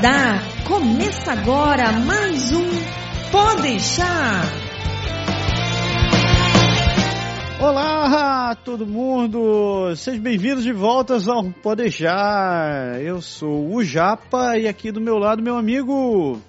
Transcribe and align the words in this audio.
Canadá. 0.00 0.40
Começa 0.66 1.32
agora 1.32 1.92
mais 1.92 2.52
um 2.52 2.68
Pode 3.30 3.62
deixar. 3.62 4.44
Olá, 7.60 8.54
todo 8.64 8.86
mundo! 8.86 9.94
Sejam 9.94 10.22
bem-vindos 10.22 10.64
de 10.64 10.72
volta 10.72 11.14
ao 11.14 11.52
Pode 11.52 11.82
deixar. 11.82 12.98
Eu 13.02 13.20
sou 13.20 13.74
o 13.74 13.84
Japa 13.84 14.56
e 14.56 14.66
aqui 14.66 14.90
do 14.90 15.02
meu 15.02 15.18
lado 15.18 15.42
meu 15.42 15.56
amigo 15.56 16.40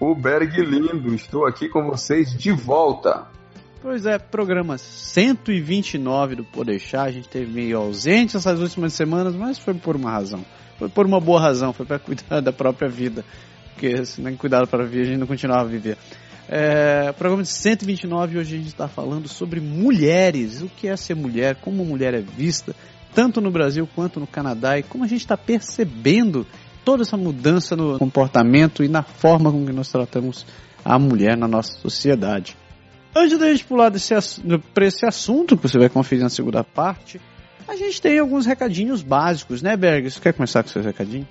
o 0.00 0.14
Berg 0.14 0.56
lindo. 0.62 1.14
Estou 1.14 1.46
aqui 1.46 1.68
com 1.68 1.86
vocês 1.86 2.34
de 2.34 2.52
volta. 2.52 3.26
Pois 3.82 4.06
é, 4.06 4.18
programa 4.18 4.78
129 4.78 6.36
do 6.36 6.44
Pode 6.44 6.70
deixar. 6.70 7.02
A 7.02 7.10
gente 7.10 7.28
teve 7.28 7.52
meio 7.52 7.76
ausente 7.76 8.36
essas 8.36 8.60
últimas 8.60 8.94
semanas, 8.94 9.34
mas 9.34 9.58
foi 9.58 9.74
por 9.74 9.94
uma 9.94 10.10
razão. 10.10 10.42
Foi 10.78 10.88
por 10.88 11.06
uma 11.06 11.20
boa 11.20 11.40
razão, 11.40 11.72
foi 11.72 11.86
para 11.86 11.98
cuidar 11.98 12.40
da 12.40 12.52
própria 12.52 12.88
vida. 12.88 13.24
Porque 13.72 14.04
se 14.04 14.20
não 14.20 14.34
cuidar 14.36 14.66
para 14.66 14.84
vida, 14.84 15.02
a 15.02 15.06
gente 15.06 15.18
não 15.18 15.26
continuava 15.26 15.62
a 15.62 15.64
viver. 15.64 15.96
É, 16.48 17.10
programa 17.12 17.42
de 17.42 17.48
129, 17.48 18.38
hoje 18.38 18.54
a 18.54 18.58
gente 18.58 18.68
está 18.68 18.86
falando 18.86 19.28
sobre 19.28 19.60
mulheres, 19.60 20.60
o 20.60 20.68
que 20.68 20.86
é 20.86 20.96
ser 20.96 21.14
mulher, 21.14 21.56
como 21.56 21.84
mulher 21.84 22.12
é 22.12 22.20
vista, 22.20 22.74
tanto 23.14 23.40
no 23.40 23.50
Brasil 23.50 23.88
quanto 23.94 24.20
no 24.20 24.26
Canadá, 24.26 24.78
e 24.78 24.82
como 24.82 25.04
a 25.04 25.06
gente 25.06 25.20
está 25.20 25.36
percebendo 25.36 26.46
toda 26.84 27.02
essa 27.02 27.16
mudança 27.16 27.74
no 27.74 27.98
comportamento 27.98 28.84
e 28.84 28.88
na 28.88 29.02
forma 29.02 29.50
com 29.50 29.64
que 29.64 29.72
nós 29.72 29.90
tratamos 29.90 30.46
a 30.84 30.98
mulher 30.98 31.36
na 31.36 31.48
nossa 31.48 31.78
sociedade. 31.78 32.54
Antes 33.16 33.38
da 33.38 33.50
gente 33.50 33.64
pular 33.64 33.90
para 34.74 34.86
esse 34.86 35.06
assunto, 35.06 35.56
que 35.56 35.62
você 35.62 35.78
vai 35.78 35.88
conferir 35.88 36.22
na 36.22 36.28
segunda 36.28 36.62
parte, 36.62 37.20
a 37.68 37.76
gente 37.76 38.00
tem 38.00 38.18
alguns 38.18 38.46
recadinhos 38.46 39.02
básicos, 39.02 39.62
né, 39.62 39.76
Berg? 39.76 40.10
Você 40.10 40.20
quer 40.20 40.32
começar 40.32 40.62
com 40.62 40.68
seus 40.68 40.84
recadinhos? 40.84 41.26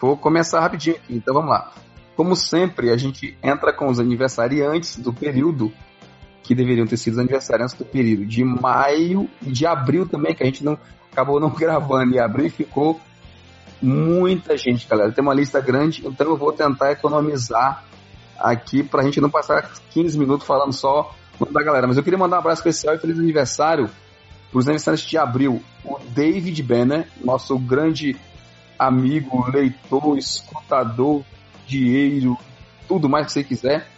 Vou 0.00 0.16
começar 0.16 0.60
rapidinho 0.60 0.96
aqui, 0.96 1.14
então 1.14 1.34
vamos 1.34 1.50
lá. 1.50 1.72
Como 2.16 2.36
sempre, 2.36 2.90
a 2.90 2.96
gente 2.96 3.36
entra 3.42 3.72
com 3.72 3.86
os 3.88 3.98
aniversariantes 3.98 4.96
do 4.96 5.12
período 5.12 5.72
que 6.42 6.54
deveriam 6.54 6.86
ter 6.86 6.96
sido 6.96 7.14
os 7.14 7.18
aniversariantes 7.18 7.74
do 7.74 7.84
período 7.84 8.26
de 8.26 8.44
maio 8.44 9.28
e 9.42 9.50
de 9.50 9.66
abril 9.66 10.06
também, 10.06 10.34
que 10.34 10.42
a 10.42 10.46
gente 10.46 10.64
não 10.64 10.78
acabou 11.10 11.40
não 11.40 11.50
gravando 11.54 12.14
em 12.14 12.18
abril 12.18 12.46
e 12.46 12.50
ficou 12.50 13.00
muita 13.80 14.56
gente, 14.56 14.86
galera. 14.86 15.10
Tem 15.10 15.22
uma 15.22 15.34
lista 15.34 15.60
grande, 15.60 16.06
então 16.06 16.28
eu 16.28 16.36
vou 16.36 16.52
tentar 16.52 16.92
economizar 16.92 17.84
aqui 18.38 18.82
pra 18.82 19.02
gente 19.02 19.20
não 19.20 19.30
passar 19.30 19.70
15 19.90 20.18
minutos 20.18 20.46
falando 20.46 20.72
só 20.72 21.14
da 21.50 21.62
galera. 21.62 21.86
Mas 21.86 21.96
eu 21.96 22.02
queria 22.02 22.18
mandar 22.18 22.36
um 22.36 22.40
abraço 22.40 22.60
especial 22.60 22.94
e 22.94 22.98
feliz 22.98 23.18
aniversário 23.18 23.88
para 24.54 24.60
os 24.60 24.68
aniversariantes 24.68 25.06
de 25.10 25.18
abril. 25.18 25.60
O 25.84 25.98
David 26.10 26.62
Banner, 26.62 27.08
nosso 27.24 27.58
grande 27.58 28.16
amigo, 28.78 29.50
leitor, 29.50 30.16
escutador, 30.16 31.24
dinheiro, 31.66 32.38
tudo 32.86 33.08
mais 33.08 33.26
que 33.26 33.32
você 33.32 33.42
quiser. 33.42 33.88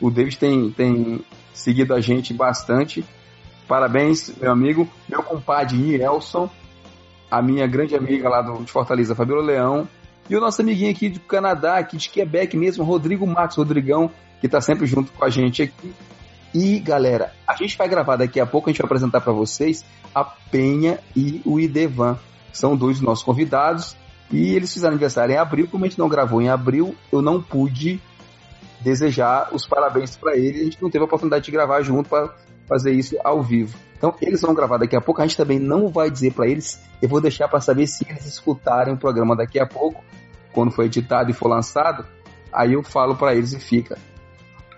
O 0.00 0.08
David 0.08 0.38
tem, 0.38 0.70
tem 0.70 1.20
seguido 1.52 1.92
a 1.92 2.00
gente 2.00 2.32
bastante. 2.32 3.04
Parabéns, 3.66 4.32
meu 4.40 4.52
amigo. 4.52 4.88
Meu 5.08 5.24
compadre 5.24 5.76
Nielson, 5.76 6.48
a 7.28 7.42
minha 7.42 7.66
grande 7.66 7.96
amiga 7.96 8.28
lá 8.28 8.42
do, 8.42 8.62
de 8.62 8.70
Fortaleza, 8.70 9.12
Fabiola 9.16 9.42
Leão, 9.42 9.88
e 10.30 10.36
o 10.36 10.40
nosso 10.40 10.60
amiguinho 10.62 10.92
aqui 10.92 11.08
do 11.08 11.18
Canadá, 11.18 11.78
aqui 11.78 11.96
de 11.96 12.08
Quebec 12.08 12.56
mesmo, 12.56 12.84
Rodrigo 12.84 13.26
Matos, 13.26 13.56
Rodrigão, 13.56 14.08
que 14.40 14.46
está 14.46 14.60
sempre 14.60 14.86
junto 14.86 15.10
com 15.10 15.24
a 15.24 15.30
gente 15.30 15.62
aqui. 15.62 15.92
E 16.54 16.78
galera, 16.78 17.32
a 17.46 17.54
gente 17.54 17.76
vai 17.76 17.88
gravar 17.88 18.16
daqui 18.16 18.40
a 18.40 18.46
pouco, 18.46 18.68
a 18.68 18.72
gente 18.72 18.80
vai 18.80 18.86
apresentar 18.86 19.20
para 19.20 19.32
vocês 19.32 19.84
a 20.14 20.24
Penha 20.24 20.98
e 21.14 21.42
o 21.44 21.60
Idevan. 21.60 22.18
São 22.52 22.76
dois 22.76 23.00
nossos 23.00 23.24
convidados 23.24 23.96
e 24.30 24.54
eles 24.54 24.72
fizeram 24.72 24.92
aniversário 24.92 25.34
em 25.34 25.38
abril. 25.38 25.68
Como 25.70 25.84
a 25.84 25.88
gente 25.88 25.98
não 25.98 26.08
gravou 26.08 26.40
em 26.40 26.48
abril, 26.48 26.94
eu 27.12 27.20
não 27.20 27.42
pude 27.42 28.00
desejar 28.80 29.48
os 29.52 29.66
parabéns 29.66 30.16
para 30.16 30.36
eles. 30.36 30.60
A 30.60 30.64
gente 30.64 30.82
não 30.82 30.90
teve 30.90 31.02
a 31.02 31.06
oportunidade 31.06 31.44
de 31.44 31.50
gravar 31.50 31.82
junto 31.82 32.08
para 32.08 32.34
fazer 32.66 32.92
isso 32.92 33.16
ao 33.22 33.42
vivo. 33.42 33.76
Então, 33.96 34.14
eles 34.20 34.40
vão 34.40 34.54
gravar 34.54 34.78
daqui 34.78 34.96
a 34.96 35.00
pouco. 35.00 35.20
A 35.20 35.26
gente 35.26 35.36
também 35.36 35.58
não 35.58 35.88
vai 35.88 36.10
dizer 36.10 36.32
para 36.32 36.46
eles. 36.46 36.80
Eu 37.00 37.08
vou 37.08 37.20
deixar 37.20 37.48
para 37.48 37.60
saber 37.60 37.86
se 37.86 38.06
eles 38.08 38.26
escutarem 38.26 38.94
o 38.94 38.96
programa 38.96 39.34
daqui 39.34 39.58
a 39.58 39.66
pouco, 39.66 40.04
quando 40.52 40.70
for 40.70 40.84
editado 40.84 41.30
e 41.30 41.34
for 41.34 41.48
lançado. 41.48 42.04
Aí 42.52 42.74
eu 42.74 42.82
falo 42.82 43.16
para 43.16 43.34
eles 43.34 43.52
e 43.52 43.60
fica. 43.60 43.98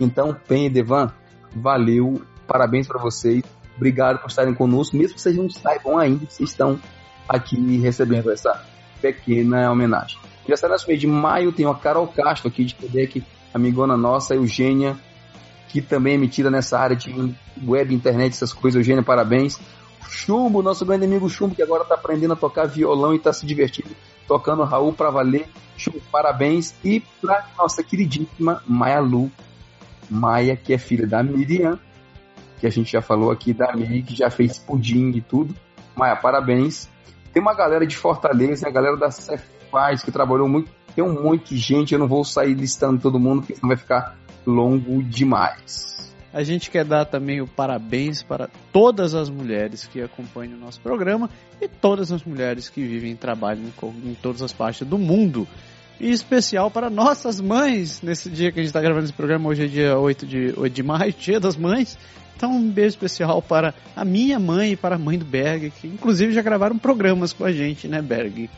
Então, 0.00 0.36
Pen 0.46 0.66
e 0.66 0.70
Devan, 0.70 1.12
valeu, 1.54 2.22
parabéns 2.46 2.86
para 2.86 3.00
vocês. 3.00 3.42
Obrigado 3.76 4.18
por 4.18 4.28
estarem 4.28 4.54
conosco, 4.54 4.96
mesmo 4.96 5.14
que 5.14 5.20
vocês 5.20 5.36
não 5.36 5.48
saibam 5.48 5.98
ainda 5.98 6.26
que 6.26 6.34
vocês 6.34 6.50
estão 6.50 6.78
aqui 7.28 7.56
recebendo 7.78 8.30
essa 8.30 8.64
pequena 9.00 9.70
homenagem. 9.70 10.18
Já 10.46 10.54
está 10.54 10.68
nesse 10.68 10.88
mês 10.88 11.00
de 11.00 11.06
maio, 11.06 11.52
tem 11.52 11.66
a 11.66 11.74
Carol 11.74 12.08
Castro 12.08 12.48
aqui 12.48 12.64
de 12.64 12.74
Quebec, 12.74 13.22
amigona 13.52 13.96
nossa, 13.96 14.34
Eugênia, 14.34 14.96
que 15.68 15.80
também 15.80 16.14
é 16.14 16.18
metida 16.18 16.50
nessa 16.50 16.78
área 16.78 16.96
de 16.96 17.34
web, 17.64 17.94
internet, 17.94 18.32
essas 18.32 18.52
coisas. 18.52 18.80
Eugênia, 18.80 19.02
parabéns. 19.02 19.60
Chumbo, 20.08 20.62
nosso 20.62 20.86
grande 20.86 21.04
amigo 21.04 21.28
Chumbo, 21.28 21.54
que 21.54 21.62
agora 21.62 21.82
está 21.82 21.94
aprendendo 21.94 22.32
a 22.32 22.36
tocar 22.36 22.66
violão 22.66 23.12
e 23.12 23.18
está 23.18 23.32
se 23.32 23.44
divertindo 23.44 23.94
tocando 24.28 24.62
Raul 24.62 24.92
para 24.92 25.10
valer. 25.10 25.48
Chumbo, 25.76 26.00
parabéns. 26.12 26.74
E 26.84 27.00
para 27.20 27.46
nossa 27.56 27.82
queridíssima 27.82 28.62
Maia 28.66 29.00
Lu, 29.00 29.32
Maia, 30.08 30.56
que 30.56 30.72
é 30.72 30.78
filha 30.78 31.06
da 31.06 31.22
Miriam, 31.22 31.78
que 32.58 32.66
a 32.66 32.70
gente 32.70 32.92
já 32.92 33.02
falou 33.02 33.30
aqui 33.30 33.52
da 33.52 33.74
Miriam, 33.74 34.02
que 34.02 34.14
já 34.14 34.30
fez 34.30 34.58
pudim 34.58 35.10
e 35.10 35.20
tudo. 35.20 35.54
Maia, 35.96 36.16
parabéns. 36.16 36.88
Tem 37.32 37.42
uma 37.42 37.54
galera 37.54 37.86
de 37.86 37.96
Fortaleza, 37.96 38.66
a 38.66 38.70
galera 38.70 38.96
da 38.96 39.10
Cefaz, 39.10 40.02
que 40.02 40.10
trabalhou 40.10 40.48
muito. 40.48 40.70
Tem 40.94 41.04
um 41.04 41.22
monte 41.22 41.54
de 41.54 41.60
gente, 41.60 41.92
eu 41.92 41.98
não 41.98 42.08
vou 42.08 42.24
sair 42.24 42.54
listando 42.54 43.00
todo 43.00 43.18
mundo, 43.18 43.42
porque 43.42 43.54
senão 43.54 43.68
vai 43.68 43.76
ficar 43.76 44.16
longo 44.46 45.02
demais. 45.02 45.88
A 46.32 46.42
gente 46.42 46.70
quer 46.70 46.84
dar 46.84 47.04
também 47.06 47.40
o 47.40 47.46
parabéns 47.46 48.22
para 48.22 48.50
todas 48.72 49.14
as 49.14 49.30
mulheres 49.30 49.86
que 49.86 50.00
acompanham 50.00 50.56
o 50.56 50.60
nosso 50.60 50.80
programa 50.80 51.30
e 51.60 51.66
todas 51.66 52.12
as 52.12 52.22
mulheres 52.22 52.68
que 52.68 52.82
vivem 52.82 53.12
e 53.12 53.16
trabalham 53.16 53.64
em, 54.04 54.14
todas 54.14 54.42
as 54.42 54.52
partes 54.52 54.86
do 54.86 54.98
mundo. 54.98 55.48
Em 56.00 56.10
especial 56.10 56.70
para 56.70 56.88
nossas 56.88 57.40
mães, 57.40 58.00
nesse 58.02 58.30
dia 58.30 58.52
que 58.52 58.60
a 58.60 58.62
gente 58.62 58.68
está 58.68 58.80
gravando 58.80 59.04
esse 59.04 59.12
programa, 59.12 59.48
hoje 59.48 59.64
é 59.64 59.66
dia 59.66 59.98
8 59.98 60.26
de, 60.26 60.54
8 60.56 60.72
de 60.72 60.82
maio, 60.82 61.12
dia 61.18 61.40
das 61.40 61.56
mães. 61.56 61.98
Então, 62.36 62.52
um 62.52 62.70
beijo 62.70 62.90
especial 62.90 63.42
para 63.42 63.74
a 63.96 64.04
minha 64.04 64.38
mãe 64.38 64.72
e 64.72 64.76
para 64.76 64.94
a 64.94 64.98
mãe 64.98 65.18
do 65.18 65.24
Berg, 65.24 65.70
que 65.70 65.88
inclusive 65.88 66.32
já 66.32 66.40
gravaram 66.40 66.78
programas 66.78 67.32
com 67.32 67.44
a 67.44 67.50
gente, 67.50 67.88
né, 67.88 68.00
Berg? 68.00 68.48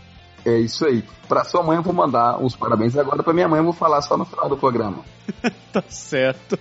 É 0.44 0.58
isso 0.58 0.86
aí. 0.86 1.02
Para 1.26 1.44
sua 1.44 1.62
mãe 1.62 1.76
eu 1.76 1.82
vou 1.82 1.94
mandar 1.94 2.38
uns 2.38 2.54
parabéns 2.54 2.94
agora, 2.96 3.22
para 3.22 3.32
minha 3.32 3.48
mãe 3.48 3.58
eu 3.58 3.64
vou 3.64 3.72
falar 3.72 4.02
só 4.02 4.18
no 4.18 4.26
final 4.26 4.50
do 4.50 4.56
programa. 4.58 5.02
tá 5.72 5.82
certo. 5.88 6.58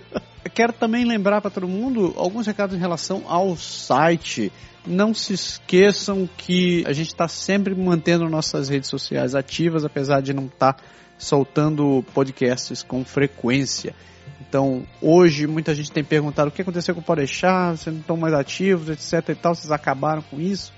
Quero 0.54 0.72
também 0.72 1.04
lembrar 1.04 1.40
para 1.40 1.50
todo 1.50 1.68
mundo 1.68 2.14
alguns 2.16 2.46
recados 2.46 2.74
em 2.74 2.78
relação 2.78 3.24
ao 3.26 3.56
site. 3.56 4.50
Não 4.86 5.12
se 5.12 5.34
esqueçam 5.34 6.28
que 6.36 6.82
a 6.86 6.92
gente 6.92 7.08
está 7.08 7.28
sempre 7.28 7.74
mantendo 7.74 8.28
nossas 8.28 8.68
redes 8.68 8.88
sociais 8.88 9.34
ativas, 9.34 9.84
apesar 9.84 10.22
de 10.22 10.32
não 10.32 10.46
estar 10.46 10.74
tá 10.74 10.82
soltando 11.18 12.04
podcasts 12.14 12.82
com 12.82 13.04
frequência. 13.04 13.94
Então, 14.40 14.84
hoje 15.02 15.46
muita 15.46 15.74
gente 15.74 15.92
tem 15.92 16.02
perguntado 16.02 16.48
o 16.48 16.52
que 16.52 16.62
aconteceu 16.62 16.94
com 16.94 17.00
o 17.00 17.04
Podeixar, 17.04 17.76
vocês 17.76 17.94
não 17.94 18.00
estão 18.00 18.16
mais 18.16 18.32
ativos, 18.32 18.88
etc 18.88 19.28
e 19.28 19.34
tal, 19.34 19.54
vocês 19.54 19.70
acabaram 19.70 20.22
com 20.22 20.40
isso? 20.40 20.72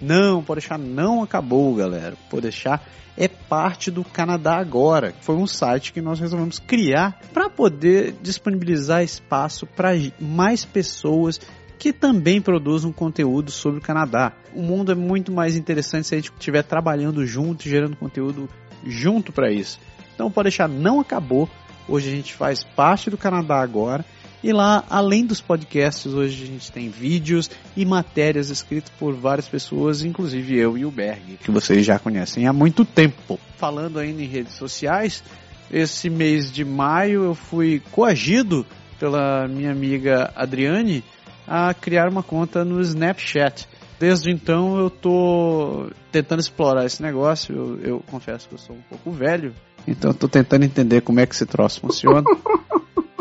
Não, 0.00 0.42
pode 0.42 0.60
deixar 0.60 0.78
não 0.78 1.22
acabou, 1.22 1.74
galera. 1.74 2.16
Pode 2.30 2.42
deixar 2.42 2.82
é 3.16 3.26
parte 3.26 3.90
do 3.90 4.04
Canadá 4.04 4.56
Agora. 4.58 5.12
Foi 5.20 5.34
um 5.34 5.46
site 5.46 5.92
que 5.92 6.00
nós 6.00 6.20
resolvemos 6.20 6.60
criar 6.60 7.20
para 7.34 7.50
poder 7.50 8.14
disponibilizar 8.22 9.02
espaço 9.02 9.66
para 9.66 9.90
mais 10.20 10.64
pessoas 10.64 11.40
que 11.78 11.92
também 11.92 12.40
produzam 12.40 12.92
conteúdo 12.92 13.50
sobre 13.50 13.78
o 13.78 13.82
Canadá. 13.82 14.32
O 14.54 14.62
mundo 14.62 14.92
é 14.92 14.94
muito 14.94 15.32
mais 15.32 15.56
interessante 15.56 16.06
se 16.06 16.14
a 16.14 16.18
gente 16.18 16.32
estiver 16.32 16.62
trabalhando 16.62 17.26
junto, 17.26 17.68
gerando 17.68 17.96
conteúdo 17.96 18.48
junto 18.84 19.32
para 19.32 19.50
isso. 19.52 19.80
Então, 20.14 20.30
pode 20.30 20.44
deixar 20.44 20.68
não 20.68 21.00
acabou. 21.00 21.48
Hoje 21.88 22.08
a 22.08 22.14
gente 22.14 22.34
faz 22.34 22.62
parte 22.62 23.10
do 23.10 23.16
Canadá 23.16 23.60
Agora 23.60 24.04
e 24.42 24.52
lá, 24.52 24.84
além 24.88 25.26
dos 25.26 25.40
podcasts, 25.40 26.12
hoje 26.12 26.44
a 26.44 26.46
gente 26.46 26.70
tem 26.70 26.88
vídeos 26.88 27.50
e 27.76 27.84
matérias 27.84 28.50
escritas 28.50 28.92
por 28.98 29.14
várias 29.14 29.48
pessoas, 29.48 30.04
inclusive 30.04 30.56
eu 30.56 30.78
e 30.78 30.84
o 30.84 30.90
Berg, 30.90 31.38
que 31.42 31.50
vocês 31.50 31.84
já 31.84 31.98
conhecem 31.98 32.46
há 32.46 32.52
muito 32.52 32.84
tempo. 32.84 33.38
Falando 33.56 33.98
ainda 33.98 34.22
em 34.22 34.26
redes 34.26 34.54
sociais, 34.54 35.24
esse 35.70 36.08
mês 36.08 36.52
de 36.52 36.64
maio 36.64 37.24
eu 37.24 37.34
fui 37.34 37.82
coagido 37.90 38.64
pela 38.98 39.48
minha 39.48 39.72
amiga 39.72 40.32
Adriane 40.36 41.02
a 41.46 41.74
criar 41.74 42.08
uma 42.08 42.22
conta 42.22 42.64
no 42.64 42.80
Snapchat. 42.80 43.66
Desde 43.98 44.30
então 44.30 44.78
eu 44.78 44.88
tô 44.88 45.90
tentando 46.12 46.38
explorar 46.38 46.84
esse 46.84 47.02
negócio. 47.02 47.54
Eu, 47.54 47.80
eu 47.80 48.04
confesso 48.08 48.48
que 48.48 48.54
eu 48.54 48.58
sou 48.58 48.76
um 48.76 48.82
pouco 48.82 49.10
velho, 49.10 49.52
então 49.86 50.10
eu 50.10 50.14
tô 50.14 50.28
tentando 50.28 50.64
entender 50.64 51.00
como 51.00 51.18
é 51.18 51.26
que 51.26 51.34
esse 51.34 51.46
troço 51.46 51.80
funciona. 51.80 52.22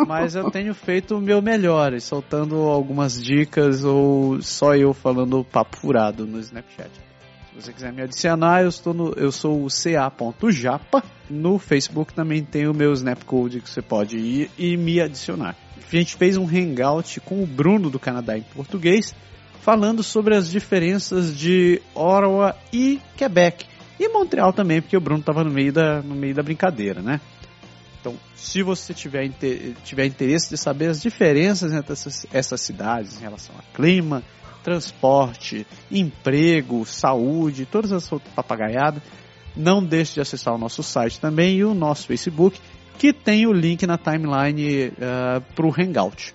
mas 0.05 0.35
eu 0.35 0.51
tenho 0.51 0.73
feito 0.73 1.17
o 1.17 1.21
meu 1.21 1.41
melhor, 1.41 1.99
soltando 1.99 2.55
algumas 2.55 3.21
dicas 3.21 3.83
ou 3.83 4.41
só 4.41 4.75
eu 4.75 4.93
falando 4.93 5.43
papo 5.43 5.77
furado 5.77 6.25
no 6.25 6.39
Snapchat. 6.39 6.91
Se 7.53 7.61
você 7.61 7.73
quiser 7.73 7.91
me 7.91 8.03
adicionar, 8.03 8.61
eu, 8.61 8.69
estou 8.69 8.93
no, 8.93 9.13
eu 9.13 9.31
sou 9.31 9.65
o 9.65 9.67
ca.japa. 9.67 11.03
No 11.29 11.57
Facebook 11.57 12.13
também 12.13 12.43
tem 12.43 12.67
o 12.67 12.73
meu 12.73 12.93
Snapcode 12.93 13.61
que 13.61 13.69
você 13.69 13.81
pode 13.81 14.17
ir 14.17 14.51
e 14.57 14.77
me 14.77 15.01
adicionar. 15.01 15.55
A 15.91 15.95
gente 15.95 16.15
fez 16.15 16.37
um 16.37 16.47
hangout 16.47 17.19
com 17.21 17.41
o 17.41 17.47
Bruno 17.47 17.89
do 17.89 17.97
Canadá 17.97 18.37
em 18.37 18.43
português, 18.43 19.15
falando 19.61 20.03
sobre 20.03 20.35
as 20.35 20.49
diferenças 20.49 21.35
de 21.35 21.81
Ottawa 21.95 22.55
e 22.71 22.99
Quebec. 23.15 23.65
E 23.99 24.07
Montreal 24.09 24.53
também, 24.53 24.81
porque 24.81 24.95
o 24.95 25.01
Bruno 25.01 25.21
estava 25.21 25.43
no, 25.43 25.49
meio 25.49 25.73
da, 25.73 26.01
no 26.03 26.13
meio 26.13 26.35
da 26.35 26.43
brincadeira, 26.43 27.01
né? 27.01 27.19
Então, 28.07 28.17
se 28.35 28.63
você 28.63 28.93
tiver, 28.93 29.29
tiver 29.83 30.05
interesse 30.05 30.49
de 30.49 30.57
saber 30.57 30.87
as 30.87 31.01
diferenças 31.01 31.73
entre 31.73 31.91
essas, 31.91 32.25
essas 32.31 32.61
cidades 32.61 33.17
em 33.17 33.23
relação 33.23 33.53
a 33.57 33.75
clima, 33.75 34.23
transporte, 34.63 35.67
emprego, 35.91 36.85
saúde, 36.85 37.65
todas 37.65 37.91
as 37.91 38.09
outras 38.09 38.33
papagaiadas, 38.33 39.03
não 39.57 39.83
deixe 39.83 40.13
de 40.13 40.21
acessar 40.21 40.55
o 40.55 40.57
nosso 40.57 40.81
site 40.83 41.19
também 41.19 41.57
e 41.57 41.65
o 41.65 41.73
nosso 41.73 42.07
Facebook, 42.07 42.57
que 42.97 43.11
tem 43.11 43.45
o 43.45 43.51
link 43.51 43.85
na 43.85 43.97
timeline 43.97 44.87
uh, 44.87 44.93
eh, 44.99 45.41
para 45.53 45.65
o 45.65 45.73
Hangout. 45.77 46.33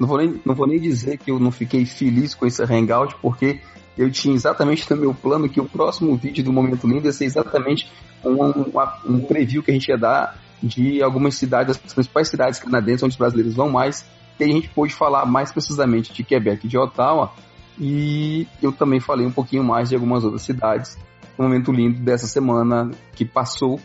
Não 0.00 0.08
vou, 0.08 0.18
nem, 0.18 0.40
não 0.44 0.54
vou 0.56 0.66
nem 0.66 0.80
dizer 0.80 1.18
que 1.18 1.30
eu 1.30 1.38
não 1.38 1.52
fiquei 1.52 1.86
feliz 1.86 2.34
com 2.34 2.46
esse 2.46 2.62
Hangout, 2.64 3.14
porque 3.22 3.60
eu 3.96 4.10
tinha 4.10 4.34
exatamente 4.34 4.90
no 4.90 4.96
meu 4.96 5.14
plano 5.14 5.48
que 5.48 5.60
o 5.60 5.66
próximo 5.66 6.16
vídeo 6.16 6.42
do 6.42 6.52
Momento 6.52 6.88
Lindo 6.88 7.06
ia 7.06 7.12
ser 7.12 7.26
exatamente 7.26 7.88
um, 8.24 8.44
um, 8.44 8.72
um 9.06 9.20
preview 9.20 9.62
que 9.62 9.70
a 9.70 9.74
gente 9.74 9.88
ia 9.88 9.96
dar 9.96 10.41
de 10.62 11.02
algumas 11.02 11.34
cidades, 11.34 11.76
as 11.76 11.92
principais 11.92 12.28
cidades 12.28 12.60
canadenses 12.60 13.02
onde 13.02 13.12
os 13.12 13.18
brasileiros 13.18 13.54
vão 13.54 13.68
mais, 13.68 14.04
e 14.38 14.44
a 14.44 14.46
gente 14.46 14.68
pôde 14.68 14.94
falar 14.94 15.26
mais 15.26 15.52
precisamente 15.52 16.12
de 16.12 16.22
Quebec 16.22 16.66
e 16.66 16.68
de 16.68 16.78
Ottawa, 16.78 17.32
e 17.78 18.46
eu 18.62 18.72
também 18.72 19.00
falei 19.00 19.26
um 19.26 19.32
pouquinho 19.32 19.64
mais 19.64 19.88
de 19.88 19.94
algumas 19.94 20.24
outras 20.24 20.42
cidades. 20.42 20.98
O 21.36 21.42
momento 21.42 21.72
lindo 21.72 22.00
dessa 22.00 22.26
semana 22.26 22.90
que 23.14 23.24
passou, 23.24 23.80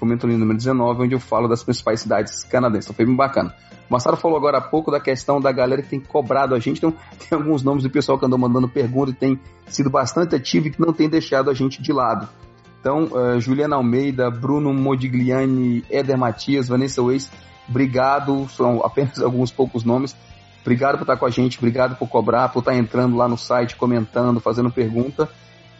momento 0.00 0.26
lindo 0.26 0.40
número 0.40 0.56
19, 0.56 1.04
onde 1.04 1.14
eu 1.14 1.20
falo 1.20 1.48
das 1.48 1.62
principais 1.62 2.00
cidades 2.00 2.44
canadenses. 2.44 2.86
Então 2.86 2.96
foi 2.96 3.04
bem 3.04 3.14
bacana. 3.14 3.54
O 3.88 3.92
Massaro 3.92 4.16
falou 4.16 4.36
agora 4.36 4.58
há 4.58 4.60
pouco 4.60 4.90
da 4.90 5.00
questão 5.00 5.40
da 5.40 5.52
galera 5.52 5.82
que 5.82 5.88
tem 5.88 6.00
cobrado 6.00 6.54
a 6.54 6.58
gente. 6.58 6.78
Então, 6.78 6.94
tem 7.18 7.38
alguns 7.38 7.62
nomes 7.62 7.82
do 7.82 7.90
pessoal 7.90 8.18
que 8.18 8.24
andou 8.24 8.38
mandando 8.38 8.68
perguntas 8.68 9.14
e 9.14 9.16
tem 9.16 9.40
sido 9.66 9.90
bastante 9.90 10.34
ativo 10.34 10.68
e 10.68 10.70
que 10.70 10.80
não 10.80 10.92
tem 10.92 11.08
deixado 11.08 11.50
a 11.50 11.54
gente 11.54 11.82
de 11.82 11.92
lado. 11.92 12.28
Então, 12.80 13.04
uh, 13.04 13.38
Juliana 13.38 13.76
Almeida, 13.76 14.30
Bruno 14.30 14.72
Modigliani, 14.72 15.84
Éder 15.90 16.16
Matias, 16.16 16.66
Vanessa 16.66 17.02
Weiss, 17.02 17.30
obrigado. 17.68 18.48
São 18.48 18.80
apenas 18.82 19.20
alguns 19.22 19.50
poucos 19.52 19.84
nomes. 19.84 20.16
Obrigado 20.62 20.96
por 20.96 21.02
estar 21.02 21.16
com 21.16 21.26
a 21.26 21.30
gente, 21.30 21.58
obrigado 21.58 21.96
por 21.96 22.08
cobrar, 22.08 22.48
por 22.48 22.60
estar 22.60 22.74
entrando 22.74 23.16
lá 23.16 23.28
no 23.28 23.36
site, 23.36 23.76
comentando, 23.76 24.40
fazendo 24.40 24.70
pergunta. 24.70 25.28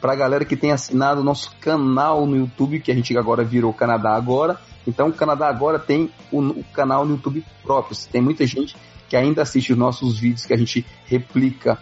Para 0.01 0.13
a 0.13 0.17
galera 0.17 0.45
que 0.45 0.57
tem 0.57 0.73
assinado 0.73 1.21
o 1.21 1.25
nosso 1.25 1.55
canal 1.61 2.27
no 2.27 2.37
YouTube, 2.37 2.81
que 2.81 2.91
a 2.91 2.95
gente 2.95 3.17
agora 3.17 3.45
virou 3.45 3.73
Canadá 3.73 4.15
Agora. 4.15 4.59
Então, 4.87 5.09
o 5.09 5.13
Canadá 5.13 5.49
Agora 5.49 5.79
tem 5.79 6.11
o, 6.33 6.41
o 6.41 6.65
canal 6.73 7.05
no 7.05 7.13
YouTube 7.13 7.45
próprio. 7.63 7.97
Tem 8.11 8.23
muita 8.23 8.47
gente 8.47 8.75
que 9.09 9.17
ainda 9.17 9.43
assiste 9.43 9.73
os 9.73 9.79
nossos 9.79 10.19
vídeos 10.19 10.47
que 10.47 10.55
a 10.55 10.57
gente 10.57 10.87
replica 11.05 11.79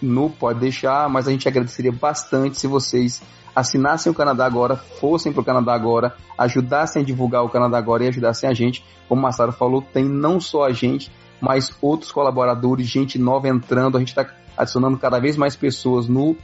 no 0.00 0.30
Pode 0.30 0.60
Deixar, 0.60 1.08
mas 1.08 1.26
a 1.26 1.30
gente 1.30 1.48
agradeceria 1.48 1.92
bastante 1.92 2.58
se 2.58 2.66
vocês 2.66 3.22
assinassem 3.54 4.12
o 4.12 4.14
Canadá 4.14 4.44
Agora, 4.44 4.76
fossem 4.76 5.32
para 5.32 5.40
o 5.40 5.44
Canadá 5.44 5.72
Agora, 5.74 6.14
ajudassem 6.36 7.02
a 7.02 7.04
divulgar 7.04 7.42
o 7.42 7.48
Canadá 7.48 7.78
Agora 7.78 8.04
e 8.04 8.08
ajudassem 8.08 8.48
a 8.48 8.52
gente. 8.52 8.84
Como 9.08 9.20
o 9.20 9.22
Massaro 9.22 9.52
falou, 9.52 9.80
tem 9.80 10.04
não 10.04 10.38
só 10.38 10.64
a 10.64 10.72
gente, 10.72 11.10
mas 11.40 11.74
outros 11.80 12.12
colaboradores, 12.12 12.86
gente 12.86 13.18
nova 13.18 13.48
entrando. 13.48 13.96
A 13.96 13.98
gente 13.98 14.08
está 14.08 14.28
adicionando 14.56 14.98
cada 14.98 15.18
vez 15.18 15.36
mais 15.36 15.56
pessoas 15.56 16.06
no, 16.06 16.36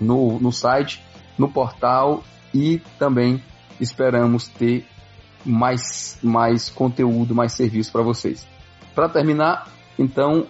no, 0.00 0.40
no 0.40 0.50
site, 0.50 1.04
no 1.38 1.48
portal 1.48 2.24
e 2.54 2.80
também 2.98 3.42
esperamos 3.78 4.48
ter 4.48 4.86
mais, 5.44 6.18
mais 6.22 6.70
conteúdo, 6.70 7.34
mais 7.34 7.52
serviço 7.52 7.92
para 7.92 8.02
vocês. 8.02 8.46
Para 8.94 9.08
terminar, 9.08 9.68
então, 9.98 10.46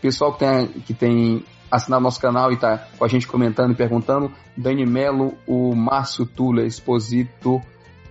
pessoal 0.00 0.32
que 0.32 0.38
tem, 0.38 0.66
que 0.66 0.94
tem 0.94 1.44
assinado 1.70 2.02
nosso 2.02 2.20
canal 2.20 2.50
e 2.50 2.54
está 2.54 2.78
com 2.98 3.04
a 3.04 3.08
gente 3.08 3.26
comentando 3.26 3.72
e 3.72 3.76
perguntando, 3.76 4.32
Dani 4.56 4.86
Melo, 4.86 5.34
o 5.46 5.74
Márcio 5.74 6.24
Tula 6.26 6.64
Exposito 6.64 7.60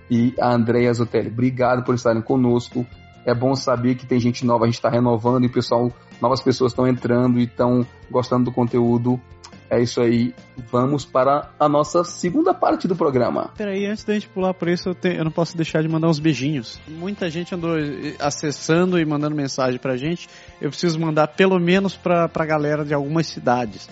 e 0.09 0.33
a 0.39 0.53
Andrea 0.53 0.93
Zotelli. 0.93 1.29
Obrigado 1.29 1.83
por 1.83 1.95
estarem 1.95 2.21
conosco 2.21 2.85
é 3.27 3.35
bom 3.35 3.53
saber 3.55 3.95
que 3.95 4.05
tem 4.05 4.21
gente 4.21 4.45
nova, 4.45 4.63
a 4.63 4.67
gente 4.67 4.75
está 4.75 4.89
renovando 4.89 5.43
e 5.43 5.49
pessoal, 5.49 5.91
novas 6.21 6.41
pessoas 6.41 6.71
estão 6.71 6.87
entrando 6.87 7.37
e 7.39 7.43
estão 7.43 7.85
gostando 8.09 8.45
do 8.45 8.53
conteúdo. 8.53 9.19
É 9.69 9.81
isso 9.81 9.99
aí. 9.99 10.33
Vamos 10.71 11.03
para 11.03 11.51
a 11.59 11.67
nossa 11.67 12.05
segunda 12.05 12.53
parte 12.53 12.87
do 12.87 12.95
programa. 12.95 13.51
Peraí, 13.57 13.85
antes 13.85 14.05
da 14.05 14.13
gente 14.13 14.29
pular 14.29 14.53
por 14.53 14.69
isso, 14.69 14.87
eu, 14.87 15.11
eu 15.11 15.25
não 15.25 15.31
posso 15.31 15.57
deixar 15.57 15.81
de 15.81 15.89
mandar 15.89 16.07
uns 16.07 16.19
beijinhos. 16.19 16.79
Muita 16.87 17.29
gente 17.29 17.53
andou 17.53 17.71
acessando 18.17 18.97
e 18.97 19.05
mandando 19.05 19.35
mensagem 19.35 19.77
pra 19.77 19.97
gente. 19.97 20.29
Eu 20.61 20.69
preciso 20.69 20.99
mandar 20.99 21.27
pelo 21.27 21.59
menos 21.59 21.95
pra, 21.95 22.27
pra 22.27 22.45
galera 22.45 22.83
de 22.83 22.93
algumas 22.93 23.27
cidades. 23.27 23.89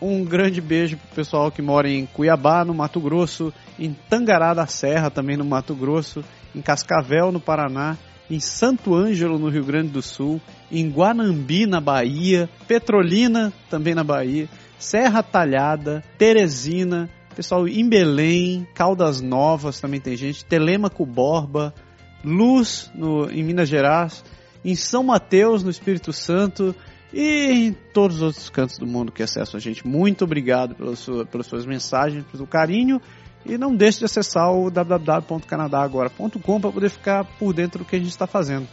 Um 0.00 0.24
grande 0.24 0.60
beijo 0.60 0.96
pro 0.96 1.16
pessoal 1.16 1.50
que 1.50 1.60
mora 1.60 1.88
em 1.88 2.06
Cuiabá, 2.06 2.64
no 2.64 2.72
Mato 2.74 3.00
Grosso, 3.00 3.52
em 3.78 3.92
Tangará 4.08 4.54
da 4.54 4.66
Serra, 4.66 5.10
também 5.10 5.36
no 5.36 5.44
Mato 5.44 5.74
Grosso, 5.74 6.24
em 6.54 6.62
Cascavel, 6.62 7.30
no 7.30 7.38
Paraná, 7.38 7.98
em 8.30 8.40
Santo 8.40 8.94
Ângelo, 8.94 9.38
no 9.38 9.48
Rio 9.48 9.64
Grande 9.64 9.88
do 9.88 10.00
Sul, 10.00 10.40
em 10.70 10.88
Guanambi, 10.88 11.66
na 11.66 11.80
Bahia, 11.80 12.48
Petrolina, 12.66 13.52
também 13.68 13.94
na 13.94 14.04
Bahia, 14.04 14.48
Serra 14.78 15.22
Talhada, 15.22 16.02
Teresina, 16.16 17.10
pessoal 17.36 17.68
em 17.68 17.88
Belém, 17.88 18.66
Caldas 18.74 19.20
Novas 19.20 19.80
também 19.80 20.00
tem 20.00 20.16
gente, 20.16 20.44
Telemaco 20.44 21.04
Borba, 21.04 21.74
Luz 22.24 22.90
no, 22.94 23.30
em 23.30 23.42
Minas 23.42 23.68
Gerais, 23.68 24.24
em 24.64 24.74
São 24.74 25.02
Mateus, 25.02 25.62
no 25.62 25.70
Espírito 25.70 26.12
Santo 26.12 26.74
e 27.12 27.68
em 27.68 27.72
todos 27.72 28.16
os 28.16 28.22
outros 28.22 28.50
cantos 28.50 28.78
do 28.78 28.86
mundo 28.86 29.10
que 29.10 29.22
acessam 29.22 29.58
a 29.58 29.60
gente. 29.60 29.86
Muito 29.86 30.24
obrigado 30.24 30.74
pela 30.74 30.94
sua, 30.94 31.26
pelas 31.26 31.46
suas 31.46 31.66
mensagens, 31.66 32.24
pelo 32.24 32.46
carinho 32.46 33.00
e 33.44 33.56
não 33.56 33.74
deixe 33.74 34.00
de 34.00 34.04
acessar 34.04 34.52
o 34.52 34.70
www.canadagora.com 34.70 36.60
para 36.60 36.72
poder 36.72 36.90
ficar 36.90 37.24
por 37.38 37.52
dentro 37.52 37.80
do 37.80 37.84
que 37.84 37.96
a 37.96 37.98
gente 37.98 38.10
está 38.10 38.26
fazendo. 38.26 38.68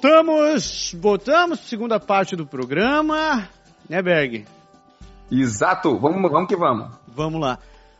Voltamos, 0.00 0.94
voltamos 0.96 1.58
segunda 1.58 1.98
parte 1.98 2.36
do 2.36 2.46
programa, 2.46 3.48
né, 3.88 4.00
Berg? 4.00 4.46
Exato, 5.28 5.98
vamos, 5.98 6.30
vamos 6.30 6.46
que 6.46 6.54
vamos. 6.54 6.86
Vamos 7.08 7.40
lá. 7.40 7.58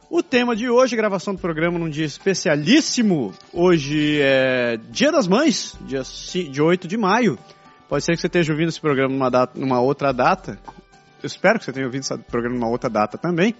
O 0.08 0.22
tema 0.22 0.54
de 0.54 0.70
hoje, 0.70 0.94
gravação 0.94 1.34
do 1.34 1.40
programa 1.40 1.76
num 1.76 1.90
dia 1.90 2.06
especialíssimo. 2.06 3.34
Hoje 3.52 4.20
é 4.22 4.78
Dia 4.90 5.10
das 5.10 5.26
Mães, 5.26 5.76
dia, 5.80 6.02
dia 6.48 6.62
8 6.62 6.86
de 6.86 6.96
maio. 6.96 7.36
Pode 7.88 8.04
ser 8.04 8.12
que 8.12 8.20
você 8.20 8.28
esteja 8.28 8.52
ouvindo 8.52 8.68
esse 8.68 8.80
programa 8.80 9.12
numa, 9.12 9.28
data, 9.28 9.58
numa 9.58 9.80
outra 9.80 10.12
data. 10.12 10.56
Eu 11.20 11.26
espero 11.26 11.58
que 11.58 11.64
você 11.64 11.72
tenha 11.72 11.84
ouvido 11.84 12.02
esse 12.02 12.16
programa 12.16 12.54
numa 12.54 12.68
outra 12.68 12.88
data 12.88 13.18
também. 13.18 13.56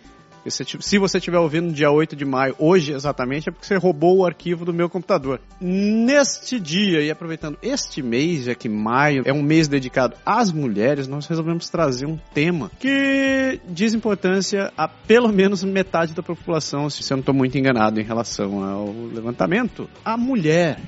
Se 0.50 0.98
você 0.98 1.18
estiver 1.18 1.38
ouvindo 1.38 1.66
no 1.66 1.72
dia 1.72 1.90
8 1.90 2.14
de 2.14 2.24
maio, 2.24 2.54
hoje 2.58 2.92
exatamente, 2.92 3.48
é 3.48 3.52
porque 3.52 3.66
você 3.66 3.76
roubou 3.76 4.18
o 4.18 4.26
arquivo 4.26 4.64
do 4.64 4.72
meu 4.72 4.88
computador. 4.88 5.40
Neste 5.60 6.58
dia, 6.58 7.02
e 7.02 7.10
aproveitando 7.10 7.58
este 7.62 8.02
mês, 8.02 8.44
já 8.44 8.54
que 8.54 8.68
maio 8.68 9.22
é 9.24 9.32
um 9.32 9.42
mês 9.42 9.68
dedicado 9.68 10.16
às 10.24 10.52
mulheres, 10.52 11.08
nós 11.08 11.26
resolvemos 11.26 11.68
trazer 11.68 12.06
um 12.06 12.18
tema 12.34 12.70
que 12.78 13.60
diz 13.68 13.94
importância 13.94 14.72
a 14.76 14.88
pelo 14.88 15.32
menos 15.32 15.64
metade 15.64 16.12
da 16.12 16.22
população, 16.22 16.88
se 16.88 17.02
eu 17.12 17.16
não 17.16 17.20
estou 17.20 17.34
muito 17.34 17.56
enganado 17.56 18.00
em 18.00 18.04
relação 18.04 18.62
ao 18.62 18.92
levantamento. 19.12 19.88
A 20.04 20.16
mulher. 20.16 20.78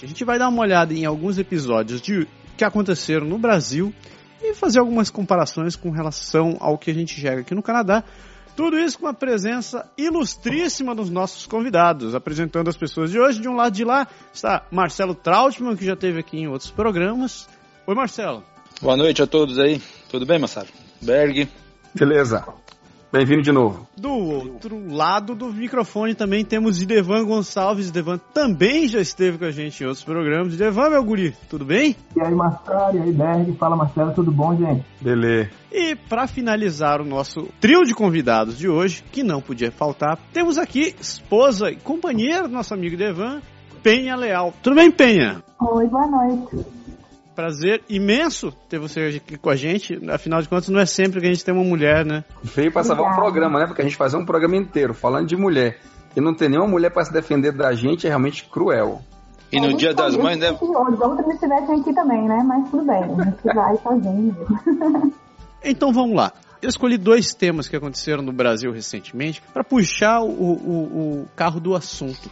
A 0.00 0.06
gente 0.06 0.24
vai 0.24 0.38
dar 0.38 0.48
uma 0.48 0.62
olhada 0.62 0.94
em 0.94 1.04
alguns 1.04 1.38
episódios 1.38 2.00
de 2.00 2.26
que 2.56 2.64
aconteceram 2.64 3.26
no 3.26 3.36
Brasil 3.38 3.92
e 4.42 4.54
fazer 4.54 4.78
algumas 4.78 5.10
comparações 5.10 5.74
com 5.74 5.90
relação 5.90 6.56
ao 6.60 6.78
que 6.78 6.90
a 6.90 6.94
gente 6.94 7.20
chega 7.20 7.40
aqui 7.40 7.54
no 7.54 7.62
Canadá 7.62 8.04
tudo 8.58 8.76
isso 8.76 8.98
com 8.98 9.06
a 9.06 9.14
presença 9.14 9.88
ilustríssima 9.96 10.92
dos 10.92 11.08
nossos 11.08 11.46
convidados. 11.46 12.12
Apresentando 12.12 12.66
as 12.66 12.76
pessoas 12.76 13.08
de 13.08 13.16
hoje, 13.16 13.40
de 13.40 13.48
um 13.48 13.54
lado 13.54 13.72
de 13.72 13.84
lá 13.84 14.08
está 14.34 14.66
Marcelo 14.68 15.14
Trautmann, 15.14 15.76
que 15.76 15.84
já 15.84 15.92
esteve 15.92 16.18
aqui 16.18 16.38
em 16.38 16.48
outros 16.48 16.68
programas. 16.68 17.48
Oi, 17.86 17.94
Marcelo. 17.94 18.42
Boa 18.82 18.96
noite 18.96 19.22
a 19.22 19.28
todos 19.28 19.60
aí. 19.60 19.80
Tudo 20.10 20.26
bem, 20.26 20.40
Massaro? 20.40 20.66
Berg. 21.00 21.48
Beleza. 21.94 22.44
Bem-vindo 23.10 23.40
de 23.40 23.50
novo. 23.50 23.86
Do 23.96 24.12
outro 24.12 24.94
lado 24.94 25.34
do 25.34 25.50
microfone 25.50 26.14
também 26.14 26.44
temos 26.44 26.82
Idevan 26.82 27.24
Gonçalves. 27.24 27.88
Idevan 27.88 28.18
também 28.34 28.86
já 28.86 29.00
esteve 29.00 29.38
com 29.38 29.46
a 29.46 29.50
gente 29.50 29.82
em 29.82 29.86
outros 29.86 30.04
programas. 30.04 30.52
Idevan, 30.52 30.90
meu 30.90 31.02
guri, 31.02 31.34
tudo 31.48 31.64
bem? 31.64 31.96
E 32.14 32.20
aí, 32.20 32.34
Marcelo, 32.34 32.98
e 32.98 33.00
aí, 33.00 33.12
Berg, 33.12 33.56
fala 33.56 33.76
Marcelo, 33.76 34.12
tudo 34.12 34.30
bom, 34.30 34.54
gente? 34.54 34.84
Beleza. 35.00 35.50
E 35.72 35.96
para 35.96 36.26
finalizar 36.26 37.00
o 37.00 37.04
nosso 37.04 37.48
trio 37.58 37.82
de 37.84 37.94
convidados 37.94 38.58
de 38.58 38.68
hoje, 38.68 39.02
que 39.10 39.22
não 39.22 39.40
podia 39.40 39.72
faltar, 39.72 40.18
temos 40.30 40.58
aqui 40.58 40.94
esposa 41.00 41.70
e 41.70 41.76
companheira 41.76 42.42
do 42.42 42.52
nosso 42.52 42.74
amigo 42.74 42.94
Idevan, 42.94 43.40
Penha 43.82 44.16
Leal. 44.16 44.52
Tudo 44.62 44.76
bem, 44.76 44.90
Penha? 44.90 45.42
Oi, 45.58 45.88
boa 45.88 46.06
noite. 46.06 46.77
Prazer 47.38 47.84
imenso 47.88 48.50
ter 48.68 48.80
você 48.80 49.22
aqui 49.24 49.38
com 49.38 49.48
a 49.48 49.54
gente. 49.54 49.96
Afinal 50.10 50.42
de 50.42 50.48
contas, 50.48 50.68
não 50.70 50.80
é 50.80 50.84
sempre 50.84 51.20
que 51.20 51.26
a 51.28 51.32
gente 51.32 51.44
tem 51.44 51.54
uma 51.54 51.62
mulher, 51.62 52.04
né? 52.04 52.24
Veio 52.42 52.72
pra 52.72 52.82
salvar 52.82 53.12
um 53.12 53.14
programa, 53.14 53.60
né? 53.60 53.66
Porque 53.68 53.80
a 53.80 53.84
gente 53.84 53.94
fazia 53.94 54.18
um 54.18 54.24
programa 54.24 54.56
inteiro 54.56 54.92
falando 54.92 55.28
de 55.28 55.36
mulher. 55.36 55.78
E 56.16 56.20
não 56.20 56.34
ter 56.34 56.48
nenhuma 56.48 56.66
mulher 56.66 56.90
para 56.90 57.04
se 57.04 57.12
defender 57.12 57.52
da 57.52 57.72
gente 57.74 58.06
é 58.06 58.08
realmente 58.08 58.44
cruel. 58.46 59.02
E 59.52 59.60
no 59.60 59.76
dia 59.76 59.94
das 59.94 60.16
mães, 60.16 60.36
né? 60.36 60.50
Os 60.50 61.00
outros 61.00 61.32
estivessem 61.32 61.80
aqui 61.80 61.94
também, 61.94 62.26
né? 62.26 62.42
Mas 62.44 62.68
tudo 62.70 62.84
bem, 62.84 63.04
a 63.04 63.24
gente 63.24 63.54
vai 63.54 63.76
sozinho. 63.86 65.14
Então 65.62 65.92
vamos 65.92 66.16
lá. 66.16 66.32
Eu 66.60 66.68
escolhi 66.68 66.98
dois 66.98 67.34
temas 67.34 67.68
que 67.68 67.76
aconteceram 67.76 68.20
no 68.20 68.32
Brasil 68.32 68.72
recentemente 68.72 69.40
para 69.54 69.62
puxar 69.62 70.22
o, 70.22 70.26
o, 70.26 71.22
o 71.22 71.28
carro 71.36 71.60
do 71.60 71.76
assunto. 71.76 72.28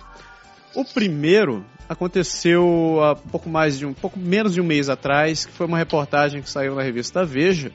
O 0.74 0.84
primeiro 0.84 1.64
aconteceu 1.88 3.00
há 3.02 3.14
pouco 3.14 3.48
mais 3.48 3.78
de 3.78 3.86
um 3.86 3.92
pouco 3.92 4.18
menos 4.18 4.54
de 4.54 4.60
um 4.60 4.64
mês 4.64 4.88
atrás, 4.88 5.46
que 5.46 5.52
foi 5.52 5.66
uma 5.66 5.78
reportagem 5.78 6.42
que 6.42 6.50
saiu 6.50 6.74
na 6.74 6.82
revista 6.82 7.24
Veja. 7.24 7.70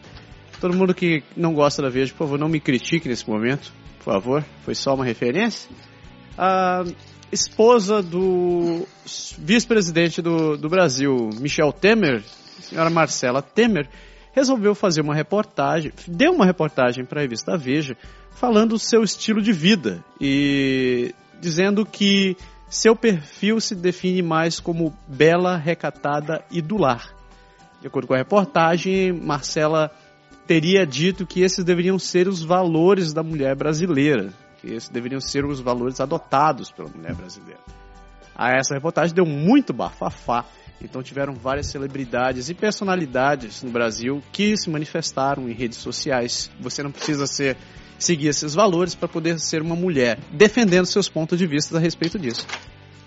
Todo 0.59 0.75
mundo 0.75 0.93
que 0.93 1.23
não 1.35 1.53
gosta 1.53 1.81
da 1.81 1.89
Veja, 1.89 2.11
por 2.11 2.19
favor, 2.19 2.39
não 2.39 2.49
me 2.49 2.59
critique 2.59 3.09
nesse 3.09 3.27
momento, 3.27 3.71
por 3.97 4.13
favor. 4.13 4.45
Foi 4.63 4.75
só 4.75 4.93
uma 4.93 5.05
referência. 5.05 5.69
A 6.37 6.83
esposa 7.31 8.01
do 8.01 8.85
vice-presidente 9.39 10.21
do, 10.21 10.57
do 10.57 10.69
Brasil, 10.69 11.29
Michel 11.39 11.71
Temer, 11.71 12.23
senhora 12.59 12.89
Marcela 12.89 13.41
Temer, 13.41 13.87
resolveu 14.33 14.75
fazer 14.75 15.01
uma 15.01 15.15
reportagem, 15.15 15.91
deu 16.07 16.33
uma 16.33 16.45
reportagem 16.45 17.05
para 17.05 17.19
a 17.19 17.23
revista 17.23 17.57
Veja, 17.57 17.97
falando 18.31 18.71
do 18.71 18.79
seu 18.79 19.03
estilo 19.03 19.41
de 19.41 19.51
vida 19.51 20.03
e 20.19 21.13
dizendo 21.39 21.85
que 21.85 22.37
seu 22.71 22.95
perfil 22.95 23.59
se 23.59 23.75
define 23.75 24.21
mais 24.21 24.57
como 24.57 24.97
bela, 25.05 25.57
recatada 25.57 26.41
e 26.49 26.61
do 26.61 26.77
lar. 26.77 27.13
De 27.81 27.87
acordo 27.87 28.07
com 28.07 28.13
a 28.13 28.17
reportagem, 28.17 29.11
Marcela 29.11 29.91
teria 30.47 30.85
dito 30.85 31.27
que 31.27 31.41
esses 31.41 31.65
deveriam 31.65 31.99
ser 31.99 32.29
os 32.29 32.41
valores 32.41 33.11
da 33.11 33.21
mulher 33.21 33.57
brasileira, 33.57 34.31
que 34.61 34.67
esses 34.67 34.87
deveriam 34.87 35.19
ser 35.19 35.43
os 35.43 35.59
valores 35.59 35.99
adotados 35.99 36.71
pela 36.71 36.87
mulher 36.87 37.13
brasileira. 37.13 37.59
A 38.33 38.51
essa 38.51 38.73
reportagem 38.73 39.13
deu 39.13 39.25
muito 39.25 39.73
bafafá, 39.73 40.45
então 40.81 41.03
tiveram 41.03 41.33
várias 41.33 41.67
celebridades 41.67 42.47
e 42.47 42.53
personalidades 42.53 43.61
no 43.63 43.69
Brasil 43.69 44.23
que 44.31 44.55
se 44.55 44.69
manifestaram 44.69 45.49
em 45.49 45.53
redes 45.53 45.77
sociais. 45.77 46.49
Você 46.61 46.81
não 46.81 46.91
precisa 46.91 47.27
ser 47.27 47.57
seguir 48.03 48.27
esses 48.27 48.53
valores 48.53 48.95
para 48.95 49.07
poder 49.07 49.39
ser 49.39 49.61
uma 49.61 49.75
mulher, 49.75 50.19
defendendo 50.31 50.85
seus 50.85 51.07
pontos 51.07 51.37
de 51.37 51.45
vista 51.47 51.77
a 51.77 51.79
respeito 51.79 52.17
disso. 52.17 52.45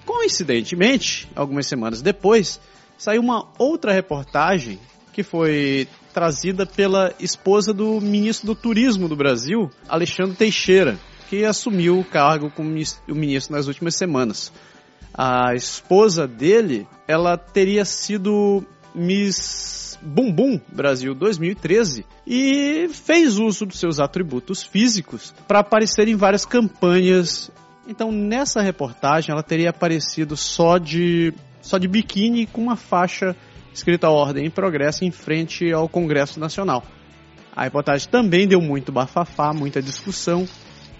Coincidentemente, 0.04 1.28
algumas 1.34 1.66
semanas 1.66 2.02
depois, 2.02 2.60
saiu 2.96 3.20
uma 3.20 3.48
outra 3.58 3.92
reportagem 3.92 4.78
que 5.12 5.22
foi 5.22 5.88
trazida 6.12 6.66
pela 6.66 7.14
esposa 7.18 7.72
do 7.72 8.00
ministro 8.00 8.46
do 8.48 8.54
Turismo 8.54 9.08
do 9.08 9.16
Brasil, 9.16 9.70
Alexandre 9.88 10.36
Teixeira, 10.36 10.98
que 11.28 11.44
assumiu 11.44 11.98
o 11.98 12.04
cargo 12.04 12.50
como 12.50 12.68
ministro 12.68 13.54
nas 13.54 13.66
últimas 13.66 13.96
semanas. 13.96 14.52
A 15.12 15.54
esposa 15.54 16.26
dele, 16.26 16.86
ela 17.06 17.36
teria 17.36 17.84
sido 17.84 18.64
Miss 18.94 19.98
Bumbum 20.00 20.60
Brasil 20.68 21.14
2013 21.14 22.04
e 22.26 22.88
fez 22.92 23.38
uso 23.38 23.66
dos 23.66 23.78
seus 23.78 23.98
atributos 23.98 24.62
físicos 24.62 25.34
para 25.48 25.60
aparecer 25.60 26.08
em 26.08 26.16
várias 26.16 26.44
campanhas. 26.44 27.50
Então, 27.88 28.12
nessa 28.12 28.60
reportagem, 28.60 29.32
ela 29.32 29.42
teria 29.42 29.70
aparecido 29.70 30.36
só 30.36 30.78
de 30.78 31.32
só 31.60 31.78
de 31.78 31.88
biquíni 31.88 32.46
com 32.46 32.60
uma 32.60 32.76
faixa 32.76 33.34
escrita 33.72 34.10
Ordem 34.10 34.46
em 34.46 34.50
Progresso 34.50 35.04
em 35.04 35.10
frente 35.10 35.72
ao 35.72 35.88
Congresso 35.88 36.38
Nacional. 36.38 36.84
A 37.56 37.64
reportagem 37.64 38.08
também 38.08 38.46
deu 38.46 38.60
muito 38.60 38.92
bafafá, 38.92 39.52
muita 39.52 39.80
discussão 39.80 40.46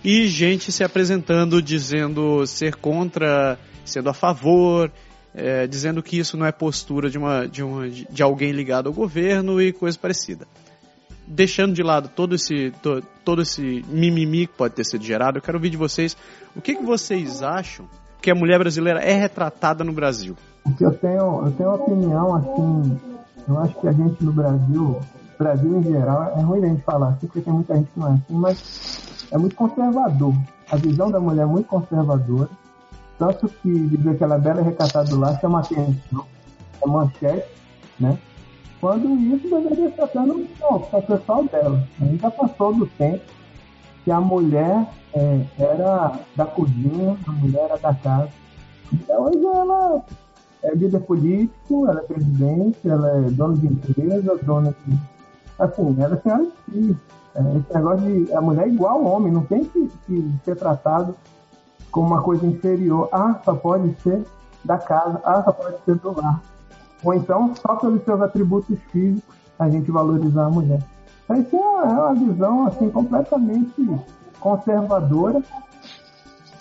e 0.03 0.27
gente 0.27 0.71
se 0.73 0.85
apresentando 0.85 1.61
dizendo 1.61 2.47
ser 2.47 2.77
contra, 2.77 3.59
sendo 3.85 4.09
a 4.09 4.15
favor, 4.15 4.91
é, 5.35 5.67
dizendo 5.67 6.03
que 6.03 6.19
isso 6.19 6.37
não 6.37 6.47
é 6.47 6.53
postura 6.53 7.11
de, 7.11 7.19
uma, 7.19 7.47
de, 7.47 7.62
uma, 7.62 7.88
de 7.88 8.23
alguém 8.23 8.53
ligado 8.53 8.87
ao 8.87 8.93
governo 8.93 9.61
e 9.61 9.73
coisa 9.73 9.99
parecida. 9.99 10.47
Deixando 11.26 11.75
de 11.75 11.83
lado 11.83 12.09
todo 12.09 12.35
esse, 12.35 12.71
to, 12.83 13.03
todo 13.25 13.43
esse 13.43 13.85
mimimi 13.88 14.47
que 14.47 14.55
pode 14.55 14.75
ter 14.75 14.85
sido 14.85 15.03
gerado, 15.03 15.38
eu 15.38 15.43
quero 15.43 15.59
ouvir 15.59 15.71
de 15.71 15.76
vocês 15.76 16.17
o 16.55 16.61
que, 16.61 16.76
que 16.76 16.85
vocês 16.85 17.43
acham 17.43 17.87
que 18.23 18.31
a 18.31 18.35
mulher 18.35 18.59
brasileira 18.59 19.00
é 19.00 19.12
retratada 19.12 19.83
no 19.83 19.93
Brasil. 19.93 20.37
Eu 20.81 20.95
tenho, 20.95 21.47
eu 21.47 21.53
tenho 21.53 21.69
uma 21.69 21.76
opinião 21.76 22.35
assim, 22.37 23.00
eu 23.49 23.59
acho 23.59 23.81
que 23.81 23.88
a 23.88 23.93
gente 23.93 24.25
no 24.25 24.33
Brasil, 24.33 25.00
Brasil 25.38 25.79
em 25.79 25.83
geral, 25.83 26.33
é 26.37 26.43
ruim 26.43 26.64
a 26.64 26.69
gente 26.69 26.83
falar 26.83 27.09
assim, 27.09 27.26
porque 27.26 27.41
tem 27.41 27.53
muita 27.53 27.75
gente 27.75 27.91
que 27.93 27.99
não 27.99 28.09
é 28.09 28.12
assim, 28.12 28.35
mas 28.35 29.26
é 29.31 29.37
muito 29.37 29.57
conservador. 29.57 30.35
A 30.71 30.76
visão 30.76 31.11
da 31.11 31.21
mulher 31.21 31.43
é 31.43 31.47
muito 31.47 31.67
conservadora 31.67 32.49
tanto 33.18 33.49
que 33.49 33.71
dizer 33.88 34.16
que 34.16 34.25
ela 34.25 34.37
é 34.37 34.40
bela 34.40 34.62
recatada 34.62 35.16
lá 35.16 35.38
chama 35.38 35.61
atenção, 35.61 36.26
é 36.83 36.87
manchete, 36.87 37.49
né? 37.99 38.18
Quando 38.80 39.09
isso 39.16 39.49
deveria 39.49 39.88
estar 39.88 40.06
dando 40.12 40.47
para 40.59 40.99
o 40.99 41.02
pessoal 41.02 41.44
dela. 41.44 41.88
A 42.00 42.04
gente 42.04 42.21
já 42.21 42.30
passou 42.30 42.75
do 42.75 42.87
tempo 42.87 43.25
que 44.04 44.11
a 44.11 44.21
mulher 44.21 44.87
é, 45.14 45.40
era 45.59 46.18
da 46.37 46.44
cozinha, 46.44 47.16
a 47.26 47.33
mulher 47.33 47.64
era 47.64 47.78
da 47.78 47.94
casa. 47.94 48.28
Então 48.92 49.23
hoje 49.23 49.44
ela 49.44 50.02
é 50.62 50.75
líder 50.75 51.00
político, 51.00 51.88
ela 51.88 52.00
é 52.00 52.02
presidente, 52.02 52.78
ela 52.85 53.09
é 53.18 53.30
dona 53.30 53.56
de 53.56 53.66
empresa, 53.66 54.38
dona 54.42 54.75
de. 54.87 54.99
Assim, 55.59 55.97
ela 55.99 56.16
é 56.16 56.21
senhora 56.21 56.47
de 56.68 56.73
si. 56.73 56.97
É, 57.35 57.40
esse 57.56 57.75
negócio 57.75 58.26
de 58.26 58.33
a 58.33 58.40
mulher 58.40 58.66
é 58.66 58.68
igual 58.68 58.99
ao 58.99 59.04
homem, 59.04 59.33
não 59.33 59.44
tem 59.44 59.64
que, 59.64 59.90
que 60.06 60.30
ser 60.44 60.56
tratado 60.56 61.16
como 61.95 62.09
uma 62.09 62.21
coisa 62.21 62.45
inferior. 62.45 63.09
Ah, 63.13 63.41
só 63.45 63.55
pode 63.55 63.95
ser 64.03 64.25
da 64.65 64.77
casa, 64.77 65.21
ah, 65.25 65.43
só 65.45 65.53
pode 65.53 65.77
ser 65.85 65.95
do 65.95 66.21
lar. 66.21 66.43
Ou 67.05 67.15
então, 67.15 67.55
só 67.55 67.77
pelos 67.77 68.03
seus 68.03 68.21
atributos 68.21 68.77
físicos, 68.91 69.23
a 69.59 69.71
gente 69.71 69.93
valorizar 69.93 70.47
a 70.47 70.51
mulher. 70.51 70.83
Então, 71.25 71.41
isso 71.41 71.57
é 71.57 71.59
uma 71.61 72.15
visão 72.15 72.67
assim, 72.67 72.91
completamente 72.91 73.89
conservadora 74.41 75.41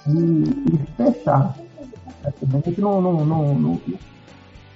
e, 0.08 0.44
e 0.72 0.78
fechada. 0.96 1.56
A 2.24 2.58
gente 2.60 2.80
não. 2.80 3.02
não, 3.02 3.26
não, 3.26 3.56
não 3.56 3.82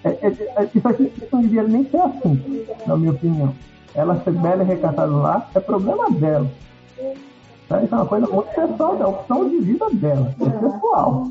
é, 0.04 0.10
é, 0.10 0.28
é, 0.28 0.70
isso 0.74 0.88
aqui 0.88 1.12
não 1.32 1.42
devia 1.42 1.64
nem 1.64 1.88
ser 1.90 2.02
assim, 2.02 2.66
na 2.88 2.98
minha 2.98 3.12
opinião. 3.12 3.54
Ela 3.94 4.20
ser 4.24 4.32
bela 4.32 4.64
e 4.64 4.66
recatada 4.66 5.12
lá 5.12 5.48
é 5.54 5.60
problema 5.60 6.10
dela. 6.10 6.50
Tá? 7.68 7.84
Isso 7.84 7.94
é 7.94 7.98
uma 7.98 8.06
coisa 8.06 8.28
muito 8.28 8.48
pessoal, 8.50 8.98
é 8.98 9.04
a 9.04 9.08
opção 9.08 9.50
de 9.50 9.58
vida 9.60 9.90
dela, 9.92 10.34
é 10.40 10.50
pessoal. 10.50 11.28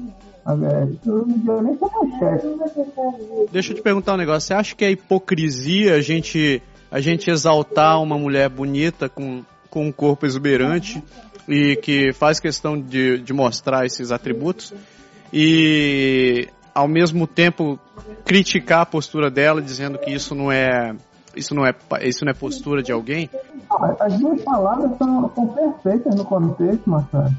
Manchete. 1.93 2.47
Deixa 3.51 3.73
eu 3.73 3.77
te 3.77 3.83
perguntar 3.83 4.15
um 4.15 4.17
negócio. 4.17 4.47
Você 4.47 4.55
acha 4.55 4.77
que 4.77 4.85
é 4.85 4.91
hipocrisia 4.93 5.95
a 5.95 6.01
gente, 6.01 6.63
a 6.91 7.01
gente 7.01 7.29
exaltar 7.29 8.01
uma 8.01 8.17
mulher 8.17 8.49
bonita 8.49 9.09
com, 9.09 9.43
com 9.69 9.89
um 9.89 9.93
corpo 9.93 10.25
exuberante 10.25 11.03
e 11.49 11.77
que 11.77 12.13
faz 12.13 12.39
questão 12.39 12.81
de, 12.81 13.19
de 13.19 13.33
mostrar 13.33 13.87
esses 13.87 14.13
atributos 14.13 14.73
e 15.33 16.49
ao 16.73 16.87
mesmo 16.87 17.27
tempo 17.27 17.79
criticar 18.25 18.83
a 18.83 18.87
postura 18.87 19.31
dela 19.31 19.61
dizendo 19.61 19.99
que 19.99 20.13
isso 20.13 20.35
não 20.35 20.53
é 20.53 20.95
isso 21.37 21.55
não 21.55 21.67
é, 21.67 21.75
isso 22.03 22.25
não 22.25 22.31
é 22.31 22.35
postura 22.35 22.83
de 22.83 22.91
alguém? 22.91 23.31
As 24.01 24.19
duas 24.19 24.41
palavras 24.43 24.97
são, 24.99 25.31
são 25.35 25.49
perfeitas 25.49 26.15
no 26.15 26.25
contexto, 26.25 26.89
Marcelo. 26.89 27.35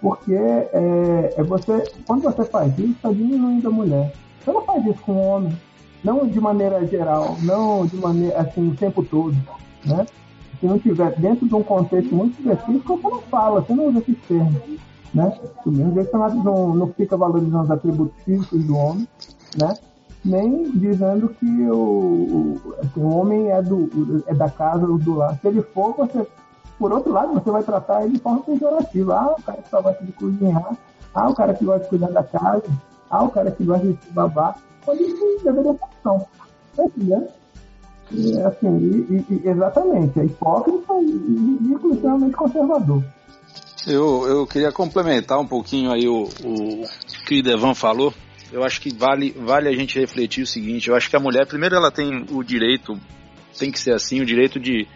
Porque 0.00 0.34
é, 0.34 1.34
é 1.36 1.42
você, 1.42 1.92
quando 2.06 2.22
você 2.22 2.44
faz 2.44 2.78
isso, 2.78 2.92
está 2.92 3.10
diminuindo 3.10 3.68
a 3.68 3.70
mulher. 3.70 4.12
Você 4.42 4.52
não 4.52 4.62
faz 4.62 4.84
isso 4.86 5.00
com 5.02 5.12
o 5.12 5.26
homem. 5.26 5.56
Não 6.02 6.26
de 6.26 6.40
maneira 6.40 6.86
geral, 6.86 7.36
não 7.42 7.84
de 7.84 7.96
maneira 7.96 8.40
assim 8.40 8.70
o 8.70 8.74
tempo 8.74 9.04
todo. 9.04 9.36
Né? 9.84 10.06
Se 10.58 10.66
não 10.66 10.78
tiver 10.78 11.14
dentro 11.18 11.46
de 11.46 11.54
um 11.54 11.62
contexto 11.62 12.14
muito 12.14 12.40
específico, 12.40 12.96
você 12.96 13.08
não 13.08 13.22
fala, 13.22 13.60
você 13.60 13.74
não 13.74 13.88
usa 13.88 13.98
esses 13.98 14.16
termos. 14.26 14.62
Né? 15.12 15.38
Do 15.64 15.72
mesmo 15.72 15.94
jeito 15.94 16.10
você 16.10 16.34
não, 16.36 16.74
não 16.74 16.92
fica 16.92 17.16
valorizando 17.16 17.64
os 17.64 17.70
atributos 17.70 18.22
físicos 18.24 18.64
do 18.64 18.76
homem, 18.76 19.08
né? 19.60 19.74
Nem 20.24 20.70
dizendo 20.70 21.28
que 21.28 21.70
o, 21.70 22.74
assim, 22.80 23.00
o 23.00 23.14
homem 23.14 23.50
é, 23.50 23.62
do, 23.62 24.22
é 24.26 24.34
da 24.34 24.48
casa 24.48 24.86
do 24.86 25.14
lar. 25.14 25.38
Se 25.40 25.48
ele 25.48 25.62
for, 25.62 25.94
você 25.94 26.26
por 26.80 26.92
outro 26.94 27.12
lado, 27.12 27.34
você 27.34 27.50
vai 27.50 27.62
tratar 27.62 28.04
ele 28.04 28.14
de 28.14 28.20
forma 28.20 28.40
pejorativa. 28.40 29.14
Ah, 29.14 29.34
o 29.38 29.42
cara 29.42 29.60
que 29.60 29.68
só 29.68 29.82
gosta 29.82 30.02
de 30.02 30.12
cozinhar. 30.12 30.78
Ah, 31.14 31.28
o 31.28 31.34
cara 31.34 31.52
que 31.52 31.62
gosta 31.62 31.82
de 31.82 31.88
cuidar 31.90 32.10
da 32.10 32.22
casa. 32.22 32.64
Ah, 33.10 33.22
o 33.22 33.30
cara 33.30 33.50
que 33.50 33.62
gosta 33.62 33.86
de 33.86 33.98
babar. 34.12 34.56
Quando 34.82 35.02
isso 35.02 35.44
deveria 35.44 35.74
ser 35.74 35.78
opção. 35.84 36.26
Tá 36.74 36.84
entendendo? 36.84 37.28
E, 38.12 38.40
assim, 38.40 38.78
e, 38.78 39.26
e, 39.28 39.48
exatamente, 39.48 40.20
é 40.20 40.24
hipócrita 40.24 40.94
e 40.94 41.58
ridículo 41.60 42.32
conservador. 42.32 43.04
Eu, 43.86 44.26
eu 44.26 44.46
queria 44.46 44.72
complementar 44.72 45.38
um 45.38 45.46
pouquinho 45.46 45.92
aí 45.92 46.08
o, 46.08 46.22
o 46.22 47.26
que 47.26 47.40
o 47.40 47.42
Devan 47.42 47.74
falou. 47.74 48.12
Eu 48.52 48.64
acho 48.64 48.80
que 48.80 48.92
vale, 48.92 49.30
vale 49.30 49.68
a 49.68 49.72
gente 49.72 49.98
refletir 49.98 50.42
o 50.42 50.46
seguinte: 50.46 50.88
eu 50.88 50.96
acho 50.96 51.08
que 51.08 51.16
a 51.16 51.20
mulher, 51.20 51.46
primeiro, 51.46 51.76
ela 51.76 51.90
tem 51.90 52.24
o 52.30 52.42
direito, 52.42 52.98
tem 53.58 53.70
que 53.70 53.78
ser 53.78 53.94
assim, 53.94 54.20
o 54.20 54.26
direito 54.26 54.58
de, 54.58 54.86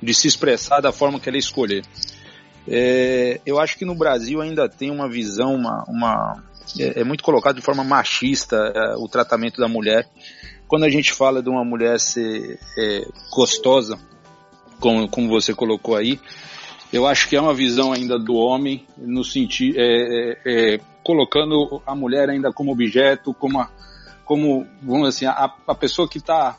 de 0.00 0.14
se 0.14 0.28
expressar 0.28 0.80
da 0.80 0.92
forma 0.92 1.18
que 1.18 1.28
ela 1.28 1.38
escolher. 1.38 1.82
É, 2.66 3.40
eu 3.44 3.58
acho 3.58 3.76
que 3.76 3.84
no 3.84 3.94
Brasil 3.94 4.40
ainda 4.40 4.68
tem 4.68 4.90
uma 4.90 5.08
visão, 5.08 5.54
uma, 5.54 5.84
uma 5.88 6.42
é, 6.78 7.00
é, 7.00 7.04
muito 7.04 7.24
colocado 7.24 7.56
de 7.56 7.62
forma 7.62 7.82
machista 7.82 8.56
é, 8.56 8.94
o 8.96 9.08
tratamento 9.08 9.60
da 9.60 9.68
mulher. 9.68 10.08
Quando 10.68 10.84
a 10.84 10.88
gente 10.88 11.12
fala 11.12 11.42
de 11.42 11.50
uma 11.50 11.64
mulher 11.64 11.98
ser 11.98 12.58
é, 12.78 13.04
gostosa, 13.30 13.98
como, 14.78 15.08
como 15.08 15.28
você 15.28 15.52
colocou 15.52 15.96
aí, 15.96 16.20
eu 16.92 17.06
acho 17.06 17.28
que 17.28 17.36
é 17.36 17.40
uma 17.40 17.54
visão 17.54 17.92
ainda 17.92 18.18
do 18.18 18.34
homem 18.34 18.86
no 18.96 19.24
sentido 19.24 19.76
é, 19.78 20.38
é, 20.44 20.80
colocando 21.02 21.82
a 21.86 21.94
mulher 21.94 22.28
ainda 22.30 22.52
como 22.52 22.72
objeto, 22.72 23.34
como 23.34 23.60
a, 23.60 23.68
como 24.24 24.66
vamos 24.82 25.08
assim 25.08 25.26
a, 25.26 25.52
a 25.66 25.74
pessoa 25.74 26.08
que 26.08 26.18
está 26.18 26.58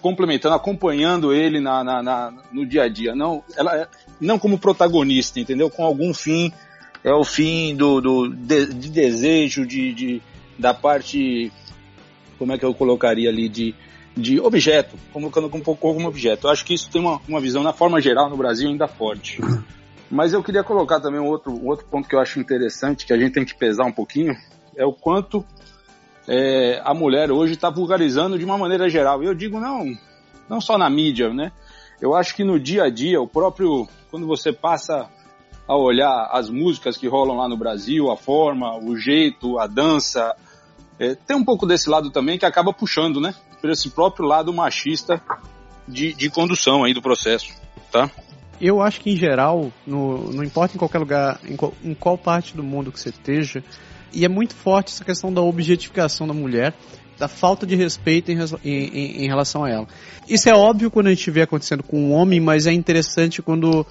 complementando, 0.00 0.54
acompanhando 0.54 1.32
ele 1.32 1.60
na, 1.60 1.82
na, 1.82 2.02
na, 2.02 2.32
no 2.52 2.64
dia 2.64 2.84
a 2.84 2.88
dia, 2.88 3.14
não 3.14 3.42
ela 3.56 3.88
não 4.20 4.38
como 4.38 4.58
protagonista, 4.58 5.40
entendeu? 5.40 5.68
Com 5.68 5.84
algum 5.84 6.14
fim 6.14 6.52
é 7.02 7.12
o 7.12 7.24
fim 7.24 7.74
do, 7.74 8.00
do 8.00 8.28
de, 8.28 8.66
de 8.72 8.90
desejo 8.90 9.66
de, 9.66 9.92
de, 9.94 10.22
da 10.58 10.72
parte 10.72 11.52
como 12.38 12.52
é 12.52 12.58
que 12.58 12.64
eu 12.64 12.74
colocaria 12.74 13.28
ali 13.28 13.48
de 13.48 13.74
de 14.16 14.40
objeto, 14.40 14.96
colocando 15.12 15.46
um 15.54 15.60
pouco 15.60 15.92
como 15.92 16.08
objeto. 16.08 16.46
Eu 16.46 16.50
acho 16.50 16.64
que 16.64 16.72
isso 16.72 16.88
tem 16.88 17.00
uma, 17.00 17.20
uma 17.28 17.38
visão, 17.38 17.62
na 17.62 17.74
forma 17.74 18.00
geral, 18.00 18.30
no 18.30 18.36
Brasil 18.36 18.68
ainda 18.68 18.88
forte. 18.88 19.38
Mas 20.10 20.32
eu 20.32 20.42
queria 20.42 20.62
colocar 20.62 21.00
também 21.00 21.20
um 21.20 21.26
outro, 21.26 21.52
um 21.52 21.66
outro 21.66 21.86
ponto 21.86 22.08
que 22.08 22.14
eu 22.14 22.20
acho 22.20 22.38
interessante, 22.38 23.06
que 23.06 23.12
a 23.12 23.18
gente 23.18 23.32
tem 23.32 23.44
que 23.44 23.54
pesar 23.54 23.84
um 23.84 23.92
pouquinho, 23.92 24.34
é 24.76 24.84
o 24.84 24.92
quanto 24.92 25.44
é, 26.28 26.80
a 26.84 26.94
mulher 26.94 27.30
hoje 27.30 27.54
está 27.54 27.70
vulgarizando 27.70 28.38
de 28.38 28.44
uma 28.44 28.58
maneira 28.58 28.88
geral. 28.88 29.22
Eu 29.22 29.34
digo 29.34 29.58
não, 29.58 29.86
não 30.48 30.60
só 30.60 30.78
na 30.78 30.88
mídia, 30.88 31.32
né? 31.32 31.52
Eu 32.00 32.14
acho 32.14 32.34
que 32.34 32.44
no 32.44 32.60
dia 32.60 32.84
a 32.84 32.90
dia, 32.90 33.20
o 33.20 33.26
próprio, 33.26 33.88
quando 34.10 34.26
você 34.26 34.52
passa 34.52 35.08
a 35.66 35.76
olhar 35.76 36.28
as 36.30 36.48
músicas 36.48 36.96
que 36.96 37.08
rolam 37.08 37.36
lá 37.36 37.48
no 37.48 37.56
Brasil, 37.56 38.10
a 38.10 38.16
forma, 38.16 38.76
o 38.76 38.96
jeito, 38.96 39.58
a 39.58 39.66
dança, 39.66 40.36
é, 40.98 41.14
tem 41.14 41.36
um 41.36 41.44
pouco 41.44 41.66
desse 41.66 41.88
lado 41.88 42.10
também 42.10 42.38
que 42.38 42.46
acaba 42.46 42.72
puxando, 42.72 43.20
né? 43.20 43.34
Por 43.60 43.70
esse 43.70 43.90
próprio 43.90 44.26
lado 44.26 44.52
machista 44.52 45.20
de, 45.88 46.12
de 46.12 46.30
condução 46.30 46.84
aí 46.84 46.92
do 46.92 47.02
processo, 47.02 47.52
tá? 47.90 48.10
Eu 48.60 48.82
acho 48.82 49.00
que 49.00 49.10
em 49.10 49.16
geral, 49.16 49.72
no, 49.86 50.32
não 50.32 50.44
importa 50.44 50.74
em 50.74 50.78
qualquer 50.78 50.98
lugar, 50.98 51.40
em 51.44 51.56
qual, 51.56 51.74
em 51.84 51.94
qual 51.94 52.16
parte 52.16 52.56
do 52.56 52.62
mundo 52.62 52.90
que 52.90 52.98
você 52.98 53.10
esteja, 53.10 53.62
e 54.12 54.24
é 54.24 54.28
muito 54.28 54.54
forte 54.54 54.92
essa 54.92 55.04
questão 55.04 55.32
da 55.32 55.42
objetificação 55.42 56.26
da 56.26 56.34
mulher, 56.34 56.74
da 57.18 57.28
falta 57.28 57.66
de 57.66 57.74
respeito 57.74 58.30
em, 58.30 58.38
em, 58.64 59.24
em, 59.24 59.26
relação 59.26 59.64
a 59.64 59.70
ela. 59.70 59.86
Isso 60.28 60.48
é 60.48 60.54
óbvio 60.54 60.90
quando 60.90 61.06
a 61.06 61.10
gente 61.10 61.30
vê 61.30 61.42
acontecendo 61.42 61.82
com 61.82 61.98
um 61.98 62.12
homem, 62.12 62.40
mas 62.40 62.66
é 62.66 62.72
interessante 62.72 63.40
quando 63.40 63.86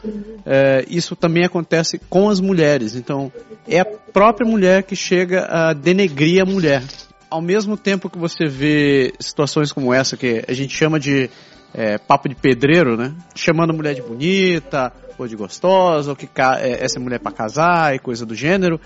é, 0.45 0.85
isso 0.87 1.15
também 1.15 1.43
acontece 1.43 1.99
com 2.09 2.29
as 2.29 2.39
mulheres. 2.39 2.95
Então, 2.95 3.31
é 3.67 3.79
a 3.79 3.85
própria 3.85 4.47
mulher 4.47 4.83
que 4.83 4.95
chega 4.95 5.45
a 5.45 5.73
denegrir 5.73 6.41
a 6.41 6.45
mulher. 6.45 6.83
Ao 7.29 7.41
mesmo 7.41 7.75
tempo 7.75 8.09
que 8.09 8.17
você 8.17 8.45
vê 8.45 9.13
situações 9.19 9.71
como 9.71 9.93
essa, 9.93 10.15
que 10.15 10.43
a 10.47 10.53
gente 10.53 10.75
chama 10.75 10.99
de 10.99 11.29
é, 11.77 11.97
papo 11.97 12.29
de 12.29 12.35
pedreiro, 12.35 12.95
né? 12.95 13.13
Chamando 13.35 13.73
mulher 13.73 13.93
de 13.93 14.01
bonita, 14.01 14.93
ou 15.17 15.27
de 15.27 15.35
gostosa, 15.35 16.11
ou 16.11 16.15
que 16.15 16.27
é, 16.59 16.83
essa 16.83 16.99
mulher 16.99 17.19
para 17.19 17.33
casar 17.33 17.93
e 17.93 17.99
coisa 17.99 18.25
do 18.25 18.33
gênero. 18.33 18.79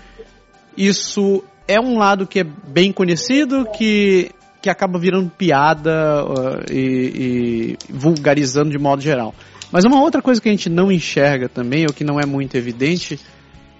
Isso 0.76 1.44
é 1.68 1.80
um 1.80 1.96
lado 1.96 2.26
que 2.26 2.40
é 2.40 2.44
bem 2.44 2.92
conhecido, 2.92 3.64
que, 3.76 4.32
que 4.60 4.68
acaba 4.68 4.98
virando 4.98 5.30
piada 5.30 6.24
uh, 6.24 6.72
e, 6.72 7.76
e, 7.88 7.92
vulgarizando 7.92 8.70
de 8.70 8.78
modo 8.78 9.00
geral. 9.00 9.34
Mas 9.70 9.84
uma 9.84 10.02
outra 10.02 10.20
coisa 10.20 10.40
que 10.40 10.48
a 10.48 10.52
gente 10.52 10.68
não 10.68 10.90
enxerga 10.90 11.48
também, 11.48 11.86
ou 11.86 11.94
que 11.94 12.02
não 12.02 12.18
é 12.18 12.26
muito 12.26 12.56
evidente, 12.56 13.20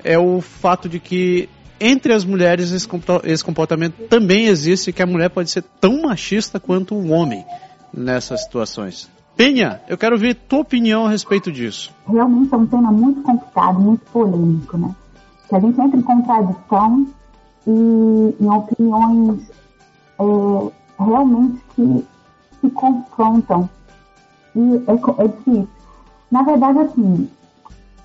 é 0.04 0.16
o 0.16 0.40
fato 0.40 0.88
de 0.88 1.00
que 1.00 1.48
entre 1.80 2.12
as 2.12 2.24
mulheres 2.24 2.70
esse 2.70 3.44
comportamento 3.44 4.06
também 4.08 4.46
existe, 4.46 4.92
que 4.92 5.02
a 5.02 5.06
mulher 5.06 5.30
pode 5.30 5.50
ser 5.50 5.64
tão 5.80 6.02
machista 6.02 6.60
quanto 6.60 6.94
o 6.94 7.10
homem 7.10 7.44
nessas 7.92 8.42
situações. 8.44 9.10
Penha, 9.36 9.80
eu 9.88 9.96
quero 9.96 10.18
ver 10.18 10.34
tua 10.34 10.60
opinião 10.60 11.06
a 11.06 11.10
respeito 11.10 11.50
disso. 11.50 11.94
Realmente 12.06 12.52
é 12.52 12.56
um 12.56 12.66
tema 12.66 12.92
muito 12.92 13.22
complicado, 13.22 13.80
muito 13.80 14.04
polêmico, 14.10 14.76
né? 14.76 14.94
Que 15.48 15.56
a 15.56 15.60
gente 15.60 15.80
entra 15.80 15.98
em 15.98 16.02
contradição 16.02 17.06
e 17.66 18.36
em 18.40 18.50
opiniões 18.50 19.50
é, 20.18 21.02
realmente 21.02 21.60
que 21.74 22.06
se 22.60 22.70
confrontam. 22.70 23.68
E 24.54 24.60
é, 24.86 25.24
é 25.24 25.28
difícil. 25.28 25.68
Na 26.30 26.42
verdade, 26.42 26.78
assim, 26.80 27.30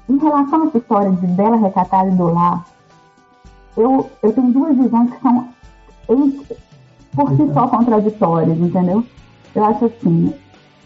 em 0.08 0.18
relação 0.18 0.68
essa 0.68 0.78
história 0.78 1.12
de 1.12 1.28
Bela 1.28 1.58
Recatada 1.58 2.10
e 2.10 2.16
do 2.16 2.32
Lar, 2.32 2.66
eu, 3.76 4.10
eu 4.24 4.32
tenho 4.32 4.52
duas 4.52 4.78
visões 4.78 5.12
que 5.12 5.22
são 5.22 5.50
por 6.08 7.30
si 7.32 7.54
só 7.54 7.68
contraditórias, 7.68 8.58
entendeu? 8.58 9.04
Eu 9.56 9.64
acho 9.64 9.86
assim, 9.86 10.34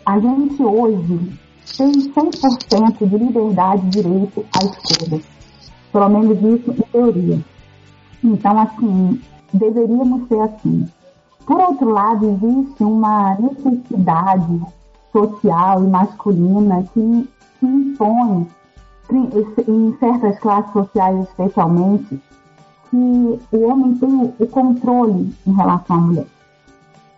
a 0.05 0.19
gente 0.19 0.62
hoje 0.62 1.39
tem 1.75 1.91
100% 1.91 3.08
de 3.08 3.17
liberdade 3.17 3.88
e 3.88 3.89
direito 3.89 4.45
à 4.55 4.63
escolha. 4.63 5.21
Pelo 5.91 6.10
menos 6.10 6.38
isso 6.38 6.71
em 6.71 6.91
teoria. 6.91 7.39
Então, 8.23 8.60
assim, 8.60 9.19
deveríamos 9.51 10.27
ser 10.27 10.39
assim. 10.41 10.88
Por 11.47 11.60
outro 11.60 11.89
lado, 11.89 12.29
existe 12.29 12.84
uma 12.84 13.36
necessidade 13.39 14.62
social 15.12 15.84
e 15.84 15.88
masculina 15.88 16.84
que, 16.93 17.27
que 17.60 17.65
impõe, 17.65 18.47
em 19.12 19.97
certas 19.97 20.38
classes 20.38 20.71
sociais 20.71 21.27
especialmente, 21.27 22.21
que 22.91 23.39
o 23.51 23.67
homem 23.67 23.95
tem 23.95 24.34
o 24.38 24.47
controle 24.47 25.34
em 25.47 25.51
relação 25.53 25.95
à 25.95 25.99
mulher. 25.99 26.38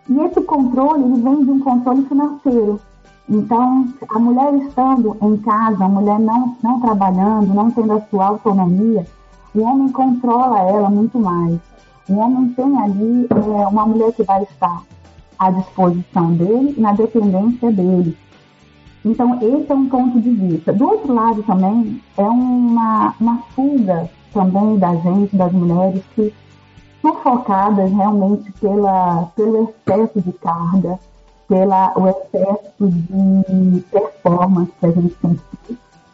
E 0.08 0.18
esse 0.20 0.40
controle 0.42 1.04
ele 1.04 1.22
vem 1.22 1.44
de 1.44 1.50
um 1.50 1.60
controle 1.60 2.04
financeiro. 2.06 2.80
Então, 3.28 3.88
a 4.08 4.18
mulher 4.18 4.54
estando 4.54 5.16
em 5.22 5.36
casa, 5.38 5.84
a 5.84 5.88
mulher 5.88 6.18
não, 6.18 6.56
não 6.62 6.80
trabalhando, 6.80 7.54
não 7.54 7.70
tendo 7.70 7.92
a 7.92 8.00
sua 8.02 8.26
autonomia, 8.26 9.06
o 9.54 9.62
homem 9.62 9.88
controla 9.90 10.60
ela 10.60 10.90
muito 10.90 11.18
mais. 11.18 11.58
O 12.08 12.16
homem 12.16 12.48
tem 12.50 12.78
ali 12.78 13.26
é, 13.30 13.66
uma 13.68 13.86
mulher 13.86 14.12
que 14.12 14.22
vai 14.24 14.42
estar 14.42 14.82
à 15.38 15.50
disposição 15.50 16.32
dele, 16.32 16.74
na 16.78 16.92
dependência 16.92 17.70
dele. 17.70 18.16
Então, 19.04 19.38
esse 19.40 19.70
é 19.70 19.74
um 19.74 19.88
ponto 19.88 20.20
de 20.20 20.30
vista. 20.30 20.72
Do 20.72 20.84
outro 20.84 21.12
lado 21.12 21.42
também, 21.44 22.00
é 22.16 22.22
uma, 22.22 23.14
uma 23.20 23.38
fuga 23.54 24.10
também 24.32 24.78
da 24.78 24.94
gente, 24.96 25.36
das 25.36 25.52
mulheres, 25.52 26.02
que 26.14 26.32
sufocadas 27.02 27.90
realmente 27.90 28.50
pela, 28.52 29.24
pelo 29.36 29.68
excesso 29.68 30.22
de 30.22 30.32
carga, 30.34 30.98
pela 31.48 31.92
o 31.96 32.08
excesso 32.08 32.72
de 32.80 33.80
performance 33.90 34.72
que 34.80 34.86
a 34.86 34.90
gente 34.90 35.14
tem 35.16 35.38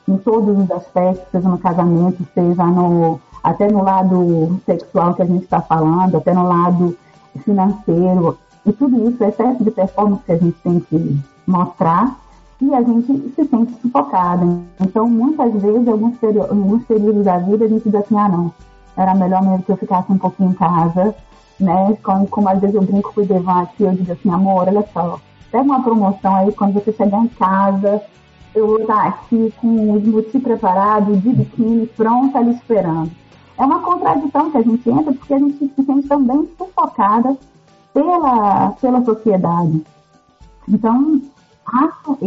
em 0.08 0.16
todos 0.16 0.58
os 0.58 0.70
aspectos, 0.70 1.30
seja 1.30 1.48
no 1.48 1.58
casamento, 1.58 2.26
seja 2.34 2.64
no, 2.64 3.20
até 3.44 3.70
no 3.70 3.84
lado 3.84 4.58
sexual 4.64 5.14
que 5.14 5.22
a 5.22 5.26
gente 5.26 5.44
está 5.44 5.60
falando, 5.60 6.16
até 6.16 6.32
no 6.32 6.48
lado 6.48 6.96
financeiro, 7.44 8.38
e 8.64 8.72
tudo 8.72 9.08
isso, 9.08 9.22
excesso 9.22 9.62
de 9.62 9.70
performance 9.70 10.22
que 10.24 10.32
a 10.32 10.38
gente 10.38 10.56
tem 10.64 10.80
que 10.80 11.20
mostrar, 11.46 12.18
e 12.60 12.74
a 12.74 12.82
gente 12.82 13.32
se 13.36 13.44
sente 13.44 13.72
sufocada. 13.82 14.44
Então, 14.80 15.08
muitas 15.08 15.52
vezes, 15.52 15.86
alguns, 15.86 16.14
alguns 16.48 16.84
períodos 16.84 17.24
da 17.24 17.38
vida, 17.38 17.66
a 17.66 17.68
gente 17.68 17.84
diz 17.84 17.94
assim, 17.94 18.16
ah, 18.16 18.28
não, 18.28 18.52
era 18.98 19.14
melhor 19.14 19.42
mesmo 19.42 19.62
que 19.62 19.70
eu 19.70 19.76
ficasse 19.76 20.10
um 20.10 20.18
pouquinho 20.18 20.50
em 20.50 20.54
casa, 20.54 21.14
né? 21.58 21.96
Como, 22.02 22.26
como 22.26 22.48
às 22.48 22.60
vezes 22.60 22.74
eu 22.74 22.82
brinco 22.82 23.14
com 23.14 23.20
o 23.20 23.26
Devan 23.26 23.62
aqui, 23.62 23.84
eu 23.84 23.92
digo 23.92 24.12
assim, 24.12 24.28
amor, 24.28 24.66
olha 24.66 24.84
só, 24.92 25.20
pega 25.52 25.64
uma 25.64 25.82
promoção 25.82 26.34
aí, 26.34 26.52
quando 26.52 26.74
você 26.74 26.92
chegar 26.92 27.18
em 27.18 27.28
casa, 27.28 28.02
eu 28.54 28.66
vou 28.66 28.80
estar 28.80 29.06
aqui 29.06 29.54
com 29.60 29.92
os 29.92 30.02
muti 30.04 30.40
preparados, 30.40 31.22
de 31.22 31.32
biquíni, 31.32 31.86
pronta 31.86 32.38
ali 32.38 32.50
esperando. 32.50 33.10
É 33.56 33.64
uma 33.64 33.80
contradição 33.80 34.50
que 34.50 34.58
a 34.58 34.62
gente 34.62 34.90
entra 34.90 35.12
porque 35.12 35.34
a 35.34 35.38
gente 35.38 35.72
se 35.74 35.84
sente 35.84 36.08
também 36.08 36.48
sufocada 36.58 37.36
pela, 37.94 38.70
pela 38.80 39.04
sociedade. 39.04 39.84
Então, 40.68 41.22
acho, 41.66 42.18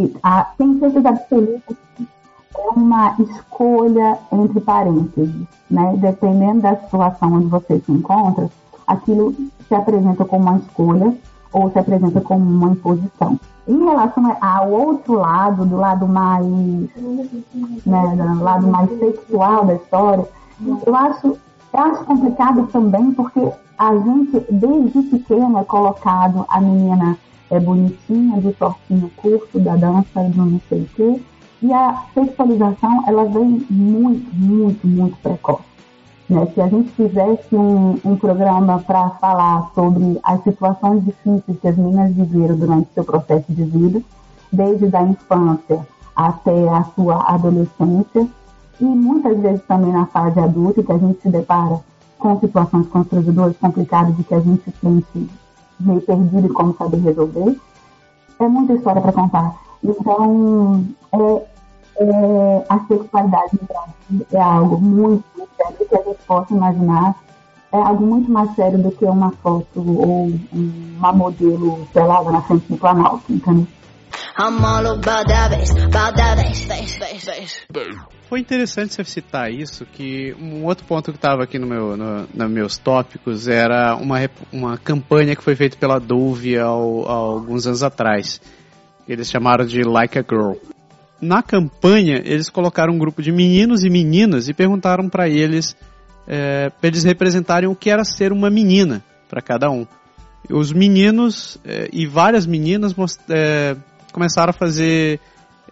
tem 0.56 0.78
certeza 0.78 1.08
absoluta 1.10 1.76
é 2.54 2.68
uma 2.78 3.16
escolha 3.18 4.18
entre 4.30 4.60
parênteses, 4.60 5.46
né? 5.70 5.94
Dependendo 5.96 6.62
da 6.62 6.76
situação 6.76 7.34
onde 7.34 7.46
você 7.46 7.80
se 7.80 7.92
encontra, 7.92 8.50
aquilo 8.86 9.34
se 9.68 9.74
apresenta 9.74 10.24
como 10.24 10.42
uma 10.42 10.58
escolha 10.58 11.16
ou 11.52 11.70
se 11.70 11.78
apresenta 11.78 12.20
como 12.20 12.44
uma 12.44 12.72
imposição. 12.72 13.38
Em 13.66 13.78
relação 13.84 14.36
ao 14.40 14.70
outro 14.70 15.14
lado, 15.14 15.64
do 15.64 15.76
lado 15.76 16.08
mais, 16.08 16.44
né, 17.86 18.16
do 18.16 18.42
lado 18.42 18.66
mais 18.66 18.90
sexual 18.98 19.64
da 19.66 19.74
história, 19.74 20.26
eu 20.84 20.96
acho, 20.96 21.38
eu 21.72 21.80
acho 21.80 22.04
complicado 22.04 22.66
também 22.72 23.12
porque 23.12 23.52
a 23.78 23.96
gente, 23.96 24.46
desde 24.50 25.02
pequena, 25.02 25.60
é 25.60 25.64
colocado 25.64 26.44
a 26.48 26.60
menina 26.60 27.16
é 27.50 27.60
bonitinha, 27.60 28.40
de 28.40 28.52
shortinho 28.54 29.10
curto, 29.16 29.60
da 29.60 29.76
dança, 29.76 30.22
do 30.22 30.44
não 30.44 30.60
sei 30.68 30.82
o 30.82 30.88
quê, 30.96 31.22
e 31.62 31.72
a 31.72 32.02
sexualização, 32.12 33.04
ela 33.06 33.24
vem 33.24 33.64
muito, 33.70 34.34
muito, 34.34 34.86
muito 34.86 35.16
precoce. 35.18 35.62
Né? 36.28 36.46
Se 36.54 36.60
a 36.60 36.66
gente 36.66 36.90
fizesse 36.90 37.54
um, 37.54 37.98
um 38.04 38.16
programa 38.16 38.80
para 38.80 39.10
falar 39.10 39.70
sobre 39.74 40.18
as 40.22 40.42
situações 40.42 41.04
difíceis 41.04 41.58
que 41.60 41.68
as 41.68 41.76
meninas 41.76 42.12
viveram 42.14 42.56
durante 42.56 42.92
seu 42.94 43.04
processo 43.04 43.52
de 43.52 43.64
vida, 43.64 44.02
desde 44.52 44.94
a 44.94 45.02
infância 45.02 45.86
até 46.16 46.68
a 46.68 46.84
sua 46.94 47.22
adolescência, 47.32 48.26
e 48.80 48.84
muitas 48.84 49.38
vezes 49.38 49.62
também 49.66 49.92
na 49.92 50.06
fase 50.06 50.40
adulta, 50.40 50.82
que 50.82 50.92
a 50.92 50.98
gente 50.98 51.20
se 51.22 51.28
depara 51.28 51.80
com 52.18 52.40
situações 52.40 52.88
constrangedoras, 52.88 53.56
complicadas, 53.58 54.16
de 54.16 54.24
que 54.24 54.34
a 54.34 54.40
gente 54.40 54.62
se 54.64 54.72
sente 54.80 55.30
meio 55.78 56.00
perdido 56.00 56.46
e 56.46 56.50
como 56.50 56.74
saber 56.76 56.98
resolver, 56.98 57.56
é 58.38 58.48
muita 58.48 58.72
história 58.72 59.00
para 59.00 59.12
contar. 59.12 59.54
Então, 59.82 60.84
é, 61.12 61.51
é, 61.98 62.64
a 62.68 62.78
sexualidade 62.86 63.58
no 63.60 63.68
Brasil 63.68 64.26
é 64.32 64.40
algo 64.40 64.80
muito 64.80 65.24
sério 65.56 65.88
que 65.88 65.94
a 65.94 66.02
gente 66.02 66.22
possa 66.26 66.54
imaginar. 66.54 67.14
É 67.72 67.76
algo 67.76 68.04
muito 68.04 68.30
mais 68.30 68.54
sério 68.54 68.78
do 68.82 68.90
que 68.90 69.04
uma 69.04 69.30
foto 69.42 69.66
ou 69.76 70.30
uma 70.52 71.12
modelo 71.12 71.86
pelada 71.92 72.30
na 72.30 72.42
frente 72.42 72.66
do 72.68 72.76
Planalto, 72.76 73.32
entendeu? 73.32 73.66
Foi 78.28 78.40
interessante 78.40 78.94
você 78.94 79.04
citar 79.04 79.50
isso, 79.50 79.84
que 79.84 80.34
um 80.40 80.64
outro 80.64 80.86
ponto 80.86 81.10
que 81.10 81.18
estava 81.18 81.42
aqui 81.42 81.58
no 81.58 81.66
meu, 81.66 81.96
no, 81.96 82.26
nos 82.32 82.50
meus 82.50 82.78
tópicos 82.78 83.46
era 83.46 83.94
uma, 83.96 84.18
uma 84.50 84.78
campanha 84.78 85.36
que 85.36 85.42
foi 85.42 85.54
feita 85.54 85.76
pela 85.76 85.98
Dove 85.98 86.58
há 86.58 86.64
alguns 86.64 87.66
anos 87.66 87.82
atrás. 87.82 88.40
Eles 89.06 89.30
chamaram 89.30 89.66
de 89.66 89.82
Like 89.82 90.18
a 90.18 90.22
Girl 90.22 90.54
na 91.22 91.40
campanha, 91.40 92.20
eles 92.24 92.50
colocaram 92.50 92.92
um 92.92 92.98
grupo 92.98 93.22
de 93.22 93.30
meninos 93.30 93.84
e 93.84 93.88
meninas 93.88 94.48
e 94.48 94.52
perguntaram 94.52 95.08
para 95.08 95.28
eles, 95.28 95.76
é, 96.26 96.68
para 96.68 96.88
eles 96.88 97.04
representarem 97.04 97.68
o 97.68 97.76
que 97.76 97.88
era 97.88 98.04
ser 98.04 98.32
uma 98.32 98.50
menina 98.50 99.04
para 99.28 99.40
cada 99.40 99.70
um. 99.70 99.86
Os 100.50 100.72
meninos 100.72 101.58
é, 101.64 101.88
e 101.92 102.06
várias 102.06 102.44
meninas 102.44 102.92
é, 103.30 103.76
começaram 104.12 104.50
a 104.50 104.52
fazer 104.52 105.20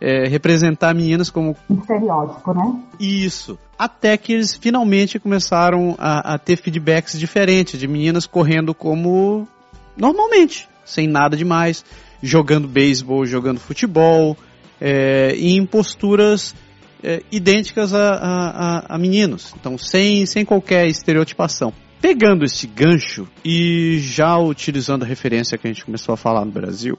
é, 0.00 0.28
representar 0.28 0.94
meninas 0.94 1.28
como 1.28 1.56
estereótipo, 1.68 2.54
né? 2.54 2.80
Isso. 3.00 3.58
Até 3.76 4.16
que 4.16 4.32
eles 4.32 4.54
finalmente 4.54 5.18
começaram 5.18 5.96
a, 5.98 6.34
a 6.34 6.38
ter 6.38 6.56
feedbacks 6.56 7.18
diferentes 7.18 7.78
de 7.78 7.88
meninas 7.88 8.24
correndo 8.24 8.72
como 8.72 9.48
normalmente, 9.96 10.68
sem 10.84 11.08
nada 11.08 11.36
demais, 11.36 11.84
jogando 12.22 12.68
beisebol, 12.68 13.26
jogando 13.26 13.58
futebol, 13.58 14.36
é, 14.80 15.34
em 15.36 15.64
posturas 15.66 16.54
é, 17.02 17.22
idênticas 17.30 17.94
a, 17.94 18.14
a, 18.14 18.94
a, 18.94 18.98
meninos, 18.98 19.54
então 19.58 19.76
sem, 19.76 20.24
sem 20.26 20.44
qualquer 20.44 20.86
estereotipação. 20.86 21.72
Pegando 22.00 22.44
esse 22.44 22.66
gancho 22.66 23.28
e 23.44 23.98
já 24.00 24.38
utilizando 24.38 25.02
a 25.02 25.06
referência 25.06 25.58
que 25.58 25.66
a 25.66 25.70
gente 25.72 25.84
começou 25.84 26.14
a 26.14 26.16
falar 26.16 26.44
no 26.44 26.50
Brasil, 26.50 26.98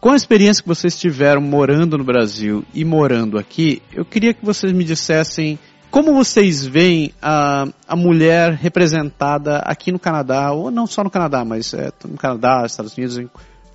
com 0.00 0.10
a 0.10 0.16
experiência 0.16 0.62
que 0.62 0.68
vocês 0.68 0.98
tiveram 0.98 1.40
morando 1.40 1.98
no 1.98 2.04
Brasil 2.04 2.64
e 2.72 2.84
morando 2.84 3.38
aqui, 3.38 3.82
eu 3.92 4.04
queria 4.04 4.32
que 4.32 4.44
vocês 4.44 4.72
me 4.72 4.84
dissessem 4.84 5.58
como 5.90 6.12
vocês 6.12 6.66
veem 6.66 7.12
a, 7.22 7.66
a 7.86 7.94
mulher 7.94 8.52
representada 8.52 9.58
aqui 9.58 9.92
no 9.92 9.98
Canadá, 9.98 10.50
ou 10.52 10.70
não 10.70 10.88
só 10.88 11.04
no 11.04 11.10
Canadá, 11.10 11.44
mas 11.44 11.72
é, 11.72 11.92
no 12.04 12.16
Canadá, 12.16 12.64
Estados 12.66 12.96
Unidos, 12.98 13.24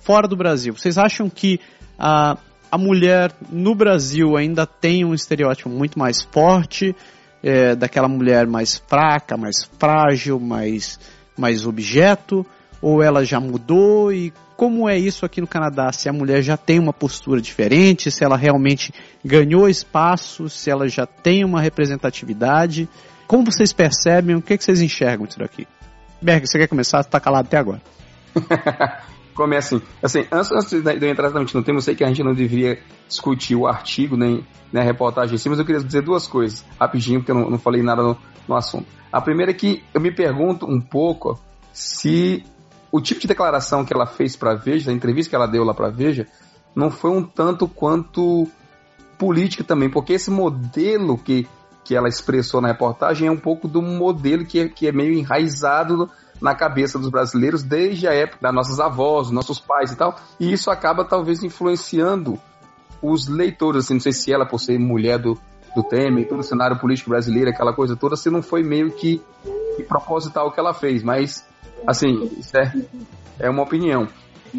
fora 0.00 0.28
do 0.28 0.36
Brasil. 0.36 0.76
Vocês 0.76 0.98
acham 0.98 1.30
que 1.30 1.58
a, 1.98 2.36
a 2.70 2.78
mulher 2.78 3.32
no 3.50 3.74
Brasil 3.74 4.36
ainda 4.36 4.66
tem 4.66 5.04
um 5.04 5.14
estereótipo 5.14 5.68
muito 5.68 5.98
mais 5.98 6.22
forte, 6.22 6.94
é, 7.42 7.74
daquela 7.74 8.08
mulher 8.08 8.46
mais 8.46 8.76
fraca, 8.76 9.36
mais 9.36 9.68
frágil, 9.78 10.38
mais, 10.38 11.00
mais 11.36 11.66
objeto, 11.66 12.46
ou 12.80 13.02
ela 13.02 13.24
já 13.24 13.40
mudou 13.40 14.12
e 14.12 14.32
como 14.56 14.86
é 14.86 14.98
isso 14.98 15.24
aqui 15.24 15.40
no 15.40 15.46
Canadá? 15.46 15.90
Se 15.90 16.06
a 16.06 16.12
mulher 16.12 16.42
já 16.42 16.54
tem 16.54 16.78
uma 16.78 16.92
postura 16.92 17.40
diferente, 17.40 18.10
se 18.10 18.22
ela 18.22 18.36
realmente 18.36 18.92
ganhou 19.24 19.66
espaço, 19.66 20.50
se 20.50 20.70
ela 20.70 20.86
já 20.86 21.06
tem 21.06 21.46
uma 21.46 21.62
representatividade. 21.62 22.86
Como 23.26 23.50
vocês 23.50 23.72
percebem? 23.72 24.36
O 24.36 24.42
que, 24.42 24.52
é 24.52 24.58
que 24.58 24.64
vocês 24.64 24.82
enxergam 24.82 25.26
disso 25.26 25.38
daqui? 25.38 25.66
Berg, 26.20 26.46
você 26.46 26.58
quer 26.58 26.66
começar? 26.66 27.02
Você 27.02 27.08
está 27.08 27.18
calado 27.18 27.46
até 27.46 27.56
agora. 27.56 27.80
começa 29.40 29.76
assim, 29.76 29.84
assim 30.02 30.28
antes, 30.30 30.52
antes 30.52 30.70
de 30.70 31.06
eu 31.06 31.10
entrar 31.10 31.24
exatamente 31.24 31.54
no 31.54 31.62
tema, 31.62 31.78
eu 31.78 31.82
sei 31.82 31.94
que 31.94 32.04
a 32.04 32.08
gente 32.08 32.22
não 32.22 32.34
deveria 32.34 32.78
discutir 33.08 33.56
o 33.56 33.66
artigo 33.66 34.14
nem, 34.14 34.46
nem 34.70 34.82
a 34.82 34.84
reportagem 34.84 35.34
em 35.34 35.38
si, 35.38 35.48
mas 35.48 35.58
eu 35.58 35.64
queria 35.64 35.82
dizer 35.82 36.02
duas 36.02 36.26
coisas, 36.26 36.62
rapidinho, 36.78 37.20
porque 37.20 37.32
eu 37.32 37.36
não, 37.36 37.48
não 37.48 37.58
falei 37.58 37.82
nada 37.82 38.02
no, 38.02 38.18
no 38.46 38.54
assunto. 38.54 38.86
A 39.10 39.18
primeira 39.18 39.50
é 39.50 39.54
que 39.54 39.82
eu 39.94 40.00
me 40.00 40.12
pergunto 40.12 40.66
um 40.66 40.78
pouco 40.78 41.40
se 41.72 42.44
o 42.92 43.00
tipo 43.00 43.18
de 43.18 43.28
declaração 43.28 43.82
que 43.82 43.94
ela 43.94 44.06
fez 44.06 44.36
para 44.36 44.54
Veja, 44.54 44.90
a 44.90 44.94
entrevista 44.94 45.30
que 45.30 45.36
ela 45.36 45.46
deu 45.46 45.64
lá 45.64 45.72
para 45.72 45.88
Veja, 45.88 46.26
não 46.74 46.90
foi 46.90 47.10
um 47.10 47.22
tanto 47.22 47.66
quanto 47.66 48.46
política 49.18 49.64
também, 49.64 49.88
porque 49.88 50.12
esse 50.12 50.30
modelo 50.30 51.16
que, 51.16 51.48
que 51.82 51.96
ela 51.96 52.08
expressou 52.08 52.60
na 52.60 52.68
reportagem 52.68 53.26
é 53.26 53.30
um 53.30 53.38
pouco 53.38 53.66
do 53.66 53.80
modelo 53.80 54.44
que 54.44 54.60
é, 54.60 54.68
que 54.68 54.86
é 54.86 54.92
meio 54.92 55.14
enraizado 55.14 56.10
na 56.40 56.54
cabeça 56.54 56.98
dos 56.98 57.10
brasileiros 57.10 57.62
desde 57.62 58.08
a 58.08 58.14
época 58.14 58.38
das 58.40 58.54
nossas 58.54 58.80
avós, 58.80 59.30
nossos 59.30 59.60
pais 59.60 59.92
e 59.92 59.96
tal. 59.96 60.16
E 60.38 60.52
isso 60.52 60.70
acaba 60.70 61.04
talvez 61.04 61.42
influenciando 61.42 62.38
os 63.02 63.28
leitores, 63.28 63.84
assim, 63.84 63.94
não 63.94 64.00
sei 64.00 64.12
se 64.12 64.32
ela, 64.32 64.46
por 64.46 64.58
ser 64.58 64.78
mulher 64.78 65.18
do, 65.18 65.38
do 65.74 65.82
Temer, 65.82 66.28
todo 66.28 66.40
o 66.40 66.44
cenário 66.44 66.78
político 66.78 67.10
brasileiro, 67.10 67.50
aquela 67.50 67.72
coisa 67.72 67.96
toda, 67.96 68.16
se 68.16 68.30
não 68.30 68.42
foi 68.42 68.62
meio 68.62 68.90
que, 68.92 69.22
que 69.76 69.82
proposital 69.82 70.48
o 70.48 70.52
que 70.52 70.60
ela 70.60 70.74
fez, 70.74 71.02
mas, 71.02 71.46
assim, 71.86 72.30
isso 72.38 72.56
é, 72.58 72.72
é 73.38 73.50
uma 73.50 73.62
opinião. 73.62 74.06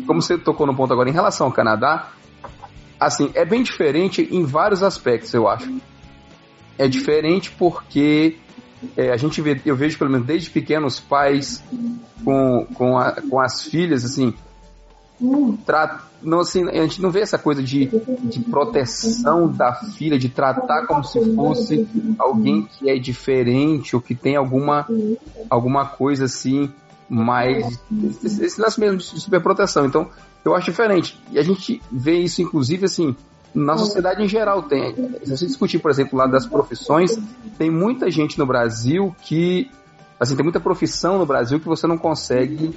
Como 0.07 0.21
você 0.21 0.37
tocou 0.37 0.65
no 0.65 0.75
ponto 0.75 0.91
agora, 0.91 1.09
em 1.09 1.13
relação 1.13 1.47
ao 1.47 1.53
Canadá, 1.53 2.09
assim, 2.99 3.31
é 3.35 3.45
bem 3.45 3.61
diferente 3.61 4.27
em 4.31 4.43
vários 4.43 4.81
aspectos, 4.81 5.33
eu 5.33 5.47
acho. 5.47 5.71
É 6.77 6.87
diferente 6.87 7.51
porque 7.51 8.39
é, 8.97 9.11
a 9.11 9.17
gente 9.17 9.41
vê, 9.41 9.59
eu 9.65 9.75
vejo 9.75 9.97
pelo 9.97 10.11
menos 10.11 10.25
desde 10.25 10.49
pequenos 10.49 10.99
pais 10.99 11.63
com, 12.23 12.65
com, 12.73 12.97
a, 12.97 13.11
com 13.21 13.39
as 13.39 13.63
filhas, 13.63 14.03
assim, 14.03 14.33
tra, 15.65 16.01
não, 16.21 16.39
assim, 16.39 16.67
a 16.67 16.81
gente 16.83 17.01
não 17.01 17.11
vê 17.11 17.21
essa 17.21 17.37
coisa 17.37 17.61
de, 17.61 17.89
de 18.23 18.39
proteção 18.41 19.47
da 19.47 19.73
filha, 19.73 20.17
de 20.17 20.29
tratar 20.29 20.85
como 20.85 21.03
se 21.03 21.35
fosse 21.35 21.87
alguém 22.17 22.63
que 22.63 22.89
é 22.89 22.97
diferente 22.97 23.95
ou 23.95 24.01
que 24.01 24.15
tem 24.15 24.35
alguma, 24.35 24.87
alguma 25.49 25.85
coisa 25.85 26.25
assim, 26.25 26.71
mais. 27.09 27.79
Esse, 28.23 28.59
lance 28.61 28.79
mesmo 28.79 28.97
de 28.97 29.19
superproteção. 29.19 29.85
Então, 29.85 30.09
eu 30.45 30.55
acho 30.55 30.71
diferente. 30.71 31.19
E 31.31 31.39
a 31.39 31.43
gente 31.43 31.81
vê 31.91 32.19
isso, 32.19 32.41
inclusive, 32.41 32.85
assim, 32.85 33.15
na 33.53 33.77
sociedade 33.77 34.23
em 34.23 34.27
geral 34.27 34.63
tem. 34.63 34.95
Se 35.23 35.37
você 35.37 35.45
discutir, 35.45 35.79
por 35.79 35.91
exemplo, 35.91 36.17
lá 36.17 36.25
das 36.25 36.45
profissões, 36.45 37.17
tem 37.57 37.69
muita 37.69 38.09
gente 38.09 38.37
no 38.37 38.45
Brasil 38.45 39.15
que. 39.21 39.69
Assim, 40.19 40.35
tem 40.35 40.43
muita 40.43 40.59
profissão 40.59 41.17
no 41.17 41.25
Brasil 41.25 41.59
que 41.59 41.65
você 41.65 41.87
não 41.87 41.97
consegue 41.97 42.71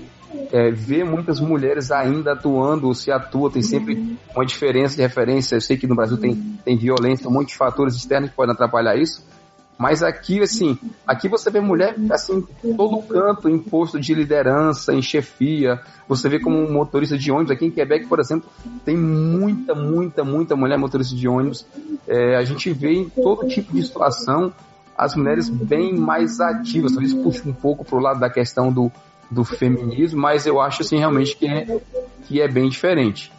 é, 0.51 0.71
ver 0.71 1.05
muitas 1.05 1.41
mulheres 1.41 1.91
ainda 1.91 2.33
atuando 2.33 2.87
ou 2.87 2.95
se 2.95 3.11
atua, 3.13 3.51
tem 3.51 3.63
sempre 3.63 4.19
uma 4.35 4.47
diferença 4.47 4.97
de 4.97 5.03
referência. 5.03 5.57
Eu 5.57 5.61
sei 5.61 5.77
que 5.77 5.87
no 5.87 5.95
Brasil 5.95 6.17
tem, 6.17 6.35
tem 6.65 6.77
violência, 6.77 7.29
um 7.29 7.33
monte 7.33 7.49
de 7.49 7.57
fatores 7.57 7.95
externos 7.95 8.31
que 8.31 8.37
podem 8.37 8.53
atrapalhar 8.53 8.97
isso, 8.97 9.23
mas 9.77 10.03
aqui, 10.03 10.41
assim, 10.41 10.79
aqui 11.07 11.29
você 11.29 11.51
vê 11.51 11.61
mulher, 11.61 11.97
assim, 12.11 12.47
todo 12.77 13.03
canto 13.03 13.49
em 13.49 13.59
posto 13.59 13.99
de 13.99 14.15
liderança, 14.15 14.95
em 14.95 15.03
chefia. 15.03 15.81
Você 16.09 16.29
vê 16.29 16.39
como 16.39 16.71
motorista 16.71 17.19
de 17.19 17.33
ônibus. 17.33 17.51
Aqui 17.51 17.67
em 17.67 17.71
Quebec, 17.71 18.07
por 18.07 18.21
exemplo, 18.21 18.49
tem 18.85 18.97
muita, 18.97 19.75
muita, 19.75 20.23
muita 20.23 20.55
mulher 20.55 20.79
motorista 20.79 21.15
de 21.17 21.27
ônibus. 21.27 21.67
É, 22.07 22.37
a 22.37 22.45
gente 22.45 22.73
vê 22.73 22.93
em 22.93 23.09
todo 23.09 23.49
tipo 23.49 23.73
de 23.73 23.83
situação 23.83 24.53
as 24.97 25.17
mulheres 25.17 25.49
bem 25.49 25.93
mais 25.93 26.41
ativas. 26.41 26.93
Talvez 26.93 27.13
puxe 27.13 27.49
um 27.49 27.53
pouco 27.53 27.85
pro 27.85 27.99
lado 27.99 28.21
da 28.21 28.31
questão 28.31 28.73
do, 28.73 28.93
do 29.29 29.45
feminismo, 29.45 30.21
mas 30.21 30.47
eu 30.47 30.61
acho, 30.61 30.83
assim, 30.83 30.99
realmente 30.99 31.37
que 31.37 31.49
é, 31.49 31.81
que 32.27 32.41
é 32.41 32.47
bem 32.47 32.69
diferente. 32.69 33.33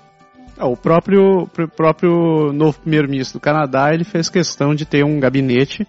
Ah, 0.58 0.68
o 0.68 0.76
próprio, 0.76 1.48
pr- 1.48 1.68
próprio 1.68 2.52
novo 2.52 2.80
primeiro-ministro 2.80 3.40
do 3.40 3.42
Canadá, 3.42 3.94
ele 3.94 4.04
fez 4.04 4.30
questão 4.30 4.76
de 4.76 4.86
ter 4.86 5.04
um 5.04 5.20
gabinete 5.20 5.88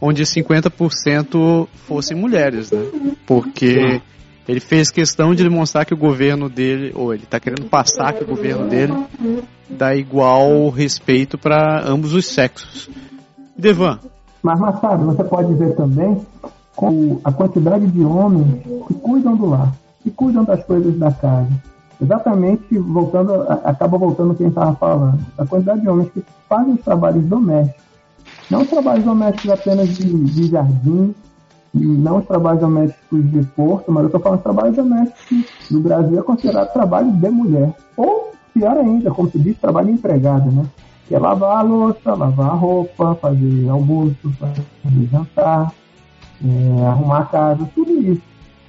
onde 0.00 0.22
50% 0.22 1.68
fossem 1.86 2.16
mulheres, 2.16 2.70
né? 2.70 2.80
Porque 3.26 4.00
ele 4.48 4.60
fez 4.60 4.90
questão 4.90 5.34
de 5.34 5.42
demonstrar 5.42 5.84
que 5.84 5.92
o 5.92 5.96
governo 5.96 6.48
dele, 6.48 6.92
ou 6.94 7.12
ele 7.12 7.24
está 7.24 7.38
querendo 7.38 7.68
passar 7.68 8.14
que 8.14 8.24
o 8.24 8.26
governo 8.26 8.68
dele 8.68 8.94
dá 9.68 9.94
igual 9.94 10.70
respeito 10.70 11.36
para 11.36 11.82
ambos 11.86 12.14
os 12.14 12.26
sexos. 12.26 12.88
Devan, 13.56 13.98
Mas, 14.42 14.58
Massado, 14.58 15.04
você 15.04 15.24
pode 15.24 15.52
ver 15.54 15.74
também 15.74 16.24
com 16.74 17.20
a 17.24 17.32
quantidade 17.32 17.86
de 17.88 18.04
homens 18.04 18.62
que 18.86 18.94
cuidam 18.94 19.36
do 19.36 19.46
lar, 19.46 19.72
que 20.02 20.10
cuidam 20.10 20.44
das 20.44 20.64
coisas 20.64 20.96
da 20.96 21.10
casa. 21.10 21.50
Exatamente, 22.00 22.78
voltando, 22.78 23.42
acaba 23.64 23.98
voltando 23.98 24.30
ao 24.30 24.36
que 24.36 24.44
a 24.44 24.46
gente 24.46 24.56
estava 24.56 24.76
falando. 24.76 25.18
A 25.36 25.44
quantidade 25.44 25.80
de 25.80 25.88
homens 25.88 26.08
que 26.10 26.22
fazem 26.48 26.74
os 26.74 26.80
trabalhos 26.82 27.24
domésticos. 27.26 27.87
Não 28.50 28.62
os 28.62 28.68
trabalhos 28.68 29.04
domésticos 29.04 29.50
apenas 29.50 29.88
de, 29.88 30.24
de 30.24 30.48
jardim, 30.48 31.14
não 31.74 32.18
os 32.18 32.26
trabalhos 32.26 32.60
domésticos 32.60 33.30
de 33.30 33.42
porto, 33.48 33.92
mas 33.92 34.02
eu 34.04 34.06
estou 34.06 34.20
falando 34.20 34.42
trabalhos 34.42 34.76
domésticos 34.76 35.70
no 35.70 35.80
Brasil 35.80 36.18
é 36.18 36.22
considerado 36.22 36.72
trabalho 36.72 37.12
de 37.12 37.28
mulher. 37.28 37.74
Ou, 37.96 38.32
pior 38.54 38.76
ainda, 38.78 39.10
como 39.10 39.30
se 39.30 39.38
diz, 39.38 39.58
trabalho 39.58 39.90
empregado, 39.90 40.50
né? 40.50 40.64
Que 41.06 41.14
é 41.14 41.18
lavar 41.18 41.58
a 41.58 41.62
louça, 41.62 42.14
lavar 42.14 42.50
a 42.50 42.54
roupa, 42.54 43.14
fazer 43.16 43.68
almoço, 43.68 44.30
fazer 44.38 44.64
jantar, 45.10 45.72
é, 46.44 46.86
arrumar 46.86 47.20
a 47.20 47.24
casa, 47.26 47.68
tudo 47.74 47.92
isso. 48.00 48.22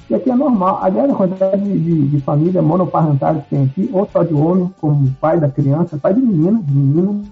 E 0.10 0.16
aqui 0.16 0.30
é 0.30 0.36
normal. 0.36 0.80
Aliás, 0.82 1.10
a 1.10 1.14
quantidade 1.14 1.62
de, 1.62 1.80
de, 1.80 2.08
de 2.08 2.22
família 2.22 2.62
monoparental 2.62 3.36
que 3.36 3.50
tem 3.50 3.64
aqui, 3.64 3.90
ou 3.94 4.10
só 4.12 4.24
de 4.24 4.34
homem, 4.34 4.74
como 4.82 5.10
pai 5.22 5.40
da 5.40 5.50
criança, 5.50 5.98
pai 5.98 6.14
de 6.14 6.22
menina, 6.22 6.60
de 6.64 6.74
menino, 6.74 7.24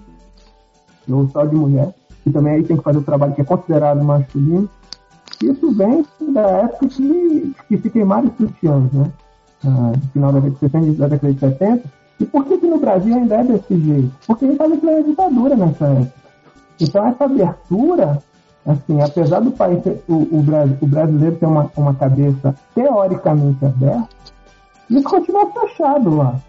ou 1.10 1.28
só 1.28 1.44
de 1.44 1.56
mulher, 1.56 1.92
que 2.24 2.30
também 2.30 2.54
aí 2.54 2.62
tem 2.62 2.76
que 2.76 2.82
fazer 2.82 2.98
o 2.98 3.02
trabalho 3.02 3.34
que 3.34 3.40
é 3.40 3.44
considerado 3.44 4.02
masculino. 4.02 4.68
Isso 5.42 5.72
vem 5.72 6.04
da 6.32 6.40
época 6.40 6.88
que, 6.88 7.54
que 7.68 7.78
se 7.78 7.90
queimaram 7.90 8.28
os 8.28 8.36
sutiãs, 8.36 8.92
né? 8.92 9.10
Ah, 9.64 9.92
no 9.96 10.08
final 10.12 10.32
da 10.32 10.40
década 10.40 10.68
de 10.68 10.72
60 10.72 10.98
da 10.98 11.08
década 11.08 11.32
de 11.32 11.40
70. 11.40 11.84
E 12.20 12.26
por 12.26 12.44
que, 12.44 12.58
que 12.58 12.66
no 12.66 12.78
Brasil 12.78 13.14
ainda 13.14 13.36
é 13.36 13.44
desse 13.44 13.78
jeito? 13.78 14.12
Porque 14.26 14.44
a 14.44 14.48
gente 14.48 14.60
estava 14.60 15.00
em 15.00 15.04
ditadura 15.04 15.56
nessa 15.56 15.86
época. 15.86 16.12
Então 16.80 17.06
essa 17.06 17.24
abertura, 17.24 18.22
assim, 18.66 19.00
apesar 19.00 19.40
do 19.40 19.50
país, 19.52 19.80
o, 20.08 20.14
o, 20.14 20.38
o 20.80 20.86
brasileiro 20.86 21.36
ter 21.36 21.46
uma, 21.46 21.70
uma 21.76 21.94
cabeça 21.94 22.54
teoricamente 22.74 23.64
aberta, 23.64 24.08
isso 24.90 25.08
continua 25.08 25.50
fechado 25.52 26.16
lá. 26.16 26.40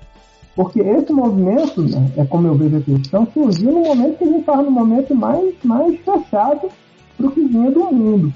Porque 0.55 0.79
esse 0.81 1.13
movimento, 1.13 1.81
né, 1.81 2.11
é 2.17 2.25
como 2.25 2.47
eu 2.47 2.55
vejo 2.55 2.77
a 2.77 2.81
questão, 2.81 3.27
surgiu 3.33 3.71
no 3.71 3.79
momento 3.81 4.17
que 4.17 4.23
a 4.23 4.27
gente 4.27 4.39
estava 4.39 4.61
no 4.61 4.71
momento 4.71 5.15
mais, 5.15 5.53
mais 5.63 5.97
fechado 6.01 6.69
para 7.15 7.27
o 7.27 7.31
que 7.31 7.45
vinha 7.45 7.71
do 7.71 7.85
mundo. 7.93 8.33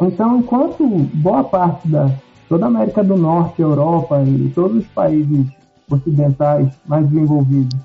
Então, 0.00 0.38
enquanto 0.38 0.86
boa 1.14 1.44
parte 1.44 1.86
da 1.88 2.10
toda 2.48 2.64
a 2.64 2.68
América 2.68 3.04
do 3.04 3.16
Norte, 3.16 3.62
Europa 3.62 4.20
e 4.24 4.50
todos 4.52 4.78
os 4.78 4.86
países 4.88 5.46
ocidentais 5.88 6.68
mais 6.84 7.06
desenvolvidos 7.06 7.78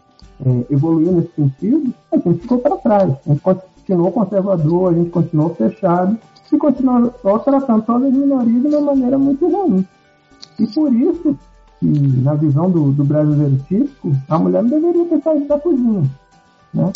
é, 0.43 0.73
evoluiu 0.73 1.11
nesse 1.11 1.31
sentido, 1.35 1.93
a 2.11 2.17
gente 2.17 2.39
ficou 2.39 2.57
para 2.57 2.75
trás. 2.77 3.13
A 3.25 3.29
gente 3.29 3.41
continuou 3.41 4.11
conservador, 4.11 4.91
a 4.91 4.97
gente 4.97 5.09
continuou 5.11 5.53
fechado 5.53 6.17
e 6.51 6.57
continuou 6.57 7.39
tratando 7.39 7.83
todas 7.83 8.07
as 8.07 8.13
minorias 8.13 8.61
de 8.61 8.67
uma 8.67 8.81
maneira 8.81 9.17
muito 9.17 9.47
ruim. 9.47 9.85
E 10.59 10.67
por 10.67 10.91
isso 10.93 11.37
que, 11.79 11.85
na 11.85 12.33
visão 12.33 12.69
do, 12.69 12.91
do 12.91 13.03
brasileiro 13.03 13.57
típico, 13.67 14.11
a 14.29 14.39
mulher 14.39 14.63
não 14.63 14.69
deveria 14.69 15.05
ter 15.05 15.21
saído 15.21 15.47
da 15.47 15.59
cozinha. 15.59 16.03
Né? 16.73 16.91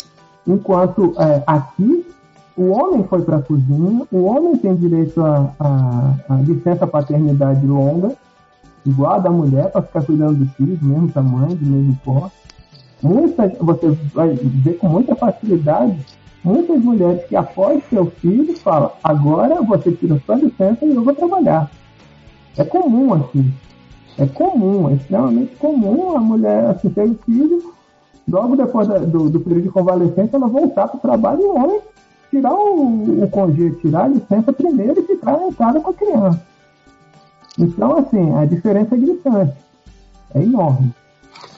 Enquanto 0.46 1.14
é, 1.18 1.42
aqui, 1.46 2.06
o 2.56 2.70
homem 2.70 3.04
foi 3.04 3.22
para 3.22 3.38
a 3.38 3.42
cozinha, 3.42 4.06
o 4.10 4.24
homem 4.24 4.56
tem 4.56 4.74
direito 4.74 5.20
a, 5.22 5.52
a, 5.58 6.14
a 6.28 6.34
licença 6.36 6.86
paternidade 6.86 7.66
longa, 7.66 8.14
igual 8.84 9.14
a 9.14 9.18
da 9.18 9.30
mulher, 9.30 9.70
para 9.70 9.82
ficar 9.82 10.02
cuidando 10.02 10.44
dos 10.44 10.52
filhos, 10.54 10.78
do 10.78 10.86
mesmo 10.86 11.10
tamanho, 11.10 11.54
do 11.54 11.66
mesmo 11.66 11.98
porte. 12.04 12.36
Muitas, 13.02 13.52
você 13.58 13.90
vai 14.14 14.34
ver 14.34 14.74
com 14.74 14.88
muita 14.88 15.14
facilidade, 15.14 16.04
muitas 16.44 16.82
mulheres 16.82 17.24
que 17.26 17.36
após 17.36 17.82
seu 17.88 18.06
filho 18.06 18.54
falam, 18.58 18.92
agora 19.02 19.62
você 19.62 19.92
tira 19.92 20.20
sua 20.26 20.36
licença 20.36 20.84
e 20.84 20.94
eu 20.94 21.02
vou 21.02 21.14
trabalhar. 21.14 21.70
É 22.56 22.64
comum 22.64 23.14
aqui. 23.14 23.50
É 24.20 24.26
comum, 24.26 24.90
é 24.90 24.94
extremamente 24.94 25.56
comum 25.56 26.14
a 26.14 26.20
mulher 26.20 26.66
assim, 26.66 26.90
ter 26.90 27.08
filho, 27.24 27.72
logo 28.28 28.54
depois 28.54 28.86
da- 28.86 28.98
do, 28.98 29.30
do 29.30 29.40
período 29.40 29.62
de 29.62 29.70
convalescência, 29.70 30.36
ela 30.36 30.46
voltar 30.46 30.88
para 30.88 30.98
o 30.98 31.00
trabalho 31.00 31.40
e 31.40 31.44
o 31.44 31.56
homem 31.56 31.80
tirar 32.30 32.52
o, 32.52 33.24
o 33.24 33.30
congê, 33.30 33.70
tirar 33.80 34.04
a 34.04 34.08
licença 34.08 34.52
primeiro 34.52 35.00
e 35.00 35.06
ficar 35.06 35.40
em 35.40 35.52
casa 35.52 35.80
com 35.80 35.90
a 35.90 35.94
criança. 35.94 36.46
Então, 37.58 37.96
assim, 37.96 38.34
a 38.36 38.44
diferença 38.44 38.94
é 38.94 38.98
gritante. 38.98 39.52
É 40.34 40.42
enorme. 40.42 40.94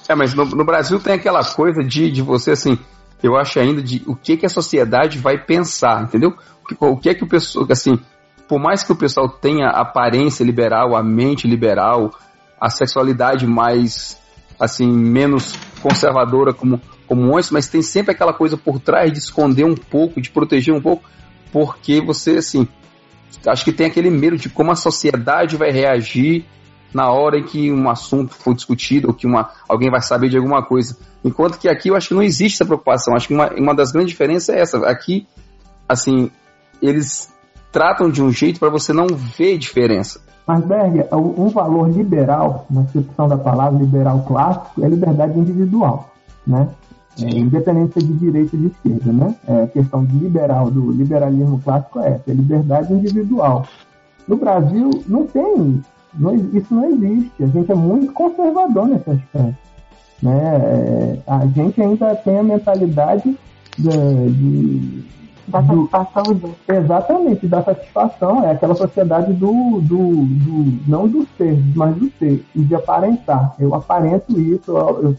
É, 0.09 0.15
mas 0.15 0.33
no, 0.35 0.45
no 0.45 0.65
Brasil 0.65 0.99
tem 1.01 1.15
aquela 1.15 1.45
coisa 1.45 1.83
de, 1.83 2.11
de 2.11 2.23
você, 2.23 2.53
assim, 2.53 2.79
eu 3.23 3.37
acho 3.37 3.59
ainda 3.59 3.83
de 3.83 4.03
o 4.07 4.17
que, 4.17 4.37
que 4.37 4.47
a 4.47 4.49
sociedade 4.49 5.19
vai 5.19 5.37
pensar, 5.37 6.05
entendeu? 6.05 6.33
O 6.63 6.67
que, 6.67 6.77
o 6.81 6.97
que 6.97 7.09
é 7.11 7.15
que 7.15 7.25
o 7.25 7.29
pessoal, 7.29 7.67
assim, 7.71 7.99
por 8.49 8.59
mais 8.59 8.83
que 8.83 8.93
o 8.93 8.97
pessoal 8.97 9.29
tenha 9.29 9.69
aparência 9.69 10.45
liberal, 10.45 10.97
a 10.97 11.03
mente 11.03 11.47
liberal, 11.47 12.13
a 12.63 12.71
sexualidade 12.71 13.45
mais, 13.45 14.17
assim, 14.59 14.87
menos 14.87 15.53
conservadora 15.81 16.55
como, 16.55 16.81
como 17.09 17.37
antes, 17.37 17.51
mas 17.51 17.67
tem 17.67 17.83
sempre 17.83 18.13
aquela 18.13 18.33
coisa 18.33 18.57
por 18.57 18.79
trás 18.79 19.13
de 19.13 19.19
esconder 19.19 19.65
um 19.65 19.75
pouco, 19.75 20.21
de 20.21 20.31
proteger 20.31 20.73
um 20.73 20.81
pouco, 20.81 21.03
porque 21.51 22.01
você, 22.01 22.37
assim, 22.37 22.69
acho 23.49 23.65
que 23.65 23.73
tem 23.73 23.89
aquele 23.89 24.11
medo 24.11 24.37
de 24.37 24.49
como 24.49 24.71
a 24.71 24.77
sociedade 24.77 25.57
vai 25.57 25.73
reagir 25.73 26.45
na 26.95 27.11
hora 27.11 27.41
em 27.41 27.43
que 27.43 27.73
um 27.73 27.91
assunto 27.91 28.33
for 28.33 28.55
discutido 28.55 29.09
ou 29.09 29.15
que 29.15 29.27
uma, 29.27 29.51
alguém 29.69 29.91
vai 29.91 30.01
saber 30.01 30.29
de 30.29 30.37
alguma 30.37 30.65
coisa. 30.65 30.97
Enquanto 31.25 31.59
que 31.59 31.69
aqui 31.69 31.89
eu 31.89 31.97
acho 31.97 32.09
que 32.09 32.15
não 32.15 32.23
existe 32.23 32.57
essa 32.57 32.65
preocupação. 32.65 33.17
Acho 33.17 33.27
que 33.27 33.35
uma, 33.35 33.53
uma 33.55 33.75
das 33.75 33.91
grandes 33.91 34.13
diferenças 34.13 34.55
é 34.55 34.61
essa. 34.61 34.79
Aqui, 34.87 35.27
assim, 35.89 36.31
eles 36.81 37.35
tratam 37.73 38.09
de 38.09 38.23
um 38.23 38.31
jeito 38.31 38.61
para 38.61 38.71
você 38.71 38.93
não 38.93 39.09
ver 39.09 39.59
diferença. 39.59 40.21
Mas, 40.47 40.65
Berger, 40.65 41.09
um 41.13 41.49
valor 41.49 41.89
liberal, 41.91 42.67
na 42.69 42.83
acepção 42.83 43.29
da 43.29 43.37
palavra 43.37 43.79
liberal 43.79 44.25
clássico, 44.27 44.85
é 44.85 44.89
liberdade 44.89 45.39
individual, 45.39 46.11
né? 46.47 46.69
É, 47.21 47.29
independente 47.29 47.99
é 47.99 48.01
de 48.01 48.13
direita 48.15 48.57
ou 48.57 48.63
de 48.63 48.69
esquerda, 48.69 49.13
né? 49.13 49.35
É, 49.47 49.63
a 49.65 49.67
questão 49.67 50.05
de 50.05 50.17
liberal, 50.17 50.71
do 50.71 50.91
liberalismo 50.91 51.61
clássico 51.63 52.01
é 52.01 52.13
essa, 52.13 52.31
é 52.31 52.35
liberdade 52.35 52.93
individual. 52.93 53.67
No 54.27 54.37
Brasil, 54.37 54.91
não 55.07 55.27
tem 55.27 55.77
isso. 55.77 55.93
Não, 56.15 56.35
isso 56.35 56.75
não 56.75 56.85
existe. 56.91 57.43
A 57.43 57.47
gente 57.47 57.71
é 57.71 57.75
muito 57.75 58.13
conservador 58.13 58.87
nesse 58.87 59.11
aspecto. 59.11 59.57
Né? 60.23 60.41
É, 60.41 61.19
a 61.27 61.47
gente 61.47 61.81
ainda 61.83 62.15
tem 62.17 62.39
a 62.39 62.43
mentalidade 62.43 63.39
de, 63.79 64.31
de 64.31 65.05
Da 65.47 65.61
do- 65.61 65.89
satisfação 65.89 66.35
disso. 66.35 66.55
Exatamente, 66.69 67.47
da 67.49 67.63
satisfação. 67.63 68.45
É 68.45 68.53
aquela 68.53 68.75
sociedade 68.75 69.33
do, 69.33 69.81
do, 69.81 70.25
do- 70.25 70.79
não 70.87 71.09
do 71.09 71.27
ser, 71.37 71.59
mas 71.75 71.95
do 71.97 72.09
ter, 72.11 72.45
e 72.55 72.61
de 72.63 72.75
aparentar. 72.75 73.55
Eu 73.59 73.75
aparento 73.75 74.39
isso, 74.41 74.71
eu, 74.77 75.03
eu, 75.03 75.17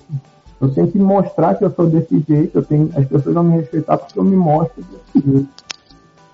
eu 0.61 0.73
tenho 0.73 0.91
que 0.91 0.97
mostrar 0.99 1.55
que 1.55 1.65
eu 1.65 1.71
sou 1.71 1.87
desse 1.87 2.23
jeito, 2.27 2.57
eu 2.57 2.63
tenho, 2.63 2.89
as 2.95 3.05
pessoas 3.05 3.35
vão 3.35 3.43
me 3.43 3.57
respeitar 3.57 3.97
porque 3.97 4.17
eu 4.17 4.23
me 4.23 4.35
mostro 4.35 4.81
desse 4.83 5.27
jeito. 5.29 5.49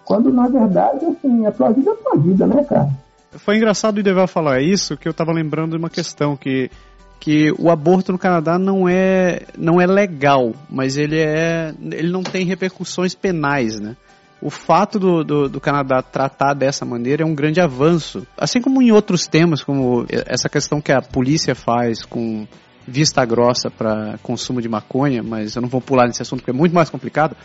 Quando 0.06 0.32
na 0.32 0.48
verdade, 0.48 1.06
assim, 1.06 1.46
a 1.46 1.52
tua 1.52 1.72
vida 1.72 1.92
é 1.92 1.94
a 1.94 1.98
tua 1.98 2.18
vida, 2.20 2.48
né, 2.48 2.64
cara? 2.64 2.90
Foi 3.32 3.58
engraçado 3.58 3.98
o 3.98 4.00
Ideval 4.00 4.28
falar 4.28 4.60
isso, 4.62 4.98
que 4.98 5.08
eu 5.08 5.14
tava 5.14 5.32
lembrando 5.32 5.72
de 5.72 5.78
uma 5.78 5.90
questão 5.90 6.36
que 6.36 6.72
que 7.20 7.52
o 7.60 7.70
aborto 7.70 8.12
no 8.12 8.18
Canadá 8.18 8.58
não 8.58 8.88
é 8.88 9.42
não 9.58 9.82
é 9.82 9.86
legal, 9.86 10.54
mas 10.70 10.98
ele 10.98 11.20
é 11.20 11.74
ele 11.92 12.10
não 12.10 12.24
tem 12.24 12.46
repercussões 12.46 13.14
penais, 13.14 13.80
né? 13.80 13.98
O 14.42 14.50
fato 14.50 14.98
do, 14.98 15.24
do, 15.24 15.50
do 15.50 15.60
Canadá 15.60 16.02
tratar 16.02 16.54
dessa 16.54 16.86
maneira 16.86 17.24
é 17.24 17.26
um 17.26 17.36
grande 17.36 17.60
avanço. 17.60 18.26
Assim 18.38 18.62
como 18.62 18.82
em 18.82 18.90
outros 18.90 19.28
temas, 19.28 19.62
como 19.62 20.06
essa 20.10 20.48
questão 20.48 20.80
que 20.80 20.94
a 20.94 21.02
polícia 21.02 21.54
faz 21.54 22.06
com 22.06 22.48
vista 22.88 23.24
grossa 23.26 23.70
para 23.70 24.18
consumo 24.24 24.62
de 24.62 24.70
maconha, 24.70 25.22
mas 25.22 25.56
eu 25.56 25.62
não 25.62 25.68
vou 25.68 25.82
pular 25.82 26.08
nesse 26.08 26.22
assunto 26.22 26.40
porque 26.40 26.52
é 26.52 26.54
muito 26.54 26.74
mais 26.74 26.90
complicado. 26.90 27.36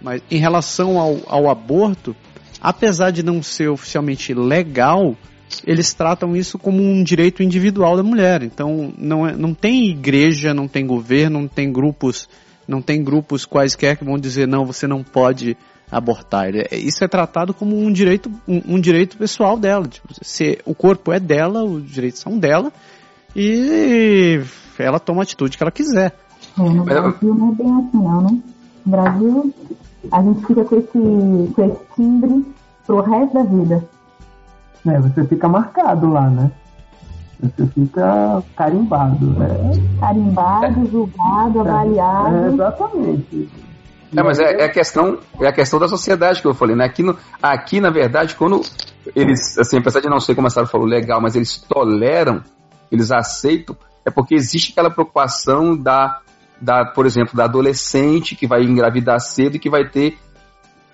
Mas 0.00 0.22
em 0.30 0.38
relação 0.38 1.00
ao, 1.00 1.18
ao 1.26 1.50
aborto, 1.50 2.14
apesar 2.60 3.10
de 3.10 3.24
não 3.24 3.42
ser 3.42 3.68
oficialmente 3.68 4.32
legal, 4.32 5.16
eles 5.64 5.94
tratam 5.94 6.34
isso 6.36 6.58
como 6.58 6.82
um 6.82 7.02
direito 7.02 7.42
individual 7.42 7.96
da 7.96 8.02
mulher. 8.02 8.42
Então 8.42 8.92
não, 8.98 9.26
é, 9.26 9.36
não 9.36 9.54
tem 9.54 9.88
igreja, 9.88 10.52
não 10.52 10.66
tem 10.66 10.86
governo, 10.86 11.40
não 11.40 11.48
tem 11.48 11.72
grupos, 11.72 12.28
não 12.66 12.82
tem 12.82 13.02
grupos 13.02 13.44
quaisquer 13.44 13.96
que 13.96 14.04
vão 14.04 14.18
dizer 14.18 14.46
não, 14.48 14.66
você 14.66 14.86
não 14.86 15.02
pode 15.02 15.56
abortar. 15.90 16.48
Ele- 16.48 16.66
Isso 16.72 17.04
é 17.04 17.08
tratado 17.08 17.54
como 17.54 17.78
um 17.78 17.92
direito, 17.92 18.30
um, 18.48 18.74
um 18.74 18.80
direito 18.80 19.16
pessoal 19.16 19.56
dela. 19.56 19.86
Tipo, 19.86 20.08
se 20.22 20.58
o 20.64 20.74
corpo 20.74 21.12
é 21.12 21.20
dela, 21.20 21.62
os 21.64 21.88
direitos 21.90 22.20
são 22.20 22.38
dela 22.38 22.72
e 23.34 24.40
ela 24.78 24.98
toma 24.98 25.22
a 25.22 25.24
atitude 25.24 25.56
que 25.56 25.62
ela 25.62 25.70
quiser. 25.70 26.14
É, 26.58 26.62
no 26.62 26.84
Brasil 26.84 27.34
não 27.34 27.52
é 27.52 27.54
bem 27.54 27.66
assim 27.72 27.98
não, 27.98 28.22
né? 28.22 28.38
No 28.84 28.90
Brasil, 28.90 29.54
a 30.10 30.22
gente 30.22 30.46
fica 30.46 30.64
com 30.64 30.76
esse, 30.76 31.52
com 31.54 31.64
esse 31.64 31.80
timbre 31.94 32.46
pro 32.86 33.00
resto 33.02 33.34
da 33.34 33.42
vida. 33.42 33.88
É, 34.86 35.00
você 35.00 35.24
fica 35.24 35.48
marcado 35.48 36.10
lá, 36.10 36.30
né? 36.30 36.50
Você 37.40 37.66
fica 37.66 38.42
carimbado. 38.56 39.36
É, 39.42 40.00
Carimbado, 40.00 40.86
julgado, 40.90 41.58
é, 41.58 41.60
avaliado. 41.60 42.46
exatamente. 42.54 43.50
É, 44.16 44.22
mas 44.22 44.38
é, 44.38 44.60
é 44.60 44.64
a 44.64 44.68
questão, 44.68 45.18
é 45.40 45.46
a 45.46 45.52
questão 45.52 45.78
da 45.78 45.88
sociedade 45.88 46.40
que 46.40 46.46
eu 46.46 46.54
falei, 46.54 46.76
né? 46.76 46.84
Aqui, 46.84 47.02
no, 47.02 47.16
aqui, 47.42 47.80
na 47.80 47.90
verdade, 47.90 48.34
quando 48.36 48.62
eles, 49.14 49.58
assim, 49.58 49.78
apesar 49.78 50.00
de 50.00 50.08
não 50.08 50.20
ser 50.20 50.34
como 50.34 50.46
a 50.46 50.50
Sara 50.50 50.66
falou, 50.66 50.86
legal, 50.86 51.20
mas 51.20 51.36
eles 51.36 51.58
toleram, 51.58 52.42
eles 52.90 53.10
aceitam, 53.10 53.76
é 54.04 54.10
porque 54.10 54.34
existe 54.34 54.72
aquela 54.72 54.90
preocupação 54.90 55.76
da, 55.76 56.20
da, 56.60 56.84
por 56.84 57.04
exemplo, 57.04 57.36
da 57.36 57.44
adolescente 57.44 58.36
que 58.36 58.46
vai 58.46 58.62
engravidar 58.62 59.20
cedo 59.20 59.56
e 59.56 59.58
que 59.58 59.68
vai 59.68 59.88
ter, 59.88 60.16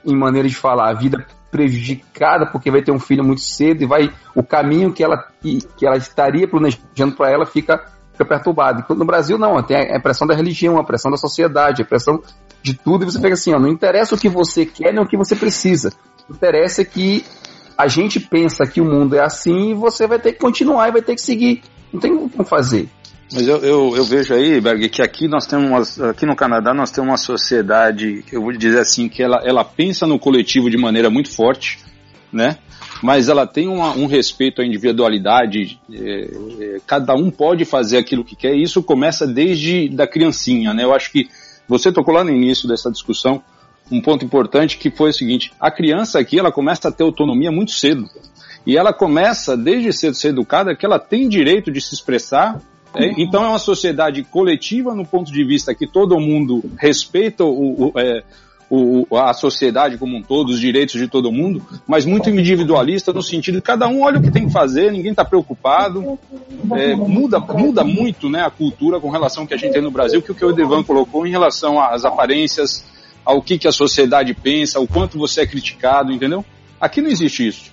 em 0.05 0.16
maneira 0.16 0.48
de 0.48 0.57
falar, 0.57 0.90
a 0.90 0.94
vida 0.94 1.24
prejudicada 1.52 2.46
porque 2.46 2.70
vai 2.70 2.82
ter 2.82 2.90
um 2.90 2.98
filho 2.98 3.22
muito 3.22 3.42
cedo 3.42 3.82
e 3.84 3.86
vai 3.86 4.10
o 4.34 4.42
caminho 4.42 4.90
que 4.90 5.04
ela, 5.04 5.28
que, 5.40 5.58
que 5.76 5.86
ela 5.86 5.98
estaria 5.98 6.48
planejando 6.48 7.14
para 7.14 7.30
ela 7.30 7.44
fica, 7.44 7.84
fica 8.10 8.24
perturbado. 8.24 8.82
No 8.96 9.04
Brasil 9.04 9.38
não, 9.38 9.62
tem 9.62 9.94
a 9.94 10.00
pressão 10.00 10.26
da 10.26 10.34
religião, 10.34 10.78
a 10.78 10.84
pressão 10.84 11.10
da 11.10 11.18
sociedade, 11.18 11.82
a 11.82 11.84
pressão 11.84 12.22
de 12.62 12.74
tudo, 12.74 13.04
e 13.04 13.10
você 13.10 13.20
pega 13.20 13.34
assim, 13.34 13.52
ó, 13.52 13.58
não 13.58 13.68
interessa 13.68 14.14
o 14.14 14.18
que 14.18 14.30
você 14.30 14.64
quer 14.64 14.94
nem 14.94 15.04
o 15.04 15.06
que 15.06 15.16
você 15.16 15.36
precisa. 15.36 15.92
Interessa 16.30 16.84
que 16.84 17.22
a 17.76 17.86
gente 17.86 18.18
pensa 18.18 18.64
que 18.64 18.80
o 18.80 18.84
mundo 18.84 19.14
é 19.14 19.20
assim 19.20 19.70
e 19.70 19.74
você 19.74 20.06
vai 20.06 20.18
ter 20.18 20.32
que 20.32 20.38
continuar 20.38 20.88
e 20.88 20.92
vai 20.92 21.02
ter 21.02 21.14
que 21.14 21.20
seguir. 21.20 21.62
Não 21.92 22.00
tem 22.00 22.16
como 22.16 22.44
fazer. 22.44 22.88
Mas 23.32 23.48
eu, 23.48 23.56
eu, 23.58 23.96
eu, 23.96 24.04
vejo 24.04 24.34
aí, 24.34 24.60
Berg, 24.60 24.88
que 24.88 25.02
aqui 25.02 25.26
nós 25.26 25.46
temos 25.46 25.96
uma, 25.96 26.10
aqui 26.10 26.26
no 26.26 26.36
Canadá 26.36 26.74
nós 26.74 26.90
temos 26.90 27.10
uma 27.10 27.16
sociedade, 27.16 28.24
eu 28.30 28.42
vou 28.42 28.52
dizer 28.52 28.80
assim, 28.80 29.08
que 29.08 29.22
ela, 29.22 29.40
ela 29.44 29.64
pensa 29.64 30.06
no 30.06 30.18
coletivo 30.18 30.70
de 30.70 30.76
maneira 30.76 31.08
muito 31.08 31.30
forte, 31.30 31.78
né? 32.32 32.58
Mas 33.02 33.28
ela 33.28 33.46
tem 33.46 33.66
uma, 33.68 33.96
um 33.96 34.06
respeito 34.06 34.60
à 34.60 34.66
individualidade, 34.66 35.80
é, 35.90 36.30
é, 36.60 36.80
cada 36.86 37.14
um 37.14 37.30
pode 37.30 37.64
fazer 37.64 37.98
aquilo 37.98 38.24
que 38.24 38.36
quer, 38.36 38.54
e 38.54 38.62
isso 38.62 38.82
começa 38.82 39.26
desde 39.26 39.88
da 39.88 40.06
criancinha, 40.06 40.74
né? 40.74 40.84
Eu 40.84 40.94
acho 40.94 41.10
que 41.10 41.28
você 41.66 41.90
tocou 41.90 42.14
lá 42.14 42.22
no 42.22 42.30
início 42.30 42.68
dessa 42.68 42.90
discussão 42.90 43.42
um 43.90 44.00
ponto 44.00 44.24
importante 44.24 44.78
que 44.78 44.90
foi 44.90 45.10
o 45.10 45.12
seguinte: 45.12 45.52
a 45.60 45.70
criança 45.70 46.18
aqui 46.18 46.38
ela 46.38 46.52
começa 46.52 46.88
a 46.88 46.92
ter 46.92 47.02
autonomia 47.02 47.50
muito 47.50 47.72
cedo. 47.72 48.08
E 48.64 48.76
ela 48.76 48.92
começa, 48.92 49.56
desde 49.56 49.92
cedo, 49.92 50.14
ser 50.14 50.28
educada 50.28 50.74
que 50.76 50.86
ela 50.86 50.98
tem 50.98 51.28
direito 51.28 51.70
de 51.70 51.80
se 51.80 51.94
expressar. 51.94 52.60
É, 52.94 53.22
então 53.22 53.44
é 53.44 53.48
uma 53.48 53.59
sociedade 53.59 54.22
coletiva 54.22 54.94
no 54.94 55.07
ponto 55.07 55.33
de 55.33 55.44
vista 55.44 55.74
que 55.74 55.87
todo 55.87 56.20
mundo 56.20 56.62
respeita 56.78 57.44
o, 57.44 57.87
o, 57.87 57.92
é, 57.96 58.22
o, 58.74 59.07
a 59.16 59.35
sociedade 59.35 59.98
como 59.98 60.16
um 60.16 60.22
todo, 60.22 60.48
os 60.50 60.59
direitos 60.59 60.98
de 60.98 61.07
todo 61.07 61.31
mundo, 61.31 61.62
mas 61.87 62.07
muito 62.07 62.31
individualista 62.31 63.12
no 63.12 63.22
sentido 63.22 63.57
de 63.57 63.62
cada 63.62 63.87
um 63.87 64.02
olha 64.02 64.18
o 64.18 64.22
que 64.22 64.31
tem 64.31 64.46
que 64.46 64.52
fazer, 64.52 64.90
ninguém 64.90 65.11
está 65.11 65.24
preocupado. 65.24 66.18
É, 66.74 66.94
muda, 66.94 67.38
muda 67.38 67.85
muito 67.85 68.31
né, 68.31 68.42
a 68.42 68.50
cultura 68.50 68.98
com 68.98 69.11
relação 69.11 69.42
ao 69.42 69.46
que 69.46 69.55
a 69.55 69.59
gente 69.59 69.72
tem 69.72 69.83
no 69.83 69.90
Brasil, 69.90 70.22
que 70.22 70.33
o 70.33 70.35
que 70.35 70.44
o 70.44 70.50
Edevan 70.50 70.83
colocou 70.83 71.26
em 71.26 71.31
relação 71.31 71.81
às 71.81 72.05
aparências, 72.05 72.85
ao 73.24 73.42
que, 73.42 73.59
que 73.59 73.68
a 73.68 73.72
sociedade 73.72 74.35
pensa, 74.35 74.81
o 74.81 74.87
quanto 74.87 75.18
você 75.18 75.42
é 75.42 75.46
criticado, 75.46 76.12
entendeu? 76.12 76.44
Aqui 76.81 77.00
não 77.00 77.11
existe 77.11 77.46
isso. 77.46 77.71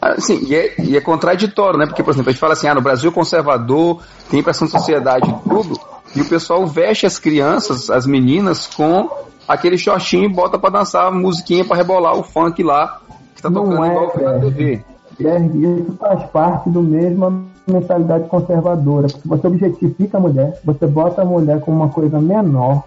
Ah, 0.00 0.20
sim, 0.20 0.40
e 0.44 0.54
é, 0.54 0.74
e 0.80 0.96
é, 0.96 1.00
contraditório, 1.00 1.78
né? 1.78 1.86
Porque, 1.86 2.02
por 2.02 2.10
exemplo, 2.10 2.30
a 2.30 2.32
gente 2.32 2.40
fala 2.40 2.52
assim, 2.54 2.66
ah, 2.66 2.74
no 2.74 2.80
Brasil 2.80 3.12
conservador, 3.12 4.02
tem 4.30 4.42
pressão 4.42 4.66
de 4.66 4.72
sociedade 4.72 5.30
e 5.30 5.48
tudo, 5.48 5.78
e 6.14 6.20
o 6.20 6.28
pessoal 6.28 6.66
veste 6.66 7.06
as 7.06 7.18
crianças, 7.18 7.88
as 7.88 8.06
meninas, 8.06 8.66
com 8.66 9.08
aquele 9.46 9.78
shortinho 9.78 10.24
e 10.24 10.32
bota 10.32 10.58
pra 10.58 10.70
dançar 10.70 11.06
a 11.06 11.10
musiquinha 11.10 11.64
pra 11.64 11.76
rebolar 11.76 12.16
o 12.16 12.22
funk 12.22 12.62
lá, 12.62 13.00
que 13.34 13.42
tá 13.42 13.50
Não 13.50 13.64
tocando 13.64 13.84
é, 13.84 13.88
igual 13.88 14.12
na 14.20 14.40
TV. 14.40 14.84
É, 15.20 15.40
isso 15.40 15.96
faz 15.98 16.30
parte 16.30 16.70
do 16.70 16.82
mesma 16.82 17.44
mentalidade 17.66 18.28
conservadora, 18.28 19.06
porque 19.08 19.28
você 19.28 19.46
objetifica 19.46 20.18
a 20.18 20.20
mulher, 20.20 20.60
você 20.64 20.86
bota 20.86 21.22
a 21.22 21.24
mulher 21.24 21.60
como 21.60 21.76
uma 21.76 21.88
coisa 21.88 22.20
menor, 22.20 22.82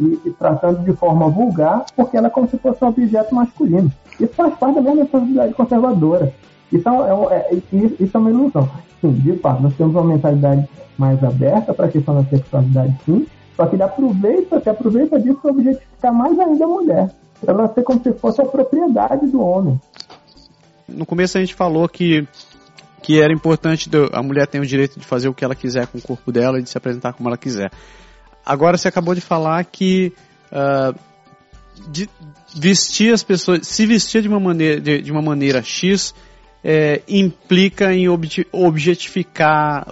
e, 0.00 0.18
e, 0.24 0.30
tratando 0.30 0.82
de 0.84 0.92
forma 0.94 1.28
vulgar, 1.28 1.84
porque 1.94 2.16
ela 2.16 2.28
é 2.28 2.30
como 2.30 2.48
se 2.48 2.58
fosse 2.58 2.82
um 2.82 2.88
objeto 2.88 3.34
masculino. 3.34 3.92
Isso 4.20 4.32
faz 4.34 4.54
parte 4.58 4.76
da 4.76 4.80
minha 4.82 4.94
mentalidade 4.96 5.54
conservadora. 5.54 6.32
Isso 6.72 6.88
é, 6.88 7.34
é, 7.34 7.54
é, 7.54 7.62
isso 8.00 8.16
é 8.16 8.18
uma 8.18 8.30
ilusão. 8.30 8.68
Sim, 9.00 9.12
de 9.12 9.36
fato, 9.38 9.62
nós 9.62 9.74
temos 9.74 9.94
uma 9.94 10.04
mentalidade 10.04 10.68
mais 10.96 11.22
aberta 11.22 11.74
para 11.74 11.86
a 11.86 11.88
questão 11.88 12.14
da 12.14 12.24
sexualidade, 12.24 12.96
sim, 13.04 13.26
só 13.56 13.66
que 13.66 13.76
ele 13.76 13.82
aproveita, 13.82 14.60
se 14.60 14.68
aproveita 14.68 15.18
disso 15.18 15.38
para 15.40 15.50
objetificar 15.50 16.14
mais 16.14 16.38
ainda 16.38 16.64
a 16.64 16.68
mulher. 16.68 17.10
Para 17.40 17.54
ela 17.54 17.74
ser 17.74 17.82
como 17.82 18.00
se 18.02 18.12
fosse 18.12 18.40
a 18.40 18.44
propriedade 18.44 19.26
do 19.26 19.42
homem. 19.42 19.80
No 20.88 21.04
começo 21.04 21.36
a 21.36 21.40
gente 21.40 21.54
falou 21.54 21.88
que 21.88 22.26
que 23.02 23.20
era 23.20 23.32
importante 23.32 23.90
a 24.12 24.22
mulher 24.22 24.46
ter 24.46 24.60
o 24.60 24.66
direito 24.66 24.98
de 24.98 25.04
fazer 25.04 25.28
o 25.28 25.34
que 25.34 25.44
ela 25.44 25.56
quiser 25.56 25.88
com 25.88 25.98
o 25.98 26.02
corpo 26.02 26.30
dela 26.30 26.60
e 26.60 26.62
de 26.62 26.70
se 26.70 26.78
apresentar 26.78 27.12
como 27.12 27.28
ela 27.28 27.36
quiser. 27.36 27.68
Agora 28.46 28.78
você 28.78 28.86
acabou 28.86 29.12
de 29.12 29.20
falar 29.20 29.64
que 29.64 30.12
uh, 30.52 30.96
de 31.90 32.08
vestir 32.54 33.12
as 33.12 33.22
pessoas, 33.22 33.66
se 33.66 33.86
vestir 33.86 34.22
de 34.22 34.28
uma 34.28 34.40
maneira, 34.40 34.80
de, 34.80 35.02
de 35.02 35.12
uma 35.12 35.22
maneira 35.22 35.62
X 35.62 36.14
é, 36.64 37.02
implica 37.08 37.92
em 37.92 38.08
objetificar, 38.08 39.86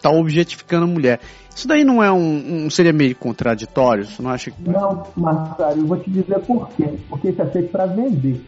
tá 0.00 0.10
objetificando 0.10 0.84
a 0.84 0.88
mulher. 0.88 1.20
Isso 1.54 1.66
daí 1.66 1.84
não 1.84 2.02
é 2.02 2.12
um, 2.12 2.66
um 2.66 2.70
seria 2.70 2.92
meio 2.92 3.16
contraditório? 3.16 4.04
Você 4.04 4.20
não 4.20 4.30
acha 4.30 4.50
que... 4.50 4.68
Não, 4.68 5.06
Marcelo, 5.16 5.80
eu 5.80 5.86
vou 5.86 5.98
te 5.98 6.10
dizer 6.10 6.38
por 6.40 6.68
quê. 6.70 6.98
Porque 7.08 7.30
isso 7.30 7.40
é 7.40 7.46
feito 7.46 7.70
para 7.70 7.86
vender. 7.86 8.44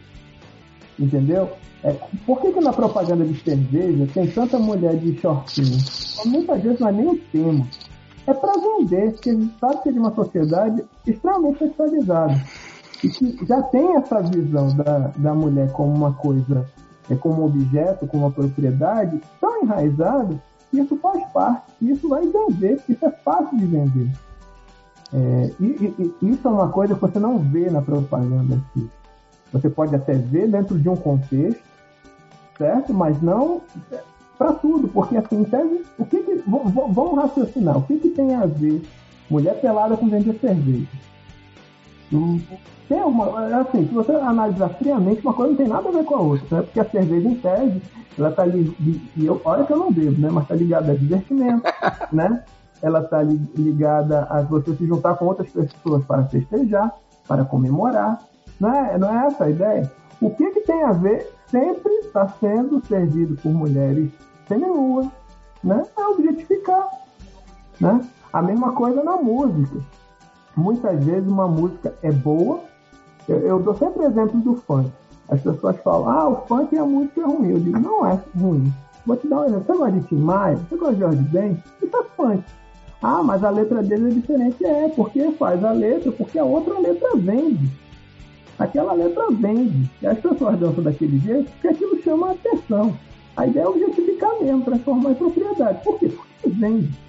Entendeu? 0.99 1.49
É, 1.83 1.95
por 2.25 2.41
que, 2.41 2.51
que 2.51 2.59
na 2.59 2.73
propaganda 2.73 3.23
de 3.25 3.39
cerveja 3.41 4.05
tem 4.13 4.27
tanta 4.27 4.59
mulher 4.59 4.95
de 4.97 5.17
shortinho? 5.19 5.77
Muitas 6.25 6.61
vezes 6.61 6.79
não 6.79 6.89
é 6.89 6.91
nem 6.91 7.07
o 7.07 7.17
tema 7.31 7.65
é 8.29 8.33
para 8.33 8.53
vender, 8.53 9.11
porque 9.13 9.31
sabe 9.59 9.81
que 9.81 9.89
é 9.89 9.91
de 9.91 9.99
uma 9.99 10.13
sociedade 10.13 10.83
extremamente 11.07 11.59
sexualizada 11.59 12.41
que 12.99 13.45
já 13.45 13.61
tem 13.63 13.95
essa 13.95 14.21
visão 14.21 14.75
da, 14.75 15.11
da 15.15 15.33
mulher 15.33 15.71
como 15.71 15.93
uma 15.93 16.13
coisa, 16.13 16.65
é, 17.09 17.15
como 17.15 17.45
objeto, 17.45 18.05
como 18.07 18.25
uma 18.25 18.31
propriedade 18.31 19.21
tão 19.39 19.63
enraizada 19.63 20.35
que 20.69 20.79
isso 20.79 20.97
faz 20.97 21.25
parte, 21.31 21.71
isso 21.81 22.07
vai 22.09 22.27
vender, 22.27 22.79
isso 22.87 23.05
é 23.05 23.11
fácil 23.11 23.57
de 23.57 23.65
vender. 23.65 24.11
É, 25.11 25.51
e, 25.59 26.13
e, 26.21 26.29
isso 26.29 26.47
é 26.47 26.51
uma 26.51 26.69
coisa 26.69 26.93
que 26.93 27.01
você 27.01 27.17
não 27.17 27.39
vê 27.39 27.69
na 27.69 27.81
propaganda 27.81 28.55
aqui. 28.55 28.89
Você 29.51 29.69
pode 29.69 29.95
até 29.95 30.13
ver 30.13 30.47
dentro 30.47 30.77
de 30.77 30.87
um 30.87 30.95
contexto, 30.95 31.63
certo? 32.57 32.93
Mas 32.93 33.19
não 33.21 33.61
para 34.37 34.53
tudo, 34.53 34.87
porque 34.87 35.17
assim, 35.17 35.43
tese, 35.43 35.83
o 35.97 36.05
que, 36.05 36.17
que 36.19 36.43
vamos 36.45 37.15
raciocinar, 37.15 37.77
o 37.77 37.81
que, 37.81 37.97
que 37.97 38.09
tem 38.09 38.35
a 38.35 38.45
ver 38.45 38.81
mulher 39.29 39.59
pelada 39.59 39.97
com 39.97 40.07
vender 40.07 40.39
cerveja? 40.39 40.87
Tem 42.87 43.03
uma, 43.03 43.59
assim, 43.61 43.87
se 43.87 43.93
você 43.93 44.11
analisar 44.13 44.69
friamente, 44.69 45.21
uma 45.21 45.33
coisa 45.33 45.51
não 45.51 45.57
tem 45.57 45.67
nada 45.67 45.89
a 45.89 45.91
ver 45.91 46.03
com 46.03 46.15
a 46.15 46.19
outra, 46.21 46.57
né? 46.57 46.63
porque 46.63 46.79
a 46.79 46.89
cerveja 46.89 47.27
em 47.27 47.35
tese, 47.35 47.81
ela 48.17 48.31
tá 48.31 48.41
ali, 48.41 48.75
e 49.15 49.25
eu, 49.25 49.39
olha 49.45 49.63
que 49.63 49.71
eu 49.71 49.77
não 49.77 49.91
bebo, 49.91 50.19
né? 50.19 50.29
Mas 50.31 50.47
tá 50.47 50.55
ligada 50.55 50.91
a 50.91 50.95
divertimento, 50.95 51.63
né? 52.11 52.43
Ela 52.81 53.03
tá 53.03 53.21
ligada 53.21 54.23
a 54.23 54.41
você 54.41 54.73
se 54.75 54.87
juntar 54.87 55.15
com 55.15 55.25
outras 55.25 55.51
pessoas 55.51 56.03
para 56.05 56.25
festejar, 56.25 56.95
para 57.27 57.45
comemorar. 57.45 58.23
Não 58.59 58.73
é, 58.73 58.97
não 58.97 59.21
é 59.21 59.27
essa 59.27 59.43
a 59.43 59.49
ideia? 59.49 59.91
O 60.19 60.31
que, 60.31 60.49
que 60.51 60.61
tem 60.61 60.83
a 60.83 60.91
ver 60.91 61.31
sempre 61.47 61.91
está 61.95 62.27
sendo 62.39 62.83
servido 62.85 63.35
por 63.41 63.51
mulheres 63.51 64.11
seminua, 64.47 65.11
né? 65.63 65.83
É 65.97 66.05
objetificar, 66.07 66.89
né? 67.79 68.01
A 68.33 68.41
mesma 68.41 68.71
coisa 68.71 69.03
na 69.03 69.15
música. 69.17 69.79
Muitas 70.59 71.01
vezes 71.05 71.25
uma 71.25 71.47
música 71.47 71.93
é 72.03 72.11
boa. 72.11 72.59
Eu, 73.29 73.39
eu 73.39 73.59
dou 73.59 73.73
sempre 73.75 74.03
exemplo 74.03 74.41
do 74.41 74.55
funk. 74.55 74.91
As 75.29 75.41
pessoas 75.41 75.77
falam, 75.77 76.09
ah, 76.09 76.27
o 76.27 76.35
funk 76.47 76.75
é 76.75 76.79
a 76.79 76.85
música 76.85 77.25
ruim. 77.25 77.51
Eu 77.51 77.59
digo, 77.59 77.79
não 77.79 78.05
é 78.05 78.19
ruim. 78.37 78.73
Vou 79.05 79.15
te 79.15 79.27
dar 79.27 79.39
um 79.39 79.45
exemplo. 79.45 79.63
Você 79.65 79.77
gosta 79.77 79.91
de 79.93 80.07
Tim 80.07 80.15
Maia? 80.15 80.57
Você 80.57 80.75
gosta 80.75 80.93
de 80.95 80.99
Jorge 80.99 81.23
Ben? 81.23 81.63
Isso 81.81 81.95
é 81.95 82.03
funk. 82.17 82.43
Ah, 83.01 83.23
mas 83.23 83.41
a 83.41 83.49
letra 83.49 83.81
dele 83.81 84.09
é 84.09 84.13
diferente. 84.13 84.65
É, 84.65 84.89
porque 84.89 85.31
faz 85.31 85.63
a 85.63 85.71
letra, 85.71 86.11
porque 86.11 86.37
a 86.37 86.43
outra 86.43 86.77
letra 86.77 87.09
vende. 87.15 87.71
Aquela 88.57 88.91
letra 88.91 89.27
vende. 89.31 89.89
E 90.01 90.07
as 90.07 90.19
pessoas 90.19 90.59
dançam 90.59 90.83
daquele 90.83 91.19
jeito 91.19 91.49
porque 91.51 91.67
aquilo 91.69 92.03
chama 92.03 92.27
a 92.27 92.31
atenção. 92.31 92.93
A 93.37 93.47
ideia 93.47 93.63
é 93.63 93.67
objetificar 93.67 94.31
mesmo, 94.41 94.65
transformar 94.65 95.11
em 95.11 95.15
propriedade. 95.15 95.81
Por 95.85 95.97
quê? 95.99 96.09
Porque 96.09 96.49
vende. 96.49 97.08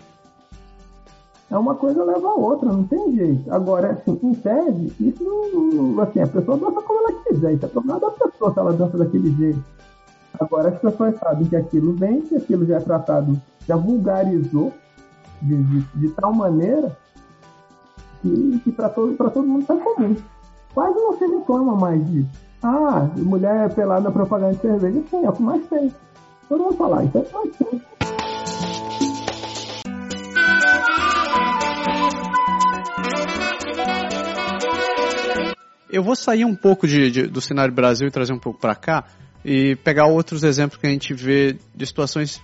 É 1.51 1.59
uma 1.59 1.75
coisa 1.75 2.05
leva 2.05 2.29
a 2.29 2.35
outra, 2.35 2.73
não 2.73 2.85
tem 2.85 3.13
jeito. 3.13 3.53
Agora, 3.53 3.91
assim, 3.91 4.19
em 4.23 4.35
tese, 4.35 4.93
isso 5.01 5.25
não. 5.25 6.01
Assim, 6.01 6.21
a 6.21 6.27
pessoa 6.27 6.57
dança 6.57 6.81
como 6.83 7.01
ela 7.01 7.23
quiser. 7.25 7.55
Isso 7.55 7.65
é 7.65 7.69
problema 7.69 7.99
da 7.99 8.11
pessoa 8.11 8.53
se 8.53 8.59
ela 8.59 8.73
dança 8.73 8.97
daquele 8.97 9.33
jeito. 9.33 9.65
Agora, 10.39 10.69
as 10.69 10.79
pessoas 10.79 11.19
sabem 11.19 11.49
que 11.49 11.57
aquilo 11.57 11.93
vem, 11.95 12.21
que 12.23 12.37
aquilo 12.37 12.65
já 12.65 12.77
é 12.77 12.81
tratado, 12.81 13.37
já 13.67 13.75
vulgarizou 13.75 14.73
de, 15.43 15.61
de, 15.63 15.81
de 15.97 16.09
tal 16.11 16.33
maneira 16.33 16.97
que, 18.23 18.61
que 18.63 18.71
para 18.71 18.89
todo, 18.89 19.17
todo 19.17 19.47
mundo 19.47 19.63
está 19.63 19.77
comum. 19.77 20.17
Quase 20.73 20.95
não 20.95 21.19
se 21.19 21.27
reclama 21.27 21.75
mais 21.75 22.07
disso. 22.07 22.29
Ah, 22.63 23.09
mulher 23.17 23.75
pelada 23.75 24.03
na 24.03 24.11
propaganda 24.13 24.55
de 24.55 24.61
cerveja, 24.61 25.03
sim, 25.11 25.25
é 25.25 25.29
o 25.29 25.33
que 25.33 25.43
mais 25.43 25.67
tem. 25.67 25.93
Todo 26.49 26.63
mundo 26.63 26.77
fala, 26.77 27.05
isso 27.05 27.19
é 27.19 27.21
o 27.21 27.25
que 27.25 27.35
mais 27.35 27.57
tem. 27.57 27.83
Eu 35.93 36.03
vou 36.03 36.15
sair 36.15 36.45
um 36.45 36.55
pouco 36.55 36.87
de, 36.87 37.11
de, 37.11 37.23
do 37.27 37.41
cenário 37.41 37.75
Brasil 37.75 38.07
e 38.09 38.11
trazer 38.11 38.33
um 38.33 38.39
pouco 38.39 38.61
para 38.61 38.75
cá 38.75 39.05
e 39.45 39.77
pegar 39.77 40.07
outros 40.07 40.45
exemplos 40.45 40.81
que 40.81 40.87
a 40.87 40.91
gente 40.91 41.15
vê 41.15 41.57
de 41.75 41.87
situações 41.87 42.41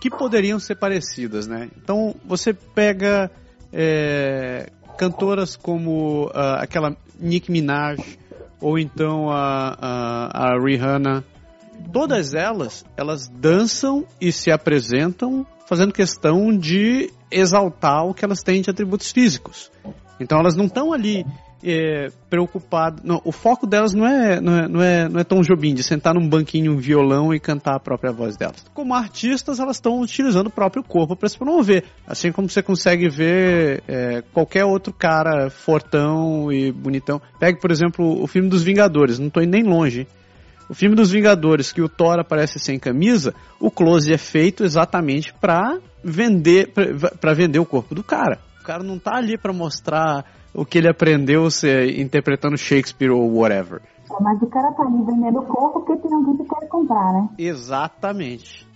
que 0.00 0.10
poderiam 0.10 0.58
ser 0.58 0.76
parecidas, 0.76 1.46
né? 1.46 1.68
Então 1.76 2.14
você 2.24 2.52
pega 2.52 3.30
é, 3.72 4.70
cantoras 4.98 5.56
como 5.56 6.26
uh, 6.26 6.58
aquela 6.58 6.96
Nicki 7.18 7.52
Minaj 7.52 8.18
ou 8.60 8.78
então 8.78 9.30
a, 9.30 9.76
a, 9.80 10.48
a 10.48 10.60
Rihanna, 10.60 11.24
todas 11.92 12.34
elas 12.34 12.84
elas 12.96 13.28
dançam 13.28 14.04
e 14.20 14.32
se 14.32 14.50
apresentam 14.50 15.46
fazendo 15.66 15.92
questão 15.92 16.56
de 16.56 17.12
exaltar 17.30 18.04
o 18.04 18.12
que 18.12 18.24
elas 18.24 18.42
têm 18.42 18.60
de 18.60 18.70
atributos 18.70 19.12
físicos. 19.12 19.70
Então 20.18 20.40
elas 20.40 20.56
não 20.56 20.66
estão 20.66 20.92
ali 20.92 21.24
é, 21.62 22.10
preocupado. 22.28 23.02
Não, 23.04 23.20
o 23.24 23.32
foco 23.32 23.66
delas 23.66 23.92
não 23.92 24.06
é, 24.06 24.40
não 24.40 24.56
é, 24.56 24.68
não 24.68 24.82
é, 24.82 25.08
não 25.08 25.20
é 25.20 25.24
Tom 25.24 25.40
Jobim, 25.42 25.74
de 25.74 25.82
sentar 25.82 26.14
num 26.14 26.28
banquinho 26.28 26.72
um 26.72 26.76
violão 26.76 27.34
e 27.34 27.40
cantar 27.40 27.76
a 27.76 27.80
própria 27.80 28.12
voz 28.12 28.36
delas. 28.36 28.64
Como 28.72 28.94
artistas, 28.94 29.60
elas 29.60 29.76
estão 29.76 30.00
utilizando 30.00 30.46
o 30.46 30.50
próprio 30.50 30.82
corpo 30.82 31.16
para 31.16 31.28
se 31.28 31.36
promover. 31.36 31.84
Assim 32.06 32.32
como 32.32 32.48
você 32.48 32.62
consegue 32.62 33.08
ver 33.08 33.82
é, 33.86 34.22
qualquer 34.32 34.64
outro 34.64 34.92
cara 34.92 35.50
fortão 35.50 36.52
e 36.52 36.72
bonitão. 36.72 37.20
Pegue, 37.38 37.60
por 37.60 37.70
exemplo, 37.70 38.22
o 38.22 38.26
filme 38.26 38.48
dos 38.48 38.62
Vingadores, 38.62 39.18
não 39.18 39.28
estou 39.28 39.42
indo 39.42 39.52
nem 39.52 39.62
longe. 39.62 40.06
O 40.68 40.74
filme 40.74 40.94
dos 40.94 41.10
Vingadores, 41.10 41.72
que 41.72 41.82
o 41.82 41.88
Thor 41.88 42.20
aparece 42.20 42.60
sem 42.60 42.78
camisa, 42.78 43.34
o 43.58 43.72
close 43.72 44.12
é 44.12 44.16
feito 44.16 44.62
exatamente 44.62 45.34
para 45.34 45.78
vender, 46.02 46.72
para 47.20 47.34
vender 47.34 47.58
o 47.58 47.66
corpo 47.66 47.92
do 47.92 48.04
cara. 48.04 48.38
O 48.60 48.64
cara 48.64 48.82
não 48.82 48.98
tá 48.98 49.16
ali 49.16 49.38
para 49.38 49.52
mostrar 49.52 50.24
o 50.52 50.64
que 50.64 50.78
ele 50.78 50.88
aprendeu 50.88 51.50
se, 51.50 51.68
interpretando 52.00 52.56
Shakespeare 52.56 53.10
ou 53.10 53.36
whatever. 53.36 53.80
É, 54.10 54.22
mas 54.22 54.40
o 54.42 54.46
cara 54.46 54.72
tá 54.72 54.82
ali 54.82 55.02
vendendo 55.04 55.38
o 55.38 55.46
corpo 55.46 55.80
porque 55.80 56.02
tem 56.02 56.14
alguém 56.14 56.36
que 56.36 56.44
quer 56.44 56.68
comprar, 56.68 57.12
né? 57.12 57.28
Exatamente. 57.38 58.66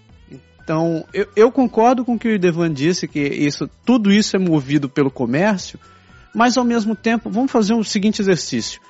Então, 0.63 1.05
eu, 1.13 1.27
eu, 1.37 1.53
concordo 1.53 2.05
com 2.05 2.15
o 2.15 2.19
que 2.19 2.37
o 2.37 2.39
Devan 2.39 2.73
disse, 2.73 3.07
que 3.07 3.21
isso, 3.21 3.69
tudo 3.85 4.11
isso 4.11 4.35
é 4.35 4.39
movido 4.39 4.89
pelo 4.89 5.11
comércio, 5.11 5.79
mas 6.35 6.57
ao 6.57 6.65
mesmo 6.65 6.97
tempo, 6.97 7.29
vamos 7.29 7.53
fazer 7.53 7.75
um 7.75 7.83
seguinte 7.83 8.23
exercício. 8.23 8.81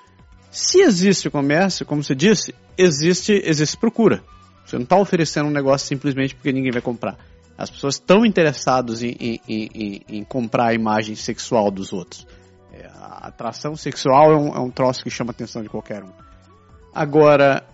Se 0.52 0.80
existe 0.80 1.28
comércio, 1.28 1.84
como 1.84 2.04
você 2.04 2.14
disse, 2.14 2.54
existe, 2.78 3.42
existe 3.44 3.76
procura. 3.76 4.22
Você 4.64 4.76
não 4.76 4.84
está 4.84 4.96
oferecendo 4.96 5.48
um 5.48 5.52
negócio 5.52 5.88
simplesmente 5.88 6.34
porque 6.36 6.52
ninguém 6.52 6.70
vai 6.70 6.80
comprar. 6.80 7.18
As 7.56 7.70
pessoas 7.70 7.94
estão 7.94 8.26
interessadas 8.26 9.02
em, 9.02 9.16
em, 9.20 9.40
em, 9.48 10.00
em 10.08 10.24
comprar 10.24 10.68
a 10.68 10.74
imagem 10.74 11.14
sexual 11.14 11.70
dos 11.70 11.92
outros 11.92 12.26
atração 13.26 13.76
sexual 13.76 14.32
é 14.32 14.36
um, 14.36 14.48
é 14.54 14.60
um 14.60 14.70
troço 14.70 15.02
que 15.02 15.10
chama 15.10 15.30
a 15.30 15.32
atenção 15.32 15.62
de 15.62 15.68
qualquer 15.68 16.02
um. 16.02 16.10
Agora, 16.94 17.64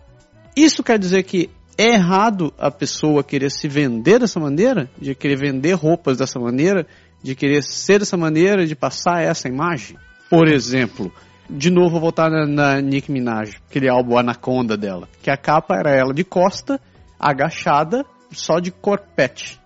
isso 0.56 0.82
quer 0.82 0.98
dizer 0.98 1.24
que 1.24 1.50
é 1.76 1.94
errado 1.94 2.52
a 2.58 2.70
pessoa 2.70 3.24
querer 3.24 3.50
se 3.50 3.68
vender 3.68 4.20
dessa 4.20 4.38
maneira, 4.38 4.88
de 4.98 5.14
querer 5.14 5.36
vender 5.36 5.72
roupas 5.72 6.18
dessa 6.18 6.38
maneira, 6.38 6.86
de 7.22 7.34
querer 7.34 7.62
ser 7.62 7.98
dessa 7.98 8.16
maneira, 8.16 8.66
de 8.66 8.74
passar 8.74 9.22
essa 9.22 9.48
imagem? 9.48 9.96
Por 10.28 10.48
exemplo, 10.48 11.12
de 11.48 11.70
novo 11.70 11.90
vou 11.90 12.00
voltar 12.00 12.30
na, 12.30 12.46
na 12.46 12.80
Nick 12.80 13.10
Minaj, 13.10 13.56
aquele 13.68 13.88
álbum 13.88 14.16
Anaconda 14.16 14.76
dela, 14.76 15.08
que 15.22 15.30
a 15.30 15.36
capa 15.36 15.76
era 15.76 15.90
ela 15.90 16.14
de 16.14 16.24
costa, 16.24 16.80
agachada, 17.18 18.04
só 18.30 18.58
de 18.60 18.70
corpete. 18.70 19.59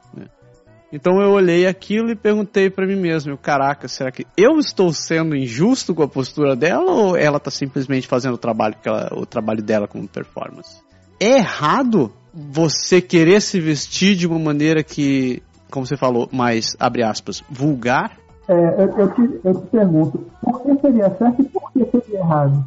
Então 0.94 1.20
eu 1.20 1.32
olhei 1.32 1.66
aquilo 1.66 2.08
e 2.12 2.14
perguntei 2.14 2.70
para 2.70 2.86
mim 2.86 2.94
mesmo, 2.94 3.36
caraca, 3.36 3.88
será 3.88 4.12
que 4.12 4.24
eu 4.36 4.60
estou 4.60 4.92
sendo 4.92 5.34
injusto 5.34 5.92
com 5.92 6.04
a 6.04 6.08
postura 6.08 6.54
dela 6.54 6.88
ou 6.88 7.16
ela 7.16 7.38
está 7.38 7.50
simplesmente 7.50 8.06
fazendo 8.06 8.34
o 8.34 8.38
trabalho, 8.38 8.76
ela, 8.84 9.10
o 9.12 9.26
trabalho 9.26 9.60
dela 9.60 9.88
como 9.88 10.06
performance? 10.06 10.80
É 11.18 11.38
errado 11.38 12.12
você 12.32 13.00
querer 13.00 13.42
se 13.42 13.58
vestir 13.58 14.14
de 14.14 14.24
uma 14.24 14.38
maneira 14.38 14.84
que, 14.84 15.42
como 15.68 15.84
você 15.84 15.96
falou, 15.96 16.28
mais, 16.30 16.76
abre 16.78 17.02
aspas, 17.02 17.42
vulgar? 17.50 18.12
É, 18.46 18.54
eu, 18.54 18.96
eu, 18.96 19.14
te, 19.14 19.40
eu 19.42 19.54
te 19.62 19.66
pergunto, 19.66 20.24
por 20.40 20.62
que 20.62 20.80
seria 20.80 21.10
certo 21.16 21.42
e 21.42 21.44
por 21.46 21.72
que 21.72 21.90
seria 21.90 22.20
errado? 22.20 22.64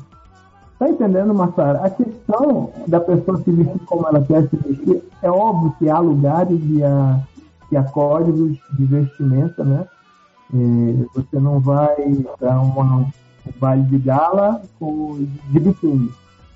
Tá 0.77 0.89
entendendo, 0.89 1.33
Massara? 1.33 1.79
A 1.79 1.89
questão 1.89 2.73
da 2.87 2.99
pessoa 2.99 3.41
se 3.41 3.51
vestir 3.51 3.79
como 3.85 4.05
ela 4.05 4.21
quer 4.21 4.49
se 4.49 4.57
vestir, 4.57 5.01
é 5.23 5.31
óbvio 5.31 5.73
que 5.79 5.89
há 5.89 5.99
lugares 5.99 6.59
e 6.61 6.83
há 6.83 7.21
que 7.69 7.81
códigos 7.91 8.57
de 8.73 8.85
vestimenta, 8.85 9.63
né? 9.63 9.85
E 10.53 11.05
você 11.13 11.39
não 11.39 11.59
vai 11.59 11.95
para 12.39 12.59
uma, 12.59 12.97
um 12.97 13.11
baile 13.59 13.83
de 13.83 13.97
gala 13.97 14.61
com, 14.79 15.25
de 15.49 15.59
biquíni. 15.59 16.11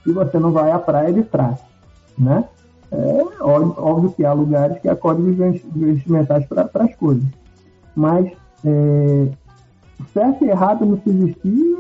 E 0.06 0.12
você 0.12 0.40
não 0.40 0.52
vai 0.52 0.72
à 0.72 0.80
praia 0.80 1.12
de 1.14 1.24
traje, 1.24 1.62
né? 2.18 2.46
É 2.92 3.24
óbvio, 3.42 3.76
óbvio, 3.78 4.12
que 4.12 4.26
há 4.26 4.34
lugares 4.34 4.80
que 4.82 4.90
há 4.90 4.96
códigos 4.96 5.62
vestimentais 5.74 6.46
para 6.46 6.84
as 6.84 6.96
coisas. 6.96 7.24
Mas 7.96 8.32
é, 8.66 9.28
certo 10.14 10.44
e 10.44 10.50
errado 10.50 10.86
no 10.86 11.02
se 11.02 11.10
vestir, 11.10 11.78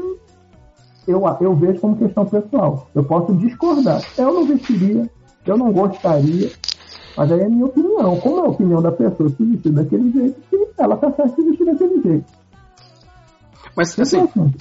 eu, 1.08 1.24
eu 1.42 1.56
vejo 1.56 1.80
como 1.80 1.98
questão 1.98 2.26
pessoal. 2.26 2.88
Eu 2.94 3.04
posso 3.04 3.34
discordar. 3.34 4.02
Eu 4.18 4.34
não 4.34 4.46
vestiria, 4.46 5.10
eu 5.46 5.58
não 5.58 5.72
gostaria, 5.72 6.52
mas 7.16 7.32
aí 7.32 7.42
é 7.42 7.48
minha 7.48 7.66
opinião. 7.66 8.20
Como 8.20 8.40
é 8.40 8.42
a 8.42 8.50
opinião 8.50 8.82
da 8.82 8.92
pessoa 8.92 9.30
se 9.30 9.44
vestir 9.44 9.72
daquele 9.72 10.12
jeito, 10.12 10.42
ela 10.78 10.98
tá 10.98 11.12
certa 11.12 11.36
se 11.36 11.44
vestir 11.44 11.66
daquele 11.66 12.02
jeito. 12.02 12.26
Mas 13.76 14.00
assim, 14.00 14.20
assim, 14.22 14.54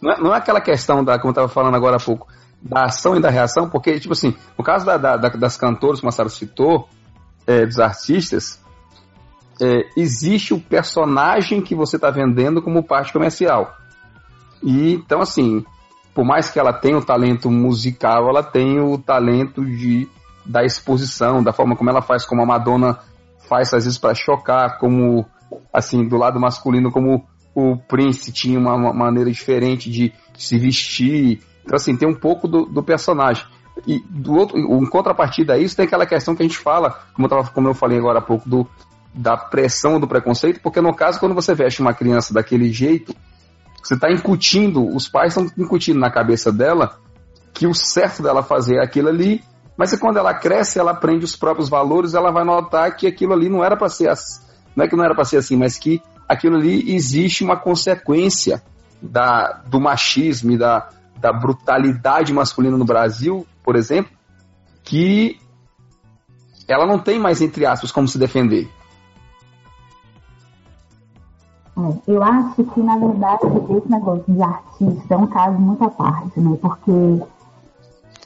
não 0.00 0.12
é, 0.12 0.20
não 0.20 0.34
é 0.34 0.38
aquela 0.38 0.60
questão 0.60 1.04
da, 1.04 1.18
como 1.18 1.28
eu 1.28 1.32
estava 1.32 1.48
falando 1.48 1.74
agora 1.76 1.96
há 1.96 2.00
pouco, 2.00 2.28
da 2.60 2.84
ação 2.84 3.16
e 3.16 3.20
da 3.20 3.30
reação, 3.30 3.68
porque, 3.68 3.98
tipo 4.00 4.12
assim, 4.12 4.34
no 4.56 4.64
caso 4.64 4.84
da, 4.84 4.96
da, 4.96 5.16
das 5.16 5.56
cantoras, 5.56 6.00
como 6.00 6.08
a 6.08 6.12
Sara 6.12 6.28
citou, 6.28 6.88
é, 7.46 7.66
dos 7.66 7.78
artistas, 7.78 8.60
é, 9.60 9.88
existe 9.96 10.54
o 10.54 10.60
personagem 10.60 11.60
que 11.60 11.74
você 11.74 11.96
está 11.96 12.10
vendendo 12.10 12.62
como 12.62 12.82
parte 12.82 13.12
comercial. 13.12 13.76
E 14.62 14.94
então, 14.94 15.20
assim, 15.20 15.64
por 16.14 16.24
mais 16.24 16.50
que 16.50 16.58
ela 16.58 16.72
tenha 16.72 16.96
o 16.96 17.04
talento 17.04 17.50
musical, 17.50 18.28
ela 18.28 18.42
tem 18.42 18.80
o 18.80 18.96
talento 18.98 19.64
de 19.64 20.08
da 20.44 20.62
exposição, 20.64 21.42
da 21.42 21.52
forma 21.52 21.76
como 21.76 21.90
ela 21.90 22.02
faz, 22.02 22.24
como 22.24 22.42
a 22.42 22.46
Madonna 22.46 22.98
faz 23.48 23.72
às 23.72 23.84
vezes 23.84 23.98
para 23.98 24.14
chocar, 24.14 24.78
como 24.78 25.26
assim 25.72 26.06
do 26.06 26.16
lado 26.16 26.40
masculino, 26.40 26.90
como 26.90 27.24
o 27.54 27.76
Prince 27.76 28.32
tinha 28.32 28.58
uma, 28.58 28.92
maneira 28.92 29.30
diferente 29.30 29.90
de, 29.90 30.12
se 30.36 30.58
vestir. 30.58 31.40
Então 31.64 31.76
assim 31.76 31.96
tem 31.96 32.08
um 32.08 32.14
pouco 32.14 32.48
do, 32.48 32.66
do, 32.66 32.82
personagem. 32.82 33.44
E 33.86 34.00
do 34.08 34.34
outro, 34.34 34.58
em 34.58 34.86
contrapartida 34.86 35.54
a 35.54 35.58
isso 35.58 35.76
tem 35.76 35.86
aquela 35.86 36.06
questão 36.06 36.34
que 36.34 36.42
a 36.42 36.46
gente 36.46 36.58
fala, 36.58 37.02
como 37.14 37.26
eu, 37.26 37.30
tava, 37.30 37.50
como 37.50 37.68
eu 37.68 37.74
falei 37.74 37.98
agora 37.98 38.18
há 38.18 38.22
pouco 38.22 38.48
do 38.48 38.66
da 39.16 39.36
pressão 39.36 40.00
do 40.00 40.08
preconceito, 40.08 40.60
porque 40.60 40.80
no 40.80 40.92
caso 40.92 41.20
quando 41.20 41.36
você 41.36 41.54
veste 41.54 41.80
uma 41.80 41.94
criança 41.94 42.34
daquele 42.34 42.72
jeito, 42.72 43.14
você 43.80 43.94
está 43.94 44.10
incutindo, 44.10 44.84
os 44.84 45.08
pais 45.08 45.36
estão 45.36 45.48
incutindo 45.56 46.00
na 46.00 46.10
cabeça 46.10 46.50
dela 46.50 46.98
que 47.52 47.64
o 47.64 47.72
certo 47.72 48.24
dela 48.24 48.42
fazer 48.42 48.78
é 48.78 48.82
aquilo 48.82 49.08
ali 49.08 49.40
mas 49.76 49.96
quando 49.98 50.18
ela 50.18 50.32
cresce, 50.34 50.78
ela 50.78 50.92
aprende 50.92 51.24
os 51.24 51.36
próprios 51.36 51.68
valores, 51.68 52.14
ela 52.14 52.30
vai 52.30 52.44
notar 52.44 52.96
que 52.96 53.06
aquilo 53.06 53.32
ali 53.32 53.48
não 53.48 53.64
era 53.64 53.76
para 53.76 53.88
ser 53.88 54.08
assim. 54.08 54.42
Não 54.74 54.84
é 54.84 54.88
que 54.88 54.96
não 54.96 55.04
era 55.04 55.14
para 55.14 55.24
ser 55.24 55.38
assim, 55.38 55.56
mas 55.56 55.76
que 55.78 56.02
aquilo 56.28 56.56
ali 56.56 56.94
existe 56.94 57.44
uma 57.44 57.56
consequência 57.56 58.62
da, 59.00 59.62
do 59.66 59.80
machismo 59.80 60.52
e 60.52 60.58
da, 60.58 60.88
da 61.18 61.32
brutalidade 61.32 62.32
masculina 62.32 62.76
no 62.76 62.84
Brasil, 62.84 63.46
por 63.62 63.76
exemplo, 63.76 64.12
que 64.82 65.38
ela 66.68 66.86
não 66.86 66.98
tem 66.98 67.18
mais, 67.18 67.40
entre 67.40 67.66
aspas, 67.66 67.92
como 67.92 68.08
se 68.08 68.18
defender. 68.18 68.68
É, 71.76 72.12
eu 72.12 72.22
acho 72.22 72.64
que, 72.64 72.80
na 72.80 72.96
verdade, 72.96 73.42
esse 73.76 73.90
negócio 73.90 74.24
de 74.28 74.42
artista 74.42 75.14
é 75.14 75.16
um 75.16 75.26
caso 75.26 75.58
muito 75.58 75.84
à 75.84 75.90
parte, 75.90 76.40
né? 76.40 76.56
Porque 76.60 77.22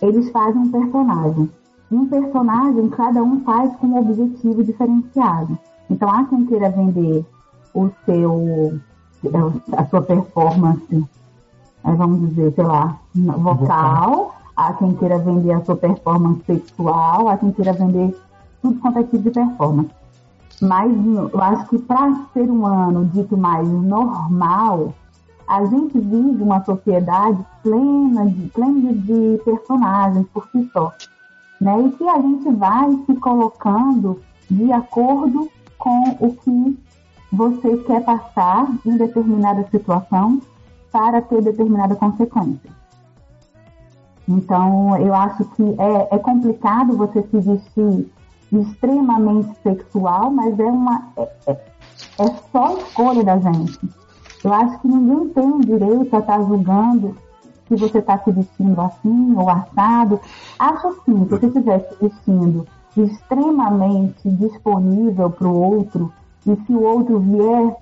eles 0.02 0.30
fazem 0.30 0.62
um 0.62 0.70
personagem. 0.70 1.50
E 1.90 1.94
um 1.94 2.06
personagem, 2.06 2.88
cada 2.90 3.22
um 3.22 3.40
faz 3.40 3.74
com 3.76 3.86
um 3.88 3.98
objetivo 3.98 4.62
diferenciado. 4.62 5.58
Então, 5.90 6.08
há 6.10 6.24
quem 6.24 6.44
queira 6.46 6.70
vender 6.70 7.24
o 7.74 7.90
seu, 8.04 8.78
a 9.72 9.84
sua 9.86 10.02
performance, 10.02 11.06
é, 11.84 11.92
vamos 11.92 12.28
dizer, 12.28 12.52
sei 12.54 12.64
lá, 12.64 12.98
vocal, 13.14 14.34
há 14.56 14.72
quem 14.74 14.94
queira 14.94 15.18
vender 15.18 15.52
a 15.52 15.64
sua 15.64 15.76
performance 15.76 16.42
sexual, 16.44 17.28
há 17.28 17.38
quem 17.38 17.52
queira 17.52 17.72
vender 17.72 18.14
tudo 18.60 18.78
quanto 18.80 18.98
é 18.98 19.02
tipo 19.04 19.18
de 19.18 19.30
performance. 19.30 19.90
Mas 20.60 20.90
eu 20.92 21.40
acho 21.40 21.68
que 21.68 21.78
para 21.78 22.26
ser 22.34 22.50
humano 22.50 23.08
dito 23.14 23.36
mais 23.36 23.66
normal, 23.68 24.92
a 25.48 25.64
gente 25.64 25.98
vive 25.98 26.42
uma 26.42 26.62
sociedade 26.62 27.44
plena 27.62 28.26
de, 28.26 28.48
plena 28.50 28.92
de 28.92 29.40
personagens 29.44 30.26
por 30.32 30.46
si 30.52 30.68
só. 30.72 30.92
Né? 31.58 31.80
E 31.80 31.92
que 31.92 32.06
a 32.06 32.20
gente 32.20 32.50
vai 32.50 32.92
se 33.06 33.14
colocando 33.14 34.20
de 34.50 34.70
acordo 34.70 35.48
com 35.78 36.16
o 36.20 36.32
que 36.34 36.78
você 37.32 37.76
quer 37.78 38.04
passar 38.04 38.70
em 38.84 38.96
determinada 38.96 39.66
situação 39.70 40.40
para 40.92 41.22
ter 41.22 41.42
determinada 41.42 41.94
consequência. 41.96 42.70
Então, 44.28 44.96
eu 44.98 45.14
acho 45.14 45.44
que 45.44 45.62
é, 45.78 46.16
é 46.16 46.18
complicado 46.18 46.96
você 46.96 47.22
se 47.22 47.38
vestir 47.40 48.12
extremamente 48.52 49.54
sexual, 49.62 50.30
mas 50.30 50.58
é 50.58 50.64
uma 50.64 51.08
é, 51.16 51.28
é, 51.46 51.52
é 52.18 52.26
só 52.52 52.76
escolha 52.78 53.24
da 53.24 53.38
gente. 53.38 53.97
Eu 54.44 54.52
acho 54.52 54.78
que 54.80 54.88
ninguém 54.88 55.28
tem 55.30 55.50
o 55.50 55.60
direito 55.60 56.14
a 56.14 56.18
estar 56.20 56.42
julgando 56.42 57.16
se 57.66 57.76
você 57.76 57.98
está 57.98 58.18
se 58.18 58.30
vestindo 58.30 58.80
assim 58.80 59.34
ou 59.36 59.48
assado. 59.48 60.20
Acho 60.58 60.92
sim, 61.04 61.24
se 61.24 61.30
você 61.30 61.46
estiver 61.46 61.80
se 61.80 61.96
vestindo 62.00 62.66
extremamente 62.96 64.28
disponível 64.30 65.30
para 65.30 65.46
o 65.46 65.60
outro, 65.60 66.12
e 66.46 66.56
se 66.64 66.72
o 66.72 66.82
outro 66.82 67.18
vier 67.20 67.76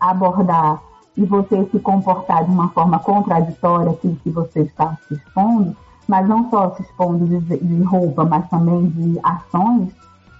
abordar 0.00 0.80
e 1.16 1.24
você 1.24 1.64
se 1.66 1.78
comportar 1.80 2.44
de 2.44 2.50
uma 2.50 2.68
forma 2.68 2.98
contraditória 3.00 3.90
aquilo 3.90 4.16
que 4.16 4.30
você 4.30 4.60
está 4.60 4.96
se 5.06 5.14
expondo, 5.14 5.76
mas 6.06 6.26
não 6.28 6.48
só 6.48 6.74
se 6.74 6.82
expondo 6.82 7.26
de, 7.26 7.58
de 7.58 7.82
roupa, 7.82 8.24
mas 8.24 8.48
também 8.48 8.88
de 8.88 9.18
ações, 9.22 9.90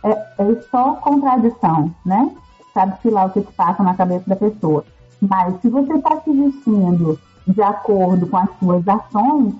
é, 0.05 0.11
é 0.11 0.63
só 0.71 0.95
contradição, 0.95 1.93
né? 2.07 2.31
Sabe-se 2.73 3.11
lá 3.11 3.25
o 3.25 3.31
que, 3.31 3.43
que 3.43 3.53
passa 3.53 3.83
na 3.83 3.95
cabeça 3.95 4.25
da 4.27 4.37
pessoa. 4.37 4.85
Mas 5.21 5.61
se 5.61 5.69
você 5.69 5.95
está 5.95 6.21
se 6.21 6.33
vestindo 6.33 7.19
de 7.47 7.63
acordo 7.63 8.27
com 8.27 8.37
as 8.37 8.51
suas 8.59 8.87
ações, 8.87 9.55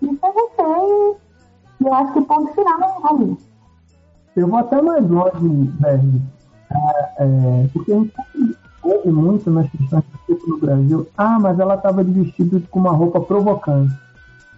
isso 0.00 0.18
é 0.22 0.32
você. 0.32 1.16
E 1.80 1.86
eu 1.86 1.94
acho 1.94 2.12
que 2.12 2.20
ponto 2.22 2.52
final 2.54 2.80
é 2.80 3.08
ali. 3.08 3.36
Eu 4.34 4.48
vou 4.48 4.58
até 4.58 4.80
mais 4.80 5.08
longe, 5.08 5.48
Berg. 5.80 6.22
É, 6.70 7.24
é, 7.24 7.68
porque 7.72 7.92
a 7.92 7.96
gente 7.96 8.12
ouve 8.82 9.10
muito 9.10 9.50
nas 9.50 9.68
questões 9.70 10.04
tipo 10.26 10.50
no 10.50 10.58
Brasil. 10.58 11.08
Ah, 11.16 11.38
mas 11.38 11.58
ela 11.58 11.74
estava 11.74 12.04
de 12.04 12.10
vestido 12.12 12.62
com 12.70 12.80
uma 12.80 12.92
roupa 12.92 13.20
provocante. 13.20 13.94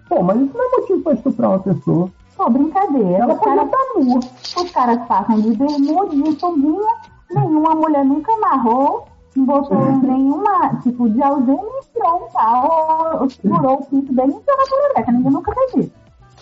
Pô, 0.08 0.22
mas 0.22 0.40
isso 0.40 0.56
não 0.56 0.64
é 0.64 0.80
motivo 0.80 1.02
para 1.02 1.14
estuprar 1.14 1.50
uma 1.50 1.58
pessoa. 1.58 2.10
Pô, 2.36 2.50
brincadeira. 2.50 3.18
Ela 3.18 3.34
pode 3.34 3.64
estar 3.64 3.78
nua. 3.94 4.18
Os 4.18 4.70
caras 4.70 5.06
passam 5.06 5.40
de 5.40 5.56
bermuda, 5.56 6.16
de 6.16 6.40
sunguinha. 6.40 6.94
Nenhuma 7.30 7.74
mulher 7.74 8.04
nunca 8.04 8.32
amarrou 8.32 9.06
não 9.38 9.46
botou 9.46 9.78
nenhuma, 10.00 10.80
tipo, 10.82 11.08
de 11.08 11.20
um 11.20 12.28
pau, 12.32 13.18
ou 13.20 13.30
segurou 13.30 13.74
o 13.74 13.86
pinto 13.86 14.12
dele 14.12 14.32
e 14.32 14.36
enfiou 14.36 14.56
na 14.56 14.64
perereca. 14.64 15.12
Ninguém 15.12 15.32
nunca 15.32 15.54
fez 15.54 15.86
isso. 15.86 15.92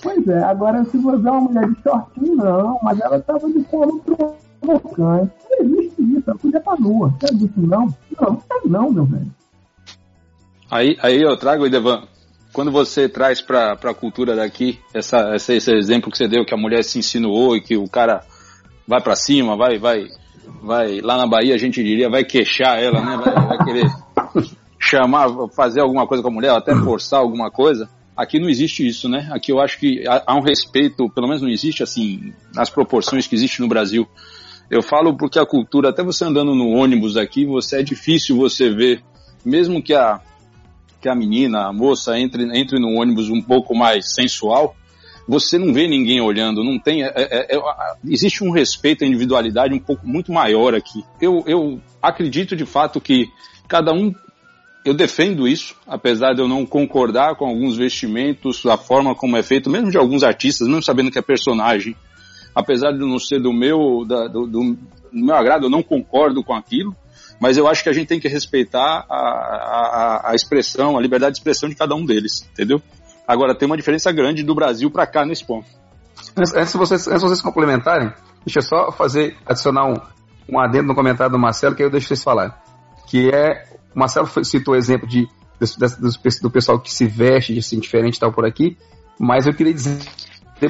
Pois 0.03 0.29
é, 0.29 0.43
agora 0.45 0.85
se 0.85 0.99
você 0.99 1.27
é 1.27 1.31
uma 1.31 1.41
mulher 1.41 1.69
de 1.69 1.83
shortinho, 1.83 2.37
não, 2.37 2.79
mas 2.83 3.01
ela 3.01 3.21
tava 3.21 3.49
de 3.51 3.61
pano 3.61 4.01
provocante. 4.01 5.33
Não 5.51 5.59
existe 5.61 6.03
isso, 6.03 6.23
ela 6.27 6.39
podia 6.39 6.59
estar 6.59 6.81
nua. 6.81 7.15
Você 7.21 7.35
disse 7.35 7.61
não? 7.61 7.95
Não, 8.21 8.43
não, 8.65 8.91
meu 8.91 9.05
velho. 9.05 9.31
Aí, 10.71 10.97
aí 11.01 11.23
eu 11.23 11.37
trago, 11.37 11.67
Idevan, 11.67 12.03
quando 12.53 12.73
você 12.73 13.09
traz 13.09 13.41
para 13.41 13.73
a 13.73 13.95
cultura 13.95 14.35
daqui 14.35 14.79
essa, 14.93 15.35
essa, 15.35 15.55
esse 15.55 15.73
exemplo 15.73 16.11
que 16.11 16.19
você 16.19 16.29
deu, 16.29 16.45
que 16.45 16.55
a 16.55 16.59
mulher 16.59 16.83
se 16.83 16.99
insinuou 16.99 17.57
e 17.57 17.61
que 17.61 17.77
o 17.77 17.89
cara 17.89 18.23
vai 18.87 19.01
para 19.01 19.15
cima, 19.15 19.57
vai, 19.57 19.79
vai 19.79 20.07
vai 20.63 21.01
lá 21.01 21.17
na 21.17 21.27
Bahia 21.27 21.55
a 21.55 21.59
gente 21.59 21.83
diria 21.83 22.11
vai 22.11 22.25
queixar 22.25 22.79
ela, 22.79 23.01
né? 23.01 23.17
Vai, 23.17 23.47
vai 23.47 23.65
querer 23.65 23.87
chamar, 24.79 25.29
fazer 25.55 25.81
alguma 25.81 26.07
coisa 26.07 26.23
com 26.23 26.29
a 26.29 26.33
mulher, 26.33 26.51
até 26.51 26.75
forçar 26.75 27.21
alguma 27.21 27.51
coisa. 27.51 27.89
Aqui 28.17 28.39
não 28.39 28.49
existe 28.49 28.87
isso, 28.87 29.09
né? 29.09 29.29
Aqui 29.31 29.53
eu 29.53 29.61
acho 29.61 29.79
que 29.79 30.05
há, 30.09 30.35
um 30.35 30.41
respeito, 30.41 31.11
pelo 31.11 31.27
menos 31.27 31.43
não 31.43 31.51
existe 31.51 31.83
assim, 31.83 32.33
nas 32.55 32.71
proporções 32.71 33.27
que 33.27 33.35
existe 33.35 33.61
no 33.61 33.69
Brasil. 33.69 34.09
Eu 34.71 34.83
falo 34.83 35.17
porque 35.17 35.39
a 35.39 35.47
cultura, 35.47 35.91
até 35.91 36.03
você 36.03 36.25
andando 36.25 36.55
no 36.55 36.71
ônibus 36.71 37.17
aqui, 37.17 37.45
você 37.45 37.81
é 37.81 37.83
difícil 37.83 38.37
você 38.37 38.71
ver, 38.71 39.03
mesmo 39.45 39.83
que 39.83 39.95
a 39.95 40.21
que 40.99 41.11
a 41.11 41.15
menina, 41.15 41.69
a 41.69 41.73
moça 41.73 42.19
entre 42.19 42.43
entre 42.59 42.81
no 42.81 42.99
ônibus 42.99 43.29
um 43.29 43.43
pouco 43.43 43.77
mais 43.77 44.15
sensual, 44.15 44.75
você 45.29 45.59
não 45.59 45.73
vê 45.73 45.89
ninguém 45.89 46.21
olhando, 46.21 46.63
não 46.63 46.79
tem. 46.79 47.03
É, 47.03 47.13
é, 47.15 47.57
é, 47.57 47.61
existe 48.09 48.45
um 48.45 48.51
respeito 48.51 49.05
à 49.05 49.07
individualidade 49.07 49.75
um 49.75 49.79
pouco 49.79 50.07
muito 50.07 50.33
maior 50.33 50.75
aqui. 50.75 51.05
Eu, 51.21 51.43
eu 51.47 51.81
acredito 52.01 52.55
de 52.55 52.65
fato 52.65 53.01
que 53.01 53.29
cada 53.67 53.93
um. 53.93 54.15
Eu 54.85 54.95
defendo 54.95 55.49
isso, 55.49 55.75
apesar 55.85 56.33
de 56.33 56.41
eu 56.41 56.47
não 56.47 56.65
concordar 56.65 57.35
com 57.35 57.45
alguns 57.45 57.77
vestimentos, 57.77 58.65
a 58.65 58.77
forma 58.77 59.17
como 59.17 59.37
é 59.37 59.43
feito, 59.43 59.69
mesmo 59.69 59.91
de 59.91 59.99
alguns 59.99 60.23
artistas, 60.23 60.69
mesmo 60.69 60.83
sabendo 60.83 61.11
que 61.11 61.19
é 61.19 61.23
personagem. 61.23 61.97
Apesar 62.55 62.93
de 62.93 62.99
não 62.99 63.19
ser 63.19 63.41
do 63.41 63.53
meu, 63.53 64.05
da, 64.07 64.29
do, 64.29 64.47
do, 64.47 64.75
do 64.75 64.79
meu 65.13 65.35
agrado, 65.35 65.67
eu 65.67 65.71
não 65.71 65.83
concordo 65.83 66.43
com 66.45 66.55
aquilo 66.55 66.95
mas 67.41 67.57
eu 67.57 67.69
acho 67.69 67.83
que 67.83 67.89
a 67.89 67.93
gente 67.93 68.07
tem 68.07 68.21
que 68.21 68.29
respeitar 68.29 69.05
a, 69.11 69.15
a, 69.15 70.31
a, 70.31 70.35
expressão, 70.35 70.97
a 70.97 71.03
liberdade 71.03 71.35
de 71.35 71.39
expressão 71.39 71.69
de 71.69 71.75
cada 71.75 71.95
um 71.95 72.05
deles, 72.05 72.49
entendeu? 72.51 72.81
Agora, 73.27 73.55
tem 73.55 73.67
uma 73.67 73.77
diferença 73.77 74.13
grande 74.13 74.43
do 74.43 74.55
Brasil 74.55 74.91
para 74.91 75.07
cá 75.07 75.25
nesse 75.25 75.45
ponto. 75.45 75.67
Antes 76.37 76.73
de 76.73 76.79
vocês, 76.79 77.07
antes 77.09 77.21
de 77.21 77.29
vocês 77.29 77.41
complementarem, 77.41 78.13
deixa 78.45 78.61
eu 78.61 78.63
só 78.63 78.93
fazer, 78.93 79.37
adicionar 79.45 79.87
um, 79.87 79.97
um 80.49 80.61
adendo 80.61 80.89
no 80.89 80.95
comentário 80.95 81.33
do 81.33 81.39
Marcelo, 81.39 81.75
que 81.75 81.83
aí 81.83 81.87
eu 81.87 81.91
deixo 81.91 82.09
vocês 82.09 82.23
falar. 82.23 82.63
Que 83.09 83.31
é, 83.31 83.65
o 83.95 83.99
Marcelo 83.99 84.29
citou 84.45 84.75
o 84.75 84.77
exemplo 84.77 85.09
de, 85.09 85.27
do, 85.59 86.11
do 86.43 86.51
pessoal 86.51 86.79
que 86.79 86.93
se 86.93 87.07
veste 87.07 87.53
de 87.53 87.61
assim, 87.61 87.81
diferente 87.81 88.17
e 88.17 88.21
tal 88.21 88.33
por 88.33 88.45
aqui, 88.45 88.77
mas 89.19 89.47
eu 89.47 89.55
queria 89.55 89.73
dizer, 89.73 89.99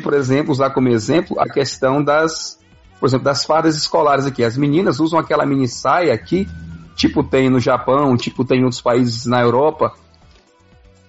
por 0.03 0.15
exemplo, 0.15 0.53
usar 0.53 0.71
como 0.71 0.89
exemplo 0.89 1.39
a 1.41 1.49
questão 1.49 2.03
das, 2.03 2.59
por 2.99 3.07
exemplo, 3.07 3.25
das 3.25 3.45
fardas 3.45 3.77
escolares 3.77 4.27
aqui. 4.27 4.45
As 4.45 4.57
meninas 4.57 5.01
usam 5.01 5.19
aquela 5.19 5.45
mini 5.45 5.69
saia 5.69 6.15
aqui, 6.15 6.49
tipo 6.95 7.23
tem 7.23 7.51
no 7.51 7.61
Japão, 7.61 8.17
tipo 8.17 8.45
tem 8.45 8.61
em 8.61 8.65
outros 8.65 8.81
países 8.81 9.27
na 9.27 9.41
Europa, 9.43 9.93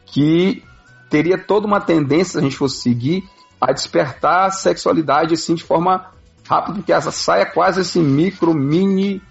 que 0.06 0.64
teria 1.10 1.38
toda 1.38 1.68
uma 1.68 1.80
tendência, 1.80 2.34
se 2.34 2.38
a 2.38 2.42
gente 2.42 2.58
fosse 2.58 2.78
seguir, 2.78 3.28
a 3.60 3.72
despertar 3.72 4.48
a 4.48 4.52
sexualidade 4.52 5.34
assim 5.34 5.56
de 5.56 5.64
forma 5.64 6.12
rápida, 6.48 6.76
porque 6.76 6.94
essa 6.94 7.12
saia 7.12 7.42
é 7.42 7.46
quase 7.46 7.82
assim 7.82 8.02
micro, 8.02 8.54
mini 8.54 9.22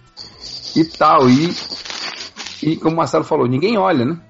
e 0.74 0.84
tal. 0.84 1.28
E, 1.28 1.54
e 2.62 2.76
como 2.76 2.94
o 2.94 2.96
Marcelo 2.98 3.24
falou, 3.24 3.46
ninguém 3.46 3.78
olha, 3.78 4.04
né? 4.04 4.20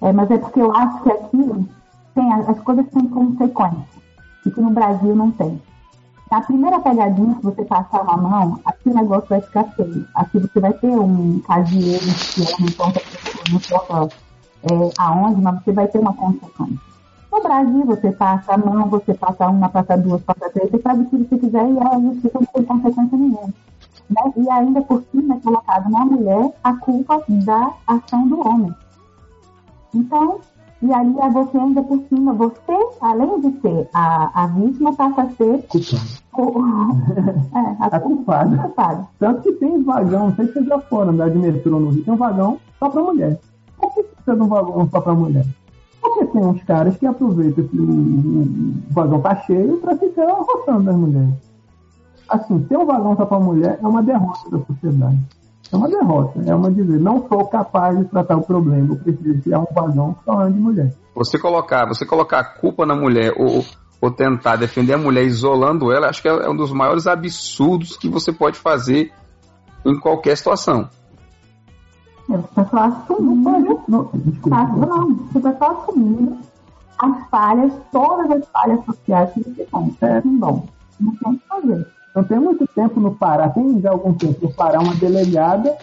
É, 0.00 0.12
mas 0.12 0.30
é 0.30 0.38
porque 0.38 0.60
eu 0.60 0.74
acho 0.74 1.02
que 1.02 1.10
aqui 1.12 1.66
tem, 2.14 2.32
as 2.32 2.60
coisas 2.60 2.86
têm 2.92 3.06
consequência, 3.08 4.02
e 4.44 4.50
que 4.50 4.60
no 4.60 4.70
Brasil 4.70 5.14
não 5.14 5.30
tem. 5.30 5.60
Na 6.30 6.40
primeira 6.40 6.80
pegadinha 6.80 7.34
que 7.34 7.44
você 7.44 7.62
passar 7.64 8.02
uma 8.02 8.16
mão, 8.16 8.60
aqui 8.64 8.88
o 8.88 8.94
negócio 8.94 9.28
vai 9.28 9.40
ficar 9.42 9.64
feio. 9.76 10.06
Aqui 10.14 10.38
você 10.38 10.60
vai 10.60 10.72
ter 10.72 10.88
um 10.88 11.38
caseiro 11.40 12.00
que 12.00 12.42
ela 12.42 12.56
não 12.58 12.68
importa, 12.68 13.02
não 13.50 13.56
importa 13.58 14.14
é, 14.62 14.90
aonde, 14.98 15.40
mas 15.40 15.62
você 15.62 15.72
vai 15.72 15.88
ter 15.88 15.98
uma 15.98 16.14
consequência. 16.14 16.92
No 17.32 17.42
Brasil, 17.42 17.84
você 17.86 18.12
passa 18.12 18.52
a 18.52 18.58
mão, 18.58 18.90
você 18.90 19.14
passa 19.14 19.48
uma, 19.48 19.68
passa 19.68 19.96
duas, 19.96 20.22
passa 20.22 20.50
três, 20.50 20.70
você 20.70 20.78
faz 20.78 21.00
o 21.00 21.04
que 21.06 21.16
você 21.16 21.38
quiser 21.38 21.70
e 21.70 21.78
a 21.78 21.98
justiça 21.98 22.38
não 22.38 22.46
tem 22.46 22.64
consequência 22.64 23.18
nenhuma. 23.18 23.54
Né? 24.10 24.32
E 24.36 24.50
ainda 24.50 24.82
por 24.82 25.02
cima 25.10 25.36
é 25.36 25.40
colocado 25.40 25.90
na 25.90 26.04
mulher 26.04 26.52
a 26.62 26.74
culpa 26.74 27.24
da 27.28 27.72
ação 27.86 28.28
do 28.28 28.46
homem. 28.46 28.74
Então, 29.94 30.40
e 30.82 30.92
aí 30.92 31.14
é 31.20 31.30
você 31.30 31.56
ainda 31.56 31.82
por 31.82 32.02
cima, 32.08 32.34
você, 32.34 32.88
além 33.00 33.40
de 33.40 33.60
ser 33.60 33.88
a, 33.94 34.42
a 34.42 34.46
vítima, 34.48 34.94
passa 34.94 35.22
a 35.22 35.30
ser 35.30 35.54
é, 35.54 35.60
a, 37.80 37.86
a 37.86 38.00
culpada. 38.00 38.58
culpada. 38.58 39.08
Tanto 39.18 39.42
que 39.42 39.52
tem 39.52 39.82
vagão, 39.82 40.28
não 40.28 40.34
sei 40.34 40.48
se 40.48 40.54
vocês 40.54 40.66
já 40.66 40.78
foram 40.80 41.12
andar 41.12 41.30
de 41.30 41.38
metrô 41.38 41.78
no 41.78 41.90
Rio, 41.90 42.04
tem 42.04 42.12
um 42.12 42.16
vagão 42.16 42.58
só 42.78 42.90
para 42.90 43.02
mulher. 43.02 43.38
Um 44.28 44.48
vagão 44.48 44.88
só 44.90 45.00
para 45.00 45.14
mulher? 45.14 45.44
Porque 46.00 46.24
tem 46.26 46.42
uns 46.44 46.62
caras 46.64 46.96
que 46.96 47.06
aproveitam 47.06 47.64
que 47.66 47.78
o 47.78 48.74
vagão 48.90 49.20
tá 49.20 49.36
cheio 49.42 49.76
para 49.78 49.96
ficar 49.96 50.26
roçando 50.26 50.90
as 50.90 50.96
mulheres. 50.96 51.34
Assim, 52.28 52.58
ter 52.60 52.76
um 52.76 52.86
vagão 52.86 53.16
só 53.16 53.26
para 53.26 53.38
mulher 53.38 53.78
é 53.82 53.86
uma 53.86 54.02
derrota 54.02 54.50
da 54.50 54.64
sociedade. 54.64 55.18
É 55.72 55.76
uma 55.76 55.88
derrota. 55.88 56.42
É 56.46 56.54
uma 56.54 56.70
dizer, 56.70 57.00
não 57.00 57.26
sou 57.28 57.46
capaz 57.46 57.98
de 57.98 58.04
tratar 58.06 58.36
o 58.36 58.42
problema, 58.42 58.94
eu 58.94 58.98
preciso 58.98 59.42
criar 59.42 59.60
um 59.60 59.66
vagão 59.72 60.16
só 60.24 60.48
de 60.48 60.58
mulher. 60.58 60.94
Você 61.14 61.38
colocar, 61.38 61.86
você 61.86 62.06
colocar 62.06 62.40
a 62.40 62.44
culpa 62.44 62.86
na 62.86 62.94
mulher 62.94 63.34
ou, 63.36 63.64
ou 64.00 64.10
tentar 64.10 64.56
defender 64.56 64.94
a 64.94 64.98
mulher 64.98 65.24
isolando 65.24 65.92
ela, 65.92 66.08
acho 66.08 66.22
que 66.22 66.28
é 66.28 66.48
um 66.48 66.56
dos 66.56 66.72
maiores 66.72 67.06
absurdos 67.06 67.96
que 67.96 68.08
você 68.08 68.32
pode 68.32 68.58
fazer 68.58 69.12
em 69.84 69.98
qualquer 69.98 70.36
situação. 70.36 70.88
Você 72.36 72.60
está 72.60 72.64
só 72.66 72.78
assumindo. 72.84 73.80
Não, 73.88 74.10
não, 74.46 75.14
você 75.32 75.48
está 75.48 75.70
assumindo 75.70 76.38
as 76.98 77.28
falhas, 77.28 77.72
todas 77.90 78.30
as 78.30 78.48
falhas 78.48 78.84
sociais 78.84 79.32
que 79.32 79.40
você 79.42 79.64
tem. 79.64 79.96
Certo? 79.98 80.28
Bom, 80.28 80.66
não 81.00 81.14
tem 81.16 81.32
o 81.32 81.38
que 81.38 81.48
fazer. 81.48 81.86
Não 82.14 82.24
tem 82.24 82.38
muito 82.38 82.66
tempo 82.68 83.00
no 83.00 83.14
Pará, 83.14 83.48
tem 83.48 83.80
já 83.80 83.90
algum 83.90 84.14
tempo 84.14 84.46
no 84.46 84.52
Pará 84.52 84.80
uma 84.80 84.94
delegada 84.94 85.76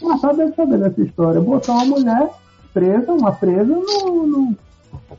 Não, 0.00 0.16
só 0.18 0.32
deve 0.32 0.54
saber 0.54 0.78
dessa 0.78 1.02
história. 1.02 1.40
Botou 1.40 1.74
uma 1.74 1.84
mulher 1.84 2.30
presa, 2.72 3.12
uma 3.12 3.32
presa 3.32 3.74
no, 3.74 4.26
no, 4.26 4.56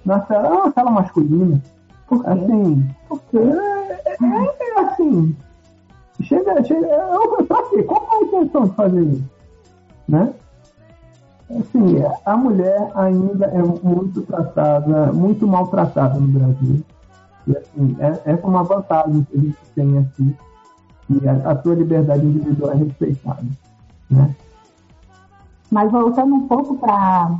na 0.05 0.25
cela, 0.25 0.49
uma 0.49 0.71
cela 0.71 0.91
masculina. 0.91 1.61
Assim, 2.25 2.89
porque 3.09 3.37
é, 3.37 4.01
é, 4.05 4.77
é 4.77 4.79
assim. 4.79 5.35
Chega, 6.21 6.63
chega. 6.63 6.87
É, 6.87 7.43
pra 7.43 7.63
quê? 7.69 7.83
Qual 7.83 8.07
é 8.11 8.15
a 8.15 8.21
intenção 8.23 8.65
de 8.65 8.75
fazer 8.75 9.03
isso? 9.03 9.23
Né? 10.07 10.33
Assim, 11.49 11.95
a 12.25 12.35
mulher 12.35 12.91
ainda 12.93 13.45
é 13.45 13.61
muito 13.61 14.21
tratada, 14.23 15.13
muito 15.13 15.47
maltratada 15.47 16.19
no 16.19 16.27
Brasil. 16.27 16.83
E 17.47 17.55
assim, 17.55 17.95
é, 17.99 18.33
é 18.33 18.35
uma 18.43 18.63
vantagem 18.63 19.23
que 19.23 19.37
a 19.37 19.39
gente 19.39 19.57
tem 19.73 19.97
aqui, 19.99 20.35
que 21.07 21.27
a, 21.27 21.51
a 21.51 21.61
sua 21.61 21.75
liberdade 21.75 22.25
individual 22.25 22.73
é 22.73 22.75
respeitada. 22.75 23.45
Né? 24.09 24.35
Mas 25.71 25.89
voltando 25.89 26.35
um 26.35 26.47
pouco 26.47 26.77
para 26.77 27.37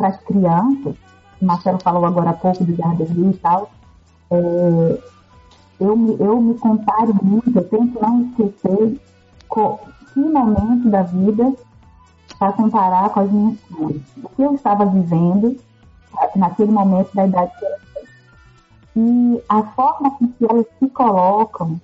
as 0.00 0.16
crianças, 0.18 0.94
o 1.40 1.44
Marcelo 1.46 1.78
falou 1.82 2.04
agora 2.04 2.30
há 2.30 2.34
pouco 2.34 2.62
do 2.62 2.74
guarda-rio 2.74 3.30
e 3.30 3.34
tal, 3.38 3.70
é, 4.30 4.98
eu, 5.80 5.96
me, 5.96 6.16
eu 6.20 6.40
me 6.42 6.54
comparo 6.58 7.14
muito, 7.22 7.56
eu 7.56 7.64
tento 7.64 7.98
não 8.02 8.22
esquecer 8.22 9.00
que 9.50 10.20
momento 10.20 10.90
da 10.90 11.02
vida 11.02 11.54
para 12.40 12.52
comparar 12.52 13.10
com 13.10 13.20
as 13.20 13.30
minhas 13.30 13.60
filhas. 13.60 14.02
O 14.24 14.28
que 14.30 14.42
eu 14.42 14.54
estava 14.54 14.86
vivendo 14.86 15.56
naquele 16.34 16.72
momento 16.72 17.14
da 17.14 17.26
idade 17.26 17.52
que 17.58 17.80
e 18.96 19.42
a 19.48 19.62
forma 19.62 20.10
com 20.12 20.26
que 20.26 20.44
elas 20.44 20.66
se 20.78 20.88
colocam 20.88 21.80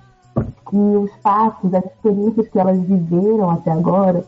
e 0.72 0.96
os 0.96 1.10
fatos, 1.22 1.72
as 1.72 1.84
experiências 1.84 2.48
que 2.48 2.58
elas 2.58 2.80
viveram 2.80 3.50
até 3.50 3.70
agora 3.70 4.24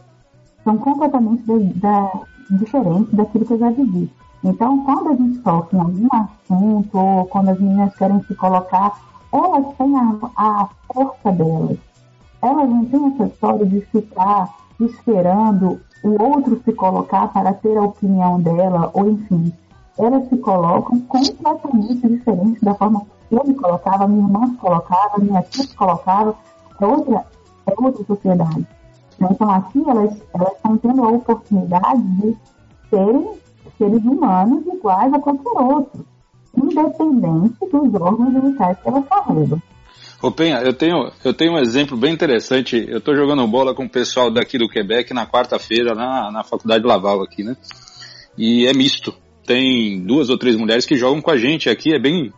são 0.63 0.79
completamente 0.79 1.43
da, 1.43 1.57
da, 1.75 2.11
diferentes 2.51 3.13
daquilo 3.13 3.45
que 3.45 3.55
eu 3.55 3.59
já 3.59 3.71
vivi. 3.71 4.13
Então, 4.45 4.85
quando 4.85 5.09
a 5.09 5.15
gente 5.17 5.39
toca 5.41 5.77
em 5.77 5.81
algum 5.81 6.09
assunto 6.13 6.97
ou 6.97 7.27
quando 7.27 7.49
as 7.49 7.59
meninas 7.59 7.97
querem 7.97 8.23
se 8.23 8.35
colocar, 8.37 9.01
elas 9.33 9.75
têm 9.77 9.97
a, 9.97 10.31
a 10.37 10.69
força 10.93 11.33
delas. 11.33 11.79
Elas 12.41 12.71
não 12.71 12.85
têm 12.85 13.13
essa 13.13 13.25
história 13.25 13.67
de 13.67 13.81
ficar 13.81 14.55
esperando 14.79 15.81
o 16.03 16.23
outro 16.23 16.61
se 16.65 16.73
colocar 16.73 17.29
para 17.29 17.53
ter 17.53 17.77
a 17.77 17.83
opinião 17.83 18.41
dela, 18.41 18.91
ou 18.95 19.09
enfim, 19.09 19.53
elas 19.99 20.29
se 20.29 20.37
colocam 20.39 21.01
completamente 21.01 22.07
diferente 22.09 22.65
da 22.65 22.75
forma 22.75 23.03
que 23.29 23.35
eu 23.35 23.45
me 23.45 23.55
colocava, 23.55 24.07
minha 24.07 24.27
irmã 24.27 24.47
se 24.49 24.57
colocava, 24.57 25.19
minha 25.19 25.43
tia 25.43 25.65
se 25.65 25.75
colocava, 25.75 26.35
é 26.81 26.87
outra, 26.87 27.27
é 27.67 27.75
outra 27.77 28.05
sociedade. 28.05 28.67
Então 29.21 29.51
aqui 29.51 29.83
elas, 29.89 30.17
elas 30.33 30.53
estão 30.53 30.77
tendo 30.79 31.05
a 31.05 31.09
oportunidade 31.09 32.03
de 32.03 32.37
serem 32.89 33.33
seres 33.77 34.05
humanos 34.05 34.67
iguais 34.67 35.13
a 35.13 35.19
qualquer 35.19 35.61
outro, 35.61 36.05
independente 36.57 37.59
dos 37.71 37.95
órgãos 38.01 38.33
genitais 38.33 38.79
que 38.79 38.89
elas 38.89 39.05
carregam. 39.09 39.61
Ô 40.21 40.33
Penha, 40.33 40.61
eu 40.63 40.73
tenho, 40.73 41.13
eu 41.25 41.33
tenho 41.33 41.53
um 41.53 41.59
exemplo 41.59 41.97
bem 41.97 42.13
interessante. 42.13 42.85
Eu 42.89 42.99
estou 42.99 43.15
jogando 43.15 43.47
bola 43.47 43.75
com 43.75 43.85
o 43.85 43.91
pessoal 43.91 44.31
daqui 44.31 44.59
do 44.59 44.69
Quebec 44.69 45.15
na 45.15 45.27
quarta-feira 45.27 45.95
na, 45.95 46.31
na 46.31 46.43
Faculdade 46.43 46.85
Laval 46.85 47.23
aqui, 47.23 47.45
né? 47.45 47.57
E 48.37 48.67
é 48.67 48.73
misto 48.73 49.15
tem 49.49 49.99
duas 50.05 50.29
ou 50.29 50.37
três 50.37 50.57
mulheres 50.57 50.85
que 50.85 50.95
jogam 50.95 51.23
com 51.23 51.31
a 51.31 51.37
gente 51.39 51.71
aqui, 51.71 51.95
é 51.95 51.99
bem 51.99 52.31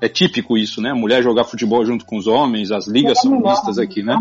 é 0.00 0.08
típico 0.08 0.56
isso, 0.56 0.80
né? 0.80 0.90
A 0.90 0.94
mulher 0.94 1.20
jogar 1.20 1.42
futebol 1.42 1.84
junto 1.84 2.04
com 2.04 2.16
os 2.16 2.28
homens, 2.28 2.70
as 2.70 2.86
ligas 2.86 3.20
são 3.20 3.40
mistas 3.40 3.78
aqui, 3.78 4.00
né? 4.00 4.16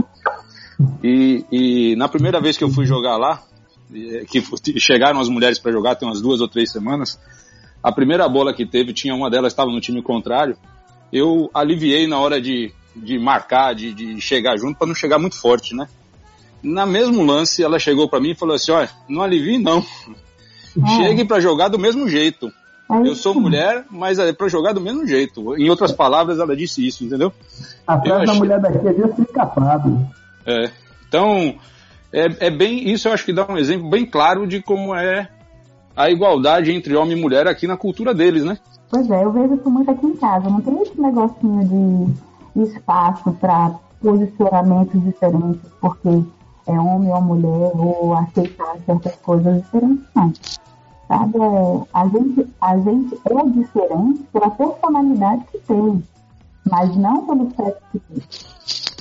E, 1.03 1.45
e 1.51 1.95
na 1.95 2.07
primeira 2.07 2.41
vez 2.41 2.57
que 2.57 2.63
eu 2.63 2.69
fui 2.69 2.85
jogar 2.85 3.17
lá, 3.17 3.43
que 4.27 4.43
chegaram 4.79 5.19
as 5.19 5.29
mulheres 5.29 5.59
para 5.59 5.71
jogar, 5.71 5.95
tem 5.95 6.07
umas 6.07 6.19
duas 6.19 6.41
ou 6.41 6.47
três 6.47 6.71
semanas, 6.71 7.19
a 7.83 7.91
primeira 7.91 8.27
bola 8.27 8.53
que 8.53 8.65
teve, 8.65 8.91
tinha 8.91 9.13
uma 9.13 9.29
delas 9.29 9.53
estava 9.53 9.71
no 9.71 9.79
time 9.79 10.01
contrário, 10.01 10.57
eu 11.13 11.49
aliviei 11.53 12.07
na 12.07 12.19
hora 12.19 12.41
de, 12.41 12.71
de 12.95 13.17
marcar, 13.17 13.73
de, 13.73 13.93
de 13.93 14.19
chegar 14.21 14.57
junto, 14.57 14.77
para 14.77 14.87
não 14.87 14.95
chegar 14.95 15.19
muito 15.19 15.39
forte, 15.39 15.75
né? 15.75 15.87
Na 16.61 16.85
mesmo 16.85 17.23
lance, 17.23 17.63
ela 17.63 17.79
chegou 17.79 18.07
para 18.07 18.19
mim 18.19 18.31
e 18.31 18.35
falou 18.35 18.55
assim, 18.55 18.71
olha, 18.71 18.89
não 19.07 19.21
alivie 19.21 19.57
não, 19.57 19.83
é. 20.77 20.87
Chegue 20.97 21.25
para 21.25 21.39
jogar 21.39 21.67
do 21.67 21.79
mesmo 21.79 22.07
jeito. 22.07 22.51
É 22.89 23.07
eu 23.07 23.15
sou 23.15 23.33
mulher, 23.33 23.85
mas 23.89 24.19
é 24.19 24.33
para 24.33 24.47
jogar 24.47 24.73
do 24.73 24.81
mesmo 24.81 25.05
jeito. 25.07 25.57
Em 25.57 25.69
outras 25.69 25.91
palavras, 25.91 26.39
ela 26.39 26.55
disse 26.55 26.85
isso, 26.85 27.03
entendeu? 27.03 27.31
Atrás 27.87 28.27
da 28.27 28.33
mulher 28.33 28.59
daqui 28.59 28.85
é 28.87 28.93
Deus 28.93 29.11
capado. 29.33 30.05
É. 30.45 30.69
Então, 31.07 31.55
é, 32.11 32.47
é 32.47 32.49
bem. 32.49 32.89
Isso 32.89 33.07
eu 33.07 33.13
acho 33.13 33.25
que 33.25 33.33
dá 33.33 33.45
um 33.47 33.57
exemplo 33.57 33.89
bem 33.89 34.05
claro 34.05 34.45
de 34.45 34.61
como 34.61 34.93
é 34.93 35.29
a 35.95 36.09
igualdade 36.09 36.71
entre 36.71 36.95
homem 36.95 37.17
e 37.17 37.21
mulher 37.21 37.47
aqui 37.47 37.65
na 37.65 37.77
cultura 37.77 38.13
deles, 38.13 38.43
né? 38.43 38.57
Pois 38.89 39.09
é, 39.09 39.23
eu 39.23 39.31
vejo 39.31 39.55
isso 39.55 39.69
muito 39.69 39.89
aqui 39.89 40.05
em 40.05 40.15
casa. 40.17 40.49
Não 40.49 40.61
tem 40.61 40.81
esse 40.81 40.99
negocinho 40.99 41.63
de 41.63 42.13
espaço 42.55 43.31
para 43.33 43.75
posicionamentos 44.01 45.01
diferentes, 45.03 45.61
porque 45.79 46.23
é 46.67 46.79
homem 46.79 47.11
ou 47.11 47.21
mulher, 47.21 47.71
ou 47.75 48.13
aceitar 48.13 48.77
certas 48.85 49.15
coisas 49.17 49.61
diferentes, 49.63 50.05
não. 50.15 50.33
Sabe? 51.07 51.37
É, 51.37 51.81
a, 51.93 52.07
gente, 52.07 52.47
a 52.61 52.77
gente 52.77 53.19
é 53.25 53.49
diferente 53.49 54.23
pela 54.31 54.49
personalidade 54.51 55.45
que 55.51 55.59
tem, 55.59 56.03
mas 56.69 56.95
não 56.95 57.25
pelo 57.25 57.51
sexo 57.55 57.81
que 57.91 57.99
tem. 57.99 58.23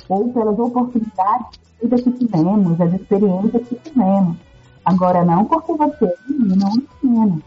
Ou 0.09 0.29
pelas 0.33 0.59
oportunidades 0.59 1.47
de 1.51 1.87
vida 1.87 2.01
que 2.01 2.11
tivemos, 2.11 2.81
as 2.81 2.93
experiências 2.93 3.67
que 3.67 3.75
tivemos. 3.75 4.35
Agora, 4.83 5.23
não 5.23 5.45
porque 5.45 5.73
você 5.73 6.05
é 6.05 6.15
menino 6.27 6.65
ou 6.65 7.09
menino. 7.09 7.43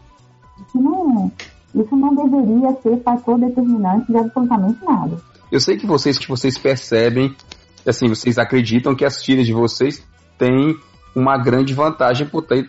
Isso 0.67 0.81
não, 0.81 1.33
isso 1.75 1.97
não 1.97 2.15
deveria 2.15 2.73
ser 2.81 3.03
fator 3.03 3.39
determinante 3.39 4.11
de 4.11 4.17
absolutamente 4.17 4.83
nada. 4.85 5.19
Eu 5.55 5.61
sei 5.61 5.77
que 5.77 5.87
vocês, 5.87 6.19
que 6.19 6.27
vocês 6.27 6.59
percebem, 6.59 7.33
assim, 7.87 8.09
vocês 8.09 8.39
acreditam 8.39 8.93
que 8.93 9.05
as 9.05 9.25
filhas 9.25 9.47
de 9.47 9.53
vocês 9.53 10.05
têm 10.37 10.77
uma 11.15 11.39
grande 11.39 11.73
vantagem 11.73 12.27
por 12.27 12.43
ter, 12.43 12.69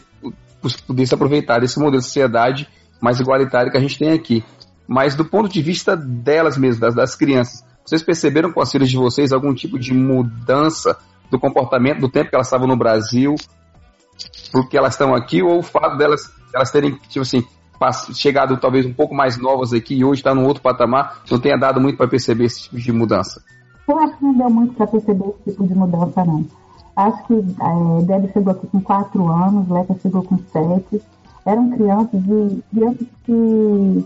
poder 0.86 1.08
se 1.08 1.16
aproveitar 1.16 1.58
desse 1.58 1.80
modelo 1.80 1.98
de 1.98 2.06
sociedade 2.06 2.70
mais 3.02 3.20
igualitário 3.20 3.72
que 3.72 3.78
a 3.80 3.82
gente 3.82 3.98
tem 3.98 4.12
aqui. 4.12 4.44
Mas 4.88 5.16
do 5.16 5.26
ponto 5.26 5.50
de 5.50 5.64
vista 5.64 5.98
delas 5.98 6.60
mesmas, 6.60 6.80
das, 6.80 6.94
das 6.94 7.16
crianças, 7.16 7.66
vocês 7.84 8.04
perceberam 8.04 8.54
com 8.54 8.62
as 8.62 8.72
filhas 8.72 8.88
de 8.88 8.98
vocês 8.98 9.34
algum 9.34 9.52
tipo 9.56 9.80
de 9.80 9.92
mudança 9.92 10.96
do 11.32 11.40
comportamento 11.40 12.02
do 12.02 12.08
tempo 12.08 12.30
que 12.30 12.36
elas 12.36 12.46
estavam 12.46 12.68
no 12.68 12.78
Brasil, 12.78 13.34
porque 14.52 14.78
elas 14.78 14.94
estão 14.94 15.16
aqui, 15.16 15.42
ou 15.42 15.58
o 15.58 15.64
fato 15.64 15.98
delas 15.98 16.32
elas 16.54 16.70
terem, 16.70 16.92
tipo 17.10 17.22
assim, 17.22 17.44
chegado 18.14 18.58
talvez 18.58 18.86
um 18.86 18.94
pouco 18.94 19.14
mais 19.14 19.38
novas 19.38 19.74
aqui 19.74 19.96
e 19.96 20.06
hoje 20.06 20.22
está 20.22 20.34
num 20.34 20.46
outro 20.46 20.62
patamar, 20.62 21.22
não 21.30 21.40
tenha 21.40 21.58
dado 21.58 21.80
muito 21.80 21.98
para 21.98 22.08
perceber 22.08 22.46
esse 22.46 22.64
tipo 22.64 22.78
de 22.78 22.92
mudança? 22.92 23.42
Eu 23.88 24.00
acho 24.00 24.18
que 24.18 24.24
não 24.24 24.34
deu 24.34 24.50
muito 24.50 24.74
para 24.74 24.88
perceber 24.88 25.26
esse 25.30 25.52
tipo 25.52 25.68
de 25.68 25.76
mudança, 25.76 26.26
não. 26.26 26.46
Acho 26.96 27.28
que 27.28 27.34
é, 27.34 28.02
Deb 28.04 28.32
chegou 28.32 28.54
aqui 28.54 28.68
com 28.68 28.82
4 28.82 29.28
anos, 29.28 29.70
Leca 29.70 29.96
chegou 30.02 30.24
com 30.24 30.38
7. 30.38 31.02
Eram 31.46 31.70
crianças 31.72 32.22
crianças 32.72 33.08
que, 33.26 34.06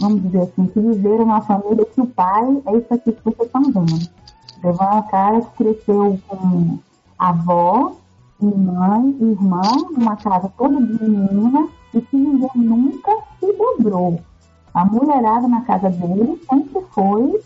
vamos 0.00 0.22
dizer 0.22 0.42
assim, 0.42 0.66
que 0.66 0.80
viveram 0.80 1.24
uma 1.24 1.40
família 1.40 1.84
que 1.86 2.00
o 2.00 2.06
pai 2.06 2.62
é 2.66 2.76
isso 2.76 2.94
aqui 2.94 3.12
que 3.12 3.24
vocês 3.24 3.46
estão 3.46 3.62
vendo. 3.62 4.08
Levou 4.62 4.86
uma 4.86 5.02
cara 5.04 5.40
que 5.40 5.64
cresceu 5.64 6.18
com 6.28 6.78
avó, 7.18 7.96
mãe, 8.40 9.16
irmã, 9.20 9.62
uma 9.96 10.16
casa 10.16 10.52
toda 10.56 10.80
de 10.80 11.02
menina 11.02 11.68
e 11.94 12.00
que 12.00 12.16
ninguém 12.16 12.50
nunca 12.56 13.12
se 13.40 13.52
dobrou. 13.52 14.20
A 14.74 14.84
mulherada 14.84 15.48
na 15.48 15.62
casa 15.62 15.90
dele 15.90 16.40
sempre 16.48 16.82
foi 16.92 17.40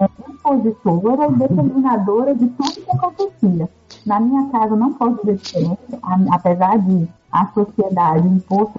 é, 0.00 0.08
impositora 0.28 1.26
e 1.26 1.34
determinadora 1.34 2.34
de 2.34 2.46
tudo 2.48 2.72
que 2.72 2.90
acontecia. 2.90 3.68
Na 4.04 4.20
minha 4.20 4.48
casa 4.50 4.76
não 4.76 4.92
pode 4.92 5.20
ser 5.22 5.36
diferente, 5.36 5.98
apesar 6.30 6.78
de 6.78 7.08
a 7.32 7.46
sociedade 7.48 8.26
impor 8.28 8.70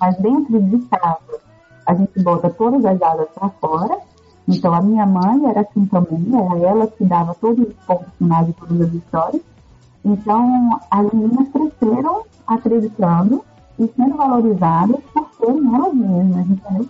mas 0.00 0.16
dentro 0.18 0.60
de 0.60 0.78
casa 0.88 1.40
a 1.86 1.94
gente 1.94 2.22
bota 2.22 2.50
todas 2.50 2.84
as 2.84 3.00
asas 3.00 3.28
para 3.34 3.48
fora. 3.48 3.98
Então 4.46 4.72
a 4.74 4.80
minha 4.80 5.06
mãe 5.06 5.48
era 5.48 5.60
assim 5.60 5.86
também, 5.86 6.26
era 6.34 6.58
ela 6.58 6.86
que 6.86 7.04
dava 7.04 7.34
todos 7.34 7.68
os 7.68 7.74
pontos 7.86 8.08
finais 8.18 8.46
de 8.46 8.52
todas 8.54 8.80
as 8.80 8.94
histórias. 8.94 9.42
Então 10.04 10.80
as 10.90 11.12
meninas 11.12 11.48
cresceram 11.48 12.22
acreditando 12.46 13.44
e 13.78 13.86
sendo 13.96 14.16
valorizadas 14.16 14.96
por 15.12 15.28
serem 15.38 15.74
elas 15.74 15.94
mesmas, 15.94 16.46
entendeu? 16.50 16.88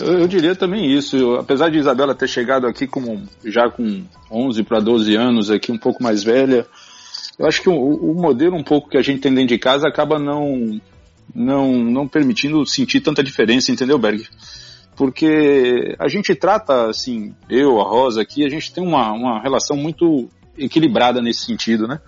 Eu, 0.00 0.26
diria 0.26 0.56
também 0.56 0.90
isso. 0.92 1.16
Eu, 1.16 1.38
apesar 1.38 1.70
de 1.70 1.78
Isabela 1.78 2.14
ter 2.14 2.28
chegado 2.28 2.66
aqui 2.66 2.86
com, 2.86 3.22
já 3.44 3.70
com 3.70 4.04
11 4.30 4.62
para 4.64 4.80
12 4.80 5.14
anos, 5.14 5.50
aqui 5.50 5.70
um 5.70 5.78
pouco 5.78 6.02
mais 6.02 6.24
velha, 6.24 6.66
eu 7.38 7.46
acho 7.46 7.62
que 7.62 7.68
o, 7.68 7.74
o, 7.74 8.14
modelo 8.14 8.56
um 8.56 8.64
pouco 8.64 8.88
que 8.88 8.98
a 8.98 9.02
gente 9.02 9.20
tem 9.20 9.32
dentro 9.32 9.48
de 9.48 9.58
casa 9.58 9.86
acaba 9.86 10.18
não, 10.18 10.80
não, 11.34 11.72
não 11.72 12.08
permitindo 12.08 12.66
sentir 12.66 13.00
tanta 13.00 13.22
diferença, 13.22 13.70
entendeu, 13.70 13.98
Berg? 13.98 14.26
Porque 14.96 15.94
a 15.98 16.08
gente 16.08 16.34
trata, 16.34 16.88
assim, 16.88 17.34
eu, 17.48 17.80
a 17.80 17.84
Rosa 17.84 18.22
aqui, 18.22 18.44
a 18.44 18.48
gente 18.48 18.72
tem 18.72 18.82
uma, 18.82 19.12
uma 19.12 19.40
relação 19.40 19.76
muito 19.76 20.28
equilibrada 20.56 21.20
nesse 21.20 21.44
sentido, 21.44 21.86
né? 21.86 22.00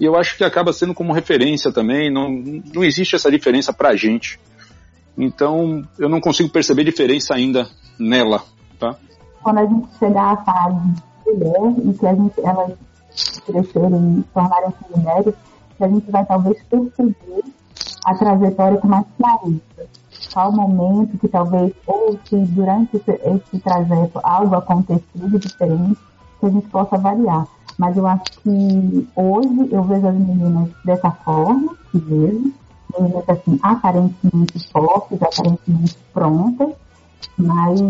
E 0.00 0.04
eu 0.04 0.16
acho 0.16 0.36
que 0.36 0.44
acaba 0.44 0.72
sendo 0.72 0.94
como 0.94 1.12
referência 1.12 1.72
também, 1.72 2.12
não, 2.12 2.28
não 2.74 2.82
existe 2.82 3.14
essa 3.14 3.30
diferença 3.30 3.72
pra 3.72 3.94
gente. 3.94 4.38
Então, 5.16 5.86
eu 5.98 6.08
não 6.08 6.20
consigo 6.20 6.48
perceber 6.48 6.84
diferença 6.84 7.34
ainda 7.34 7.68
nela, 7.98 8.42
tá? 8.78 8.96
Quando 9.42 9.58
a 9.58 9.66
gente 9.66 9.86
chegar 9.98 10.32
à 10.32 10.36
fase 10.38 10.94
mulher 11.26 11.74
e 11.84 11.94
que 11.94 12.06
a 12.06 12.14
gente, 12.14 12.40
elas 12.42 12.72
crescerem, 13.46 14.24
tornarem-se 14.34 14.76
mulheres, 14.96 15.34
que 15.76 15.84
a 15.84 15.88
gente 15.88 16.10
vai 16.10 16.24
talvez 16.24 16.62
perceber 16.64 17.44
a 18.04 18.14
trajetória 18.14 18.78
com 18.78 18.88
mais 18.88 19.06
clareza. 19.16 19.60
Qual 20.32 20.52
momento 20.52 21.16
que 21.18 21.28
talvez, 21.28 21.72
ou 21.86 22.18
se 22.24 22.36
durante 22.36 22.96
esse, 22.96 23.10
esse 23.12 23.58
trajeto 23.62 24.18
algo 24.22 24.56
aconteceu 24.56 25.02
de 25.14 25.38
diferente, 25.38 26.00
que 26.40 26.46
a 26.46 26.50
gente 26.50 26.68
possa 26.68 26.96
variar. 26.98 27.46
Mas 27.78 27.96
eu 27.96 28.06
acho 28.06 28.24
que 28.42 29.08
hoje 29.16 29.68
eu 29.70 29.82
vejo 29.82 30.06
as 30.06 30.14
meninas 30.14 30.70
dessa 30.84 31.10
forma, 31.10 31.74
que 31.90 31.98
vejo, 31.98 32.52
meninas 32.98 33.28
assim, 33.28 33.58
aparentemente 33.62 34.70
fortes, 34.70 35.20
aparentemente 35.20 35.98
prontas, 36.12 36.74
mas 37.36 37.80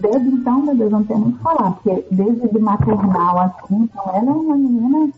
desde 0.00 0.28
então, 0.28 0.62
meu 0.62 0.76
Deus, 0.76 0.90
não 0.90 1.04
tenho 1.04 1.20
nem 1.20 1.28
o 1.28 1.32
que 1.32 1.42
falar, 1.42 1.72
porque 1.72 2.06
desde 2.10 2.48
do 2.48 2.60
maternal 2.60 3.38
assim, 3.38 3.82
então 3.82 4.04
ela 4.12 4.30
é 4.30 4.34
uma 4.34 4.56
menina 4.56 5.12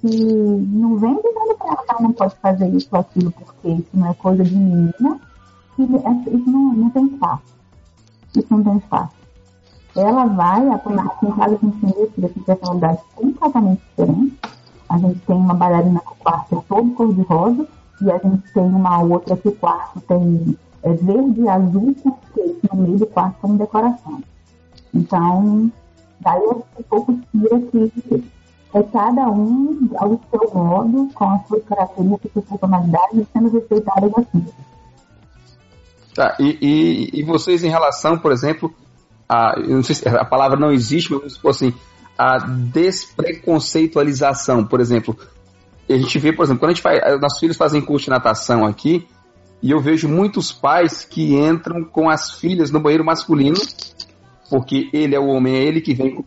que 0.00 0.08
não 0.08 0.96
vem 0.96 1.14
dizendo 1.16 1.56
para 1.58 1.84
ela 1.88 2.00
não 2.00 2.12
pode 2.12 2.36
fazer 2.36 2.68
isso 2.68 2.88
ou 2.92 3.00
aquilo, 3.00 3.30
porque 3.32 3.68
isso 3.68 3.88
não 3.94 4.10
é 4.10 4.14
coisa 4.14 4.44
de 4.44 4.54
menina, 4.54 5.20
que 5.74 5.82
isso 5.82 6.50
não, 6.50 6.72
não 6.74 6.90
tem 6.90 7.06
espaço. 7.06 7.56
Isso 8.36 8.46
não 8.50 8.62
tem 8.62 8.76
espaço. 8.76 9.14
Ela 9.96 10.26
vai, 10.26 10.68
aqui 10.68 11.26
em 11.26 11.32
casa 11.32 11.58
duas 11.62 12.10
de 12.16 12.40
personalidades 12.40 13.00
completamente 13.14 13.82
diferentes. 13.88 14.38
A 14.88 14.98
gente 14.98 15.18
tem 15.20 15.36
uma 15.36 15.54
bailarina 15.54 16.00
que 16.00 16.12
o 16.12 16.16
quarto 16.16 16.58
é 16.58 16.62
todo 16.68 16.94
cor-de-rosa, 16.94 17.66
e 18.02 18.10
a 18.10 18.18
gente 18.18 18.52
tem 18.52 18.62
uma 18.62 19.02
outra 19.02 19.36
que 19.36 19.48
o 19.48 19.52
quarto 19.52 20.00
tem 20.02 20.56
é, 20.82 20.92
verde 20.92 21.40
e 21.40 21.48
azul 21.48 21.94
com 22.02 22.10
skate 22.10 22.68
no 22.72 22.82
meio 22.82 22.98
do 22.98 23.06
quarto 23.06 23.36
como 23.40 23.58
decoração. 23.58 24.22
Então, 24.94 25.72
daí 26.20 26.42
eu 26.42 26.64
um 26.78 26.82
pouco 26.82 27.18
tira 27.32 27.58
que 27.60 28.24
é 28.74 28.82
cada 28.82 29.30
um 29.30 29.88
ao 29.96 30.20
seu 30.30 30.54
modo, 30.54 31.08
com 31.14 31.24
as 31.30 31.46
suas 31.46 31.64
características 31.64 32.44
e 32.44 32.48
personalidades, 32.48 33.26
sendo 33.32 33.48
respeitadas 33.48 34.12
assim. 34.18 34.46
Tá, 36.14 36.36
e, 36.38 36.58
e, 36.60 37.20
e, 37.20 37.22
vocês 37.22 37.62
em 37.62 37.68
relação, 37.68 38.18
por 38.18 38.32
exemplo, 38.32 38.72
a, 39.28 39.56
eu 39.58 39.76
não 39.76 39.82
sei 39.82 39.94
se 39.94 40.08
a 40.08 40.24
palavra 40.24 40.58
não 40.58 40.72
existe, 40.72 41.12
mas 41.12 41.34
se 41.34 41.40
fosse 41.40 41.66
assim, 41.66 41.76
a 42.18 42.38
despreconceitualização, 42.38 44.64
por 44.64 44.80
exemplo. 44.80 45.14
A 45.88 45.96
gente 45.96 46.18
vê, 46.18 46.32
por 46.32 46.44
exemplo, 46.44 46.58
quando 46.60 46.70
a 46.70 46.74
gente 46.74 46.82
faz, 46.82 47.00
nossos 47.20 47.38
filhos 47.38 47.56
fazem 47.56 47.80
curso 47.80 48.06
de 48.06 48.10
natação 48.10 48.64
aqui, 48.64 49.06
e 49.62 49.70
eu 49.70 49.80
vejo 49.80 50.08
muitos 50.08 50.50
pais 50.52 51.04
que 51.04 51.34
entram 51.34 51.84
com 51.84 52.10
as 52.10 52.32
filhas 52.32 52.70
no 52.70 52.80
banheiro 52.80 53.04
masculino, 53.04 53.56
porque 54.50 54.90
ele 54.92 55.14
é 55.14 55.20
o 55.20 55.26
homem, 55.26 55.54
é 55.56 55.62
ele 55.62 55.80
que 55.80 55.94
vem 55.94 56.24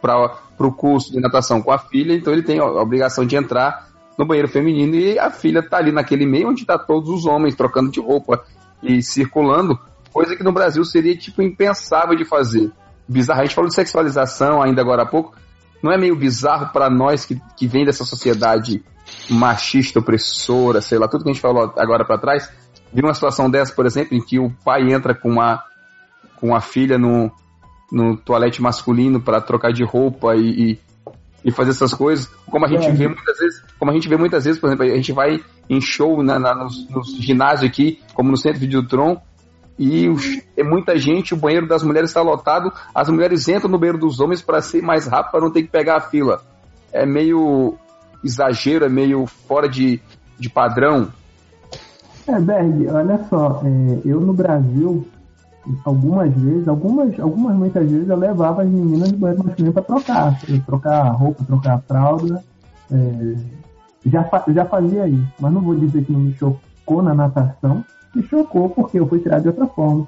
para 0.00 0.38
o 0.58 0.72
curso 0.72 1.12
de 1.12 1.20
natação 1.20 1.62
com 1.62 1.72
a 1.72 1.78
filha, 1.78 2.14
então 2.14 2.32
ele 2.32 2.42
tem 2.42 2.58
a 2.58 2.64
obrigação 2.64 3.26
de 3.26 3.36
entrar 3.36 3.88
no 4.18 4.26
banheiro 4.26 4.48
feminino 4.48 4.94
e 4.94 5.18
a 5.18 5.30
filha 5.30 5.62
tá 5.62 5.78
ali 5.78 5.92
naquele 5.92 6.26
meio 6.26 6.48
onde 6.48 6.66
tá 6.66 6.78
todos 6.78 7.10
os 7.10 7.26
homens 7.26 7.54
trocando 7.54 7.90
de 7.90 8.00
roupa 8.00 8.42
e 8.82 9.02
circulando, 9.02 9.78
coisa 10.12 10.36
que 10.36 10.42
no 10.42 10.52
Brasil 10.52 10.84
seria 10.84 11.16
tipo 11.16 11.42
impensável 11.42 12.16
de 12.16 12.24
fazer. 12.24 12.70
Bizarro. 13.08 13.40
A 13.40 13.44
gente 13.44 13.54
falou 13.54 13.68
de 13.68 13.74
sexualização 13.74 14.62
ainda 14.62 14.80
agora 14.80 15.02
há 15.02 15.06
pouco. 15.06 15.34
Não 15.82 15.90
é 15.90 15.98
meio 15.98 16.14
bizarro 16.14 16.72
para 16.72 16.90
nós 16.90 17.24
que, 17.24 17.40
que 17.56 17.66
vem 17.66 17.84
dessa 17.84 18.04
sociedade 18.04 18.82
machista, 19.28 19.98
opressora, 19.98 20.80
sei 20.80 20.98
lá, 20.98 21.08
tudo 21.08 21.24
que 21.24 21.30
a 21.30 21.32
gente 21.32 21.42
falou 21.42 21.72
agora 21.76 22.04
para 22.04 22.18
trás, 22.18 22.50
vi 22.92 23.02
uma 23.02 23.14
situação 23.14 23.50
dessa, 23.50 23.74
por 23.74 23.86
exemplo, 23.86 24.16
em 24.16 24.20
que 24.20 24.38
o 24.38 24.50
pai 24.64 24.92
entra 24.92 25.14
com 25.14 25.30
uma, 25.30 25.62
com 26.36 26.54
a 26.54 26.60
filha 26.60 26.98
no, 26.98 27.30
no 27.90 28.16
toalete 28.16 28.60
masculino 28.60 29.20
para 29.20 29.40
trocar 29.40 29.72
de 29.72 29.84
roupa 29.84 30.34
e, 30.36 30.72
e, 30.72 30.80
e, 31.44 31.50
fazer 31.50 31.70
essas 31.70 31.94
coisas, 31.94 32.26
como 32.46 32.66
a 32.66 32.68
gente 32.68 32.86
é. 32.86 32.92
vê 32.92 33.08
muitas 33.08 33.38
vezes, 33.38 33.64
como 33.78 33.90
a 33.90 33.94
gente 33.94 34.08
vê 34.08 34.16
muitas 34.16 34.44
vezes, 34.44 34.60
por 34.60 34.68
exemplo, 34.68 34.86
a 34.86 34.96
gente 34.96 35.12
vai 35.12 35.40
em 35.68 35.80
show 35.80 36.22
na, 36.22 36.38
na 36.38 36.54
nos, 36.54 36.88
nos 36.88 37.16
ginásios 37.16 37.70
aqui, 37.70 38.00
como 38.14 38.30
no 38.30 38.36
Centro 38.36 38.60
Videotron, 38.60 39.20
e 39.80 40.10
os, 40.10 40.42
é 40.58 40.62
muita 40.62 40.98
gente, 40.98 41.32
o 41.32 41.38
banheiro 41.38 41.66
das 41.66 41.82
mulheres 41.82 42.10
está 42.10 42.20
lotado, 42.20 42.70
as 42.94 43.08
mulheres 43.08 43.48
entram 43.48 43.70
no 43.70 43.78
banheiro 43.78 43.96
dos 43.96 44.20
homens 44.20 44.42
para 44.42 44.60
ser 44.60 44.82
mais 44.82 45.06
rápido, 45.06 45.30
para 45.30 45.40
não 45.40 45.50
ter 45.50 45.62
que 45.62 45.70
pegar 45.70 45.96
a 45.96 46.00
fila. 46.02 46.42
É 46.92 47.06
meio 47.06 47.78
exagero, 48.22 48.84
é 48.84 48.90
meio 48.90 49.24
fora 49.24 49.66
de, 49.66 49.98
de 50.38 50.50
padrão. 50.50 51.08
É, 52.26 52.38
Berg, 52.38 52.88
olha 52.88 53.24
só, 53.30 53.62
é, 53.64 54.00
eu 54.04 54.20
no 54.20 54.34
Brasil, 54.34 55.08
algumas 55.82 56.30
vezes, 56.34 56.68
algumas, 56.68 57.18
algumas 57.18 57.56
muitas 57.56 57.90
vezes 57.90 58.06
eu 58.06 58.16
levava 58.18 58.60
as 58.60 58.68
meninas 58.68 59.10
do 59.10 59.16
banheiro 59.16 59.44
masculino 59.44 59.72
para 59.72 59.82
trocar, 59.82 60.38
trocar 60.66 61.08
roupa, 61.12 61.42
trocar 61.44 61.80
fralda. 61.88 62.44
É, 62.92 63.34
já, 64.04 64.28
já 64.48 64.66
fazia 64.66 65.08
isso, 65.08 65.32
mas 65.40 65.50
não 65.50 65.62
vou 65.62 65.74
dizer 65.74 66.04
que 66.04 66.12
não 66.12 66.20
me 66.20 66.34
chocou 66.34 67.02
na 67.02 67.14
natação, 67.14 67.82
me 68.14 68.22
chocou 68.24 68.70
porque 68.70 68.98
eu 68.98 69.06
fui 69.06 69.20
criado 69.20 69.42
de 69.42 69.48
outra 69.48 69.66
forma. 69.66 70.06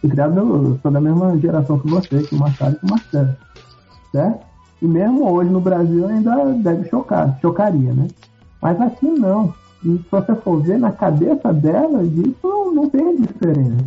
Fui 0.00 0.10
criado, 0.10 0.38
eu 0.38 0.78
sou 0.80 0.90
da 0.90 1.00
mesma 1.00 1.36
geração 1.38 1.78
que 1.78 1.88
você, 1.88 2.22
que 2.22 2.34
o 2.34 2.38
Machado 2.38 2.76
e 2.76 2.78
que 2.78 2.86
o 2.86 2.90
Marcelo. 2.90 3.36
Certo? 4.12 4.46
E 4.80 4.86
mesmo 4.86 5.30
hoje 5.30 5.50
no 5.50 5.60
Brasil 5.60 6.06
ainda 6.06 6.44
deve 6.54 6.88
chocar, 6.88 7.36
chocaria, 7.40 7.92
né? 7.92 8.08
Mas 8.62 8.80
aqui 8.80 9.06
não. 9.06 9.52
E 9.84 9.98
se 9.98 10.04
você 10.10 10.34
for 10.36 10.60
ver 10.60 10.78
na 10.78 10.92
cabeça 10.92 11.52
dela, 11.52 12.02
isso 12.02 12.72
não, 12.74 12.88
tem 12.88 13.16
diferença. 13.16 13.84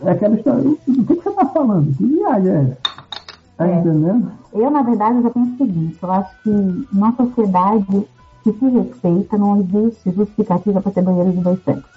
É 0.00 0.10
aquela 0.10 0.36
história. 0.36 0.68
O 0.68 0.76
que, 0.76 1.16
que 1.16 1.22
você 1.22 1.28
está 1.28 1.46
falando? 1.46 1.94
Que 1.96 2.06
viagem 2.06 2.50
é 2.50 2.60
essa? 2.62 2.78
Tá 3.56 3.68
é. 3.68 3.80
entendendo? 3.80 4.30
Eu, 4.52 4.70
na 4.70 4.82
verdade, 4.82 5.22
já 5.22 5.30
penso 5.30 5.54
o 5.54 5.58
seguinte: 5.58 5.98
eu 6.00 6.12
acho 6.12 6.42
que 6.42 6.50
numa 6.92 7.12
sociedade 7.16 8.06
que 8.42 8.52
se 8.52 8.68
respeita, 8.68 9.36
não 9.36 9.60
existe 9.60 10.10
justificativa 10.12 10.80
para 10.80 10.92
ter 10.92 11.02
banheiro 11.02 11.32
de 11.32 11.40
dois 11.40 11.62
sexos. 11.64 11.96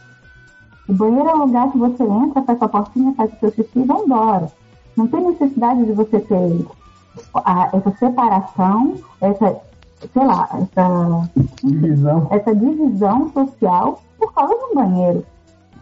O 0.89 0.93
banheiro 0.93 1.29
é 1.29 1.35
um 1.35 1.45
lugar 1.45 1.71
que 1.71 1.77
você 1.77 2.03
entra, 2.03 2.41
faz 2.41 2.57
sua 2.57 2.67
portinha, 2.67 3.13
faz 3.13 3.31
o 3.31 3.39
seu 3.39 3.51
xixi 3.51 3.79
e 3.79 3.83
vai 3.83 4.01
embora. 4.01 4.51
Não 4.97 5.07
tem 5.07 5.21
necessidade 5.21 5.85
de 5.85 5.91
você 5.91 6.19
ter 6.19 6.65
a, 7.35 7.69
essa 7.71 7.91
separação, 7.91 8.95
essa, 9.21 9.61
sei 10.11 10.25
lá, 10.25 10.49
essa 10.53 11.29
divisão. 11.63 12.27
essa 12.31 12.55
divisão 12.55 13.31
social 13.31 14.01
por 14.17 14.33
causa 14.33 14.55
do 14.55 14.73
banheiro. 14.73 15.23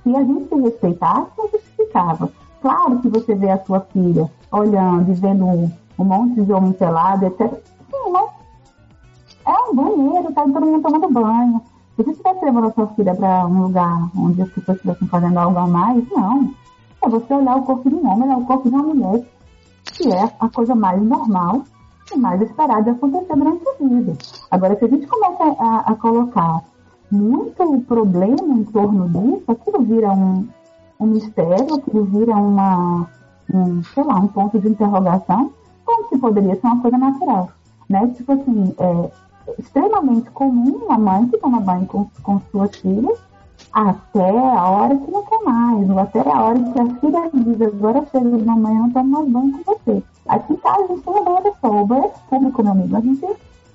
Se 0.03 0.13
a 0.13 0.23
gente 0.23 0.49
se 0.49 0.55
respeitasse, 0.55 1.31
não 1.37 1.49
justificava. 1.51 2.29
Claro 2.61 2.99
que 2.99 3.07
você 3.07 3.33
vê 3.33 3.49
a 3.49 3.63
sua 3.63 3.79
filha 3.79 4.29
olhando 4.51 5.09
e 5.09 5.13
vendo 5.13 5.45
um, 5.45 5.71
um 5.97 6.03
monte 6.03 6.41
de 6.41 6.51
homem 6.51 6.73
pelado, 6.73 7.25
etc. 7.25 7.49
Sim, 7.89 8.11
mas 8.11 8.29
é 9.45 9.71
um 9.71 9.73
banheiro, 9.73 10.33
tá 10.33 10.41
todo 10.41 10.65
mundo 10.65 10.81
tomando 10.81 11.13
banho. 11.13 11.61
Se 11.97 12.03
você 12.03 12.11
estivesse 12.11 12.45
levando 12.45 12.67
a 12.67 12.73
sua 12.73 12.87
filha 12.89 13.15
para 13.15 13.47
um 13.47 13.63
lugar 13.63 14.11
onde 14.15 14.39
as 14.39 14.49
pessoas 14.51 14.77
estivessem 14.77 15.07
fazendo 15.07 15.39
algo 15.39 15.57
a 15.57 15.65
mais, 15.65 16.07
não. 16.11 16.53
É 17.01 17.09
você 17.09 17.33
olhar 17.33 17.55
o 17.57 17.63
corpo 17.63 17.89
de 17.89 17.95
um 17.95 18.07
homem, 18.07 18.29
olhar 18.29 18.37
o 18.37 18.45
corpo 18.45 18.69
de 18.69 18.75
uma 18.75 18.83
mulher 18.83 19.25
que 19.83 20.07
é 20.13 20.31
a 20.39 20.47
coisa 20.47 20.75
mais 20.75 21.01
normal 21.01 21.63
e 22.13 22.17
mais 22.17 22.39
esperada 22.39 22.83
de 22.83 22.89
acontecer 22.91 23.35
durante 23.35 23.63
a 23.67 23.83
vida. 23.83 24.15
Agora, 24.51 24.77
se 24.77 24.85
a 24.85 24.87
gente 24.87 25.07
começa 25.07 25.43
a, 25.59 25.91
a 25.91 25.95
colocar 25.95 26.61
muito 27.09 27.81
problema 27.87 28.53
em 28.53 28.63
torno 28.65 29.09
disso, 29.09 29.51
aquilo 29.51 29.81
vira 29.81 30.11
um, 30.11 30.47
um 30.99 31.07
mistério, 31.07 31.75
aquilo 31.75 32.03
vira 32.05 32.35
uma, 32.35 33.09
um, 33.51 33.81
sei 33.83 34.03
lá, 34.03 34.17
um 34.17 34.27
ponto 34.27 34.59
de 34.59 34.67
interrogação, 34.67 35.51
como 35.83 36.09
se 36.09 36.17
poderia 36.19 36.53
ser 36.53 36.67
uma 36.67 36.79
coisa 36.79 36.97
natural. 36.99 37.49
Né? 37.89 38.07
Tipo 38.15 38.33
assim, 38.33 38.75
é 38.77 39.11
extremamente 39.57 40.29
comum 40.31 40.85
uma 40.85 40.97
mãe 40.97 41.27
que 41.27 41.37
toma 41.37 41.59
banho 41.59 41.85
com, 41.85 42.07
com 42.23 42.39
suas 42.51 42.75
filhas 42.75 43.17
até 43.73 44.29
a 44.29 44.69
hora 44.69 44.95
que 44.95 45.11
não 45.11 45.23
quer 45.23 45.39
mais, 45.43 45.89
ou 45.89 45.99
até 45.99 46.19
a 46.19 46.41
hora 46.41 46.59
que 46.59 46.79
a 46.79 46.85
filha 46.99 47.29
diz, 47.33 47.61
agora 47.61 48.05
chega 48.11 48.37
de 48.37 48.45
mamãe, 48.45 48.75
eu 48.75 48.81
não 48.83 48.91
tomo 48.91 49.09
mais 49.09 49.29
banho 49.29 49.63
com 49.63 49.73
você. 49.73 50.03
Aqui 50.27 50.53
em 50.53 50.57
casa 50.57 50.83
a 50.83 50.87
gente 50.87 51.01
tem 51.01 51.13
um 51.13 51.23
banheiro 51.23 51.55
só, 51.61 51.69
o 51.69 51.85
banheiro 51.85 52.11
é 52.13 52.29
público, 52.29 52.63
meu 52.63 52.71
amigo. 52.71 52.97
A 52.97 53.01
gente, 53.01 53.25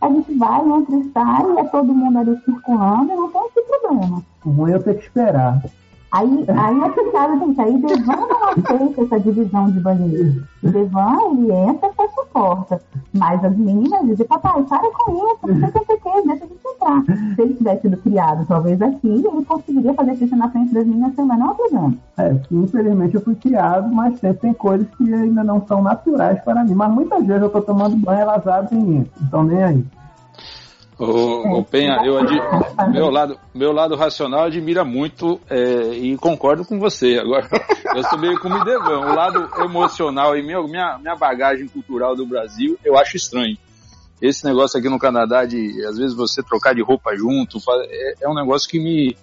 a 0.01 0.09
gente 0.09 0.35
vai, 0.35 0.69
entra 0.69 0.97
e 0.97 1.11
sai, 1.13 1.59
é 1.59 1.65
todo 1.65 1.95
mundo 1.95 2.19
ali 2.19 2.37
circulando, 2.45 3.15
não 3.15 3.31
tem 3.31 3.43
esse 3.47 3.63
problema. 3.63 4.23
O 4.45 4.51
ruim 4.51 4.73
é 4.73 4.75
eu 4.75 4.83
ter 4.83 4.95
que 4.95 5.05
esperar. 5.05 5.63
Aí, 6.13 6.45
aí 6.47 6.81
é 6.83 6.89
que 6.91 7.11
sabe, 7.11 7.39
gente, 7.39 7.59
aí 7.59 7.79
Devan 7.79 8.17
não 8.17 8.49
aceita 8.51 9.03
essa 9.03 9.21
divisão 9.21 9.71
de 9.71 9.81
banheiro. 9.81 10.45
Devan, 10.63 11.17
ele 11.31 11.51
entra 11.53 11.89
e 11.89 11.93
fecha 11.95 12.21
a 12.21 12.27
porta. 12.27 12.81
Mas 13.15 13.43
as 13.43 13.57
meninas 13.57 14.07
dizem, 14.07 14.27
papai, 14.27 14.63
para 14.65 14.91
com 14.91 15.13
isso, 15.13 15.59
não 15.59 15.71
sei 15.71 15.81
o 15.81 15.87
que, 15.87 16.29
deixa 16.29 16.45
a 16.45 16.49
gente 16.49 16.67
entrar. 16.67 17.03
Se 17.35 17.41
ele 17.41 17.55
tivesse 17.55 17.83
sido 17.83 17.97
criado, 17.97 18.45
talvez 18.47 18.83
aqui, 18.83 19.09
ele 19.09 19.45
conseguiria 19.47 19.95
fazer 19.95 20.17
xixi 20.17 20.37
na 20.37 20.51
frente 20.51 20.75
das 20.75 20.87
meninas 20.87 21.15
sem 21.15 21.25
o 21.25 21.29
menor 21.29 21.55
problema. 21.55 21.95
É, 22.19 22.37
infelizmente 22.51 23.15
eu 23.15 23.23
fui 23.23 23.35
criado, 23.35 23.91
mas 23.95 24.19
sempre 24.19 24.41
tem 24.41 24.53
coisas 24.53 24.87
que 24.97 25.15
ainda 25.15 25.43
não 25.43 25.67
são 25.67 25.83
naturais 25.83 26.39
para 26.45 26.63
mim. 26.63 26.75
Mas 26.75 26.93
muitas 26.93 27.25
vezes 27.25 27.43
eu 27.43 27.51
tô 27.51 27.63
tomando 27.63 27.97
banho, 27.97 28.21
elas 28.21 28.47
abrem 28.47 28.97
entram, 28.97 29.23
então 29.27 29.45
nem 29.45 29.65
aí. 29.65 29.85
Ô 31.05 31.65
Penha, 31.65 32.01
eu 32.05 32.17
adi... 32.17 32.41
meu 32.93 33.11
lado, 33.11 33.37
meu 33.53 33.73
lado 33.73 33.97
racional 33.97 34.45
admira 34.45 34.85
muito 34.85 35.41
é, 35.51 35.95
e 35.95 36.17
concordo 36.17 36.65
com 36.65 36.79
você. 36.79 37.19
Agora, 37.19 37.49
eu 37.97 38.05
sou 38.05 38.19
meio 38.19 38.39
como 38.39 38.57
Idevan. 38.59 39.01
O 39.01 39.15
lado 39.15 39.49
emocional 39.65 40.37
e 40.37 40.43
meu, 40.43 40.69
minha, 40.69 40.99
minha 40.99 41.17
bagagem 41.17 41.67
cultural 41.67 42.15
do 42.15 42.25
Brasil, 42.25 42.79
eu 42.85 42.97
acho 42.97 43.17
estranho. 43.17 43.59
Esse 44.21 44.45
negócio 44.45 44.79
aqui 44.79 44.89
no 44.89 45.01
Canadá 45.01 45.45
de, 45.45 45.85
às 45.85 45.99
vezes, 45.99 46.15
você 46.15 46.41
trocar 46.41 46.73
de 46.73 46.83
roupa 46.83 47.17
junto, 47.17 47.59
é, 47.91 48.15
é 48.23 48.29
um 48.29 48.35
negócio 48.35 48.71
que 48.71 48.79
me, 48.79 49.17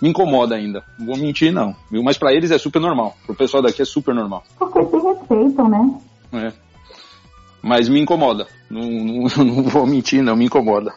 me 0.00 0.10
incomoda 0.10 0.54
ainda. 0.54 0.84
Não 0.96 1.06
vou 1.06 1.16
mentir, 1.16 1.52
não. 1.52 1.74
Mas 1.90 2.16
para 2.16 2.32
eles 2.32 2.52
é 2.52 2.58
super 2.58 2.80
normal. 2.80 3.16
Pro 3.26 3.34
pessoal 3.34 3.60
daqui 3.60 3.82
é 3.82 3.84
super 3.84 4.14
normal. 4.14 4.44
Porque 4.56 4.84
se 4.84 4.96
respeitam, 5.04 5.68
né? 5.68 5.98
É. 6.34 6.52
Mas 7.60 7.88
me 7.88 7.98
incomoda. 7.98 8.46
Não, 8.70 8.82
não, 8.82 9.24
não 9.44 9.62
vou 9.64 9.86
mentir, 9.86 10.22
não. 10.22 10.36
Me 10.36 10.44
incomoda. 10.44 10.94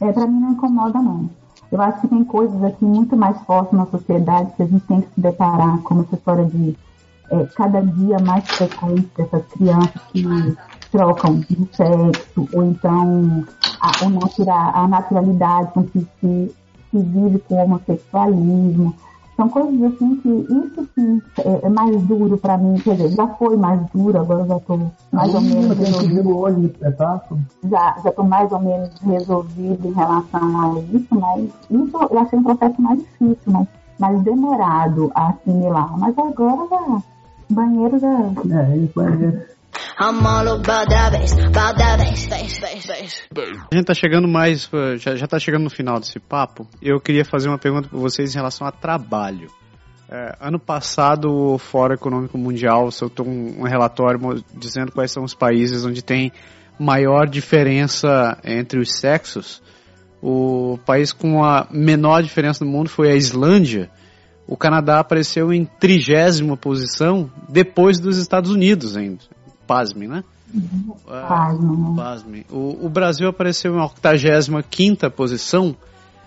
É, 0.00 0.12
pra 0.12 0.26
mim 0.26 0.40
não 0.40 0.52
incomoda, 0.52 1.00
não. 1.00 1.28
Eu 1.70 1.80
acho 1.80 2.02
que 2.02 2.08
tem 2.08 2.24
coisas 2.24 2.62
aqui 2.62 2.84
muito 2.84 3.16
mais 3.16 3.40
fortes 3.42 3.72
na 3.72 3.86
sociedade 3.86 4.52
que 4.56 4.62
a 4.62 4.66
gente 4.66 4.86
tem 4.86 5.00
que 5.00 5.08
se 5.14 5.20
deparar, 5.20 5.78
como 5.78 6.02
essa 6.02 6.14
história 6.14 6.44
de 6.44 6.76
é, 7.30 7.44
cada 7.56 7.80
dia 7.80 8.18
mais 8.20 8.48
frequente 8.48 9.08
dessas 9.16 9.44
crianças 9.46 10.00
que 10.12 10.24
trocam 10.92 11.40
de 11.40 11.68
sexo, 11.72 12.48
ou 12.52 12.64
então 12.64 13.44
a, 13.80 14.82
a 14.82 14.88
naturalidade 14.88 15.72
com 15.72 15.84
que 15.84 16.06
se, 16.20 16.54
se 16.90 16.98
vive 16.98 17.38
com 17.40 17.56
o 17.56 17.64
homossexualismo. 17.64 18.94
São 19.36 19.48
coisas 19.48 19.82
assim 19.82 20.16
que 20.16 20.28
isso 20.28 20.88
sim 20.94 21.20
é, 21.38 21.66
é 21.66 21.68
mais 21.68 22.00
duro 22.02 22.38
para 22.38 22.56
mim, 22.56 22.74
quer 22.74 22.94
dizer, 22.94 23.10
já 23.10 23.26
foi 23.26 23.56
mais 23.56 23.80
duro, 23.92 24.18
agora 24.18 24.46
já 24.46 24.56
estou 24.56 24.92
mais 25.12 25.34
ou 25.34 25.40
menos 25.40 25.76
resolvido. 25.76 26.36
hoje 26.36 26.66
espetáculo. 26.66 27.40
Já 27.68 27.96
estou 28.04 28.24
mais 28.24 28.52
ou 28.52 28.60
menos 28.60 28.90
resolvido 29.00 29.88
em 29.88 29.92
relação 29.92 30.60
a 30.60 30.78
isso, 30.96 31.08
mas 31.10 31.44
isso 31.70 31.96
eu 32.10 32.18
achei 32.18 32.38
um 32.38 32.44
processo 32.44 32.80
mais 32.80 32.98
difícil, 32.98 33.52
mais, 33.52 33.68
mais 33.98 34.22
demorado 34.22 35.10
a 35.14 35.30
assimilar. 35.30 35.98
Mas 35.98 36.16
agora 36.16 36.68
já, 36.70 37.02
banheiro 37.50 37.98
já. 37.98 38.12
É, 38.12 38.88
banheiro. 38.94 39.53
I'm 39.96 40.26
all 40.26 40.48
about 40.48 40.88
that 40.88 41.12
bass, 41.12 41.32
about 41.34 41.78
that 41.78 41.98
bass, 41.98 42.26
bass, 42.26 42.58
bass, 42.58 42.86
bass. 42.86 43.22
A 43.72 43.76
gente 43.76 43.86
tá 43.86 43.94
chegando 43.94 44.26
mais, 44.26 44.68
já, 44.98 45.14
já 45.14 45.26
tá 45.28 45.38
chegando 45.38 45.62
no 45.62 45.70
final 45.70 46.00
desse 46.00 46.18
papo. 46.18 46.66
Eu 46.82 47.00
queria 47.00 47.24
fazer 47.24 47.48
uma 47.48 47.58
pergunta 47.58 47.88
para 47.88 47.98
vocês 47.98 48.32
em 48.32 48.36
relação 48.36 48.66
a 48.66 48.72
trabalho. 48.72 49.48
É, 50.10 50.36
ano 50.40 50.58
passado, 50.58 51.32
o 51.32 51.58
Fórum 51.58 51.94
Econômico 51.94 52.36
Mundial 52.36 52.90
soltou 52.90 53.24
um, 53.24 53.60
um 53.60 53.62
relatório 53.62 54.18
dizendo 54.52 54.90
quais 54.90 55.12
são 55.12 55.22
os 55.22 55.32
países 55.32 55.84
onde 55.84 56.02
tem 56.02 56.32
maior 56.76 57.28
diferença 57.28 58.36
entre 58.42 58.80
os 58.80 58.98
sexos. 58.98 59.62
O 60.20 60.76
país 60.84 61.12
com 61.12 61.44
a 61.44 61.68
menor 61.70 62.20
diferença 62.20 62.64
no 62.64 62.70
mundo 62.70 62.88
foi 62.88 63.12
a 63.12 63.14
Islândia. 63.14 63.90
O 64.44 64.56
Canadá 64.56 64.98
apareceu 64.98 65.52
em 65.52 65.64
trigésima 65.64 66.56
posição, 66.56 67.30
depois 67.48 68.00
dos 68.00 68.18
Estados 68.18 68.50
Unidos 68.50 68.96
ainda 68.96 69.33
pasme, 69.66 70.06
né? 70.06 70.24
Pasme. 71.06 71.96
pasme. 71.96 72.46
O, 72.50 72.86
o, 72.86 72.88
Brasil 72.88 73.28
apareceu 73.28 73.74
em 73.74 73.80
85 73.80 75.10
posição. 75.10 75.76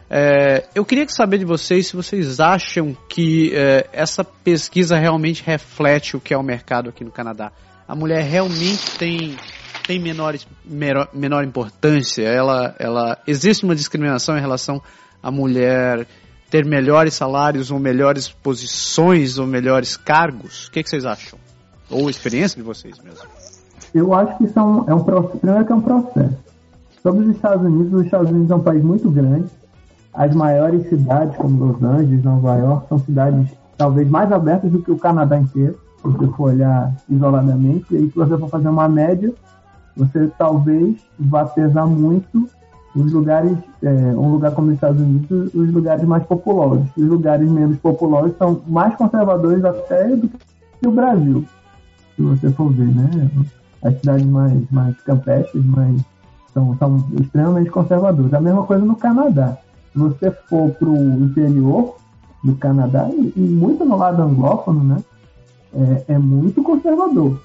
É, 0.09 0.67
eu 0.73 0.85
queria 0.85 1.07
saber 1.09 1.37
de 1.37 1.45
vocês 1.45 1.87
se 1.87 1.95
vocês 1.95 2.39
acham 2.39 2.95
que 3.09 3.53
é, 3.53 3.89
essa 3.91 4.23
pesquisa 4.23 4.97
realmente 4.97 5.43
reflete 5.45 6.15
o 6.15 6.19
que 6.19 6.33
é 6.33 6.37
o 6.37 6.43
mercado 6.43 6.89
aqui 6.89 7.03
no 7.03 7.11
Canadá. 7.11 7.51
A 7.87 7.95
mulher 7.95 8.23
realmente 8.23 8.97
tem, 8.97 9.37
tem 9.85 9.99
menor, 9.99 10.35
menor, 10.65 11.09
menor 11.13 11.43
importância? 11.43 12.23
Ela, 12.23 12.75
ela, 12.79 13.17
existe 13.25 13.63
uma 13.63 13.75
discriminação 13.75 14.37
em 14.37 14.41
relação 14.41 14.81
à 15.21 15.31
mulher 15.31 16.05
ter 16.49 16.65
melhores 16.65 17.13
salários 17.13 17.71
ou 17.71 17.79
melhores 17.79 18.29
posições 18.29 19.37
ou 19.37 19.45
melhores 19.45 19.97
cargos? 19.97 20.67
O 20.67 20.71
que, 20.71 20.83
que 20.83 20.89
vocês 20.89 21.05
acham? 21.05 21.39
Ou 21.89 22.09
experiência 22.09 22.57
de 22.57 22.63
vocês 22.63 22.99
mesmo? 22.99 23.27
Eu 23.93 24.13
acho 24.13 24.37
que 24.37 24.51
é 24.55 24.61
um, 24.61 24.81
é 24.81 25.03
processo. 25.03 25.37
Primeiro 25.37 25.65
que 25.65 25.71
é 25.71 25.75
um 25.75 25.81
processo. 25.81 26.37
Sobre 27.01 27.23
os 27.23 27.35
Estados 27.35 27.65
Unidos, 27.65 27.93
os 27.93 28.05
Estados 28.05 28.29
Unidos 28.29 28.51
é 28.51 28.55
um 28.55 28.61
país 28.61 28.83
muito 28.83 29.09
grande. 29.09 29.45
As 30.13 30.33
maiores 30.35 30.87
cidades, 30.89 31.37
como 31.37 31.65
Los 31.65 31.83
Angeles, 31.83 32.23
Nova 32.23 32.55
York, 32.55 32.87
são 32.89 32.99
cidades 32.99 33.49
talvez 33.77 34.09
mais 34.09 34.31
abertas 34.31 34.71
do 34.71 34.81
que 34.81 34.91
o 34.91 34.97
Canadá 34.97 35.37
inteiro, 35.37 35.79
se 36.01 36.07
você 36.07 36.27
for 36.33 36.49
olhar 36.49 36.93
isoladamente. 37.09 37.85
E 37.91 37.97
aí, 37.97 38.09
se 38.09 38.15
você 38.15 38.37
for 38.37 38.49
fazer 38.49 38.67
uma 38.67 38.89
média, 38.89 39.33
você 39.95 40.29
talvez 40.37 40.97
vá 41.17 41.45
pesar 41.45 41.85
muito 41.85 42.49
os 42.95 43.11
lugares, 43.11 43.55
é, 43.83 43.89
um 43.89 44.31
lugar 44.31 44.51
como 44.53 44.67
os 44.67 44.73
Estados 44.73 44.99
Unidos, 44.99 45.53
os 45.53 45.71
lugares 45.71 46.03
mais 46.03 46.25
populosos. 46.25 46.87
Os 46.97 47.05
lugares 47.05 47.49
menos 47.49 47.77
populosos 47.77 48.35
são 48.37 48.61
mais 48.67 48.95
conservadores 48.95 49.63
até 49.63 50.07
do 50.15 50.27
que 50.27 50.87
o 50.87 50.91
Brasil 50.91 51.45
se 52.17 52.23
você 52.23 52.51
for 52.51 52.71
ver, 52.73 52.87
né? 52.87 53.29
As 53.83 53.95
cidades 53.99 54.25
mais, 54.25 54.71
mais 54.71 54.99
campestres, 55.01 55.63
mais, 55.63 56.01
são, 56.51 56.75
são 56.77 57.07
extremamente 57.21 57.69
conservadoras. 57.69 58.33
A 58.33 58.41
mesma 58.41 58.63
coisa 58.63 58.83
no 58.83 58.95
Canadá. 58.95 59.55
Se 59.93 59.99
você 59.99 60.31
for 60.31 60.71
para 60.71 60.89
o 60.89 61.23
interior 61.23 61.95
do 62.43 62.55
Canadá, 62.55 63.07
e, 63.11 63.33
e, 63.35 63.39
muito 63.39 63.85
no 63.85 63.95
lado 63.95 64.21
anglófono, 64.23 64.83
né? 64.83 64.97
É, 66.07 66.13
é 66.15 66.17
muito 66.17 66.63
conservador. 66.63 67.39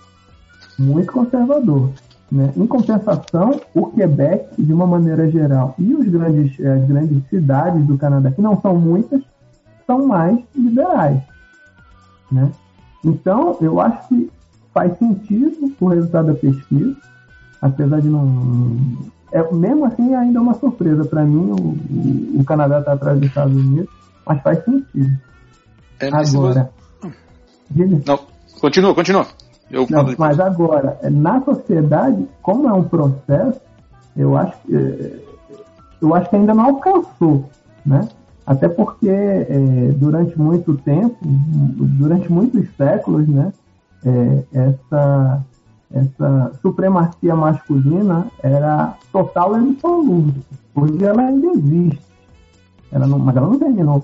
Muito 0.79 1.12
conservador. 1.12 1.91
Né? 2.31 2.51
Em 2.57 2.66
compensação, 2.66 3.61
o 3.75 3.87
Quebec, 3.89 4.49
de 4.59 4.73
uma 4.73 4.87
maneira 4.87 5.31
geral, 5.31 5.75
e 5.79 5.95
os 5.95 6.09
grandes, 6.09 6.59
as 6.64 6.89
grandes 6.89 7.23
cidades 7.29 7.85
do 7.87 7.99
Canadá, 7.99 8.31
que 8.31 8.41
não 8.41 8.59
são 8.59 8.75
muitas, 8.75 9.20
são 9.87 10.07
mais 10.07 10.39
liberais. 10.55 11.20
Né? 12.31 12.51
Então, 13.05 13.59
eu 13.61 13.79
acho 13.79 14.09
que 14.09 14.31
faz 14.73 14.97
sentido 14.99 15.73
o 15.81 15.89
resultado 15.89 16.29
da 16.29 16.35
pesquisa, 16.35 16.97
apesar 17.61 18.01
de 18.01 18.09
não. 18.09 18.77
É, 19.31 19.53
mesmo 19.53 19.87
assim, 19.87 20.14
ainda 20.14 20.39
é 20.39 20.43
uma 20.43 20.55
surpresa 20.55 21.05
para 21.05 21.25
mim 21.25 21.51
o, 21.53 22.41
o 22.41 22.45
Canadá 22.45 22.81
está 22.81 22.93
atrás 22.93 23.18
dos 23.18 23.29
Estados 23.29 23.55
Unidos, 23.55 23.89
mas 24.27 24.43
faz 24.43 24.64
sentido. 24.64 25.18
É, 26.01 26.09
agora. 26.09 26.70
Você... 27.75 28.03
Não, 28.07 28.20
continua, 28.61 28.95
continua. 28.95 29.27
Eu 29.70 29.87
não, 29.89 30.14
mas 30.18 30.39
agora, 30.39 30.99
na 31.11 31.41
sociedade, 31.43 32.29
como 32.43 32.68
é 32.68 32.73
um 32.75 32.85
processo, 32.85 33.59
eu 34.14 34.37
acho 34.37 34.55
que 34.66 35.23
eu 36.03 36.14
acho 36.14 36.29
que 36.29 36.37
ainda 36.37 36.53
não 36.53 36.64
alcançou, 36.66 37.49
né? 37.87 38.07
Até 38.45 38.68
porque 38.68 39.09
é, 39.09 39.95
durante 39.97 40.39
muito 40.39 40.77
tempo, 40.79 41.16
durante 41.23 42.31
muitos 42.31 42.68
séculos, 42.77 43.27
né, 43.29 43.53
é, 44.05 44.44
essa, 44.53 45.44
essa 45.92 46.53
supremacia 46.61 47.34
masculina 47.34 48.26
era 48.42 48.96
total 49.12 49.57
e 49.61 49.70
absoluta. 49.70 50.40
Hoje 50.74 51.05
ela 51.05 51.22
ainda 51.22 51.46
existe, 51.48 52.03
ela 52.90 53.07
não, 53.07 53.18
mas 53.18 53.36
ela 53.36 53.48
não 53.48 53.59
terminou. 53.59 54.03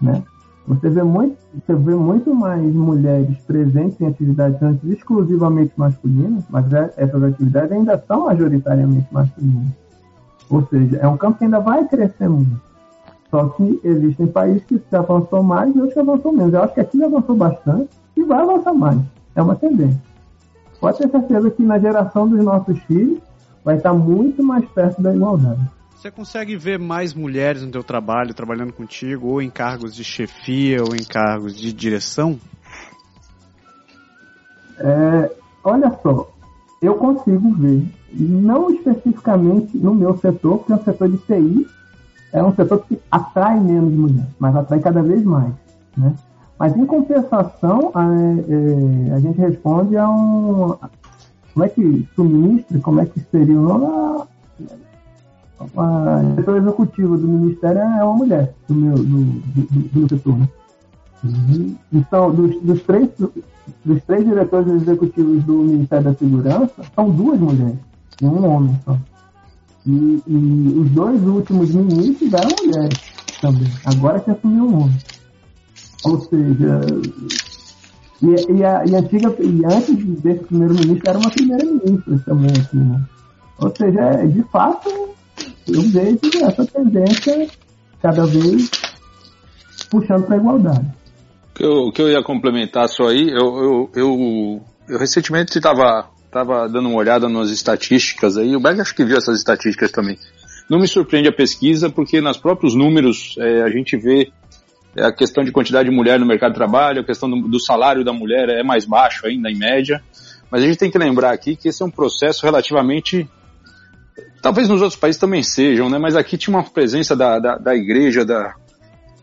Né? 0.00 0.22
Você 0.66 0.88
vê, 0.88 1.02
muito, 1.02 1.36
você 1.54 1.74
vê 1.74 1.94
muito 1.94 2.34
mais 2.34 2.62
mulheres 2.72 3.38
presentes 3.38 4.00
em 4.00 4.06
atividades 4.06 4.62
antes 4.62 4.88
exclusivamente 4.88 5.72
masculinas, 5.76 6.44
mas 6.48 6.72
é, 6.72 6.92
essas 6.96 7.22
atividades 7.22 7.72
ainda 7.72 8.02
são 8.06 8.26
majoritariamente 8.26 9.06
masculinas. 9.12 9.68
Ou 10.48 10.66
seja, 10.66 10.98
é 10.98 11.08
um 11.08 11.16
campo 11.16 11.38
que 11.38 11.44
ainda 11.44 11.60
vai 11.60 11.86
crescer 11.86 12.28
muito. 12.28 12.60
Só 13.30 13.48
que 13.50 13.80
existem 13.84 14.26
países 14.26 14.64
que 14.64 14.78
se 14.78 14.96
avançou 14.96 15.42
mais 15.42 15.74
e 15.74 15.78
outros 15.78 15.94
que 15.94 16.00
avançou 16.00 16.32
menos. 16.32 16.52
Eu 16.52 16.62
acho 16.62 16.74
que 16.74 16.80
aqui 16.80 16.98
já 16.98 17.06
avançou 17.06 17.36
bastante 17.36 17.90
e 18.16 18.24
vai 18.24 18.40
avançar 18.40 18.74
mais. 18.74 19.00
É 19.34 19.42
uma 19.42 19.56
tendência. 19.56 20.00
Pode 20.80 20.98
ter 20.98 21.10
certeza 21.10 21.50
que 21.50 21.62
na 21.62 21.78
geração 21.78 22.28
dos 22.28 22.42
nossos 22.42 22.78
filhos 22.84 23.20
vai 23.64 23.76
estar 23.76 23.92
muito 23.92 24.42
mais 24.42 24.64
perto 24.70 25.00
da 25.02 25.14
igualdade. 25.14 25.60
Você 25.94 26.10
consegue 26.10 26.56
ver 26.56 26.78
mais 26.78 27.12
mulheres 27.12 27.62
no 27.62 27.70
teu 27.70 27.84
trabalho, 27.84 28.32
trabalhando 28.32 28.72
contigo, 28.72 29.28
ou 29.28 29.42
em 29.42 29.50
cargos 29.50 29.94
de 29.94 30.02
chefia, 30.02 30.82
ou 30.82 30.96
em 30.96 31.04
cargos 31.04 31.54
de 31.54 31.74
direção? 31.74 32.40
É, 34.78 35.30
olha 35.62 35.90
só, 36.02 36.32
eu 36.80 36.94
consigo 36.94 37.52
ver, 37.52 37.84
não 38.14 38.70
especificamente 38.70 39.76
no 39.76 39.94
meu 39.94 40.16
setor, 40.16 40.60
porque 40.60 40.72
o 40.72 40.82
setor 40.82 41.10
de 41.10 41.18
TI 41.18 41.66
é 42.32 42.42
um 42.42 42.54
setor 42.54 42.82
que 42.86 42.98
atrai 43.10 43.60
menos 43.60 43.92
mulheres, 43.92 44.30
mas 44.38 44.56
atrai 44.56 44.80
cada 44.80 45.02
vez 45.02 45.22
mais. 45.22 45.52
Né? 45.94 46.14
Mas 46.60 46.76
em 46.76 46.84
compensação, 46.84 47.90
a, 47.94 48.04
é, 48.04 49.14
a 49.14 49.18
gente 49.18 49.40
responde 49.40 49.96
a 49.96 50.10
um. 50.10 50.76
Como 51.54 51.64
é 51.64 51.68
que 51.70 52.06
suministra? 52.14 52.78
Como 52.80 53.00
é 53.00 53.06
que 53.06 53.18
seria 53.30 53.58
o 53.58 53.62
nome? 53.62 54.28
A 55.74 56.22
diretora 56.22 56.58
executiva 56.58 57.16
do 57.16 57.26
Ministério 57.26 57.80
é 57.80 58.04
uma 58.04 58.14
mulher 58.14 58.54
do 58.68 58.74
meu, 58.74 58.94
do, 58.94 59.02
do, 59.04 59.62
do 59.62 59.98
meu 60.00 60.08
setor. 60.08 60.36
Né? 60.36 60.48
Então, 61.90 62.30
dos, 62.30 62.60
dos, 62.60 62.82
três, 62.82 63.08
dos 63.82 64.02
três 64.04 64.26
diretores 64.26 64.68
executivos 64.68 65.42
do 65.44 65.54
Ministério 65.54 66.04
da 66.04 66.14
Segurança, 66.14 66.74
são 66.94 67.10
duas 67.10 67.40
mulheres 67.40 67.78
e 68.20 68.26
um 68.26 68.46
homem 68.46 68.78
só. 68.84 68.98
E, 69.86 70.22
e 70.26 70.74
os 70.78 70.90
dois 70.90 71.26
últimos 71.26 71.70
ministros 71.70 72.34
eram 72.34 72.50
mulheres 72.62 72.98
também. 73.40 73.72
Agora 73.86 74.20
que 74.20 74.30
assumiu 74.30 74.64
o 74.64 74.82
homem. 74.82 74.98
Ou 76.04 76.20
seja, 76.20 76.80
e, 78.22 78.52
e, 78.52 78.64
a, 78.64 78.84
e, 78.86 78.94
antiga, 78.94 79.34
e 79.40 79.64
antes 79.64 79.96
desse 80.22 80.44
primeiro-ministro 80.44 81.08
era 81.08 81.18
uma 81.18 81.30
primeira-ministra 81.30 82.18
também 82.24 82.50
aqui, 82.50 82.76
né? 82.76 83.00
Ou 83.58 83.74
seja, 83.76 84.00
é, 84.00 84.26
de 84.26 84.42
fato, 84.44 84.88
eu 85.68 85.82
vejo 85.82 86.18
essa 86.42 86.64
tendência 86.66 87.48
cada 88.00 88.24
vez 88.26 88.70
puxando 89.90 90.24
para 90.24 90.36
a 90.36 90.38
igualdade. 90.38 90.86
O 91.62 91.92
que 91.92 92.00
eu 92.00 92.08
ia 92.08 92.22
complementar 92.22 92.88
só 92.88 93.08
aí, 93.08 93.28
eu, 93.28 93.56
eu, 93.58 93.90
eu, 93.94 94.62
eu 94.88 94.98
recentemente 94.98 95.58
estava 95.58 96.08
tava 96.30 96.68
dando 96.68 96.88
uma 96.88 96.98
olhada 96.98 97.28
nas 97.28 97.50
estatísticas 97.50 98.36
aí, 98.36 98.54
o 98.54 98.60
Berg 98.60 98.80
acho 98.80 98.94
que 98.94 99.04
viu 99.04 99.16
essas 99.16 99.36
estatísticas 99.38 99.90
também. 99.90 100.16
Não 100.68 100.78
me 100.78 100.86
surpreende 100.86 101.28
a 101.28 101.32
pesquisa, 101.32 101.90
porque 101.90 102.20
nos 102.20 102.36
próprios 102.36 102.76
números 102.76 103.34
é, 103.38 103.62
a 103.62 103.68
gente 103.68 103.96
vê 103.96 104.30
é, 104.96 105.04
a 105.04 105.12
questão 105.12 105.44
de 105.44 105.52
quantidade 105.52 105.88
de 105.88 105.94
mulher 105.94 106.18
no 106.18 106.26
mercado 106.26 106.52
de 106.52 106.58
trabalho, 106.58 107.00
a 107.00 107.04
questão 107.04 107.30
do, 107.30 107.48
do, 107.48 107.60
salário 107.60 108.04
da 108.04 108.12
mulher 108.12 108.48
é 108.48 108.62
mais 108.62 108.84
baixo 108.84 109.26
ainda, 109.26 109.50
em 109.50 109.56
média. 109.56 110.02
Mas 110.50 110.62
a 110.62 110.66
gente 110.66 110.78
tem 110.78 110.90
que 110.90 110.98
lembrar 110.98 111.32
aqui 111.32 111.54
que 111.54 111.68
esse 111.68 111.82
é 111.82 111.86
um 111.86 111.90
processo 111.90 112.44
relativamente. 112.44 113.28
Talvez 114.42 114.68
nos 114.68 114.82
outros 114.82 114.98
países 114.98 115.20
também 115.20 115.42
sejam, 115.42 115.88
né? 115.88 115.98
Mas 115.98 116.16
aqui 116.16 116.36
tinha 116.36 116.56
uma 116.56 116.64
presença 116.64 117.14
da, 117.14 117.38
da, 117.38 117.56
da 117.56 117.74
igreja, 117.74 118.24
da, 118.24 118.54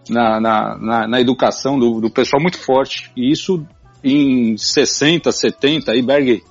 na, 0.10 0.40
na, 0.40 0.78
na, 0.78 1.08
na 1.08 1.20
educação 1.20 1.78
do, 1.78 2.00
do, 2.00 2.10
pessoal 2.10 2.42
muito 2.42 2.58
forte. 2.58 3.12
E 3.16 3.30
isso 3.30 3.66
em 4.02 4.56
60, 4.58 5.30
70, 5.30 5.92
aí 5.92 6.02
Berg, 6.02 6.42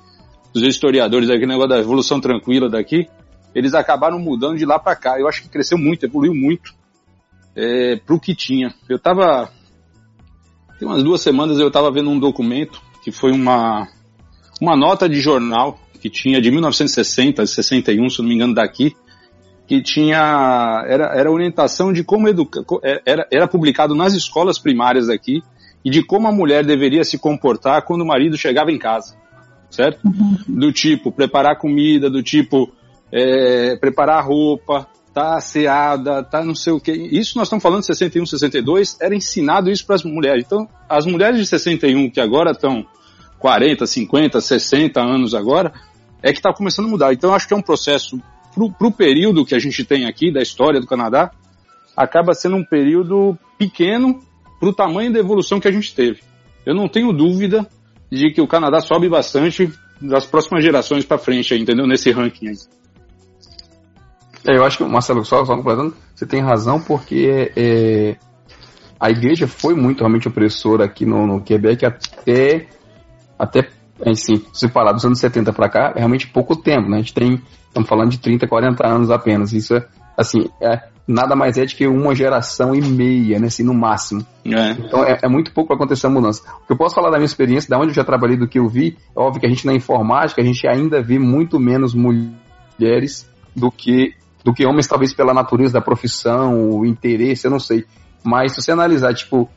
os 0.55 0.63
historiadores 0.63 1.31
aqui, 1.31 1.47
negócio 1.47 1.71
da 1.71 1.77
Revolução 1.77 2.21
Tranquila 2.21 2.69
daqui, 2.69 3.09
eles 3.55 3.73
acabaram 3.73 4.19
mudando 4.19 4.59
de 4.59 4.67
lá 4.67 4.79
para 4.79 4.95
cá. 4.95 5.19
Eu 5.19 5.27
acho 5.27 5.43
que 5.43 5.49
cresceu 5.49 5.79
muito, 5.79 6.05
evoluiu 6.05 6.35
muito 6.35 6.75
é, 7.57 7.97
para 7.97 8.15
o 8.15 8.21
que 8.21 8.35
tinha. 8.35 8.75
Eu 8.89 8.97
estava. 8.97 9.51
Tem 10.79 10.87
umas 10.87 11.03
duas 11.03 11.23
semanas 11.23 11.59
eu 11.59 11.69
estava 11.69 11.91
vendo 11.91 12.11
um 12.11 12.21
documento 12.21 12.83
que 13.03 13.11
foi 13.11 13.33
uma, 13.33 13.89
uma 14.61 14.77
nota 14.77 15.09
de 15.09 15.19
jornal 15.21 15.79
que 15.99 16.11
tinha 16.11 16.41
de 16.41 16.51
1960, 16.51 17.47
61, 17.47 18.11
se 18.11 18.19
não 18.21 18.29
me 18.29 18.35
engano, 18.35 18.55
daqui, 18.55 18.95
que 19.67 19.83
tinha 19.83 20.85
era, 20.87 21.19
era 21.19 21.31
orientação 21.31 21.93
de 21.93 22.05
como 22.05 22.29
educar 22.29 22.63
é, 22.85 23.01
era, 23.07 23.27
era 23.33 23.49
publicado 23.49 23.95
nas 23.95 24.13
escolas 24.13 24.59
primárias 24.59 25.09
aqui 25.09 25.43
e 25.85 25.91
de 25.91 26.03
como 26.03 26.29
a 26.29 26.33
mulher 26.33 26.65
deveria 26.65 27.05
se 27.05 27.19
comportar 27.19 27.83
quando 27.83 28.03
o 28.03 28.07
marido 28.07 28.37
chegava 28.37 28.71
em 28.71 28.79
casa, 28.79 29.17
certo? 29.71 30.05
Uhum. 30.05 30.37
Do 30.47 30.73
tipo 30.73 31.11
preparar 31.11 31.59
comida, 31.59 32.11
do 32.11 32.23
tipo 32.23 32.71
é, 33.11 33.77
preparar 33.77 34.25
roupa, 34.25 34.87
tá 35.17 35.37
asseada, 35.37 36.23
tá 36.23 36.45
não 36.45 36.55
sei 36.55 36.75
o 36.75 36.79
que. 36.79 36.93
Isso 36.93 37.39
nós 37.39 37.47
estamos 37.47 37.63
falando 37.63 37.81
de 37.81 37.87
61, 37.87 38.27
62, 38.27 38.99
era 39.01 39.15
ensinado 39.15 39.71
isso 39.71 39.87
para 39.87 39.95
as 39.95 40.05
mulheres. 40.05 40.45
Então, 40.45 40.69
as 40.87 41.07
mulheres 41.07 41.41
de 41.41 41.47
61 41.47 42.11
que 42.11 42.21
agora 42.21 42.51
estão 42.51 42.85
40, 43.39 43.87
50, 43.87 44.39
60 44.43 45.01
anos 45.01 45.35
agora, 45.35 45.73
é 46.23 46.33
que 46.33 46.39
está 46.39 46.53
começando 46.53 46.85
a 46.85 46.91
mudar. 46.91 47.15
Então, 47.15 47.33
acho 47.33 47.49
que 47.49 47.55
é 47.55 47.57
um 47.57 47.63
processo 47.63 48.21
para 48.55 48.87
o 48.87 48.93
período 48.93 49.47
que 49.47 49.55
a 49.55 49.59
gente 49.59 49.87
tem 49.87 50.05
aqui 50.05 50.31
da 50.31 50.43
história 50.43 50.83
do 50.83 50.87
Canadá, 50.87 51.31
acaba 51.97 52.35
sendo 52.35 52.57
um 52.57 52.65
período 52.65 53.39
pequeno 53.57 54.21
para 54.61 54.69
o 54.69 54.75
tamanho 54.75 55.11
da 55.11 55.19
evolução 55.19 55.59
que 55.59 55.69
a 55.69 55.73
gente 55.73 55.95
teve. 55.95 56.21
Eu 56.67 56.75
não 56.75 56.91
tenho 56.91 57.11
dúvida 57.11 57.67
de 58.13 58.33
que 58.33 58.43
o 58.43 58.47
Canadá 58.47 58.83
sobe 58.83 59.09
bastante 59.09 59.73
das 59.99 60.27
próximas 60.27 60.63
gerações 60.63 61.07
para 61.07 61.17
frente, 61.17 61.55
entendeu? 61.55 61.87
Nesse 61.87 62.11
ranking 62.11 62.49
aí. 62.49 62.57
É, 64.47 64.57
eu 64.57 64.65
acho 64.65 64.79
que, 64.79 64.85
Marcelo, 64.85 65.25
só, 65.25 65.45
só 65.45 65.57
completando, 65.57 65.95
você 66.15 66.27
tem 66.27 66.41
razão, 66.41 66.81
porque 66.81 67.53
é, 67.57 68.17
a 69.01 69.11
igreja 69.11 69.47
foi 69.47 69.75
muito 69.75 70.01
realmente 70.01 70.29
opressora 70.29 70.85
aqui 70.85 71.05
no, 71.05 71.27
no 71.27 71.43
Quebec 71.43 71.85
até, 71.85 72.67
até 73.39 73.69
assim, 74.05 74.45
se 74.53 74.69
falar 74.69 74.93
dos 74.93 75.05
anos 75.05 75.19
70 75.19 75.53
para 75.53 75.69
cá, 75.69 75.93
é 75.97 75.99
realmente 75.99 76.29
pouco 76.29 76.55
tempo, 76.55 76.89
né? 76.89 76.97
A 76.97 77.01
gente 77.01 77.15
tem 77.15 77.43
Estamos 77.77 77.91
falando 77.91 78.11
de 78.11 78.19
30, 78.19 78.49
40 78.49 78.87
anos 78.87 79.11
apenas. 79.11 79.53
Isso 79.53 79.77
é, 79.77 79.87
assim, 80.17 80.49
é, 80.63 80.81
nada 81.07 81.37
mais 81.37 81.59
é 81.59 81.67
de 81.67 81.77
que 81.77 81.87
uma 81.87 82.15
geração 82.15 82.75
e 82.75 82.81
meia, 82.81 83.39
né, 83.39 83.49
assim, 83.49 83.63
no 83.63 83.75
máximo. 83.75 84.25
É. 84.47 84.71
Então 84.71 85.05
é, 85.05 85.19
é, 85.23 85.29
muito 85.29 85.53
pouco 85.53 85.69
para 85.69 85.77
acontecer 85.77 86.07
a 86.07 86.11
mudança. 86.11 86.43
O 86.63 86.67
que 86.67 86.73
eu 86.73 86.77
posso 86.79 86.95
falar 86.95 87.11
da 87.11 87.19
minha 87.19 87.27
experiência, 87.27 87.69
da 87.69 87.79
onde 87.79 87.89
eu 87.89 87.95
já 87.95 88.03
trabalhei, 88.03 88.39
do 88.39 88.49
que 88.49 88.59
eu 88.59 88.67
vi, 88.67 88.97
é 89.15 89.21
óbvio 89.21 89.41
que 89.41 89.47
a 89.47 89.51
gente 89.51 89.67
na 89.67 89.75
informática, 89.75 90.41
a 90.41 90.45
gente 90.45 90.67
ainda 90.67 91.03
vê 91.03 91.19
muito 91.19 91.61
menos 91.61 91.93
mulheres 91.93 93.31
do 93.55 93.71
que, 93.71 94.15
do 94.47 94.55
que 94.55 94.65
homens, 94.65 94.87
talvez 94.87 95.13
pela 95.13 95.35
natureza 95.35 95.73
da 95.73 95.81
profissão, 95.81 96.71
o 96.71 96.87
interesse, 96.87 97.49
eu 97.49 97.51
não 97.51 97.59
sei. 97.59 97.85
Mas 98.23 98.53
se 98.53 98.63
você 98.63 98.71
analisar, 98.71 99.13
tipo, 99.13 99.51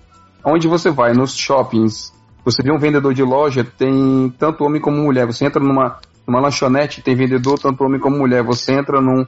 onde 0.44 0.68
você 0.68 0.90
vai, 0.90 1.14
nos 1.14 1.36
shoppings, 1.36 2.12
você 2.44 2.64
vê 2.64 2.74
um 2.74 2.80
vendedor 2.80 3.14
de 3.14 3.22
loja, 3.22 3.64
tem 3.64 4.34
tanto 4.40 4.64
homem 4.64 4.82
como 4.82 4.98
mulher. 4.98 5.28
Você 5.28 5.46
entra 5.46 5.64
numa, 5.64 6.00
numa 6.26 6.40
lanchonete 6.40 7.04
tem 7.04 7.16
vendedor 7.16 7.60
tanto 7.60 7.84
homem 7.84 8.00
como 8.00 8.18
mulher. 8.18 8.42
Você 8.44 8.74
entra 8.74 9.00
num, 9.00 9.28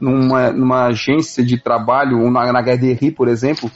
numa, 0.00 0.50
numa 0.50 0.86
agência 0.86 1.44
de 1.44 1.62
trabalho, 1.62 2.30
na, 2.30 2.50
na 2.50 2.62
HDRI, 2.62 3.10
por 3.10 3.28
exemplo, 3.28 3.70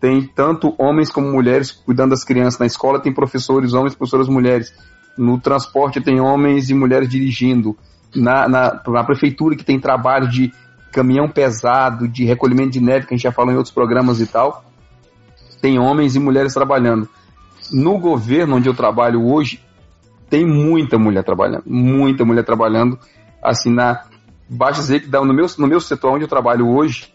tem 0.00 0.28
tanto 0.28 0.76
homens 0.78 1.10
como 1.10 1.26
mulheres 1.28 1.72
cuidando 1.72 2.10
das 2.10 2.22
crianças. 2.22 2.60
Na 2.60 2.66
escola 2.66 3.00
tem 3.00 3.12
professores 3.12 3.74
homens, 3.74 3.96
professoras 3.96 4.28
mulheres. 4.28 4.72
No 5.16 5.40
transporte 5.40 6.00
tem 6.00 6.20
homens 6.20 6.70
e 6.70 6.74
mulheres 6.74 7.08
dirigindo. 7.08 7.76
Na, 8.14 8.48
na, 8.48 8.80
na 8.86 9.02
prefeitura 9.02 9.56
que 9.56 9.64
tem 9.64 9.80
trabalho 9.80 10.28
de 10.28 10.52
caminhão 10.98 11.28
pesado, 11.28 12.08
de 12.08 12.24
recolhimento 12.24 12.70
de 12.70 12.80
neve, 12.80 13.06
que 13.06 13.14
a 13.14 13.16
gente 13.16 13.22
já 13.22 13.30
falou 13.30 13.52
em 13.52 13.56
outros 13.56 13.72
programas 13.72 14.20
e 14.20 14.26
tal, 14.26 14.64
tem 15.62 15.78
homens 15.78 16.16
e 16.16 16.18
mulheres 16.18 16.52
trabalhando. 16.52 17.08
No 17.72 18.00
governo 18.00 18.56
onde 18.56 18.68
eu 18.68 18.74
trabalho 18.74 19.24
hoje, 19.24 19.62
tem 20.28 20.44
muita 20.44 20.98
mulher 20.98 21.22
trabalhando, 21.22 21.62
muita 21.66 22.24
mulher 22.24 22.44
trabalhando, 22.44 22.98
assim, 23.40 23.72
na, 23.72 24.02
basta 24.50 24.82
dizer 24.82 25.02
que 25.02 25.08
no 25.08 25.32
meu, 25.32 25.46
no 25.56 25.68
meu 25.68 25.80
setor 25.80 26.14
onde 26.14 26.24
eu 26.24 26.28
trabalho 26.28 26.68
hoje, 26.68 27.14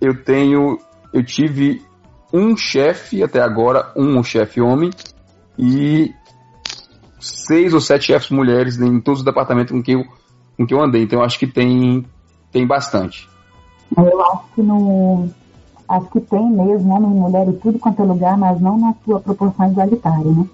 eu 0.00 0.24
tenho, 0.24 0.76
eu 1.12 1.24
tive 1.24 1.80
um 2.32 2.56
chefe 2.56 3.22
até 3.22 3.40
agora, 3.40 3.92
um 3.96 4.20
chefe 4.24 4.60
homem, 4.60 4.90
e 5.56 6.12
seis 7.20 7.72
ou 7.72 7.80
sete 7.80 8.06
chefes 8.06 8.30
mulheres 8.30 8.80
em 8.80 9.00
todos 9.00 9.20
os 9.20 9.24
departamentos 9.24 9.70
com 9.70 9.80
que 9.80 9.92
eu, 9.92 10.04
com 10.56 10.66
que 10.66 10.74
eu 10.74 10.82
andei, 10.82 11.04
então 11.04 11.22
acho 11.22 11.38
que 11.38 11.46
tem, 11.46 12.04
tem 12.54 12.64
bastante. 12.64 13.28
Eu 13.96 14.22
acho 14.22 14.44
que 14.54 14.62
no, 14.62 15.28
acho 15.88 16.06
que 16.10 16.20
tem 16.20 16.48
mesmo 16.48 16.94
homem 16.94 17.10
e 17.10 17.14
mulher 17.14 17.48
em 17.48 17.52
tudo 17.54 17.80
quanto 17.80 18.00
é 18.00 18.04
lugar, 18.04 18.38
mas 18.38 18.60
não 18.60 18.78
na 18.78 18.94
sua 19.04 19.18
proporção 19.18 19.72
igualitária, 19.72 20.30
né? 20.30 20.46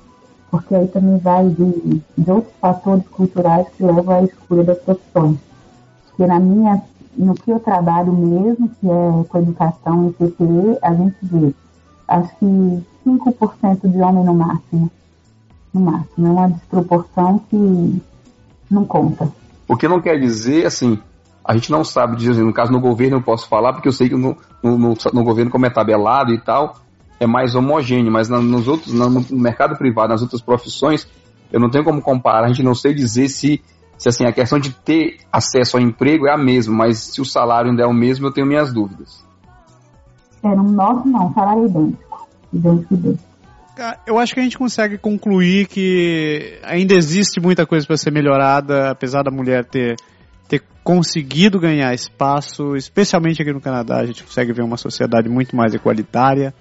porque 0.51 0.75
aí 0.75 0.89
também 0.89 1.19
vai 1.19 1.47
de, 1.49 2.03
de 2.17 2.31
outros 2.31 2.53
fatores 2.59 3.07
culturais 3.09 3.67
que 3.77 3.85
levam 3.85 4.17
à 4.17 4.23
escolha 4.23 4.65
das 4.65 4.79
profissões. 4.79 5.39
Que 6.17 6.27
na 6.27 6.41
minha, 6.41 6.83
no 7.17 7.35
que 7.35 7.51
eu 7.51 7.61
trabalho 7.61 8.13
mesmo, 8.13 8.69
que 8.69 8.89
é 8.89 9.25
com 9.29 9.39
educação 9.39 10.09
e 10.09 10.13
PPE, 10.13 10.79
a 10.83 10.95
gente 10.95 11.17
vê, 11.23 11.55
acho 12.09 12.37
que 12.37 12.83
5% 13.07 13.89
de 13.89 13.99
homem 14.01 14.25
no 14.25 14.35
máximo. 14.35 14.91
No 15.73 15.81
máximo. 15.83 16.27
É 16.27 16.31
uma 16.31 16.49
desproporção 16.49 17.39
que 17.49 18.03
não 18.71 18.85
conta. 18.85 19.29
O 19.69 19.77
que 19.77 19.87
não 19.87 20.01
quer 20.01 20.19
dizer, 20.19 20.67
assim, 20.67 20.99
a 21.45 21.55
gente 21.55 21.71
não 21.71 21.85
sabe 21.85 22.17
dizer, 22.17 22.45
no 22.45 22.53
caso 22.53 22.73
no 22.73 22.81
governo 22.81 23.17
eu 23.17 23.23
posso 23.23 23.49
falar, 23.49 23.73
porque 23.73 23.89
eu 23.89 23.93
sei 23.93 24.09
que 24.09 24.15
no, 24.15 24.37
no, 24.63 24.79
no, 24.79 24.95
no 25.13 25.25
governo 25.25 25.51
como 25.51 25.67
é 25.67 25.71
tabelado 25.71 26.33
e 26.33 26.41
tal, 26.41 26.77
é 27.19 27.27
mais 27.27 27.55
homogêneo, 27.55 28.11
mas 28.11 28.29
nos 28.29 28.69
outros, 28.69 28.93
no 28.93 29.25
mercado 29.31 29.77
privado, 29.77 30.09
nas 30.09 30.23
outras 30.23 30.41
profissões, 30.41 31.07
eu 31.53 31.61
não 31.61 31.71
tenho 31.71 31.85
como 31.85 32.01
comparar, 32.01 32.45
a 32.45 32.49
gente 32.49 32.63
não 32.63 32.75
sei 32.75 32.95
dizer 32.95 33.29
se, 33.29 33.63
se 33.99 34.09
assim, 34.09 34.25
a 34.25 34.33
questão 34.33 34.59
de 34.59 34.71
ter 34.71 35.19
acesso 35.33 35.77
ao 35.77 35.83
emprego 35.83 36.27
é 36.27 36.33
a 36.33 36.39
mesma, 36.39 36.75
mas 36.75 36.99
se 36.99 37.21
o 37.21 37.25
salário 37.25 37.71
ainda 37.71 37.83
é 37.83 37.87
o 37.87 37.93
mesmo, 37.93 38.27
eu 38.27 38.33
tenho 38.33 38.47
minhas 38.47 38.73
dúvidas. 38.73 39.25
É, 40.43 40.49
no 40.49 40.63
nosso 40.63 41.07
não, 41.07 41.33
salário 41.35 41.65
é 41.65 41.67
idêntico. 41.67 42.29
Idêntico, 42.53 42.95
idêntico. 42.95 43.31
Eu 44.07 44.19
acho 44.19 44.35
que 44.35 44.41
a 44.41 44.43
gente 44.43 44.59
consegue 44.59 44.99
concluir 44.99 45.67
que 45.67 46.59
ainda 46.63 46.95
existe 46.95 47.41
muita 47.41 47.65
coisa 47.65 47.87
para 47.87 47.97
ser 47.97 48.11
melhorada, 48.11 48.91
apesar 48.91 49.23
da 49.23 49.31
mulher 49.31 49.65
ter 49.65 49.97
conseguido 50.91 51.61
ganhar 51.61 51.95
espaço, 51.95 52.75
especialmente 52.75 53.41
aqui 53.41 53.53
no 53.53 53.61
Canadá, 53.61 54.01
a 54.01 54.07
gente 54.07 54.25
consegue 54.25 54.53
ver 54.53 54.65
uma 54.65 54.77
sociedade 54.77 55.29
muito 55.29 55.55
mais 55.55 55.73
igualitária, 55.73 56.53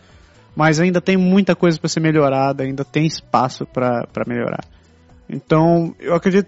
mas 0.55 0.79
ainda 0.79 1.01
tem 1.01 1.17
muita 1.17 1.55
coisa 1.55 1.79
para 1.79 1.89
ser 1.89 1.99
melhorada, 1.99 2.63
ainda 2.63 2.85
tem 2.85 3.07
espaço 3.07 3.65
para 3.65 4.05
melhorar. 4.27 4.63
Então, 5.27 5.95
eu 5.99 6.13
acredito, 6.13 6.47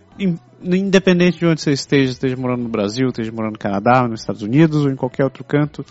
independente 0.61 1.39
de 1.39 1.45
onde 1.47 1.59
você 1.59 1.71
esteja, 1.71 2.11
esteja 2.11 2.35
morando 2.37 2.61
no 2.61 2.69
Brasil, 2.69 3.07
esteja 3.07 3.31
morando 3.31 3.53
no 3.53 3.59
Canadá, 3.59 4.07
nos 4.07 4.19
Estados 4.19 4.43
Unidos 4.43 4.85
ou 4.85 4.91
em 4.91 4.95
qualquer 4.95 5.23
outro 5.23 5.43
canto, 5.43 5.83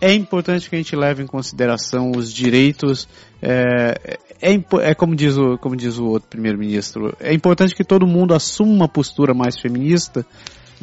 é 0.00 0.12
importante 0.12 0.68
que 0.68 0.74
a 0.74 0.78
gente 0.78 0.96
leve 0.96 1.22
em 1.22 1.28
consideração 1.28 2.10
os 2.10 2.32
direitos. 2.32 3.08
É, 3.40 4.18
é, 4.42 4.60
é 4.90 4.94
como, 4.96 5.14
diz 5.14 5.36
o, 5.36 5.56
como 5.58 5.76
diz 5.76 5.96
o 5.96 6.06
outro 6.06 6.28
primeiro-ministro, 6.28 7.16
é 7.20 7.32
importante 7.32 7.72
que 7.72 7.84
todo 7.84 8.04
mundo 8.04 8.34
assuma 8.34 8.72
uma 8.72 8.88
postura 8.88 9.32
mais 9.32 9.60
feminista 9.60 10.26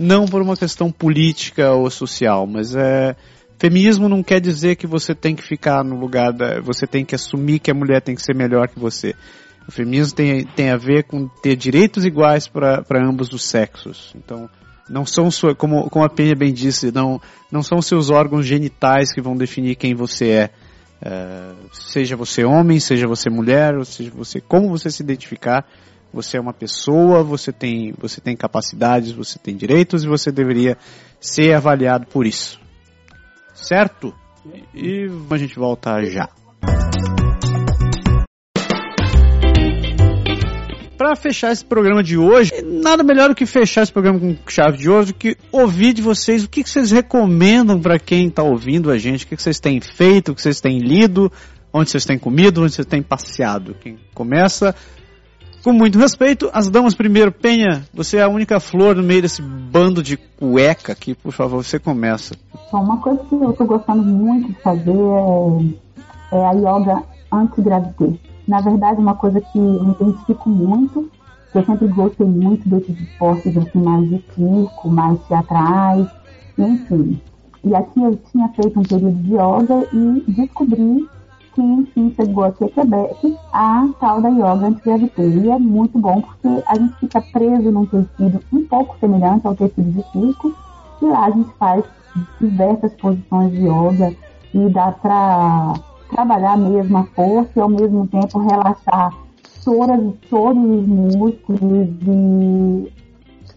não 0.02 0.26
por 0.26 0.41
uma 0.41 0.58
questão 0.58 0.91
política 0.91 1.72
ou 1.72 1.89
social, 1.89 2.45
mas 2.47 2.76
é 2.76 3.16
feminismo 3.62 4.10
não 4.10 4.24
quer 4.24 4.41
dizer 4.41 4.76
que 4.76 4.88
você 4.88 5.14
tem 5.14 5.36
que 5.36 5.43
ficar 5.43 5.84
no 5.84 5.95
lugar 5.95 6.34
da, 6.34 6.60
você 6.60 6.88
tem 6.88 7.06
que 7.06 7.14
assumir 7.14 7.60
que 7.60 7.70
a 7.70 7.76
mulher 7.76 8.02
tem 8.02 8.16
que 8.16 8.22
ser 8.24 8.36
melhor 8.36 8.68
que 8.68 8.80
você. 8.80 9.14
O 9.68 9.72
feminismo 9.72 10.16
tem, 10.16 10.43
tem 10.43 10.72
a 10.72 10.78
ver 10.78 11.04
com 11.04 11.28
ter 11.28 11.56
direitos 11.56 12.04
iguais 12.04 12.47
para 12.47 12.84
ambos 12.91 13.32
os 13.32 13.43
sexos. 13.43 14.12
Então, 14.16 14.49
não 14.89 15.06
são 15.06 15.30
sua, 15.30 15.54
como, 15.54 15.88
como 15.91 16.04
a 16.04 16.10
Penha 16.10 16.36
bem 16.36 16.52
disse, 16.52 16.91
não, 16.91 17.22
não 17.52 17.62
são 17.62 17.80
seus 17.84 18.10
órgãos 18.10 18.47
genitais 18.47 19.14
que 19.14 19.22
vão 19.22 19.38
definir 19.38 19.76
quem 19.76 19.93
você 19.93 20.30
é. 20.30 20.49
Uh, 21.04 21.70
seja 21.72 22.16
você 22.16 22.43
homem, 22.43 22.80
seja 22.80 23.08
você 23.08 23.30
mulher, 23.30 23.76
ou 23.76 23.86
seja 23.86 24.10
você 24.10 24.41
como 24.41 24.70
você 24.70 24.89
se 24.89 25.04
identificar, 25.04 25.66
você 26.14 26.38
é 26.38 26.41
uma 26.41 26.53
pessoa, 26.53 27.24
você 27.24 27.51
tem, 27.51 27.93
você 27.97 28.20
tem 28.20 28.36
capacidades, 28.36 29.12
você 29.12 29.39
tem 29.39 29.55
direitos 29.55 30.03
e 30.03 30.07
você 30.07 30.32
deveria 30.32 30.78
ser 31.20 31.53
avaliado 31.53 32.05
por 32.07 32.26
isso. 32.26 32.59
Certo? 33.53 34.14
E 34.74 35.07
a 35.30 35.38
gente 35.38 35.55
volta 35.55 36.03
já. 36.03 36.30
para 41.01 41.16
fechar 41.16 41.51
esse 41.51 41.66
programa 41.66 42.03
de 42.03 42.16
hoje, 42.16 42.51
nada 42.64 43.01
melhor 43.01 43.30
do 43.30 43.34
que 43.34 43.47
fechar 43.47 43.82
esse 43.82 43.91
programa 43.91 44.20
com 44.20 44.38
chave 44.47 44.78
de 44.78 44.88
ouro 44.88 45.07
do 45.07 45.14
que 45.16 45.36
ouvir 45.51 45.93
de 45.93 46.01
vocês 46.01 46.43
o 46.43 46.47
que, 46.47 46.64
que 46.64 46.70
vocês 46.70 46.91
recomendam 46.91 47.82
para 47.82 47.97
quem 47.97 48.28
está 48.28 48.43
ouvindo 48.43 48.91
a 48.91 48.99
gente, 48.99 49.26
o 49.26 49.28
que, 49.28 49.36
que 49.36 49.41
vocês 49.41 49.59
têm 49.59 49.82
feito, 49.82 50.32
o 50.32 50.36
que 50.36 50.41
vocês 50.43 50.62
têm 50.62 50.78
lido, 50.78 51.32
onde 51.74 51.89
vocês 51.89 52.05
têm 52.05 52.20
comido, 52.20 52.62
onde 52.62 52.74
vocês 52.74 52.86
têm 52.86 53.01
passeado. 53.01 53.76
Quem 53.82 53.97
começa, 54.14 54.76
com 55.64 55.74
muito 55.74 55.97
respeito, 55.97 56.49
as 56.53 56.70
damas 56.70 56.93
primeiro. 56.93 57.32
Penha, 57.32 57.84
você 57.93 58.18
é 58.18 58.24
a 58.24 58.30
única 58.30 58.59
flor 58.59 58.95
no 58.95 59.03
meio 59.03 59.22
desse 59.22 59.41
bando 59.41 60.01
de 60.01 60.18
cueca 60.18 60.91
aqui, 60.91 61.14
por 61.14 61.32
favor, 61.32 61.64
você 61.64 61.80
começa. 61.80 62.36
Uma 62.72 62.97
coisa 62.97 63.24
que 63.24 63.36
eu 63.36 63.51
estou 63.51 63.68
gostando 63.68 64.03
muito 64.03 64.47
de 64.47 64.62
fazer 64.62 64.91
é, 66.32 66.38
é 66.38 66.45
a 66.45 66.51
yoga 66.51 67.03
anti-gravidez 67.32 68.32
na 68.47 68.59
verdade, 68.59 68.99
uma 68.99 69.16
coisa 69.16 69.39
que 69.39 69.57
eu 69.57 69.84
me 69.84 69.91
identifico 69.91 70.49
muito, 70.49 71.09
que 71.51 71.57
eu 71.57 71.66
sempre 71.66 71.88
gostei 71.88 72.26
muito 72.26 72.68
desses 72.68 72.99
esportes 72.99 73.55
assim, 73.55 73.80
mais 73.80 74.09
de 74.09 74.24
circo, 74.36 74.89
mais 74.89 75.20
teatrais, 75.28 76.07
enfim. 76.57 77.22
E 77.64 77.76
aqui 77.76 78.01
eu 78.01 78.20
tinha 78.32 78.49
feito 78.49 78.78
um 78.80 78.84
período 78.84 79.16
de 79.24 79.34
yoga 79.34 79.88
e 79.93 80.24
descobri 80.32 81.07
que, 81.93 82.16
chegou 82.16 82.43
aqui 82.45 82.66
a 82.66 82.70
Quebec 82.70 83.38
a 83.53 83.88
tal 83.99 84.22
da 84.22 84.30
yoga 84.30 84.68
anti-gravidez. 84.68 85.43
E 85.43 85.49
é 85.49 85.59
muito 85.59 85.97
bom 85.97 86.22
porque 86.22 86.64
a 86.68 86.76
gente 86.76 86.95
fica 86.99 87.22
preso 87.22 87.72
num 87.72 87.86
tecido 87.86 88.39
um 88.51 88.66
pouco 88.66 88.97
semelhante 88.99 89.47
ao 89.47 89.55
tecido 89.55 89.91
de 89.91 90.03
circo 90.12 90.53
e 91.01 91.05
lá 91.05 91.26
a 91.26 91.32
gente 91.32 91.49
faz 91.57 91.84
diversas 92.39 92.93
posições 92.95 93.51
de 93.51 93.68
yoga 93.68 94.16
e 94.53 94.70
dá 94.70 94.91
para 94.91 95.74
trabalhar 96.09 96.57
mesmo 96.57 96.97
a 96.97 97.03
força 97.16 97.51
e 97.55 97.59
ao 97.59 97.70
mesmo 97.70 98.05
tempo 98.07 98.39
relaxar 98.39 99.14
todas, 99.64 100.14
todos 100.30 100.64
os 100.64 100.88
músculos 100.88 101.88
e, 102.07 102.93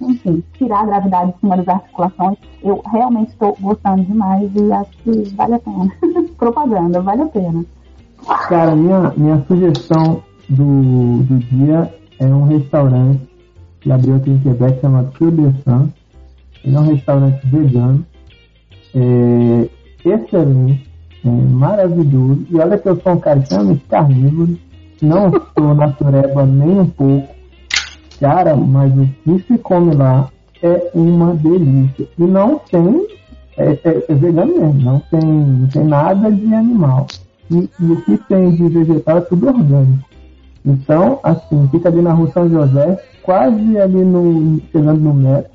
enfim, 0.00 0.44
tirar 0.54 0.80
a 0.80 0.86
gravidade 0.86 1.32
de 1.32 1.40
cima 1.40 1.56
das 1.56 1.68
articulações. 1.68 2.38
Eu 2.62 2.80
realmente 2.92 3.30
estou 3.30 3.56
gostando 3.60 4.04
demais 4.04 4.50
e 4.54 4.72
acho 4.72 4.90
que 4.98 5.34
vale 5.34 5.54
a 5.54 5.58
pena. 5.58 5.92
Propaganda, 6.38 7.00
vale 7.00 7.22
a 7.22 7.26
pena. 7.26 7.64
Cara, 8.48 8.74
minha, 8.74 9.12
minha 9.16 9.44
sugestão 9.46 10.22
do, 10.48 11.22
do 11.24 11.38
dia 11.38 11.92
é 12.18 12.26
um 12.26 12.44
restaurante 12.44 13.20
que 13.80 13.92
abriu 13.92 14.16
aqui 14.16 14.30
em 14.30 14.38
Quebec 14.38 14.80
chamado 14.80 15.12
Sun. 15.18 15.88
Ele 16.64 16.76
é 16.76 16.80
um 16.80 16.94
restaurante 16.94 17.46
vegano. 17.46 18.06
É 18.94 19.68
excelente 20.04 20.90
é, 21.24 21.28
maravilhoso. 21.28 22.46
E 22.50 22.58
olha 22.58 22.78
que 22.78 22.88
eu 22.88 23.00
sou 23.00 23.12
um 23.12 23.18
cara 23.18 23.38
extremamente 23.40 23.84
carnívoro, 23.86 24.58
não 25.02 25.30
sou 25.56 25.74
natureba 25.74 26.46
nem 26.46 26.80
um 26.80 26.86
pouco. 26.86 27.34
Cara, 28.20 28.56
mas 28.56 28.92
o 28.96 29.06
que 29.24 29.44
se 29.46 29.58
come 29.58 29.94
lá 29.94 30.30
é 30.62 30.90
uma 30.94 31.34
delícia. 31.34 32.08
E 32.18 32.22
não 32.22 32.58
tem, 32.70 33.06
é, 33.58 33.72
é, 33.84 34.04
é 34.08 34.14
vegano 34.14 34.54
mesmo, 34.54 34.80
não 34.80 34.98
tem, 35.10 35.20
não 35.20 35.68
tem 35.68 35.84
nada 35.84 36.30
de 36.30 36.54
animal. 36.54 37.06
E, 37.50 37.68
e, 37.80 37.92
o 37.92 38.00
que 38.02 38.16
tem 38.28 38.50
de 38.50 38.68
vegetal 38.68 39.18
é 39.18 39.20
tudo 39.22 39.48
orgânico. 39.48 40.04
Então, 40.64 41.20
assim, 41.22 41.68
fica 41.70 41.88
ali 41.88 42.00
na 42.00 42.12
rua 42.12 42.30
São 42.32 42.48
José, 42.48 43.02
quase 43.22 43.78
ali 43.78 44.04
no, 44.04 44.60
chegando 44.72 45.00
no 45.00 45.14
metro. 45.14 45.52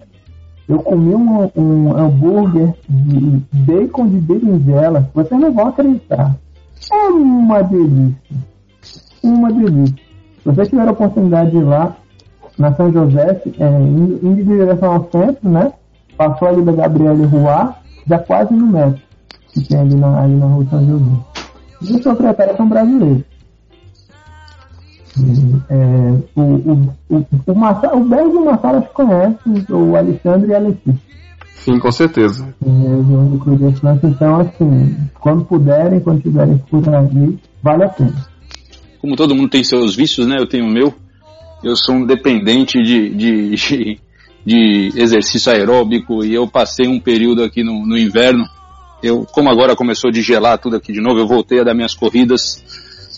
Eu 0.67 0.79
comi 0.79 1.15
um, 1.15 1.49
um 1.55 1.97
hambúrguer 1.97 2.75
de 2.87 3.41
bacon 3.51 4.07
de 4.07 4.17
berinjela, 4.17 5.09
vocês 5.15 5.39
não 5.39 5.51
vão 5.51 5.67
acreditar. 5.67 6.35
É 6.91 7.07
uma 7.09 7.63
delícia. 7.63 8.37
Uma 9.23 9.51
delícia. 9.51 9.95
Se 9.95 10.45
vocês 10.45 10.69
tiverem 10.69 10.89
a 10.89 10.93
oportunidade 10.93 11.51
de 11.51 11.57
ir 11.57 11.63
lá, 11.63 11.95
na 12.59 12.73
São 12.75 12.91
José, 12.91 13.41
é, 13.57 13.81
indo 13.81 14.19
em 14.21 14.35
direção 14.43 14.93
ao 14.93 15.09
centro, 15.09 15.49
né? 15.49 15.71
Passou 16.17 16.49
ali 16.49 16.61
da 16.61 16.73
Gabriele 16.73 17.23
Rua, 17.25 17.73
já 18.05 18.19
quase 18.19 18.53
no 18.53 18.67
metro, 18.67 19.01
que 19.53 19.65
tem 19.65 19.79
ali 19.79 19.95
na, 19.95 20.21
ali 20.21 20.35
na 20.35 20.45
rua 20.45 20.65
São 20.69 20.85
José. 20.85 21.11
E 21.81 21.93
os 21.93 22.01
proprietários 22.01 22.57
são 22.57 22.67
brasileiros. 22.67 23.23
É, 25.69 25.75
o, 26.35 26.41
o, 26.41 26.95
o, 27.09 27.25
o, 27.47 27.55
Marcelo, 27.55 28.01
o 28.01 28.05
Berg 28.05 28.31
e 28.31 28.37
o 28.37 28.81
se 28.81 28.93
conhecem, 28.93 29.65
o 29.69 29.95
Alexandre 29.95 30.51
e 30.51 30.55
a 30.55 30.59
Letícia. 30.59 31.09
Sim, 31.55 31.77
com 31.77 31.91
certeza. 31.91 32.47
É, 32.65 34.07
então, 34.07 34.39
assim, 34.39 34.97
quando 35.19 35.43
puderem, 35.43 35.99
quando 35.99 36.21
tiverem 36.21 36.57
por 36.69 36.87
ali, 36.87 37.37
vale 37.61 37.83
a 37.83 37.89
pena. 37.89 38.15
Como 39.01 39.15
todo 39.15 39.35
mundo 39.35 39.49
tem 39.49 39.63
seus 39.63 39.95
vícios, 39.95 40.25
né? 40.25 40.37
Eu 40.39 40.47
tenho 40.47 40.65
o 40.65 40.71
meu. 40.71 40.93
Eu 41.63 41.75
sou 41.75 41.95
um 41.95 42.05
dependente 42.05 42.81
de, 42.81 43.09
de, 43.13 43.55
de, 43.55 43.99
de 44.45 44.91
exercício 44.95 45.51
aeróbico 45.51 46.23
e 46.23 46.33
eu 46.33 46.47
passei 46.47 46.87
um 46.87 46.99
período 46.99 47.43
aqui 47.43 47.63
no, 47.63 47.85
no 47.85 47.97
inverno. 47.97 48.45
Eu, 49.01 49.25
como 49.25 49.49
agora 49.49 49.75
começou 49.75 50.11
de 50.11 50.21
gelar 50.21 50.57
tudo 50.57 50.75
aqui 50.75 50.91
de 50.91 51.01
novo, 51.01 51.19
eu 51.19 51.27
voltei 51.27 51.59
a 51.59 51.63
dar 51.63 51.73
minhas 51.73 51.93
corridas 51.93 52.63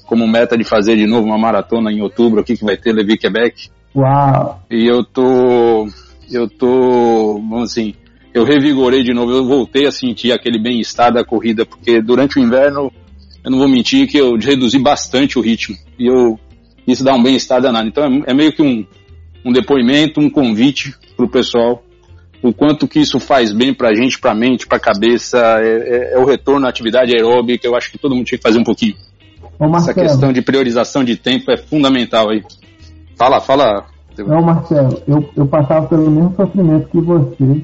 como 0.05 0.27
meta 0.27 0.57
de 0.57 0.63
fazer 0.63 0.95
de 0.95 1.07
novo 1.07 1.25
uma 1.25 1.37
maratona 1.37 1.91
em 1.91 2.01
outubro 2.01 2.41
aqui 2.41 2.57
que 2.57 2.65
vai 2.65 2.77
ter 2.77 2.91
Levi 2.91 3.17
Quebec. 3.17 3.69
Uau! 3.95 4.61
E 4.69 4.85
eu 4.85 5.03
tô, 5.03 5.87
eu 6.29 6.49
tô, 6.49 7.35
vamos 7.35 7.71
assim, 7.71 7.93
eu 8.33 8.43
revigorei 8.43 9.03
de 9.03 9.13
novo, 9.13 9.31
eu 9.31 9.45
voltei 9.45 9.85
a 9.85 9.91
sentir 9.91 10.31
aquele 10.31 10.61
bem-estar 10.61 11.13
da 11.13 11.23
corrida, 11.23 11.65
porque 11.65 12.01
durante 12.01 12.39
o 12.39 12.41
inverno, 12.41 12.91
eu 13.43 13.51
não 13.51 13.57
vou 13.57 13.67
mentir 13.67 14.07
que 14.07 14.17
eu 14.17 14.35
reduzi 14.37 14.79
bastante 14.79 15.37
o 15.37 15.41
ritmo. 15.41 15.75
E 15.99 16.07
eu, 16.07 16.39
isso 16.87 17.03
dá 17.03 17.13
um 17.13 17.23
bem-estar 17.23 17.61
danado. 17.61 17.87
Então 17.87 18.03
é, 18.03 18.31
é, 18.31 18.33
meio 18.33 18.53
que 18.53 18.61
um, 18.61 18.85
um 19.43 19.51
depoimento, 19.51 20.19
um 20.19 20.29
convite 20.29 20.93
pro 21.17 21.27
pessoal 21.27 21.83
o 22.43 22.53
quanto 22.53 22.87
que 22.87 22.99
isso 22.99 23.19
faz 23.19 23.53
bem 23.53 23.73
pra 23.73 23.93
gente, 23.93 24.19
pra 24.19 24.33
mente, 24.33 24.65
pra 24.65 24.79
cabeça, 24.79 25.37
é, 25.59 25.67
é, 25.67 26.13
é, 26.13 26.19
o 26.19 26.25
retorno 26.25 26.65
à 26.65 26.69
atividade 26.69 27.15
aeróbica, 27.15 27.67
eu 27.67 27.75
acho 27.75 27.91
que 27.91 27.97
todo 27.97 28.15
mundo 28.15 28.25
tinha 28.25 28.37
que 28.37 28.43
fazer 28.43 28.59
um 28.59 28.63
pouquinho. 28.63 28.95
Ô, 29.59 29.75
Essa 29.75 29.93
questão 29.93 30.33
de 30.33 30.41
priorização 30.41 31.03
de 31.03 31.15
tempo 31.15 31.51
é 31.51 31.57
fundamental 31.57 32.29
aí. 32.29 32.43
Fala, 33.15 33.39
fala. 33.39 33.85
Não, 34.17 34.41
Marcelo, 34.41 35.01
eu, 35.07 35.29
eu 35.35 35.45
passava 35.45 35.87
pelo 35.87 36.09
mesmo 36.09 36.35
sofrimento 36.35 36.89
que 36.89 36.99
você, 36.99 37.61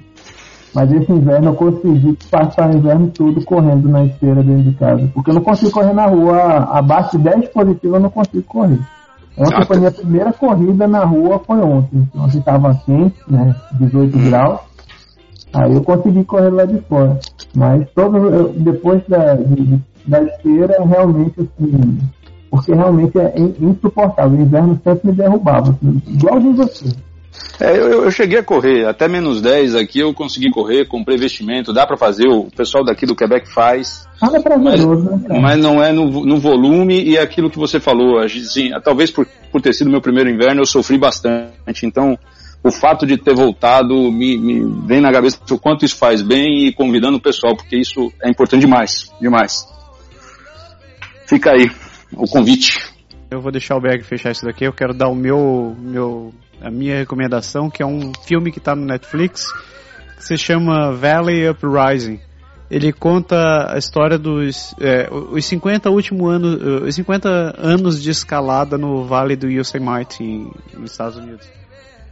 mas 0.73 0.91
esse 0.91 1.11
inverno 1.11 1.49
eu 1.49 1.55
consegui 1.55 2.17
passar 2.29 2.69
o 2.69 2.77
inverno 2.77 3.07
todo 3.09 3.43
correndo 3.43 3.89
na 3.89 4.05
esteira 4.05 4.43
dentro 4.43 4.63
de 4.63 4.77
casa. 4.77 5.11
Porque 5.13 5.31
eu 5.31 5.35
não 5.35 5.41
consigo 5.41 5.71
correr 5.71 5.93
na 5.93 6.05
rua, 6.05 6.69
abaixo 6.71 7.17
de 7.17 7.23
10 7.23 7.49
positivos 7.49 7.95
eu 7.95 7.99
não 7.99 8.09
consigo 8.09 8.43
correr. 8.43 8.79
Ontem 9.37 9.53
Exato. 9.53 9.67
foi 9.67 9.77
minha 9.77 9.91
primeira 9.91 10.33
corrida 10.33 10.87
na 10.87 11.03
rua, 11.03 11.39
foi 11.45 11.59
ontem. 11.59 12.09
Ontem 12.15 12.39
estava 12.39 12.73
quente, 12.85 13.17
né? 13.27 13.55
18 13.79 14.17
graus. 14.17 14.66
Aí 15.53 15.73
eu 15.73 15.81
consegui 15.81 16.23
correr 16.23 16.49
lá 16.49 16.65
de 16.65 16.79
fora. 16.81 17.19
Mas 17.55 17.87
todo, 17.95 18.49
depois 18.57 19.01
da, 19.07 19.35
de, 19.35 19.79
da 20.05 20.23
esteira 20.23 20.83
realmente 20.83 21.41
assim, 21.41 21.99
porque 22.49 22.73
realmente 22.73 23.17
é 23.17 23.33
insuportável. 23.37 24.37
O 24.37 24.41
inverno 24.41 24.79
sempre 24.83 25.09
me 25.09 25.13
derrubava, 25.15 25.71
assim, 25.71 26.01
igualzinho 26.07 26.55
você. 26.55 26.85
É, 27.59 27.71
eu, 27.71 28.03
eu, 28.03 28.11
cheguei 28.11 28.39
a 28.39 28.43
correr, 28.43 28.85
até 28.85 29.07
menos 29.07 29.41
10 29.41 29.75
aqui 29.75 29.99
eu 29.99 30.13
consegui 30.13 30.49
correr, 30.51 30.85
comprei 30.85 31.17
vestimento, 31.17 31.73
dá 31.73 31.85
para 31.87 31.97
fazer, 31.97 32.27
o 32.27 32.45
pessoal 32.55 32.83
daqui 32.83 33.05
do 33.05 33.15
Quebec 33.15 33.51
faz. 33.51 34.07
Ah, 34.21 34.29
é 34.33 34.39
prazeroso, 34.39 35.09
mas, 35.11 35.21
né? 35.21 35.39
Mas 35.39 35.57
não 35.57 35.83
é 35.83 35.91
no, 35.91 36.25
no, 36.25 36.39
volume 36.39 37.01
e 37.03 37.17
é 37.17 37.21
aquilo 37.21 37.49
que 37.49 37.57
você 37.57 37.79
falou. 37.79 38.19
Assim, 38.19 38.69
talvez 38.83 39.11
por, 39.11 39.27
por 39.51 39.61
ter 39.61 39.73
sido 39.73 39.89
meu 39.89 40.01
primeiro 40.01 40.29
inverno 40.29 40.61
eu 40.61 40.65
sofri 40.65 40.97
bastante, 40.97 41.83
então 41.83 42.17
o 42.63 42.71
fato 42.71 43.05
de 43.05 43.17
ter 43.17 43.35
voltado 43.35 44.11
me, 44.11 44.37
me 44.37 44.85
vem 44.85 45.01
na 45.01 45.11
cabeça 45.11 45.39
o 45.49 45.59
quanto 45.59 45.85
isso 45.85 45.97
faz 45.97 46.21
bem 46.21 46.67
e 46.67 46.73
convidando 46.73 47.17
o 47.17 47.21
pessoal, 47.21 47.55
porque 47.55 47.77
isso 47.77 48.11
é 48.21 48.29
importante 48.29 48.61
demais, 48.61 49.11
demais. 49.21 49.67
Fica 51.27 51.51
aí 51.51 51.69
o 52.13 52.27
convite. 52.27 52.77
Eu 53.29 53.41
vou 53.41 53.51
deixar 53.51 53.75
o 53.75 53.81
Berg 53.81 54.03
fechar 54.03 54.31
isso 54.31 54.45
daqui. 54.45 54.65
Eu 54.65 54.73
quero 54.73 54.93
dar 54.93 55.09
o 55.09 55.15
meu, 55.15 55.75
meu, 55.77 56.33
a 56.61 56.71
minha 56.71 56.97
recomendação, 56.97 57.69
que 57.69 57.83
é 57.83 57.85
um 57.85 58.11
filme 58.25 58.51
que 58.51 58.59
está 58.59 58.75
no 58.75 58.85
Netflix, 58.85 59.45
que 60.15 60.23
se 60.23 60.37
chama 60.37 60.93
Valley 60.93 61.49
Uprising. 61.49 62.19
Ele 62.69 62.91
conta 62.91 63.73
a 63.73 63.77
história 63.77 64.17
dos 64.17 64.75
é, 64.79 65.09
os 65.11 65.45
50 65.45 65.89
últimos 65.89 66.29
anos, 66.29 66.83
os 66.83 66.95
50 66.95 67.55
anos 67.57 68.01
de 68.01 68.09
escalada 68.09 68.77
no 68.77 69.05
Vale 69.05 69.37
do 69.37 69.49
Yosemite 69.49 70.21
em, 70.21 70.51
nos 70.73 70.91
Estados 70.91 71.17
Unidos. 71.17 71.47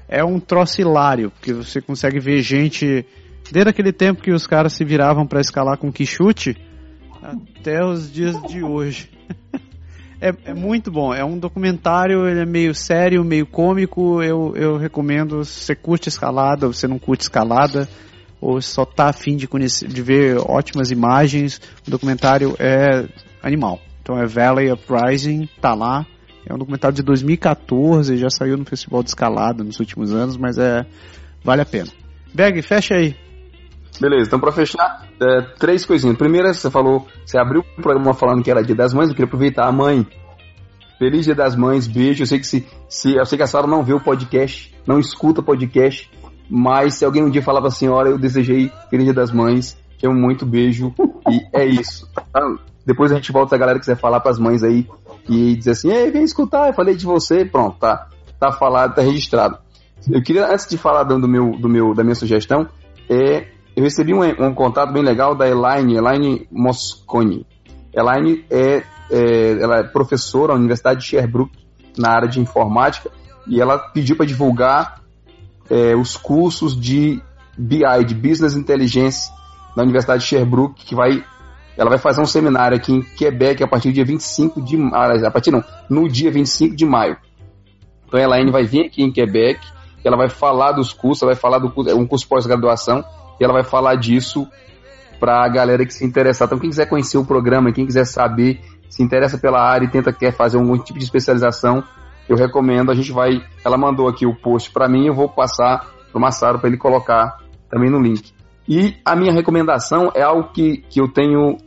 É 0.08 0.24
um 0.24 0.40
troço 0.40 0.82
hilário, 0.82 1.32
porque 1.32 1.54
você 1.54 1.82
consegue 1.82 2.20
ver 2.20 2.42
gente 2.42 3.06
desde 3.52 3.70
aquele 3.70 3.92
tempo 3.92 4.22
que 4.22 4.32
os 4.32 4.46
caras 4.46 4.74
se 4.74 4.84
viravam 4.84 5.26
para 5.26 5.42
escalar 5.42 5.78
com 5.78 5.92
quichute 5.92 6.56
até 7.22 7.84
os 7.84 8.12
dias 8.12 8.40
de 8.44 8.64
hoje. 8.64 9.10
é, 10.22 10.32
é, 10.46 10.54
muito 10.54 10.92
bom. 10.92 11.14
É 11.14 11.24
um 11.26 11.38
documentário, 11.38 12.28
ele 12.28 12.42
é 12.42 12.46
meio 12.46 12.74
sério, 12.76 13.24
meio 13.24 13.48
cômico. 13.48 14.22
Eu, 14.22 14.54
eu 14.56 14.78
recomendo. 14.78 15.44
Se 15.44 15.66
você 15.66 15.76
curte 15.76 16.10
escalada, 16.10 16.68
ou 16.68 16.74
você 16.74 16.88
não 16.88 17.00
curte 17.00 17.24
escalada, 17.24 17.90
ou 18.40 18.62
só 18.62 18.86
tá 18.86 19.10
afim 19.10 19.36
de, 19.36 19.48
conhecer, 19.48 19.88
de 19.88 20.02
ver 20.02 20.38
ótimas 20.38 20.92
imagens, 20.92 21.60
o 21.88 21.90
documentário 21.90 22.56
é 22.60 23.08
animal. 23.42 23.80
Então 24.02 24.20
é 24.20 24.26
Valley 24.28 24.72
Uprising, 24.72 25.50
tá 25.60 25.74
lá. 25.74 26.06
É 26.46 26.54
um 26.54 26.58
documentário 26.58 26.96
de 26.96 27.04
2014, 27.04 28.18
já 28.18 28.30
saiu 28.30 28.58
no 28.58 28.66
Festival 28.66 29.02
de 29.02 29.10
Escalada 29.10 29.64
nos 29.64 29.80
últimos 29.80 30.14
anos, 30.14 30.38
mas 30.38 30.58
é 30.58 30.86
vale 31.44 31.62
a 31.62 31.66
pena. 31.66 31.90
Beg, 32.34 32.62
fecha 32.62 32.96
aí. 32.96 33.16
Beleza, 34.00 34.28
então 34.28 34.40
para 34.40 34.52
fechar, 34.52 35.08
é, 35.22 35.42
três 35.58 35.86
coisinhas. 35.86 36.18
Primeira, 36.18 36.54
você 36.54 36.70
falou, 36.70 37.08
você 37.26 37.38
abriu 37.38 37.62
o 37.62 37.82
programa 37.82 38.14
falando 38.14 38.44
que 38.44 38.52
era 38.52 38.64
Dia 38.64 38.76
das 38.76 38.94
Mães, 38.94 39.10
eu 39.10 39.16
queria 39.16 39.28
aproveitar 39.28 39.68
a 39.68 39.72
mãe. 39.72 40.06
Feliz 41.00 41.26
Dia 41.26 41.36
das 41.36 41.56
Mães, 41.56 41.88
beijo. 41.88 42.24
Eu 42.24 42.28
sei 42.28 42.40
que 42.40 42.48
se, 42.48 42.68
se 42.88 43.16
eu 43.16 43.26
sei 43.26 43.38
que 43.38 43.44
a 43.44 43.48
Sara 43.48 43.68
não 43.68 43.84
vê 43.84 43.94
o 43.94 44.00
podcast, 44.00 44.74
não 44.86 45.00
escuta 45.00 45.42
o 45.42 45.44
podcast, 45.44 46.10
mas 46.50 46.96
se 46.96 47.06
alguém 47.06 47.24
um 47.24 47.30
dia 47.30 47.42
falar 47.42 47.62
pra 47.62 47.72
senhora, 47.72 48.10
eu 48.10 48.18
desejei 48.18 48.72
Feliz 48.90 49.06
Dia 49.06 49.14
das 49.14 49.32
Mães, 49.32 49.78
um 50.08 50.14
muito 50.14 50.46
beijo 50.46 50.94
e 51.30 51.42
é 51.54 51.66
isso. 51.66 52.08
Tá? 52.14 52.56
Depois 52.86 53.12
a 53.12 53.16
gente 53.16 53.32
volta 53.32 53.56
a 53.56 53.58
galera 53.58 53.80
quiser 53.80 53.98
falar 53.98 54.20
pras 54.20 54.38
mães 54.38 54.64
aí 54.64 54.88
e 55.28 55.56
dizer 55.56 55.72
assim, 55.72 55.92
ei, 55.92 56.12
vem 56.12 56.24
escutar, 56.24 56.68
eu 56.68 56.74
falei 56.74 56.96
de 56.96 57.06
você, 57.06 57.46
pronto, 57.46 57.78
tá, 57.80 58.08
tá 58.40 58.52
falado, 58.52 58.96
tá 58.96 59.02
registrado. 59.02 59.58
Eu 60.10 60.22
queria, 60.22 60.52
antes 60.52 60.68
de 60.68 60.78
falar 60.78 61.04
do 61.04 61.28
meu, 61.28 61.52
do 61.58 61.68
meu, 61.68 61.94
da 61.94 62.04
minha 62.04 62.16
sugestão, 62.16 62.68
é 63.10 63.48
eu 63.76 63.84
recebi 63.84 64.14
um, 64.14 64.22
um 64.22 64.54
contato 64.54 64.94
bem 64.94 65.04
legal 65.04 65.36
da 65.36 65.48
Elaine, 65.48 65.96
Elaine 65.96 66.48
Mosconi. 66.50 67.46
Elaine 67.94 68.46
é, 68.50 68.84
é, 69.12 69.52
ela 69.62 69.80
é 69.80 69.84
professora 69.84 70.54
na 70.54 70.60
Universidade 70.60 71.02
de 71.02 71.08
Sherbrooke, 71.08 71.58
na 71.98 72.12
área 72.12 72.28
de 72.28 72.40
informática, 72.40 73.12
e 73.46 73.60
ela 73.60 73.78
pediu 73.78 74.16
para 74.16 74.26
divulgar 74.26 75.02
é, 75.70 75.94
os 75.94 76.16
cursos 76.16 76.80
de 76.80 77.22
BI, 77.58 78.06
de 78.06 78.16
Business 78.16 78.56
Intelligence, 78.56 79.30
na 79.76 79.84
Universidade 79.84 80.24
de 80.24 80.30
Sherbrooke, 80.30 80.86
que 80.86 80.96
vai 80.96 81.24
ela 81.78 81.90
vai 81.90 82.00
fazer 82.00 82.22
um 82.22 82.26
seminário 82.26 82.78
aqui 82.78 82.94
em 82.94 83.02
Quebec 83.02 83.64
a 83.64 83.68
partir 83.68 83.90
do 83.90 83.94
dia 83.94 84.06
25 84.06 84.62
de 84.62 84.78
maio, 84.78 85.26
a 85.26 85.32
partir 85.32 85.52
não, 85.52 85.64
no 85.90 86.08
dia 86.10 86.32
25 86.32 86.76
de 86.76 86.86
maio. 86.86 87.18
Então 88.08 88.20
a 88.20 88.24
Elaine 88.24 88.52
vai 88.52 88.64
vir 88.64 88.86
aqui 88.86 89.04
em 89.04 89.12
Quebec, 89.12 89.60
ela 90.04 90.18
vai 90.18 90.30
falar 90.30 90.72
dos 90.74 90.94
cursos, 90.94 91.24
ela 91.24 91.34
vai 91.34 91.42
falar 91.42 91.60
do 91.60 91.72
curso, 91.72 91.90
é 91.90 91.96
um 91.96 92.06
curso 92.06 92.28
pós-graduação, 92.28 93.04
e 93.40 93.44
ela 93.44 93.54
vai 93.54 93.64
falar 93.64 93.96
disso 93.96 94.48
para 95.20 95.44
a 95.44 95.50
galera 95.50 95.86
que 95.86 95.94
se 95.94 96.06
interessar. 96.06 96.46
Então, 96.46 96.60
quem 96.60 96.70
quiser 96.70 96.88
conhecer 96.88 97.18
o 97.18 97.26
programa, 97.26 97.72
quem 97.72 97.86
quiser 97.86 98.06
saber, 98.06 98.62
se 98.90 99.02
interessa 99.02 99.38
pela 99.38 99.60
área 99.60 99.86
e 99.86 99.90
tenta 99.90 100.14
quer 100.14 100.32
fazer 100.32 100.58
algum 100.58 100.78
tipo 100.78 101.00
de 101.00 101.06
especialização, 101.06 101.84
eu 102.30 102.36
recomendo. 102.36 102.92
A 102.92 102.96
gente 102.96 103.12
vai. 103.12 103.44
Ela 103.64 103.78
mandou 103.78 104.08
aqui 104.08 104.26
o 104.26 104.36
post 104.36 104.72
para 104.72 104.88
mim, 104.88 105.08
eu 105.08 105.14
vou 105.14 105.28
passar 105.28 105.80
para 106.12 106.18
o 106.18 106.22
Massaro 106.22 106.60
para 106.60 106.70
ele 106.70 106.78
colocar 106.78 107.38
também 107.70 107.90
no 107.90 108.00
link. 108.00 108.35
E 108.68 108.96
a 109.06 109.16
minha 109.16 109.32
recomendação 109.32 110.12
é 110.16 110.22
algo 110.22 110.52
que, 110.52 110.78
que 110.90 111.00
eu 111.00 111.08
tenho 111.08 111.58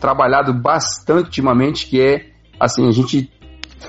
trabalhado 0.00 0.54
bastante 0.54 1.26
ultimamente, 1.26 1.86
que 1.86 2.00
é 2.00 2.30
assim, 2.60 2.86
a 2.88 2.92
gente 2.92 3.30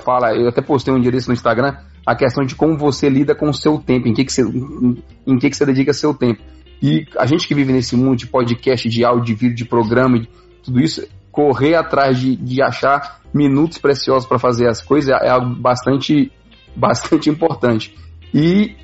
fala, 0.04 0.34
eu 0.34 0.48
até 0.48 0.60
postei 0.60 0.92
um 0.92 0.98
endereço 0.98 1.28
no 1.28 1.34
Instagram, 1.34 1.76
a 2.06 2.14
questão 2.14 2.44
de 2.44 2.54
como 2.54 2.76
você 2.76 3.08
lida 3.08 3.34
com 3.34 3.48
o 3.48 3.54
seu 3.54 3.78
tempo, 3.78 4.08
em 4.08 4.12
que, 4.12 4.24
que 4.24 4.32
você, 4.32 4.42
em, 4.42 5.38
que, 5.38 5.50
que 5.50 5.56
você 5.56 5.66
dedica 5.66 5.92
seu 5.92 6.14
tempo. 6.14 6.42
E 6.82 7.06
a 7.18 7.26
gente 7.26 7.46
que 7.46 7.54
vive 7.54 7.72
nesse 7.72 7.94
mundo 7.94 8.16
de 8.16 8.26
podcast, 8.26 8.88
de 8.88 9.04
áudio, 9.04 9.24
de 9.24 9.34
vídeo, 9.34 9.56
de 9.56 9.64
programa, 9.64 10.18
de 10.18 10.28
tudo 10.62 10.80
isso, 10.80 11.06
correr 11.30 11.74
atrás 11.74 12.18
de, 12.18 12.36
de 12.36 12.62
achar 12.62 13.20
minutos 13.32 13.78
preciosos 13.78 14.26
para 14.26 14.38
fazer 14.38 14.66
as 14.66 14.82
coisas 14.82 15.10
é 15.22 15.28
algo 15.28 15.54
bastante, 15.54 16.32
bastante 16.74 17.30
importante. 17.30 17.94
E 18.34 18.74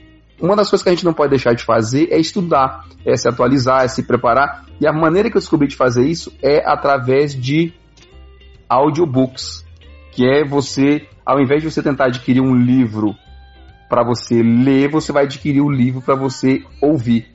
uma 0.40 0.54
das 0.54 0.68
coisas 0.68 0.82
que 0.82 0.88
a 0.88 0.92
gente 0.92 1.04
não 1.04 1.14
pode 1.14 1.30
deixar 1.30 1.54
de 1.54 1.64
fazer 1.64 2.08
é 2.10 2.18
estudar, 2.18 2.84
é 3.04 3.16
se 3.16 3.28
atualizar, 3.28 3.84
é 3.84 3.88
se 3.88 4.02
preparar. 4.02 4.66
E 4.80 4.86
a 4.86 4.92
maneira 4.92 5.30
que 5.30 5.36
eu 5.36 5.40
descobri 5.40 5.66
de 5.66 5.76
fazer 5.76 6.06
isso 6.06 6.32
é 6.42 6.62
através 6.64 7.34
de 7.34 7.72
audiobooks, 8.68 9.64
que 10.12 10.26
é 10.26 10.44
você, 10.44 11.06
ao 11.24 11.40
invés 11.40 11.62
de 11.62 11.70
você 11.70 11.82
tentar 11.82 12.06
adquirir 12.06 12.42
um 12.42 12.54
livro 12.54 13.14
para 13.88 14.04
você 14.04 14.42
ler, 14.42 14.90
você 14.90 15.12
vai 15.12 15.24
adquirir 15.24 15.60
o 15.60 15.66
um 15.66 15.70
livro 15.70 16.02
para 16.02 16.14
você 16.14 16.62
ouvir. 16.82 17.26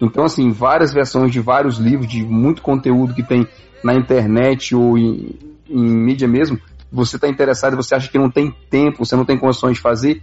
Então, 0.00 0.24
assim, 0.24 0.50
várias 0.50 0.92
versões 0.92 1.32
de 1.32 1.40
vários 1.40 1.78
livros, 1.78 2.08
de 2.08 2.22
muito 2.22 2.62
conteúdo 2.62 3.14
que 3.14 3.22
tem 3.22 3.46
na 3.82 3.94
internet 3.94 4.74
ou 4.74 4.98
em, 4.98 5.38
em 5.68 5.82
mídia 5.82 6.28
mesmo, 6.28 6.58
você 6.92 7.16
está 7.16 7.28
interessado 7.28 7.72
e 7.72 7.76
você 7.76 7.94
acha 7.94 8.10
que 8.10 8.18
não 8.18 8.30
tem 8.30 8.54
tempo, 8.70 9.04
você 9.04 9.16
não 9.16 9.24
tem 9.24 9.38
condições 9.38 9.76
de 9.76 9.82
fazer, 9.82 10.22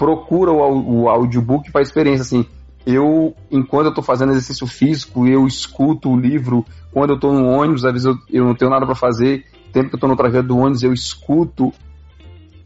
procura 0.00 0.50
o, 0.50 1.02
o 1.02 1.08
audiobook 1.10 1.70
para 1.70 1.82
experiência, 1.82 2.22
assim, 2.22 2.46
eu, 2.86 3.34
enquanto 3.50 3.84
eu 3.84 3.90
estou 3.90 4.02
fazendo 4.02 4.30
exercício 4.30 4.66
físico, 4.66 5.26
eu 5.26 5.46
escuto 5.46 6.10
o 6.10 6.18
livro, 6.18 6.64
quando 6.90 7.10
eu 7.10 7.16
estou 7.16 7.34
no 7.34 7.46
ônibus, 7.46 7.84
às 7.84 7.92
vezes 7.92 8.06
eu, 8.06 8.16
eu 8.30 8.46
não 8.46 8.54
tenho 8.54 8.70
nada 8.70 8.86
para 8.86 8.94
fazer, 8.94 9.44
tempo 9.70 9.90
que 9.90 9.96
eu 9.96 9.98
estou 9.98 10.08
no 10.08 10.16
trajeto 10.16 10.48
do 10.48 10.56
ônibus, 10.56 10.82
eu 10.82 10.94
escuto 10.94 11.70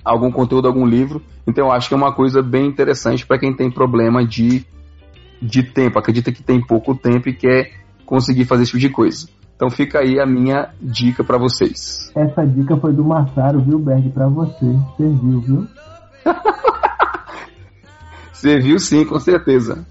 algum 0.05 0.31
conteúdo, 0.31 0.69
algum 0.69 0.87
livro, 0.87 1.21
então 1.45 1.67
eu 1.67 1.73
acho 1.73 1.89
que 1.89 1.95
é 1.95 1.97
uma 1.97 2.13
coisa 2.13 2.41
bem 2.41 2.67
interessante 2.67 3.27
para 3.27 3.37
quem 3.37 3.53
tem 3.53 3.69
problema 3.69 4.25
de 4.25 4.65
de 5.43 5.65
tempo, 5.65 5.99
acredita 5.99 6.31
que 6.31 6.43
tem 6.43 6.65
pouco 6.65 6.95
tempo 6.95 7.29
e 7.29 7.35
quer 7.35 7.73
conseguir 8.07 8.45
fazer 8.45 8.63
esse 8.63 8.71
tipo 8.71 8.81
de 8.81 8.91
coisa. 8.91 9.27
Então 9.57 9.69
fica 9.69 9.99
aí 9.99 10.21
a 10.21 10.25
minha 10.25 10.71
dica 10.81 11.25
para 11.25 11.37
vocês. 11.37 12.13
Essa 12.15 12.47
dica 12.47 12.77
foi 12.77 12.93
do 12.93 13.05
Massaro, 13.05 13.61
viu, 13.61 13.79
Berg, 13.79 14.09
para 14.11 14.29
você. 14.29 14.79
Serviu, 14.97 15.41
viu? 15.41 15.67
Serviu 18.45 18.79
sim, 18.79 19.07
com 19.07 19.19
certeza. 19.19 19.87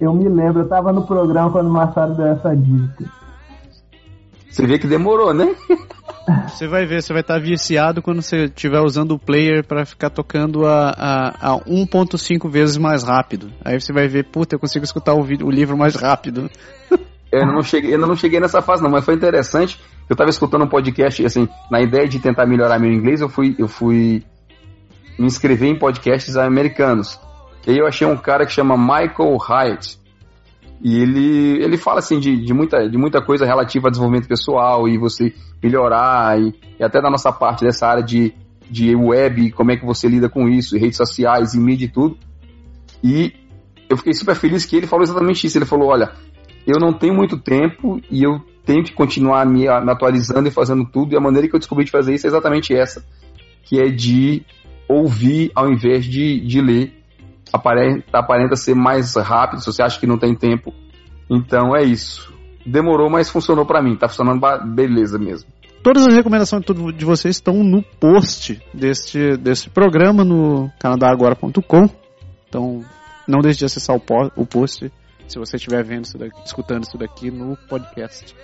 Eu 0.00 0.14
me 0.14 0.26
lembro, 0.26 0.62
eu 0.62 0.68
tava 0.68 0.94
no 0.94 1.06
programa 1.06 1.52
quando 1.52 1.66
o 1.66 1.70
Massaro 1.70 2.14
deu 2.14 2.28
essa 2.28 2.56
dica. 2.56 3.04
Você 4.48 4.66
vê 4.66 4.78
que 4.78 4.86
demorou, 4.86 5.34
né? 5.34 5.54
Você 6.48 6.66
vai 6.66 6.86
ver, 6.86 7.02
você 7.02 7.12
vai 7.12 7.22
estar 7.22 7.38
viciado 7.38 8.02
quando 8.02 8.20
você 8.20 8.44
estiver 8.44 8.80
usando 8.80 9.12
o 9.12 9.18
player 9.18 9.64
para 9.64 9.86
ficar 9.86 10.10
tocando 10.10 10.66
a, 10.66 10.90
a, 10.90 11.52
a 11.52 11.58
1.5 11.60 12.50
vezes 12.50 12.76
mais 12.76 13.02
rápido. 13.02 13.50
Aí 13.64 13.80
você 13.80 13.94
vai 13.94 14.08
ver, 14.08 14.24
puta, 14.24 14.54
eu 14.54 14.58
consigo 14.58 14.84
escutar 14.84 15.14
o, 15.14 15.22
o 15.22 15.50
livro 15.50 15.76
mais 15.76 15.94
rápido. 15.94 16.50
Eu 17.30 17.46
não, 17.46 17.62
cheguei, 17.62 17.92
eu 17.92 17.98
não 17.98 18.16
cheguei 18.16 18.40
nessa 18.40 18.62
fase 18.62 18.82
não, 18.82 18.90
mas 18.90 19.04
foi 19.04 19.12
interessante. 19.12 19.78
Eu 20.08 20.14
estava 20.14 20.30
escutando 20.30 20.64
um 20.64 20.68
podcast, 20.68 21.26
assim, 21.26 21.46
na 21.70 21.78
ideia 21.82 22.08
de 22.08 22.18
tentar 22.18 22.46
melhorar 22.46 22.78
meu 22.78 22.90
inglês, 22.90 23.20
eu 23.20 23.28
fui, 23.28 23.54
eu 23.58 23.68
fui 23.68 24.22
me 25.18 25.26
inscrever 25.26 25.68
em 25.68 25.78
podcasts 25.78 26.38
americanos. 26.38 27.20
E 27.68 27.72
aí 27.72 27.76
eu 27.76 27.86
achei 27.86 28.06
um 28.06 28.16
cara 28.16 28.46
que 28.46 28.52
chama 28.52 28.78
Michael 28.78 29.36
Hyatt. 29.36 29.98
E 30.80 31.02
ele, 31.02 31.62
ele 31.62 31.76
fala 31.76 31.98
assim 31.98 32.18
de, 32.18 32.34
de, 32.42 32.54
muita, 32.54 32.88
de 32.88 32.96
muita 32.96 33.20
coisa 33.20 33.44
relativa 33.44 33.88
a 33.88 33.90
desenvolvimento 33.90 34.26
pessoal 34.26 34.88
e 34.88 34.96
você 34.96 35.34
melhorar, 35.62 36.40
e, 36.40 36.54
e 36.80 36.82
até 36.82 37.02
da 37.02 37.10
nossa 37.10 37.30
parte 37.30 37.66
dessa 37.66 37.86
área 37.86 38.02
de, 38.02 38.32
de 38.70 38.96
web, 38.96 39.52
como 39.52 39.70
é 39.70 39.76
que 39.76 39.84
você 39.84 40.08
lida 40.08 40.30
com 40.30 40.48
isso, 40.48 40.76
e 40.76 40.80
redes 40.80 40.96
sociais, 40.96 41.52
e 41.52 41.58
mídia 41.58 41.84
e 41.84 41.90
tudo. 41.90 42.16
E 43.04 43.34
eu 43.86 43.98
fiquei 43.98 44.14
super 44.14 44.34
feliz 44.34 44.64
que 44.64 44.74
ele 44.74 44.86
falou 44.86 45.02
exatamente 45.02 45.46
isso. 45.46 45.58
Ele 45.58 45.66
falou: 45.66 45.88
olha, 45.88 46.12
eu 46.66 46.80
não 46.80 46.94
tenho 46.94 47.12
muito 47.12 47.36
tempo 47.36 48.00
e 48.10 48.22
eu 48.22 48.40
tenho 48.64 48.82
que 48.82 48.94
continuar 48.94 49.44
me, 49.44 49.64
me 49.64 49.92
atualizando 49.92 50.48
e 50.48 50.50
fazendo 50.50 50.86
tudo, 50.86 51.12
e 51.12 51.18
a 51.18 51.20
maneira 51.20 51.46
que 51.46 51.54
eu 51.54 51.60
descobri 51.60 51.84
de 51.84 51.90
fazer 51.90 52.14
isso 52.14 52.26
é 52.26 52.30
exatamente 52.30 52.74
essa, 52.74 53.04
que 53.64 53.78
é 53.78 53.90
de 53.90 54.42
ouvir 54.88 55.52
ao 55.54 55.70
invés 55.70 56.06
de, 56.06 56.40
de 56.40 56.62
ler 56.62 56.97
aparenta, 57.52 58.18
aparenta 58.18 58.56
ser 58.56 58.74
mais 58.74 59.14
rápido 59.16 59.60
se 59.60 59.66
você 59.66 59.82
acha 59.82 59.98
que 59.98 60.06
não 60.06 60.18
tem 60.18 60.34
tempo. 60.34 60.72
Então 61.30 61.76
é 61.76 61.82
isso. 61.82 62.32
Demorou, 62.64 63.08
mas 63.10 63.30
funcionou 63.30 63.64
para 63.64 63.82
mim. 63.82 63.96
Tá 63.96 64.08
funcionando 64.08 64.40
beleza 64.74 65.18
mesmo. 65.18 65.50
Todas 65.82 66.06
as 66.06 66.14
recomendações 66.14 66.64
de 66.94 67.04
vocês 67.04 67.36
estão 67.36 67.62
no 67.62 67.82
post 67.82 68.60
deste, 68.74 69.36
deste 69.36 69.70
programa 69.70 70.24
no 70.24 70.70
canadagora.com. 70.78 71.88
Então 72.48 72.84
não 73.26 73.40
deixe 73.40 73.58
de 73.58 73.64
acessar 73.64 73.94
o, 73.96 74.46
post 74.46 74.90
se 75.28 75.38
você 75.38 75.56
estiver 75.56 75.84
vendo 75.84 76.04
isso 76.04 76.18
daqui, 76.18 76.40
escutando 76.44 76.84
isso 76.84 76.96
daqui 76.96 77.30
no 77.30 77.56
podcast. 77.68 78.34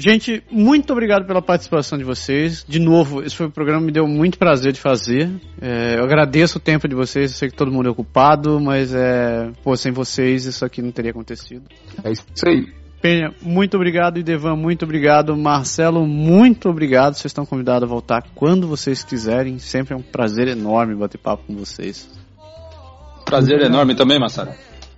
Gente, 0.00 0.44
muito 0.48 0.92
obrigado 0.92 1.26
pela 1.26 1.42
participação 1.42 1.98
de 1.98 2.04
vocês. 2.04 2.64
De 2.68 2.78
novo, 2.78 3.20
esse 3.20 3.34
foi 3.34 3.48
um 3.48 3.50
programa 3.50 3.80
que 3.80 3.86
me 3.86 3.92
deu 3.92 4.06
muito 4.06 4.38
prazer 4.38 4.72
de 4.72 4.78
fazer. 4.80 5.28
É, 5.60 5.98
eu 5.98 6.04
agradeço 6.04 6.58
o 6.58 6.60
tempo 6.60 6.86
de 6.86 6.94
vocês. 6.94 7.32
Eu 7.32 7.36
sei 7.36 7.50
que 7.50 7.56
todo 7.56 7.72
mundo 7.72 7.88
é 7.88 7.90
ocupado, 7.90 8.60
mas 8.60 8.94
é, 8.94 9.50
pô, 9.64 9.76
sem 9.76 9.90
vocês 9.90 10.44
isso 10.44 10.64
aqui 10.64 10.80
não 10.80 10.92
teria 10.92 11.10
acontecido. 11.10 11.64
É 12.04 12.12
isso 12.12 12.24
aí. 12.46 12.72
Penha, 13.02 13.34
muito 13.42 13.76
obrigado. 13.76 14.20
Idevan, 14.20 14.54
muito 14.54 14.84
obrigado. 14.84 15.36
Marcelo, 15.36 16.06
muito 16.06 16.68
obrigado. 16.68 17.14
Vocês 17.14 17.32
estão 17.32 17.44
convidados 17.44 17.82
a 17.82 17.92
voltar 17.92 18.22
quando 18.36 18.68
vocês 18.68 19.02
quiserem. 19.02 19.58
Sempre 19.58 19.94
é 19.94 19.96
um 19.96 20.02
prazer 20.02 20.46
enorme 20.46 20.94
bater 20.94 21.18
papo 21.18 21.42
com 21.44 21.56
vocês. 21.56 22.08
Prazer 23.24 23.62
enorme 23.62 23.96
também, 23.96 24.20
Massaro. 24.20 24.50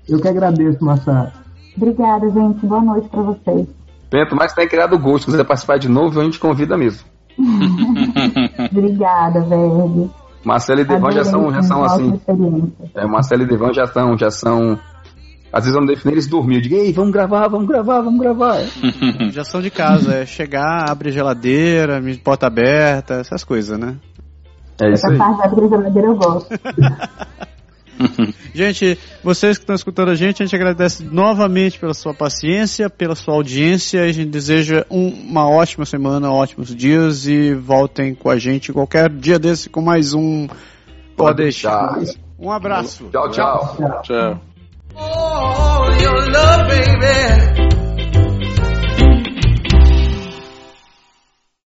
Eu 0.07 0.21
que 0.21 0.29
agradeço, 0.29 0.85
Massaro. 0.85 1.33
Obrigada, 1.75 2.29
gente. 2.29 2.67
Boa 2.67 2.83
noite 2.83 3.09
para 3.09 3.23
vocês. 3.23 3.81
Bento, 4.11 4.35
mas 4.35 4.53
tem 4.53 4.69
criado 4.69 4.99
gosto. 4.99 5.27
Se 5.27 5.31
quiser 5.31 5.45
participar 5.45 5.79
de 5.79 5.89
novo, 5.89 6.21
a 6.21 6.25
gente 6.25 6.39
convida 6.39 6.77
mesmo. 6.77 7.09
Obrigada, 8.71 9.41
Verg. 9.41 10.11
Marcelo 10.45 10.81
e 10.81 10.85
Devan 10.85 11.11
já 11.13 11.25
são, 11.25 11.53
já 11.53 11.63
são 11.63 11.85
assim. 11.85 12.21
É, 12.95 13.07
Marcelo 13.07 13.43
e 13.43 13.47
Devan 13.47 13.73
já 13.73 13.87
são, 13.87 14.17
já 14.17 14.31
são. 14.31 14.79
Às 15.53 15.65
vezes 15.65 15.75
eu 15.75 15.81
não 15.81 15.87
defino 15.87 16.15
eles 16.15 16.27
dormir. 16.27 16.57
Eu 16.57 16.63
digo, 16.63 16.75
ei, 16.77 16.93
vamos 16.93 17.13
gravar, 17.13 17.49
vamos 17.49 17.69
gravar, 17.69 18.01
vamos 18.01 18.21
gravar. 18.21 18.61
já 19.31 19.45
são 19.45 19.61
de 19.61 19.71
casa, 19.71 20.15
é 20.15 20.27
chegar, 20.27 20.89
abre 20.89 21.11
a 21.11 21.13
geladeira, 21.13 22.01
porta 22.25 22.47
aberta, 22.47 23.15
essas 23.15 23.45
coisas, 23.45 23.79
né? 23.79 23.97
É 24.81 24.93
isso 24.93 25.07
Essa 25.07 25.11
aí. 25.11 25.19
parte 25.19 25.39
da 25.39 25.45
abrir 25.45 25.65
a 25.67 25.69
geladeira 25.69 26.09
eu 26.09 26.17
gosto. 26.17 26.49
gente, 28.55 28.99
vocês 29.23 29.57
que 29.59 29.63
estão 29.63 29.75
escutando 29.77 30.11
a 30.11 30.15
gente, 30.15 30.43
a 30.43 30.47
gente 30.47 30.55
agradece 30.57 31.03
novamente 31.05 31.79
pela 31.79 31.95
sua 31.95 32.13
paciência, 32.15 32.89
pela 32.91 33.15
sua 33.15 33.35
audiência. 33.35 34.03
A 34.03 34.13
gente 34.13 34.31
deseja 34.31 34.85
um- 34.91 35.09
uma 35.09 35.49
ótima 35.49 35.85
semana, 35.85 36.31
ótimos 36.33 36.75
dias 36.75 37.27
e 37.27 37.55
voltem 37.55 38.15
com 38.15 38.31
a 38.31 38.39
gente 38.39 38.73
qualquer 38.73 39.09
dia 39.11 39.39
desse 39.39 39.69
com 39.69 39.81
mais 39.81 40.15
um 40.15 40.49
Pode 41.17 41.37
deixar. 41.43 41.99
Um 42.39 42.51
abraço. 42.51 43.09
Tchau, 43.13 43.31
tchau. 43.31 43.77
Tchau. 44.03 44.41
Oh, 44.97 45.85
your 46.03 46.31
love, 46.31 46.69
baby. 46.69 47.70